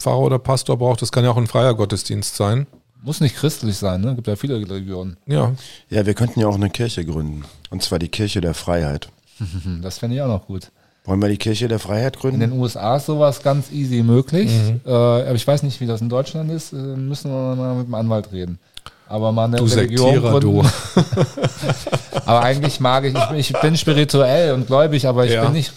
Pfarrer 0.00 0.18
oder 0.20 0.38
Pastor 0.40 0.76
braucht. 0.76 1.02
Das 1.02 1.12
kann 1.12 1.22
ja 1.24 1.30
auch 1.30 1.36
ein 1.36 1.46
freier 1.46 1.74
Gottesdienst 1.74 2.34
sein. 2.34 2.66
Muss 3.02 3.20
nicht 3.20 3.36
christlich 3.36 3.76
sein, 3.76 4.00
ne? 4.00 4.14
Gibt 4.16 4.26
ja 4.26 4.34
viele 4.34 4.56
Religionen. 4.56 5.16
Ja, 5.26 5.52
Ja, 5.90 6.06
wir 6.06 6.14
könnten 6.14 6.40
ja 6.40 6.48
auch 6.48 6.54
eine 6.56 6.70
Kirche 6.70 7.04
gründen. 7.04 7.44
Und 7.70 7.82
zwar 7.82 7.98
die 7.98 8.08
Kirche 8.08 8.40
der 8.40 8.54
Freiheit. 8.54 9.08
Das 9.82 9.98
fände 9.98 10.16
ich 10.16 10.22
auch 10.22 10.28
noch 10.28 10.46
gut. 10.46 10.70
Wollen 11.04 11.20
wir 11.20 11.28
die 11.28 11.36
Kirche 11.36 11.68
der 11.68 11.78
Freiheit 11.78 12.16
In 12.16 12.20
gründen? 12.20 12.40
den 12.40 12.52
USA 12.52 12.96
ist 12.96 13.06
sowas 13.06 13.42
ganz 13.42 13.70
easy 13.70 14.02
möglich. 14.02 14.50
Mhm. 14.50 14.80
Äh, 14.86 14.90
aber 14.90 15.34
ich 15.34 15.46
weiß 15.46 15.62
nicht, 15.62 15.80
wie 15.80 15.86
das 15.86 16.00
in 16.00 16.08
Deutschland 16.08 16.50
ist. 16.50 16.72
Äh, 16.72 16.76
müssen 16.76 17.30
wir 17.30 17.54
mal 17.54 17.74
mit 17.74 17.86
dem 17.86 17.94
Anwalt 17.94 18.32
reden. 18.32 18.58
Aber 19.06 19.32
mal 19.32 19.44
eine 19.44 19.56
Du 19.58 19.64
Religion 19.64 20.20
gründen. 20.20 20.40
du. 20.40 20.62
aber 22.26 22.42
eigentlich 22.42 22.80
mag 22.80 23.04
ich, 23.04 23.14
ich 23.14 23.28
bin, 23.28 23.36
ich 23.38 23.52
bin 23.60 23.76
spirituell 23.76 24.52
und 24.52 24.66
gläubig, 24.66 25.06
aber 25.06 25.26
ich 25.26 25.32
Ja. 25.32 25.44
bin 25.44 25.52
nicht 25.52 25.72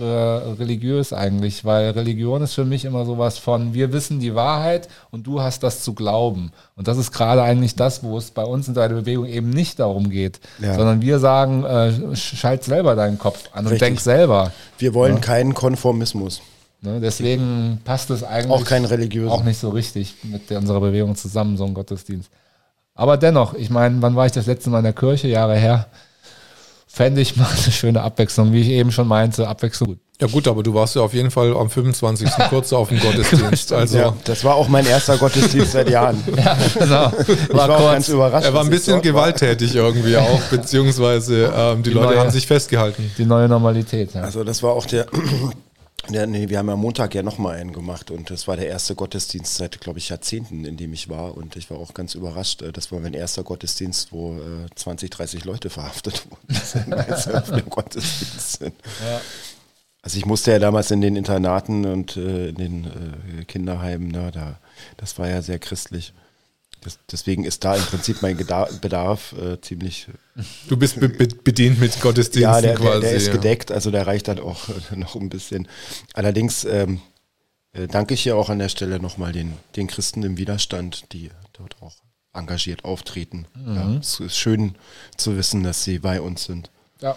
äh, 0.00 0.04
religiös 0.04 1.12
eigentlich, 1.12 1.64
weil 1.64 1.90
Religion 1.90 2.42
ist 2.42 2.54
für 2.54 2.64
mich 2.64 2.84
immer 2.84 3.04
sowas 3.04 3.38
von, 3.38 3.72
wir 3.74 3.92
wissen 3.92 4.18
die 4.20 4.34
Wahrheit 4.34 4.88
und 5.10 5.26
du 5.26 5.40
hast 5.40 5.62
das 5.62 5.82
zu 5.82 5.94
glauben. 5.94 6.52
Und 6.76 6.88
das 6.88 6.98
ist 6.98 7.12
gerade 7.12 7.42
eigentlich 7.42 7.76
das, 7.76 8.02
wo 8.02 8.18
es 8.18 8.30
bei 8.32 8.44
uns 8.44 8.66
in 8.68 8.74
der 8.74 8.88
Bewegung 8.88 9.26
eben 9.26 9.50
nicht 9.50 9.78
darum 9.78 10.10
geht, 10.10 10.40
Ja. 10.60 10.74
sondern 10.74 11.00
wir 11.02 11.18
sagen, 11.18 11.64
äh, 11.64 12.16
schalt 12.16 12.64
selber 12.64 12.96
deinen 12.96 13.18
Kopf 13.18 13.44
an 13.52 13.66
und 13.66 13.72
Richtig. 13.72 13.88
denk 13.88 14.00
selber. 14.00 14.50
Wir 14.78 14.92
wollen 14.94 15.20
keinen 15.20 15.54
Konformismus. 15.54 16.42
Ne? 16.80 16.98
Deswegen 17.00 17.80
passt 17.84 18.10
es 18.10 18.24
eigentlich 18.24 18.50
Auch 18.50 18.64
kein 18.64 18.84
religiösen. 18.84 19.30
auch 19.30 19.44
nicht 19.44 19.60
so 19.60 19.68
richtig 19.70 20.16
mit 20.24 20.50
der, 20.50 20.58
unserer 20.58 20.80
Bewegung 20.80 21.14
zusammen, 21.14 21.56
so 21.56 21.64
ein 21.64 21.74
Gottesdienst. 21.74 22.28
Aber 22.94 23.16
dennoch, 23.16 23.54
ich 23.54 23.70
meine, 23.70 24.00
wann 24.02 24.16
war 24.16 24.26
ich 24.26 24.32
das 24.32 24.46
letzte 24.46 24.70
Mal 24.70 24.78
in 24.78 24.84
der 24.84 24.92
Kirche? 24.92 25.28
Jahre 25.28 25.56
her. 25.56 25.86
Fände 26.86 27.22
ich 27.22 27.36
mal 27.36 27.46
eine 27.46 27.72
schöne 27.72 28.02
Abwechslung, 28.02 28.52
wie 28.52 28.60
ich 28.60 28.68
eben 28.68 28.92
schon 28.92 29.08
meinte, 29.08 29.48
Abwechslung 29.48 29.88
gut. 29.90 29.98
Ja 30.20 30.26
gut, 30.28 30.46
aber 30.46 30.62
du 30.62 30.74
warst 30.74 30.94
ja 30.94 31.00
auf 31.02 31.14
jeden 31.14 31.30
Fall 31.30 31.56
am 31.56 31.70
25. 31.70 32.28
kurz 32.50 32.70
auf 32.74 32.90
dem 32.90 33.00
Gottesdienst. 33.00 33.72
Also 33.72 33.98
Ja, 33.98 34.12
das 34.24 34.44
war 34.44 34.56
auch 34.56 34.68
mein 34.68 34.84
erster 34.86 35.16
Gottesdienst 35.16 35.72
seit 35.72 35.88
Jahren. 35.88 36.22
Genau. 36.78 37.10
Ich 37.18 37.54
war, 37.54 37.70
auch 37.70 37.92
ganz 37.92 38.08
überrascht. 38.08 38.46
er 38.46 38.52
war 38.54 38.62
ein 38.62 38.68
bisschen 38.70 38.94
war. 38.96 39.00
gewalttätig 39.00 39.74
irgendwie 39.74 40.16
auch, 40.18 40.40
beziehungsweise 40.50 41.50
ähm, 41.56 41.82
die, 41.82 41.90
Die 41.90 41.94
Leute 41.94 42.08
neue- 42.08 42.20
haben 42.20 42.30
sich 42.30 42.46
festgehalten. 42.46 43.10
Die 43.16 43.24
neue 43.24 43.48
Normalität. 43.48 44.12
Ja. 44.14 44.20
Also 44.22 44.44
das 44.44 44.62
war 44.62 44.72
auch 44.74 44.84
der, 44.84 45.06
der 46.08 46.26
nee, 46.26 46.48
wir 46.48 46.58
haben 46.58 46.68
ja 46.68 46.76
Montag 46.76 47.14
ja 47.14 47.22
nochmal 47.22 47.56
einen 47.56 47.72
gemacht 47.72 48.10
und 48.10 48.30
das 48.30 48.48
war 48.48 48.56
der 48.56 48.68
erste 48.68 48.94
Gottesdienst 48.94 49.54
seit, 49.56 49.80
glaube 49.80 49.98
ich, 50.00 50.08
Jahrzehnten, 50.08 50.64
in 50.64 50.76
dem 50.76 50.92
ich 50.92 51.08
war 51.08 51.36
und 51.36 51.56
ich 51.56 51.70
war 51.70 51.78
auch 51.78 51.94
ganz 51.94 52.14
überrascht. 52.14 52.62
äh, 52.62 52.72
Das 52.72 52.90
war 52.90 53.00
mein 53.00 53.14
erster 53.14 53.44
Gottesdienst, 53.44 54.12
wo 54.12 54.34
äh, 54.36 54.66
20, 54.74 55.10
30 55.10 55.44
Leute 55.44 55.70
verhaftet 55.70 56.24
wurden, 56.30 56.92
als 56.94 57.26
wir 57.28 57.38
auf 57.38 57.50
dem 57.50 57.68
Gottesdienst 57.70 58.58
sind. 58.58 58.74
Also 60.02 60.18
ich 60.18 60.26
musste 60.26 60.50
ja 60.50 60.58
damals 60.58 60.90
in 60.90 61.00
den 61.00 61.14
Internaten 61.14 61.84
und 61.86 62.16
äh, 62.16 62.48
in 62.48 62.54
den 62.56 62.84
äh, 63.40 63.44
Kinderheimen, 63.44 64.08
ne, 64.08 64.30
da, 64.32 64.58
das 64.96 65.18
war 65.18 65.28
ja 65.28 65.42
sehr 65.42 65.60
christlich. 65.60 66.12
Das, 66.82 66.98
deswegen 67.10 67.44
ist 67.44 67.64
da 67.64 67.76
im 67.76 67.82
Prinzip 67.82 68.22
mein 68.22 68.36
Geda 68.36 68.68
Bedarf 68.80 69.32
äh, 69.32 69.60
ziemlich 69.60 70.08
Du 70.68 70.76
bist 70.76 71.00
be 71.00 71.08
be 71.08 71.26
bedient 71.26 71.80
mit 71.80 72.00
Gottesdiensten 72.00 72.42
ja, 72.42 72.60
der, 72.60 72.74
quasi. 72.74 72.90
der, 72.90 73.00
der 73.00 73.12
ist 73.12 73.26
ja. 73.28 73.32
gedeckt, 73.32 73.70
also 73.72 73.90
der 73.90 74.06
reicht 74.06 74.28
dann 74.28 74.40
auch 74.40 74.68
noch 74.96 75.14
ein 75.14 75.28
bisschen. 75.28 75.68
Allerdings 76.14 76.64
ähm, 76.64 77.00
äh, 77.72 77.86
danke 77.86 78.14
ich 78.14 78.22
hier 78.22 78.36
auch 78.36 78.50
an 78.50 78.58
der 78.58 78.68
Stelle 78.68 79.00
nochmal 79.00 79.32
den, 79.32 79.54
den 79.76 79.86
Christen 79.86 80.22
im 80.22 80.36
Widerstand, 80.36 81.12
die 81.12 81.30
dort 81.52 81.76
auch 81.80 81.94
engagiert 82.34 82.84
auftreten. 82.84 83.46
Ja, 83.66 83.94
es 84.00 84.20
ist 84.20 84.36
schön 84.36 84.74
zu 85.16 85.36
wissen, 85.36 85.62
dass 85.62 85.84
sie 85.84 85.98
bei 85.98 86.20
uns 86.20 86.44
sind. 86.44 86.70
Ja. 87.00 87.16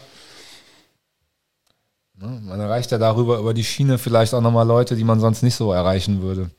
Ne? 2.21 2.41
Man 2.43 2.59
erreicht 2.59 2.91
ja 2.91 2.97
darüber, 2.97 3.39
über 3.39 3.53
die 3.53 3.63
Schiene 3.63 3.97
vielleicht 3.97 4.33
auch 4.33 4.41
nochmal 4.41 4.67
Leute, 4.67 4.95
die 4.95 5.03
man 5.03 5.19
sonst 5.19 5.43
nicht 5.43 5.55
so 5.55 5.71
erreichen 5.71 6.21
würde. 6.21 6.49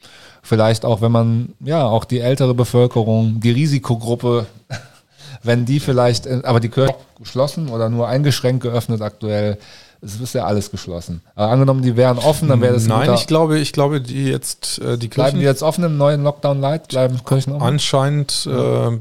Vielleicht 0.43 0.85
auch, 0.85 1.01
wenn 1.01 1.13
man, 1.13 1.55
ja, 1.61 1.87
auch 1.87 2.05
die 2.05 2.21
ältere 2.21 2.55
Bevölkerung, 2.55 3.41
die 3.41 3.51
Risikogruppe, 3.51 4.47
wenn 5.43 5.65
die 5.65 5.81
vielleicht, 5.81 6.27
äh, 6.27 6.43
aber 6.45 6.61
die 6.61 6.69
Kirche 6.69 6.95
geschlossen 7.19 7.69
oder 7.69 7.89
nur 7.89 8.09
eingeschränkt 8.09 8.63
geöffnet 8.63 9.01
aktuell. 9.01 9.59
Es 10.03 10.21
ist 10.21 10.35
ja 10.35 10.45
alles 10.45 10.71
geschlossen. 10.71 11.23
Aber 11.35 11.51
angenommen, 11.51 11.81
die 11.81 11.97
wären 11.97 12.19
offen, 12.19 12.49
dann 12.49 12.61
wäre 12.61 12.75
das 12.75 12.85
ein 12.85 12.91
Nein, 12.91 13.15
ich 13.15 13.27
glaube, 13.27 13.59
ich 13.59 13.73
glaube, 13.73 14.03
die 14.03 14.27
jetzt 14.27 14.79
äh, 14.79 14.99
die 14.99 15.09
Bleiben 15.09 15.31
Kirchen 15.31 15.39
die 15.39 15.47
jetzt 15.47 15.63
offen 15.63 15.85
im 15.85 15.97
neuen 15.97 16.23
Lockdown 16.23 16.61
Light? 16.61 16.89
Bleiben 16.89 17.25
Kirchen 17.25 17.55
offen? 17.55 17.67
anscheinend, 17.67 18.47
äh, 18.47 18.51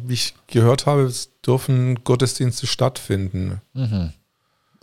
wie 0.08 0.14
ich 0.14 0.34
gehört 0.48 0.86
habe, 0.86 1.02
es 1.02 1.30
dürfen 1.46 2.04
Gottesdienste 2.06 2.66
stattfinden. 2.66 3.62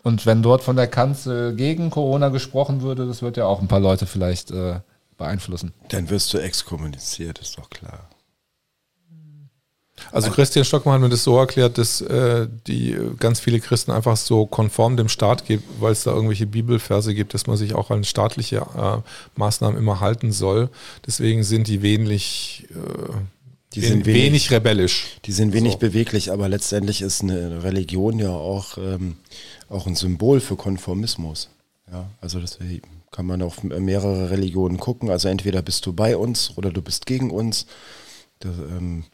Und 0.03 0.27
wenn 0.27 0.43
dort 0.43 0.62
von 0.62 0.77
der 0.77 0.89
Kanzel 0.89 1.55
gegen 1.55 1.91
Corona 1.91 2.29
gesprochen 2.29 2.83
würde, 2.83 3.07
das 3.07 3.23
wird 3.23 3.37
ja 3.37 3.47
auch 3.47 3.61
ein 3.61 3.69
paar 3.69 3.81
Leute 3.81 4.07
vielleicht 4.07 4.51
äh, 4.51 4.81
beeinflussen. 5.16 5.73
Dann 5.91 6.11
wirst 6.11 6.33
du 6.35 6.39
exkommuniziert, 6.39 7.39
ist 7.39 7.57
doch 7.59 7.70
klar. 7.70 8.09
Also 10.11 10.31
Christian 10.31 10.65
Stockmann 10.65 10.95
hat 10.95 11.01
mir 11.03 11.09
das 11.11 11.23
so 11.23 11.39
erklärt, 11.39 11.79
dass 11.79 12.01
äh, 12.01 12.49
die 12.66 12.93
äh, 12.93 13.15
ganz 13.20 13.39
viele 13.39 13.61
Christen 13.61 13.93
einfach 13.93 14.16
so 14.16 14.47
konform 14.47 14.97
dem 14.97 15.09
Staat 15.09 15.45
gibt, 15.47 15.62
weil 15.81 15.93
es 15.93 16.03
da 16.03 16.12
irgendwelche 16.12 16.47
Bibelverse 16.47 17.15
gibt, 17.15 17.35
dass 17.35 17.47
man 17.47 17.57
sich 17.57 17.74
auch 17.74 17.91
an 17.91 18.03
staatliche 18.03 18.57
äh, 18.57 18.99
Maßnahmen 19.37 19.79
immer 19.79 20.01
halten 20.01 20.33
soll. 20.33 20.70
Deswegen 21.07 21.45
sind 21.45 21.69
die 21.69 21.83
wenig, 21.83 22.66
äh, 22.70 23.12
Die 23.74 23.81
sind 23.83 24.05
wenig, 24.07 24.23
wenig, 24.24 24.51
rebellisch. 24.51 25.07
die 25.24 25.33
sind 25.33 25.53
wenig 25.53 25.74
So. 25.74 25.79
beweglich, 25.79 26.33
aber 26.33 26.49
letztendlich 26.49 27.01
ist 27.03 27.23
eine 27.23 27.62
Religion 27.62 28.19
ja 28.19 28.31
auch, 28.31 28.79
ähm, 28.79 29.16
auch 29.73 29.86
ein 29.86 29.94
Symbol 29.97 30.40
für 30.40 30.57
Konformismus. 30.57 31.49
Ja, 31.90 32.07
also 32.20 32.40
das 32.40 32.59
kann 33.11 33.27
man 33.27 33.43
auf 33.43 33.62
mehrere 33.62 34.31
Religionen 34.31 34.78
gucken. 34.78 35.11
Also 35.11 35.28
entweder 35.28 35.62
bist 35.62 35.85
du 35.86 35.93
bei 35.93 36.16
uns 36.16 36.57
oder 36.57 36.70
du 36.70 36.81
bist 36.82 37.07
gegen 37.07 37.31
uns. 37.31 37.66
Das, 38.39 38.57
ähm, 38.57 39.05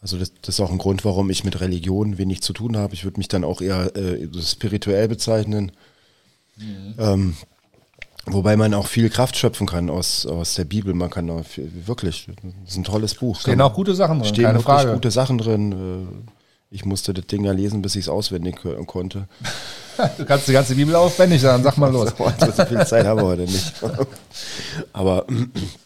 also 0.00 0.16
das, 0.18 0.32
das 0.40 0.54
ist 0.54 0.60
auch 0.60 0.70
ein 0.70 0.78
Grund, 0.78 1.04
warum 1.04 1.28
ich 1.30 1.44
mit 1.44 1.60
Religion 1.60 2.16
wenig 2.18 2.40
zu 2.42 2.52
tun 2.54 2.76
habe. 2.76 2.94
Ich 2.94 3.04
würde 3.04 3.18
mich 3.18 3.28
dann 3.28 3.44
auch 3.44 3.60
eher 3.60 3.94
äh, 3.96 4.26
spirituell 4.40 5.08
bezeichnen. 5.08 5.72
Ähm, 6.98 7.36
wobei 8.26 8.56
man 8.56 8.72
auch 8.74 8.86
viel 8.86 9.10
Kraft 9.10 9.36
schöpfen 9.36 9.66
kann 9.66 9.90
aus, 9.90 10.24
aus 10.26 10.54
der 10.54 10.64
Bibel. 10.64 10.94
Man 10.94 11.10
kann 11.10 11.28
auch 11.30 11.44
viel, 11.44 11.70
wirklich, 11.86 12.28
das 12.64 12.72
ist 12.72 12.76
ein 12.78 12.84
tolles 12.84 13.14
Buch. 13.14 13.40
Stehen 13.40 13.58
Kann- 13.58 13.60
auch 13.62 13.74
gute 13.74 13.94
Sachen 13.94 14.20
drin, 14.20 14.28
Stehen 14.28 14.44
wirklich 14.44 14.64
Frage. 14.64 14.92
gute 14.94 15.10
Sachen 15.10 15.38
drin. 15.38 16.24
Ich 16.70 16.84
musste 16.84 17.12
das 17.12 17.26
Ding 17.26 17.44
ja 17.44 17.52
lesen, 17.52 17.82
bis 17.82 17.96
ich 17.96 18.04
es 18.04 18.08
auswendig 18.08 18.56
ko- 18.62 18.84
konnte. 18.84 19.28
Du 20.16 20.24
kannst 20.24 20.48
die 20.48 20.52
ganze 20.52 20.74
Bibel 20.76 20.94
auswendig 20.94 21.42
sagen, 21.42 21.62
sag 21.62 21.76
mal 21.76 21.92
los. 21.92 22.10
So, 22.40 22.50
so 22.52 22.64
viel 22.64 22.86
Zeit 22.86 23.04
haben 23.04 23.20
wir 23.20 23.26
heute 23.26 23.42
nicht. 23.42 23.74
Aber 24.94 25.26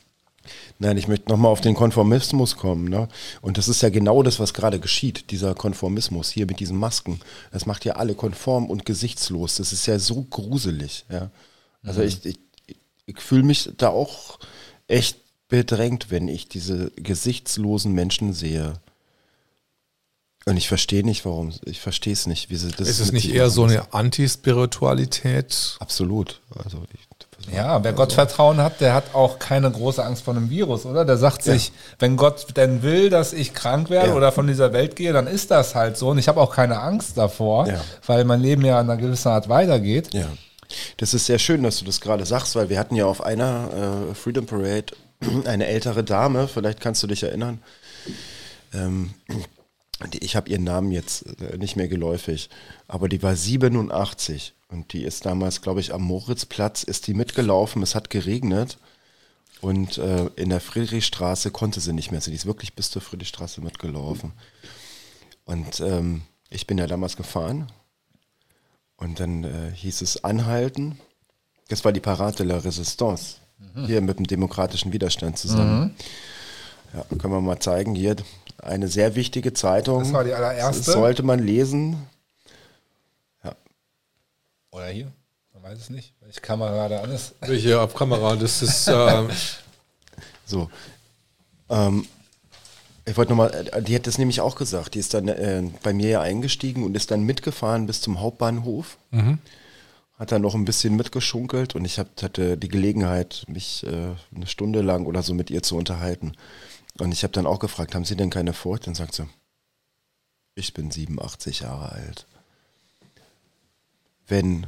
nein, 0.79 0.97
ich 0.97 1.09
möchte 1.09 1.29
nochmal 1.31 1.51
auf 1.51 1.61
den 1.61 1.75
Konformismus 1.75 2.57
kommen. 2.57 2.89
Ne? 2.89 3.09
Und 3.41 3.59
das 3.59 3.67
ist 3.67 3.83
ja 3.83 3.89
genau 3.89 4.23
das, 4.23 4.39
was 4.39 4.55
gerade 4.55 4.79
geschieht, 4.79 5.33
dieser 5.33 5.55
Konformismus 5.57 6.31
hier 6.31 6.47
mit 6.47 6.61
diesen 6.61 6.77
Masken. 6.77 7.19
Das 7.51 7.67
macht 7.67 7.85
ja 7.85 7.95
alle 7.95 8.15
konform 8.15 8.67
und 8.71 8.85
gesichtslos. 8.87 9.57
Das 9.57 9.73
ist 9.73 9.87
ja 9.87 9.99
so 9.99 10.23
gruselig. 10.23 11.07
Ja? 11.11 11.31
Also 11.83 12.03
ich, 12.03 12.25
ich, 12.25 12.39
ich 13.07 13.19
fühle 13.21 13.43
mich 13.43 13.71
da 13.79 13.89
auch 13.89 14.39
echt 14.87 15.19
bedrängt, 15.49 16.11
wenn 16.11 16.29
ich 16.29 16.49
diese 16.49 16.93
gesichtslosen 16.93 17.93
Menschen 17.93 18.33
sehe. 18.33 18.75
Und 20.47 20.57
ich 20.59 20.69
verstehe 20.69 21.05
nicht, 21.05 21.25
warum. 21.25 21.53
Ich 21.65 21.81
verstehe 21.81 22.13
es 22.13 22.27
nicht. 22.27 22.51
Wie 22.51 22.57
sie 22.57 22.71
das 22.71 22.87
Ist 22.87 23.01
es 23.01 23.13
nicht 23.13 23.33
eher 23.33 23.49
so 23.49 23.65
eine 23.65 23.95
Antispiritualität? 23.95 25.77
Absolut. 25.81 26.41
Also 26.63 26.83
ich, 26.93 27.55
Ja, 27.55 27.83
wer 27.83 27.93
Gottvertrauen 27.95 28.59
hat, 28.59 28.81
der 28.81 28.93
hat 28.95 29.15
auch 29.15 29.39
keine 29.39 29.71
große 29.71 30.05
Angst 30.05 30.23
vor 30.25 30.35
einem 30.37 30.51
Virus, 30.51 30.85
oder? 30.87 31.05
Der 31.07 31.17
sagt 31.17 31.43
sich, 31.43 31.73
wenn 31.99 32.17
Gott 32.17 32.47
denn 32.57 32.83
will, 32.83 33.09
dass 33.11 33.33
ich 33.33 33.55
krank 33.55 33.89
werde 33.91 34.11
Ja. 34.11 34.15
oder 34.15 34.33
von 34.33 34.47
dieser 34.47 34.73
Welt 34.75 34.97
gehe, 34.97 35.13
dann 35.15 35.27
ist 35.27 35.51
das 35.51 35.75
halt 35.75 35.97
so. 35.97 36.11
Und 36.11 36.19
ich 36.19 36.29
habe 36.29 36.41
auch 36.41 36.55
keine 36.55 36.79
Angst 36.81 37.17
davor, 37.17 37.67
Ja. 37.67 37.81
weil 38.07 38.25
mein 38.25 38.41
Leben 38.41 38.65
ja 38.65 38.81
in 38.81 38.91
einer 38.91 39.01
gewissen 39.01 39.29
Art 39.29 39.49
weitergeht. 39.49 40.13
Ja. 40.13 40.27
Das 40.99 41.15
ist 41.15 41.27
sehr 41.27 41.39
schön, 41.39 41.63
dass 41.63 41.79
du 41.79 41.85
das 41.85 42.01
gerade 42.01 42.27
sagst, 42.27 42.55
weil 42.57 42.69
wir 42.69 42.79
hatten 42.79 42.97
ja 42.97 43.07
auf 43.07 43.23
einer 43.23 44.09
äh, 44.11 44.15
Freedom 44.15 44.45
Parade 44.47 44.87
eine 45.47 45.67
ältere 45.67 46.05
Dame, 46.05 46.49
vielleicht 46.49 46.81
kannst 46.81 47.03
du 47.03 47.07
dich 47.07 47.23
erinnern. 47.23 47.63
Ähm, 48.75 49.15
ich 50.21 50.37
habe 50.37 50.51
ihren 50.51 50.65
Namen 50.65 50.91
jetzt 50.91 51.25
äh, 51.41 51.57
nicht 51.57 51.77
mehr 51.77 51.89
geläufig, 51.89 52.51
aber 52.89 53.09
die 53.09 53.23
war 53.23 53.37
87 53.37 54.55
und 54.69 54.93
die 54.93 55.05
ist 55.05 55.25
damals, 55.25 55.63
glaube 55.63 55.81
ich, 55.81 55.95
am 55.95 56.03
Moritzplatz, 56.03 56.83
ist 56.83 57.07
die 57.07 57.15
mitgelaufen, 57.15 57.83
es 57.83 57.95
hat 57.95 58.11
geregnet 58.11 58.79
und 59.61 59.99
äh, 59.99 60.27
in 60.37 60.51
der 60.51 60.61
Friedrichstraße 60.61 61.51
konnte 61.51 61.81
sie 61.81 61.93
nicht 61.93 62.11
mehr. 62.11 62.21
Sie 62.21 62.35
ist 62.35 62.47
wirklich 62.47 62.75
bis 62.75 62.91
zur 62.91 63.03
Friedrichstraße 63.03 63.61
mitgelaufen. 63.63 64.33
Und 65.45 65.81
ähm, 65.81 66.23
ich 66.51 66.67
bin 66.67 66.77
ja 66.77 66.87
damals 66.87 67.17
gefahren 67.17 67.71
und 68.97 69.21
dann 69.21 69.45
äh, 69.45 69.73
hieß 69.75 70.03
es 70.03 70.23
anhalten. 70.23 70.99
Das 71.69 71.85
war 71.85 71.93
die 71.93 72.01
Parade 72.01 72.39
de 72.39 72.47
la 72.47 72.59
Résistance. 72.59 73.37
Hier 73.87 74.03
mit 74.03 74.19
dem 74.19 74.27
demokratischen 74.27 74.93
Widerstand 74.93 75.39
zusammen. 75.39 75.97
Ja, 76.93 77.05
können 77.17 77.33
wir 77.33 77.41
mal 77.41 77.61
zeigen. 77.61 77.95
Hier 77.95 78.17
eine 78.59 78.89
sehr 78.89 79.15
wichtige 79.15 79.53
Zeitung. 79.53 80.01
Das 80.01 80.13
war 80.13 80.25
die 80.25 80.33
allererste? 80.33 80.85
Das 80.85 80.95
sollte 80.95 81.23
man 81.23 81.39
lesen. 81.39 81.97
Oder 84.75 84.89
hier? 84.89 85.13
Man 85.53 85.63
weiß 85.63 85.79
es 85.79 85.91
nicht, 85.91 86.15
weil 86.21 86.33
die 86.33 86.41
Kamera 86.41 86.73
gerade 86.73 87.01
an 87.01 87.13
ist. 87.13 87.35
Hier 87.47 87.81
auf 87.81 87.95
Kamera, 87.95 88.35
das 88.35 88.61
ist 88.61 88.89
äh, 88.89 89.23
So. 90.47 90.69
Ähm, 91.71 92.07
ich 93.05 93.17
wollte 93.17 93.33
nochmal, 93.33 93.71
die 93.87 93.95
hat 93.95 94.07
das 94.07 94.19
nämlich 94.19 94.41
auch 94.41 94.57
gesagt. 94.57 94.95
Die 94.95 94.99
ist 94.99 95.15
dann 95.15 95.29
äh, 95.29 95.63
bei 95.83 95.93
mir 95.93 96.09
ja 96.09 96.21
eingestiegen 96.23 96.85
und 96.85 96.97
ist 96.97 97.11
dann 97.11 97.23
mitgefahren 97.23 97.87
bis 97.87 98.01
zum 98.01 98.21
Hauptbahnhof. 98.21 98.99
Hat 100.19 100.33
dann 100.33 100.43
noch 100.43 100.55
ein 100.55 100.65
bisschen 100.65 100.97
mitgeschunkelt 100.97 101.75
und 101.75 101.85
ich 101.85 101.99
hab, 101.99 102.23
hatte 102.23 102.57
die 102.57 102.69
Gelegenheit, 102.69 103.45
mich 103.47 103.85
äh, 103.85 104.15
eine 104.35 104.47
Stunde 104.47 104.81
lang 104.81 105.07
oder 105.07 105.23
so 105.23 105.35
mit 105.35 105.51
ihr 105.51 105.63
zu 105.63 105.77
unterhalten. 105.77 106.33
Und 106.99 107.13
ich 107.13 107.23
habe 107.25 107.33
dann 107.33 107.47
auch 107.47 107.59
gefragt, 107.59 107.95
haben 107.95 108.05
Sie 108.05 108.17
denn 108.17 108.31
keine 108.31 108.53
Furcht? 108.53 108.87
Dann 108.87 108.95
sagt 108.95 109.15
sie, 109.15 109.27
ich 110.55 110.75
bin 110.75 110.91
87 110.91 111.61
Jahre 111.61 111.91
alt. 111.93 112.27
Wenn 114.27 114.67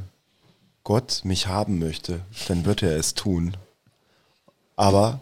Gott 0.83 1.21
mich 1.23 1.47
haben 1.47 1.79
möchte, 1.79 2.21
dann 2.47 2.65
wird 2.65 2.83
er 2.83 2.97
es 2.97 3.13
tun. 3.13 3.55
Aber 4.75 5.19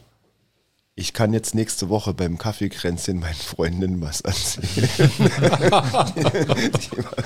ich 0.95 1.13
kann 1.13 1.33
jetzt 1.33 1.55
nächste 1.55 1.89
Woche 1.89 2.13
beim 2.13 2.37
Kaffeekränzchen 2.37 3.19
meinen 3.19 3.35
Freundinnen 3.35 4.01
was 4.01 4.21
erzählen. 4.21 4.89
die, 5.29 7.03
war, 7.03 7.23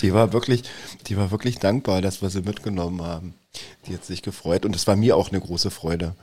die 0.00 0.14
war 0.14 0.32
wirklich, 0.32 0.62
die 1.06 1.16
war 1.16 1.30
wirklich 1.30 1.58
dankbar, 1.58 2.00
dass 2.02 2.22
wir 2.22 2.30
sie 2.30 2.42
mitgenommen 2.42 3.02
haben. 3.02 3.34
Die 3.86 3.94
hat 3.94 4.04
sich 4.04 4.22
gefreut 4.22 4.64
und 4.64 4.76
es 4.76 4.86
war 4.86 4.96
mir 4.96 5.16
auch 5.16 5.30
eine 5.30 5.40
große 5.40 5.70
Freude. 5.70 6.14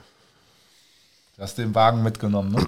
Du 1.36 1.42
hast 1.42 1.58
den 1.58 1.76
Wagen 1.76 2.04
mitgenommen, 2.04 2.52
ne? 2.52 2.66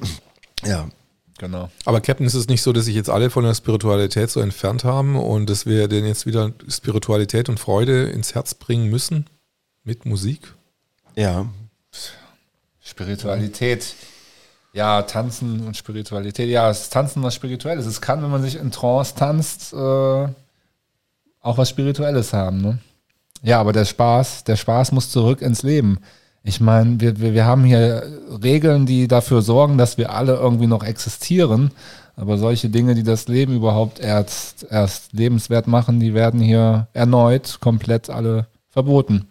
Ja, 0.66 0.90
genau. 1.38 1.70
Aber 1.86 2.02
Captain, 2.02 2.26
ist 2.26 2.34
es 2.34 2.48
nicht 2.48 2.62
so, 2.62 2.74
dass 2.74 2.86
sich 2.86 2.96
jetzt 2.96 3.10
alle 3.10 3.30
von 3.30 3.44
der 3.44 3.54
Spiritualität 3.54 4.30
so 4.30 4.42
entfernt 4.42 4.84
haben 4.84 5.16
und 5.16 5.50
dass 5.50 5.66
wir 5.66 5.88
denen 5.88 6.08
jetzt 6.08 6.26
wieder 6.26 6.52
Spiritualität 6.68 7.48
und 7.48 7.60
Freude 7.60 8.06
ins 8.06 8.36
Herz 8.36 8.54
bringen 8.56 8.90
müssen? 8.90 9.30
Mit 9.84 10.06
Musik? 10.06 10.54
ja, 11.16 11.48
Spiritualität. 12.80 13.96
Ja, 14.74 15.02
Tanzen 15.02 15.66
und 15.66 15.76
Spiritualität. 15.76 16.50
Ja, 16.50 16.70
es 16.70 16.84
ist 16.84 16.94
Tanzen 16.94 17.24
was 17.24 17.34
Spirituelles. 17.36 17.86
Es 17.86 18.00
kann, 18.00 18.22
wenn 18.22 18.30
man 18.30 18.44
sich 18.44 18.56
in 18.56 18.72
Trance 18.72 19.16
tanzt, 19.16 19.74
äh, 19.74 19.78
auch 19.78 21.58
was 21.58 21.70
Spirituelles 21.70 22.34
haben. 22.34 22.62
Ne? 22.62 22.78
Ja, 23.42 23.60
aber 23.60 23.74
der 23.74 23.86
Spaß, 23.86 24.44
der 24.44 24.56
Spaß 24.56 24.92
muss 24.92 25.10
zurück 25.10 25.42
ins 25.42 25.64
Leben. 25.64 26.00
Ich 26.48 26.62
meine, 26.62 27.02
wir, 27.02 27.20
wir, 27.20 27.34
wir 27.34 27.44
haben 27.44 27.66
hier 27.66 28.04
Regeln, 28.42 28.86
die 28.86 29.10
dafür 29.10 29.42
sorgen, 29.42 29.78
dass 29.78 29.98
wir 29.98 30.14
alle 30.14 30.36
irgendwie 30.36 30.68
noch 30.68 30.82
existieren. 30.82 31.72
Aber 32.16 32.38
solche 32.38 32.70
Dinge, 32.70 32.96
die 32.96 33.04
das 33.04 33.28
Leben 33.28 33.54
überhaupt 33.54 34.00
erst, 34.00 34.66
erst 34.72 35.12
lebenswert 35.12 35.68
machen, 35.68 36.00
die 36.00 36.14
werden 36.14 36.40
hier 36.40 36.88
erneut 36.94 37.58
komplett 37.60 38.10
alle 38.10 38.48
verboten. 38.70 39.28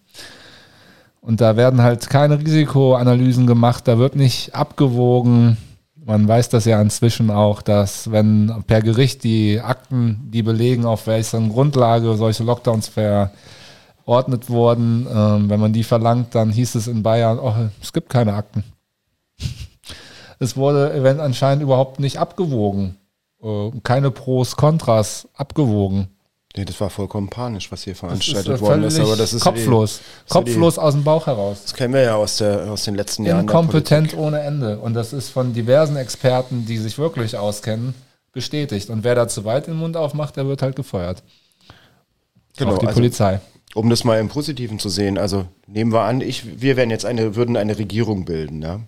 Und 1.23 1.41
da 1.41 1.57
werden 1.57 1.81
halt 1.81 2.11
keine 2.11 2.39
Risikoanalysen 2.39 3.47
gemacht, 3.47 3.89
da 3.89 3.97
wird 3.97 4.15
nicht 4.15 4.55
abgewogen. 4.55 5.57
Man 6.05 6.29
weiß 6.29 6.51
das 6.51 6.67
ja 6.67 6.83
inzwischen 6.83 7.31
auch, 7.31 7.63
dass 7.63 8.11
wenn 8.13 8.63
per 8.67 8.83
Gericht 8.83 9.25
die 9.25 9.59
Akten, 9.59 10.29
die 10.31 10.43
belegen, 10.43 10.85
auf 10.85 11.07
welcher 11.07 11.41
Grundlage 11.41 12.15
solche 12.15 12.45
Lockdowns 12.45 12.89
verordnet 14.07 14.49
wurden, 14.49 15.07
ähm, 15.13 15.51
wenn 15.51 15.61
man 15.61 15.73
die 15.73 15.83
verlangt, 15.83 16.35
dann 16.35 16.51
hieß 16.51 16.77
es 16.77 16.87
in 16.87 17.03
Bayern, 17.03 17.39
oh, 17.41 17.55
es 17.83 17.93
gibt 17.93 18.09
keine 18.09 18.33
Akten. 18.35 18.65
Es 20.39 20.55
wurde 20.55 20.93
event 20.93 21.19
anscheinend 21.19 21.63
überhaupt 21.63 21.99
nicht 21.99 22.19
abgewogen. 22.19 22.99
Äh, 23.43 23.71
keine 23.83 24.11
Pros, 24.11 24.55
Kontras 24.55 25.27
abgewogen. 25.33 26.09
Nee, 26.55 26.67
das 26.67 26.79
war 26.79 26.91
vollkommen 26.91 27.31
panisch, 27.31 27.73
was 27.73 27.85
hier 27.85 27.97
veranstaltet 27.97 28.57
ist 28.57 28.61
worden 28.61 28.85
ist. 28.85 29.01
Aber 29.01 29.17
das 29.17 29.33
ist 29.33 29.43
kopflos. 29.43 30.03
Das, 30.27 30.35
kopflos 30.35 30.79
aus 30.79 30.93
dem 30.93 31.05
Bauch 31.05 31.27
heraus. 31.27 31.63
das 31.63 31.73
kennen 31.73 31.95
wir 31.95 32.03
ja 32.03 32.17
aus, 32.17 32.37
der, 32.37 32.71
aus 32.71 32.85
den 32.85 32.97
letzten 32.97 33.25
Jahren. 33.25 33.41
Inkompetent 33.41 34.15
ohne 34.15 34.41
Ende. 34.41 34.79
Und 34.79 34.93
das 34.93 35.15
ist 35.15 35.31
von 35.31 35.55
diversen 35.55 35.97
Experten, 35.97 36.67
die 36.67 36.77
sich 36.77 36.99
wirklich 36.99 37.39
auskennen, 37.39 37.95
bestätigt. 38.33 38.91
Und 38.91 39.05
wer 39.05 39.15
da 39.15 39.29
zu 39.29 39.47
weit 39.47 39.69
den 39.69 39.77
Mund 39.77 39.97
aufmacht, 39.97 40.37
der 40.37 40.47
wird 40.47 40.61
halt 40.61 40.77
gefeuert. 40.77 41.23
Genau, 42.59 42.75
Auch 42.75 42.79
die 42.79 42.89
also- 42.89 42.99
Polizei. 42.99 43.41
Um 43.75 43.91
das 43.91 44.05
mal 44.05 44.19
im 44.19 44.29
Positiven 44.29 44.79
zu 44.79 44.89
sehen, 44.89 45.19
also 45.19 45.47
nehmen 45.67 45.93
wir 45.93 46.03
an, 46.03 46.21
ich, 46.21 46.61
wir 46.61 46.77
wären 46.77 46.91
jetzt 46.91 47.05
eine, 47.05 47.37
würden 47.37 47.57
eine 47.57 47.79
Regierung 47.79 48.25
bilden, 48.25 48.63
ja. 48.63 48.81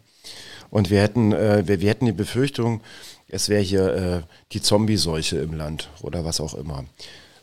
Und 0.70 0.90
wir 0.90 1.00
hätten, 1.00 1.32
äh, 1.32 1.66
wir, 1.66 1.80
wir 1.80 1.88
hätten 1.88 2.06
die 2.06 2.12
Befürchtung, 2.12 2.82
es 3.28 3.48
wäre 3.48 3.62
hier 3.62 3.94
äh, 3.94 4.22
die 4.52 4.62
Zombie-Seuche 4.62 5.38
im 5.38 5.54
Land 5.54 5.90
oder 6.02 6.24
was 6.24 6.40
auch 6.40 6.54
immer. 6.54 6.84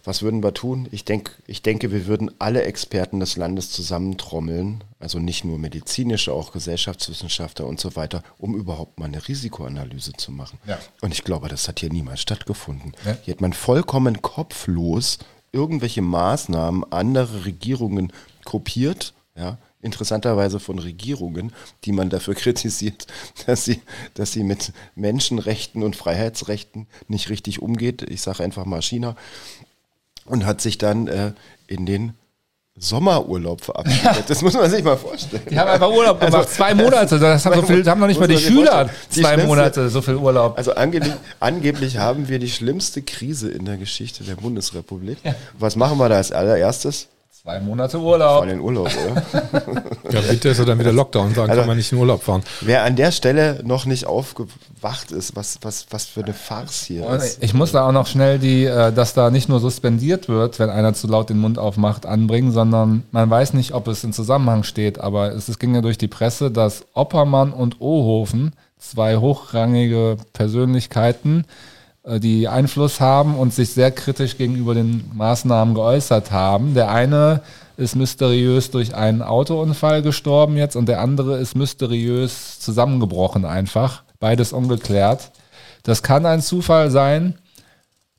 Was 0.04 0.22
würden 0.22 0.44
wir 0.44 0.54
tun? 0.54 0.88
Ich, 0.92 1.04
denk, 1.04 1.32
ich 1.48 1.64
denke, 1.64 1.92
wir 1.92 2.06
würden 2.06 2.30
alle 2.38 2.62
Experten 2.62 3.20
des 3.20 3.38
Landes 3.38 3.72
zusammentrommeln, 3.72 4.84
also 5.00 5.18
nicht 5.18 5.44
nur 5.44 5.58
medizinische, 5.58 6.32
auch 6.32 6.52
Gesellschaftswissenschaftler 6.52 7.66
und 7.66 7.80
so 7.80 7.96
weiter, 7.96 8.22
um 8.38 8.56
überhaupt 8.56 9.00
mal 9.00 9.06
eine 9.06 9.28
Risikoanalyse 9.28 10.14
zu 10.14 10.32
machen. 10.32 10.60
Ja. 10.68 10.78
Und 11.02 11.12
ich 11.12 11.24
glaube, 11.24 11.48
das 11.48 11.68
hat 11.68 11.80
hier 11.80 11.92
niemals 11.92 12.22
stattgefunden. 12.22 12.94
Ja. 13.04 13.18
Hier 13.24 13.34
hat 13.34 13.42
man 13.42 13.54
vollkommen 13.54 14.22
kopflos 14.22 15.18
irgendwelche 15.56 16.02
Maßnahmen 16.02 16.92
anderer 16.92 17.46
Regierungen 17.46 18.12
kopiert, 18.44 19.14
ja, 19.36 19.58
interessanterweise 19.82 20.60
von 20.60 20.80
Regierungen, 20.80 21.54
die 21.86 21.94
man 21.94 22.10
dafür 22.10 22.36
kritisiert, 22.44 23.08
dass 23.46 23.64
sie, 23.64 23.82
dass 24.14 24.34
sie 24.34 24.44
mit 24.44 24.74
Menschenrechten 24.96 25.82
und 25.82 25.96
Freiheitsrechten 25.96 26.88
nicht 27.08 27.30
richtig 27.30 27.62
umgeht. 27.62 28.02
Ich 28.04 28.22
sage 28.22 28.44
einfach 28.44 28.66
mal 28.66 28.82
China. 28.82 29.16
Und 30.26 30.46
hat 30.46 30.60
sich 30.60 30.80
dann 30.80 31.08
äh, 31.08 31.34
in 31.68 31.86
den 31.86 32.14
Sommerurlaub 32.78 33.62
verabschiedet. 33.64 34.26
Das 34.30 34.42
muss 34.42 34.54
man 34.54 34.70
sich 34.70 34.84
mal 34.84 34.98
vorstellen. 34.98 35.42
Die 35.50 35.58
haben 35.58 35.70
einfach 35.70 35.90
Urlaub 35.90 36.20
gemacht. 36.20 36.36
Also- 36.36 36.50
zwei 36.50 36.74
Monate. 36.76 37.18
Das 37.20 37.46
haben, 37.46 37.56
so 37.56 37.62
viel, 37.68 37.86
haben 37.90 38.02
noch 38.02 38.08
nicht 38.08 38.20
mal 38.20 38.28
die 38.28 38.38
Schüler. 38.38 38.90
Die 39.16 39.22
zwei 39.22 39.38
Monate 39.38 39.90
so 39.90 40.02
viel 40.02 40.16
Urlaub. 40.16 40.58
Also 40.58 40.76
angeblich, 40.76 41.14
angeblich 41.40 41.98
haben 41.98 42.28
wir 42.28 42.38
die 42.38 42.50
schlimmste 42.50 43.02
Krise 43.02 43.50
in 43.50 43.64
der 43.66 43.78
Geschichte 43.78 44.24
der 44.26 44.36
Bundesrepublik. 44.36 45.18
Was 45.58 45.76
machen 45.78 45.98
wir 45.98 46.10
da 46.10 46.16
als 46.18 46.34
allererstes? 46.34 47.08
Zwei 47.46 47.60
Monate 47.60 48.00
Vor 48.00 48.14
Urlaub. 48.14 48.48
den 48.48 48.60
Urlaub, 48.60 48.88
oder? 48.88 49.22
Ja, 50.12 50.22
bitte 50.22 50.50
ist 50.50 50.58
ja 50.58 50.66
dann 50.66 50.80
wieder 50.80 50.92
Lockdown, 50.92 51.36
sagen 51.36 51.52
Also- 51.52 51.62
kann 51.62 51.68
man 51.68 51.78
nicht 51.78 51.92
in 51.92 52.00
Urlaub 52.00 52.24
fahren. 52.24 52.42
Wer 52.62 52.82
an 52.84 52.96
der 52.96 53.12
Stelle 53.12 53.62
noch 53.64 53.86
nicht 53.86 54.08
aufgewacht 54.08 55.12
ist, 55.12 55.36
was, 55.36 55.60
was, 55.62 55.86
was 55.92 56.06
für 56.06 56.24
eine 56.24 56.34
Farce 56.34 56.86
hier 56.86 57.06
Und 57.06 57.18
ist. 57.18 57.44
Ich 57.44 57.54
muss 57.54 57.72
da 57.72 57.88
auch 57.88 57.92
noch 57.92 58.08
schnell 58.08 58.40
die, 58.40 58.66
äh, 58.66 58.92
dass 58.92 59.14
da 59.14 59.30
nicht 59.30 59.48
nur 59.48 59.60
suspendiert 59.60 60.28
wird, 60.28 60.58
wenn 60.58 60.72
einer 60.72 60.96
zu 60.96 61.06
laut 61.06 61.30
den 61.30 61.38
Mund 61.38 61.60
aufmacht, 61.60 62.08
anbringen, 62.08 62.52
sondern 62.52 63.04
man 63.12 63.30
weiß 63.30 63.54
nicht, 63.54 63.74
ob 63.76 63.88
es 63.90 64.04
in 64.04 64.12
Zusammenhang 64.12 64.64
steht, 64.64 65.00
aber 65.00 65.32
es, 65.32 65.48
es 65.48 65.60
ging 65.60 65.76
ja 65.76 65.82
durch 65.82 66.00
die 66.00 66.08
Presse, 66.08 66.50
dass 66.50 66.86
Oppermann 66.96 67.54
und 67.54 67.80
Ohofen, 67.80 68.54
zwei 68.80 69.18
hochrangige 69.18 70.18
Persönlichkeiten, 70.34 71.46
die 72.20 72.48
Einfluss 72.48 73.00
haben 73.00 73.36
und 73.36 73.54
sich 73.54 73.72
sehr 73.72 73.92
kritisch 73.92 74.38
gegenüber 74.38 74.74
den 74.74 75.10
Maßnahmen 75.14 75.74
geäußert 75.74 76.32
haben. 76.32 76.74
Der 76.74 76.92
eine 76.92 77.42
ist 77.78 77.96
mysteriös 77.96 78.72
durch 78.72 78.96
einen 78.96 79.22
Autounfall 79.22 80.02
gestorben 80.02 80.56
jetzt 80.56 80.76
und 80.76 80.88
der 80.88 81.02
andere 81.02 81.38
ist 81.40 81.56
mysteriös 81.56 82.60
zusammengebrochen 82.60 83.46
einfach. 83.46 84.04
Beides 84.20 84.54
ungeklärt. 84.54 85.32
Das 85.84 86.04
kann 86.04 86.26
ein 86.26 86.42
Zufall 86.42 86.90
sein, 86.90 87.36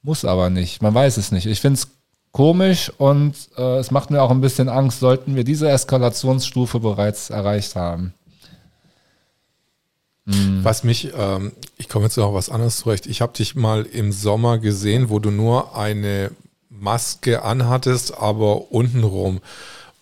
muss 0.02 0.24
aber 0.24 0.50
nicht. 0.50 0.82
Man 0.82 0.94
weiß 0.94 1.16
es 1.16 1.32
nicht. 1.32 1.46
Ich 1.46 1.60
finde 1.60 1.78
es 1.78 1.88
komisch 2.32 2.92
und 2.98 3.34
äh, 3.56 3.78
es 3.78 3.90
macht 3.90 4.10
mir 4.10 4.22
auch 4.22 4.30
ein 4.30 4.42
bisschen 4.42 4.68
Angst, 4.68 5.00
sollten 5.00 5.36
wir 5.36 5.44
diese 5.44 5.70
Eskalationsstufe 5.70 6.80
bereits 6.80 7.30
erreicht 7.30 7.76
haben. 7.76 8.12
Was 10.62 10.82
mich, 10.82 11.12
ähm, 11.16 11.52
ich 11.76 11.88
komme 11.88 12.06
jetzt 12.06 12.16
noch 12.16 12.34
was 12.34 12.48
anderes 12.48 12.78
zurecht. 12.78 13.06
Ich 13.06 13.20
habe 13.20 13.32
dich 13.32 13.54
mal 13.54 13.84
im 13.84 14.10
Sommer 14.10 14.58
gesehen, 14.58 15.08
wo 15.08 15.20
du 15.20 15.30
nur 15.30 15.76
eine 15.76 16.32
Maske 16.68 17.42
anhattest, 17.42 18.18
aber 18.18 18.72
untenrum 18.72 19.40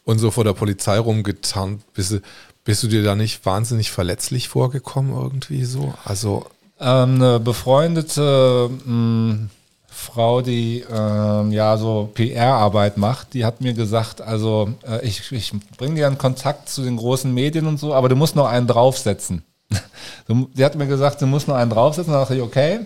und 0.05 0.19
so 0.19 0.31
vor 0.31 0.45
der 0.45 0.55
Polizei 0.55 0.99
rumgetarnt. 0.99 1.83
Bist 1.93 2.13
du, 2.13 2.21
bist 2.65 2.83
du 2.83 2.89
dir 2.89 3.03
da 3.03 3.15
nicht 3.15 3.45
wahnsinnig 3.45 3.91
verletzlich 3.91 4.49
vorgekommen 4.49 5.13
irgendwie 5.15 5.65
so? 5.65 5.93
Also 6.05 6.47
Ähm, 6.81 7.17
eine 7.17 7.39
befreundete 7.41 8.71
mh, 8.85 9.49
Frau, 9.87 10.41
die 10.43 10.85
ähm, 10.91 11.53
ja 11.53 11.77
so 11.77 12.11
PR-Arbeit 12.15 12.97
macht, 12.97 13.35
die 13.35 13.45
hat 13.45 13.61
mir 13.61 13.75
gesagt, 13.75 14.21
also 14.21 14.71
äh, 14.87 15.07
ich, 15.07 15.31
ich 15.33 15.53
bringe 15.79 15.97
dir 15.97 16.07
einen 16.07 16.19
Kontakt 16.19 16.69
zu 16.69 16.83
den 16.83 16.97
großen 16.97 17.33
Medien 17.33 17.67
und 17.67 17.79
so, 17.79 17.95
aber 17.95 18.09
du 18.09 18.17
musst 18.17 18.35
noch 18.37 18.47
einen 18.47 18.67
draufsetzen. 18.67 19.43
Die 20.29 20.65
hat 20.65 20.75
mir 20.75 20.87
gesagt, 20.87 21.21
du 21.21 21.27
musst 21.27 21.49
noch 21.49 21.57
einen 21.57 21.71
draufsetzen. 21.71 22.13
Da 22.13 22.21
dachte 22.21 22.35
ich, 22.37 22.43
okay, 22.43 22.81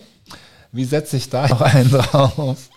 wie 0.73 0.85
setze 0.85 1.16
ich 1.16 1.31
da 1.31 1.48
noch 1.48 1.60
einen 1.60 1.90
drauf? 1.90 2.69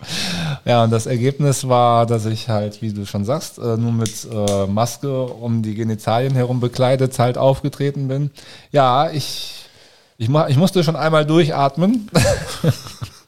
Ja, 0.64 0.84
und 0.84 0.90
das 0.90 1.06
Ergebnis 1.06 1.68
war, 1.68 2.06
dass 2.06 2.26
ich 2.26 2.48
halt, 2.48 2.82
wie 2.82 2.92
du 2.92 3.06
schon 3.06 3.24
sagst, 3.24 3.58
äh, 3.58 3.76
nur 3.76 3.92
mit 3.92 4.26
äh, 4.30 4.66
Maske 4.66 5.24
um 5.24 5.62
die 5.62 5.74
Genitalien 5.74 6.34
herum 6.34 6.60
bekleidet 6.60 7.18
halt 7.18 7.38
aufgetreten 7.38 8.08
bin. 8.08 8.30
Ja, 8.70 9.10
ich, 9.10 9.66
ich, 10.18 10.28
ich 10.28 10.56
musste 10.56 10.84
schon 10.84 10.96
einmal 10.96 11.26
durchatmen. 11.26 12.10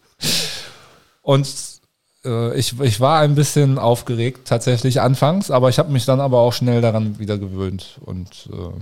und 1.22 1.46
äh, 2.24 2.56
ich, 2.58 2.80
ich 2.80 3.00
war 3.00 3.20
ein 3.20 3.34
bisschen 3.34 3.78
aufgeregt 3.78 4.48
tatsächlich 4.48 5.00
anfangs, 5.00 5.50
aber 5.50 5.68
ich 5.68 5.78
habe 5.78 5.92
mich 5.92 6.04
dann 6.06 6.20
aber 6.20 6.38
auch 6.38 6.52
schnell 6.52 6.80
daran 6.80 7.18
wieder 7.18 7.38
gewöhnt 7.38 7.98
und 8.04 8.48
äh, 8.52 8.80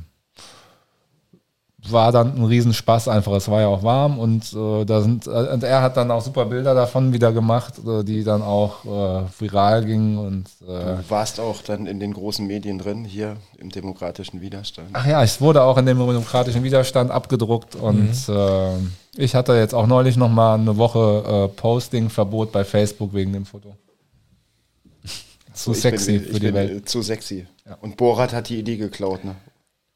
war 1.88 2.12
dann 2.12 2.36
ein 2.36 2.44
Riesenspaß 2.44 3.08
einfach. 3.08 3.32
Es 3.32 3.48
war 3.48 3.60
ja 3.60 3.66
auch 3.66 3.82
warm 3.82 4.18
und 4.18 4.52
äh, 4.52 4.84
da 4.84 5.00
sind 5.00 5.26
äh, 5.26 5.30
und 5.30 5.64
er 5.64 5.82
hat 5.82 5.96
dann 5.96 6.10
auch 6.10 6.22
super 6.22 6.46
Bilder 6.46 6.74
davon 6.74 7.12
wieder 7.12 7.32
gemacht, 7.32 7.74
äh, 7.86 8.04
die 8.04 8.22
dann 8.22 8.42
auch 8.42 8.84
äh, 8.84 9.24
viral 9.38 9.84
gingen 9.84 10.18
und 10.18 10.46
äh, 10.62 10.96
Du 10.96 11.04
warst 11.08 11.40
auch 11.40 11.62
dann 11.62 11.86
in 11.86 11.98
den 11.98 12.12
großen 12.12 12.46
Medien 12.46 12.78
drin, 12.78 13.04
hier 13.04 13.36
im 13.58 13.70
demokratischen 13.70 14.40
Widerstand. 14.40 14.90
ach 14.92 15.06
ja, 15.06 15.22
es 15.22 15.40
wurde 15.40 15.62
auch 15.62 15.76
in 15.78 15.86
dem 15.86 15.98
demokratischen 15.98 16.62
Widerstand 16.62 17.10
abgedruckt 17.10 17.74
und 17.74 18.28
äh, 18.28 18.76
ich 19.16 19.34
hatte 19.34 19.54
jetzt 19.54 19.74
auch 19.74 19.86
neulich 19.86 20.16
noch 20.16 20.30
mal 20.30 20.54
eine 20.54 20.76
Woche 20.76 21.48
äh, 21.52 21.60
Posting-Verbot 21.60 22.52
bei 22.52 22.64
Facebook 22.64 23.12
wegen 23.12 23.32
dem 23.32 23.44
Foto. 23.44 23.74
Zu 25.52 25.74
sexy 25.74 26.18
bin, 26.18 26.32
für 26.32 26.40
die 26.40 26.46
bin, 26.46 26.54
Welt. 26.54 26.88
Zu 26.88 27.02
sexy. 27.02 27.46
Ja. 27.66 27.76
Und 27.80 27.96
Borat 27.96 28.32
hat 28.32 28.48
die 28.48 28.58
Idee 28.58 28.76
geklaut, 28.76 29.24
ne? 29.24 29.36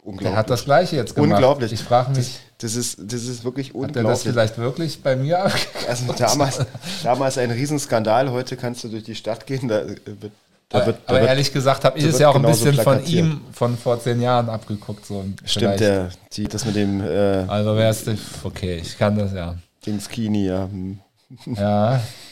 Unglaublich. 0.06 0.32
Er 0.32 0.36
hat 0.38 0.50
das 0.50 0.64
gleiche 0.64 0.94
jetzt 0.94 1.16
gemacht. 1.16 1.32
Unglaublich. 1.32 1.72
Ich 1.72 1.82
frage 1.82 2.12
mich, 2.12 2.38
Das 2.58 2.76
ist, 2.76 2.96
das 3.00 3.24
ist 3.24 3.44
wirklich 3.44 3.70
hat 3.70 3.74
er 3.74 3.80
das 3.82 3.96
unglaublich. 3.96 4.20
vielleicht 4.22 4.58
wirklich 4.58 5.02
bei 5.02 5.16
mir 5.16 5.44
abgekriegt? 5.44 5.66
Also 5.88 6.12
damals, 6.12 6.60
damals 7.02 7.38
ein 7.38 7.50
Riesenskandal. 7.50 8.30
Heute 8.30 8.56
kannst 8.56 8.84
du 8.84 8.88
durch 8.88 9.02
die 9.02 9.16
Stadt 9.16 9.46
gehen. 9.46 9.66
Da 9.66 9.82
wird, 9.88 10.00
da 10.68 10.78
Aber, 10.78 10.86
wird, 10.86 10.96
da 10.98 11.10
aber 11.10 11.20
wird 11.20 11.28
ehrlich 11.30 11.52
gesagt 11.52 11.84
habe 11.84 11.98
ich 11.98 12.04
es 12.04 12.20
ja 12.20 12.28
auch 12.28 12.36
ein 12.36 12.42
bisschen 12.42 12.74
von 12.74 13.04
ihm 13.04 13.40
von 13.52 13.76
vor 13.76 14.00
zehn 14.00 14.20
Jahren 14.22 14.48
abgeguckt. 14.48 15.04
So 15.06 15.24
Stimmt, 15.44 15.80
der, 15.80 16.10
die, 16.34 16.44
das 16.44 16.64
mit 16.64 16.76
dem 16.76 17.00
äh, 17.00 17.44
Also 17.48 17.76
wäre 17.76 17.90
es 17.90 18.04
okay, 18.44 18.76
ich 18.76 18.96
kann 18.96 19.18
das 19.18 19.32
ja. 19.32 19.56
den 19.86 20.00
Skini, 20.00 20.46
ja. 20.46 20.68
hm. 20.70 21.00
Ja, 21.56 22.00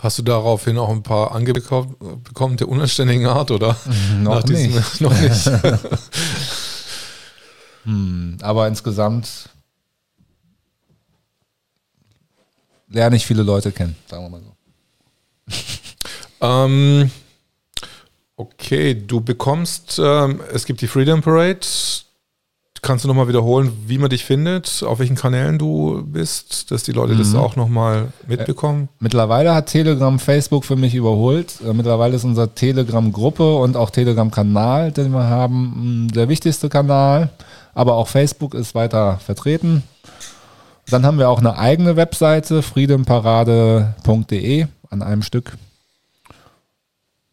hast 0.00 0.18
du 0.18 0.22
daraufhin 0.22 0.78
auch 0.78 0.90
ein 0.90 1.02
paar 1.02 1.32
Angebote 1.32 1.86
bekommen 2.24 2.56
der 2.56 2.68
unanständigen 2.68 3.26
Art 3.26 3.50
oder? 3.50 3.76
noch 4.20 4.42
diesem- 4.42 4.74
nicht. 4.74 5.00
noch 5.00 5.18
nicht. 5.20 5.50
aber 8.42 8.68
insgesamt 8.68 9.48
lerne 12.88 13.16
ich 13.16 13.26
viele 13.26 13.42
Leute 13.42 13.72
kennen, 13.72 13.96
sagen 14.06 14.24
wir 14.24 14.30
mal 14.30 14.42
so. 14.42 14.54
Ähm, 16.40 17.10
okay, 18.36 18.94
du 18.94 19.20
bekommst, 19.20 19.98
ähm, 20.02 20.40
es 20.52 20.64
gibt 20.66 20.80
die 20.80 20.86
Freedom 20.86 21.22
Parade. 21.22 21.66
Kannst 22.80 23.04
du 23.04 23.08
nochmal 23.08 23.28
wiederholen, 23.28 23.72
wie 23.86 23.98
man 23.98 24.08
dich 24.10 24.24
findet, 24.24 24.82
auf 24.84 24.98
welchen 24.98 25.16
Kanälen 25.16 25.58
du 25.58 26.02
bist, 26.06 26.70
dass 26.70 26.82
die 26.84 26.92
Leute 26.92 27.16
das 27.16 27.34
auch 27.34 27.56
nochmal 27.56 28.12
mitbekommen? 28.26 28.88
Mittlerweile 29.00 29.54
hat 29.54 29.66
Telegram 29.66 30.18
Facebook 30.18 30.64
für 30.64 30.76
mich 30.76 30.94
überholt. 30.94 31.54
Äh, 31.66 31.72
Mittlerweile 31.72 32.16
ist 32.16 32.24
unser 32.24 32.54
Telegram-Gruppe 32.54 33.56
und 33.56 33.76
auch 33.76 33.90
Telegram-Kanal, 33.90 34.92
den 34.92 35.10
wir 35.12 35.24
haben, 35.24 36.06
mh, 36.06 36.12
der 36.12 36.28
wichtigste 36.28 36.68
Kanal. 36.68 37.30
Aber 37.74 37.94
auch 37.94 38.08
Facebook 38.08 38.54
ist 38.54 38.74
weiter 38.74 39.18
vertreten. 39.18 39.82
Dann 40.90 41.04
haben 41.04 41.18
wir 41.18 41.28
auch 41.28 41.40
eine 41.40 41.58
eigene 41.58 41.96
Webseite, 41.96 42.62
freedomparade.de 42.62 44.66
an 44.90 45.02
einem 45.02 45.22
Stück. 45.22 45.52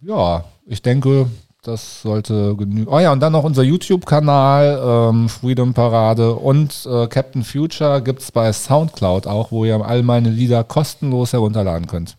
Ja, 0.01 0.43
ich 0.65 0.81
denke, 0.81 1.27
das 1.67 2.01
sollte 2.01 2.55
genügen. 2.55 2.87
Oh 2.87 2.99
ja, 2.99 3.11
und 3.11 3.19
dann 3.19 3.33
noch 3.33 3.43
unser 3.43 3.63
YouTube-Kanal, 3.63 5.09
ähm, 5.11 5.29
Freedom 5.29 5.73
Parade 5.73 6.35
und 6.35 6.85
äh, 6.85 7.07
Captain 7.07 7.43
Future 7.43 8.01
gibt 8.01 8.21
es 8.21 8.31
bei 8.31 8.51
Soundcloud 8.51 9.27
auch, 9.27 9.51
wo 9.51 9.65
ihr 9.65 9.83
all 9.85 10.03
meine 10.03 10.29
Lieder 10.29 10.63
kostenlos 10.63 11.33
herunterladen 11.33 11.87
könnt. 11.87 12.17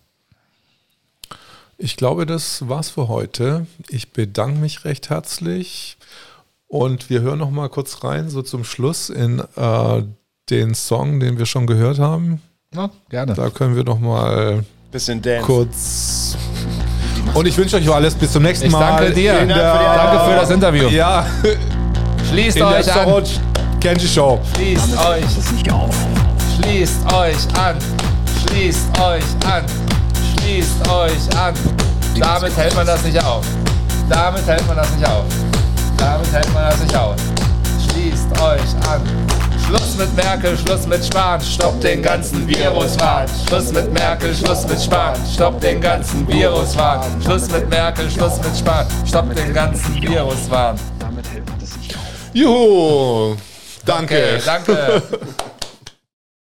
Ich 1.79 1.97
glaube, 1.97 2.25
das 2.27 2.69
war's 2.69 2.89
für 2.91 3.09
heute. 3.09 3.67
Ich 3.89 4.13
bedanke 4.13 4.59
mich 4.59 4.85
recht 4.85 5.11
herzlich 5.11 5.99
und 6.69 7.11
wir 7.11 7.21
hören 7.21 7.39
noch 7.39 7.51
mal 7.51 7.69
kurz 7.69 8.03
rein, 8.03 8.31
so 8.31 8.43
zum 8.43 8.65
Schluss 8.65 9.11
in 9.11 9.43
äh, 9.57 10.03
den 10.51 10.75
Song, 10.75 11.21
den 11.21 11.39
wir 11.39 11.47
schon 11.47 11.67
gehört 11.67 11.99
haben. 11.99 12.41
Ja, 12.75 12.91
gerne. 13.11 13.35
Da 13.35 13.51
können 13.51 13.77
wir 13.77 13.85
noch 13.85 14.01
mal 14.01 14.65
Bisschen 14.91 15.21
Dance. 15.23 15.45
kurz. 15.45 16.37
Und 17.35 17.47
ich 17.47 17.57
wünsche 17.57 17.77
euch 17.77 17.93
alles 17.93 18.15
bis 18.15 18.33
zum 18.33 18.43
nächsten 18.43 18.67
Ich 18.67 18.73
Mal. 18.73 18.97
danke 18.99 19.13
dir. 19.13 19.39
In 19.41 19.49
der, 19.49 19.75
Danke 19.75 20.25
für 20.31 20.37
das 20.37 20.51
Interview. 20.51 20.89
Ja, 20.89 21.27
Schließt 22.31 22.57
in 22.57 22.67
der 22.67 22.79
euch 22.79 22.93
an. 22.95 23.23
Kenji 23.81 24.09
Show. 24.09 24.41
Schließt 24.55 24.99
euch. 25.07 25.25
Schließt 26.57 27.13
euch 27.13 27.59
an. 27.59 27.77
Schließt 28.49 28.99
euch 29.01 29.25
an. 29.53 29.65
Schließt 30.39 30.89
euch 30.89 31.39
an. 31.39 31.55
Damit 32.19 32.57
hält 32.57 32.75
man 32.75 32.87
das 32.87 33.03
nicht 33.05 33.23
auf. 33.23 33.45
Damit 34.09 34.47
hält 34.47 34.67
man 34.67 34.77
das 34.77 34.91
nicht 34.93 35.07
auf. 35.07 35.25
Damit 35.99 36.33
hält 36.33 36.53
man 36.55 36.65
das 36.71 36.81
nicht 36.81 36.97
auf. 36.97 37.15
Schließt 37.91 38.31
euch 38.41 38.91
an. 38.91 39.03
Schluss 39.77 39.97
mit 39.99 40.17
Merkel, 40.17 40.57
Schluss 40.57 40.87
mit 40.87 41.05
Spahn, 41.05 41.41
stopp 41.41 41.79
den 41.83 42.03
ganzen 42.03 42.49
Viruswahn. 42.49 43.29
Schluss 43.47 43.73
mit 43.73 43.93
Merkel, 43.93 44.35
Schluss 44.35 44.67
mit 44.67 44.81
Spahn, 44.81 45.17
stopp 45.35 45.61
den 45.61 45.81
ganzen 45.81 46.27
Viruswahn. 46.27 47.23
Schluss 47.23 47.51
mit 47.51 47.69
Merkel, 47.69 48.11
Schluss 48.11 48.39
mit 48.43 48.57
Spahn, 48.57 48.87
stopp 49.07 49.35
den 49.35 49.53
ganzen 49.53 50.01
Viruswahn. 50.01 50.79
Juhu. 52.33 53.37
Danke. 53.85 54.39
Okay, 54.39 54.43
danke. 54.47 55.03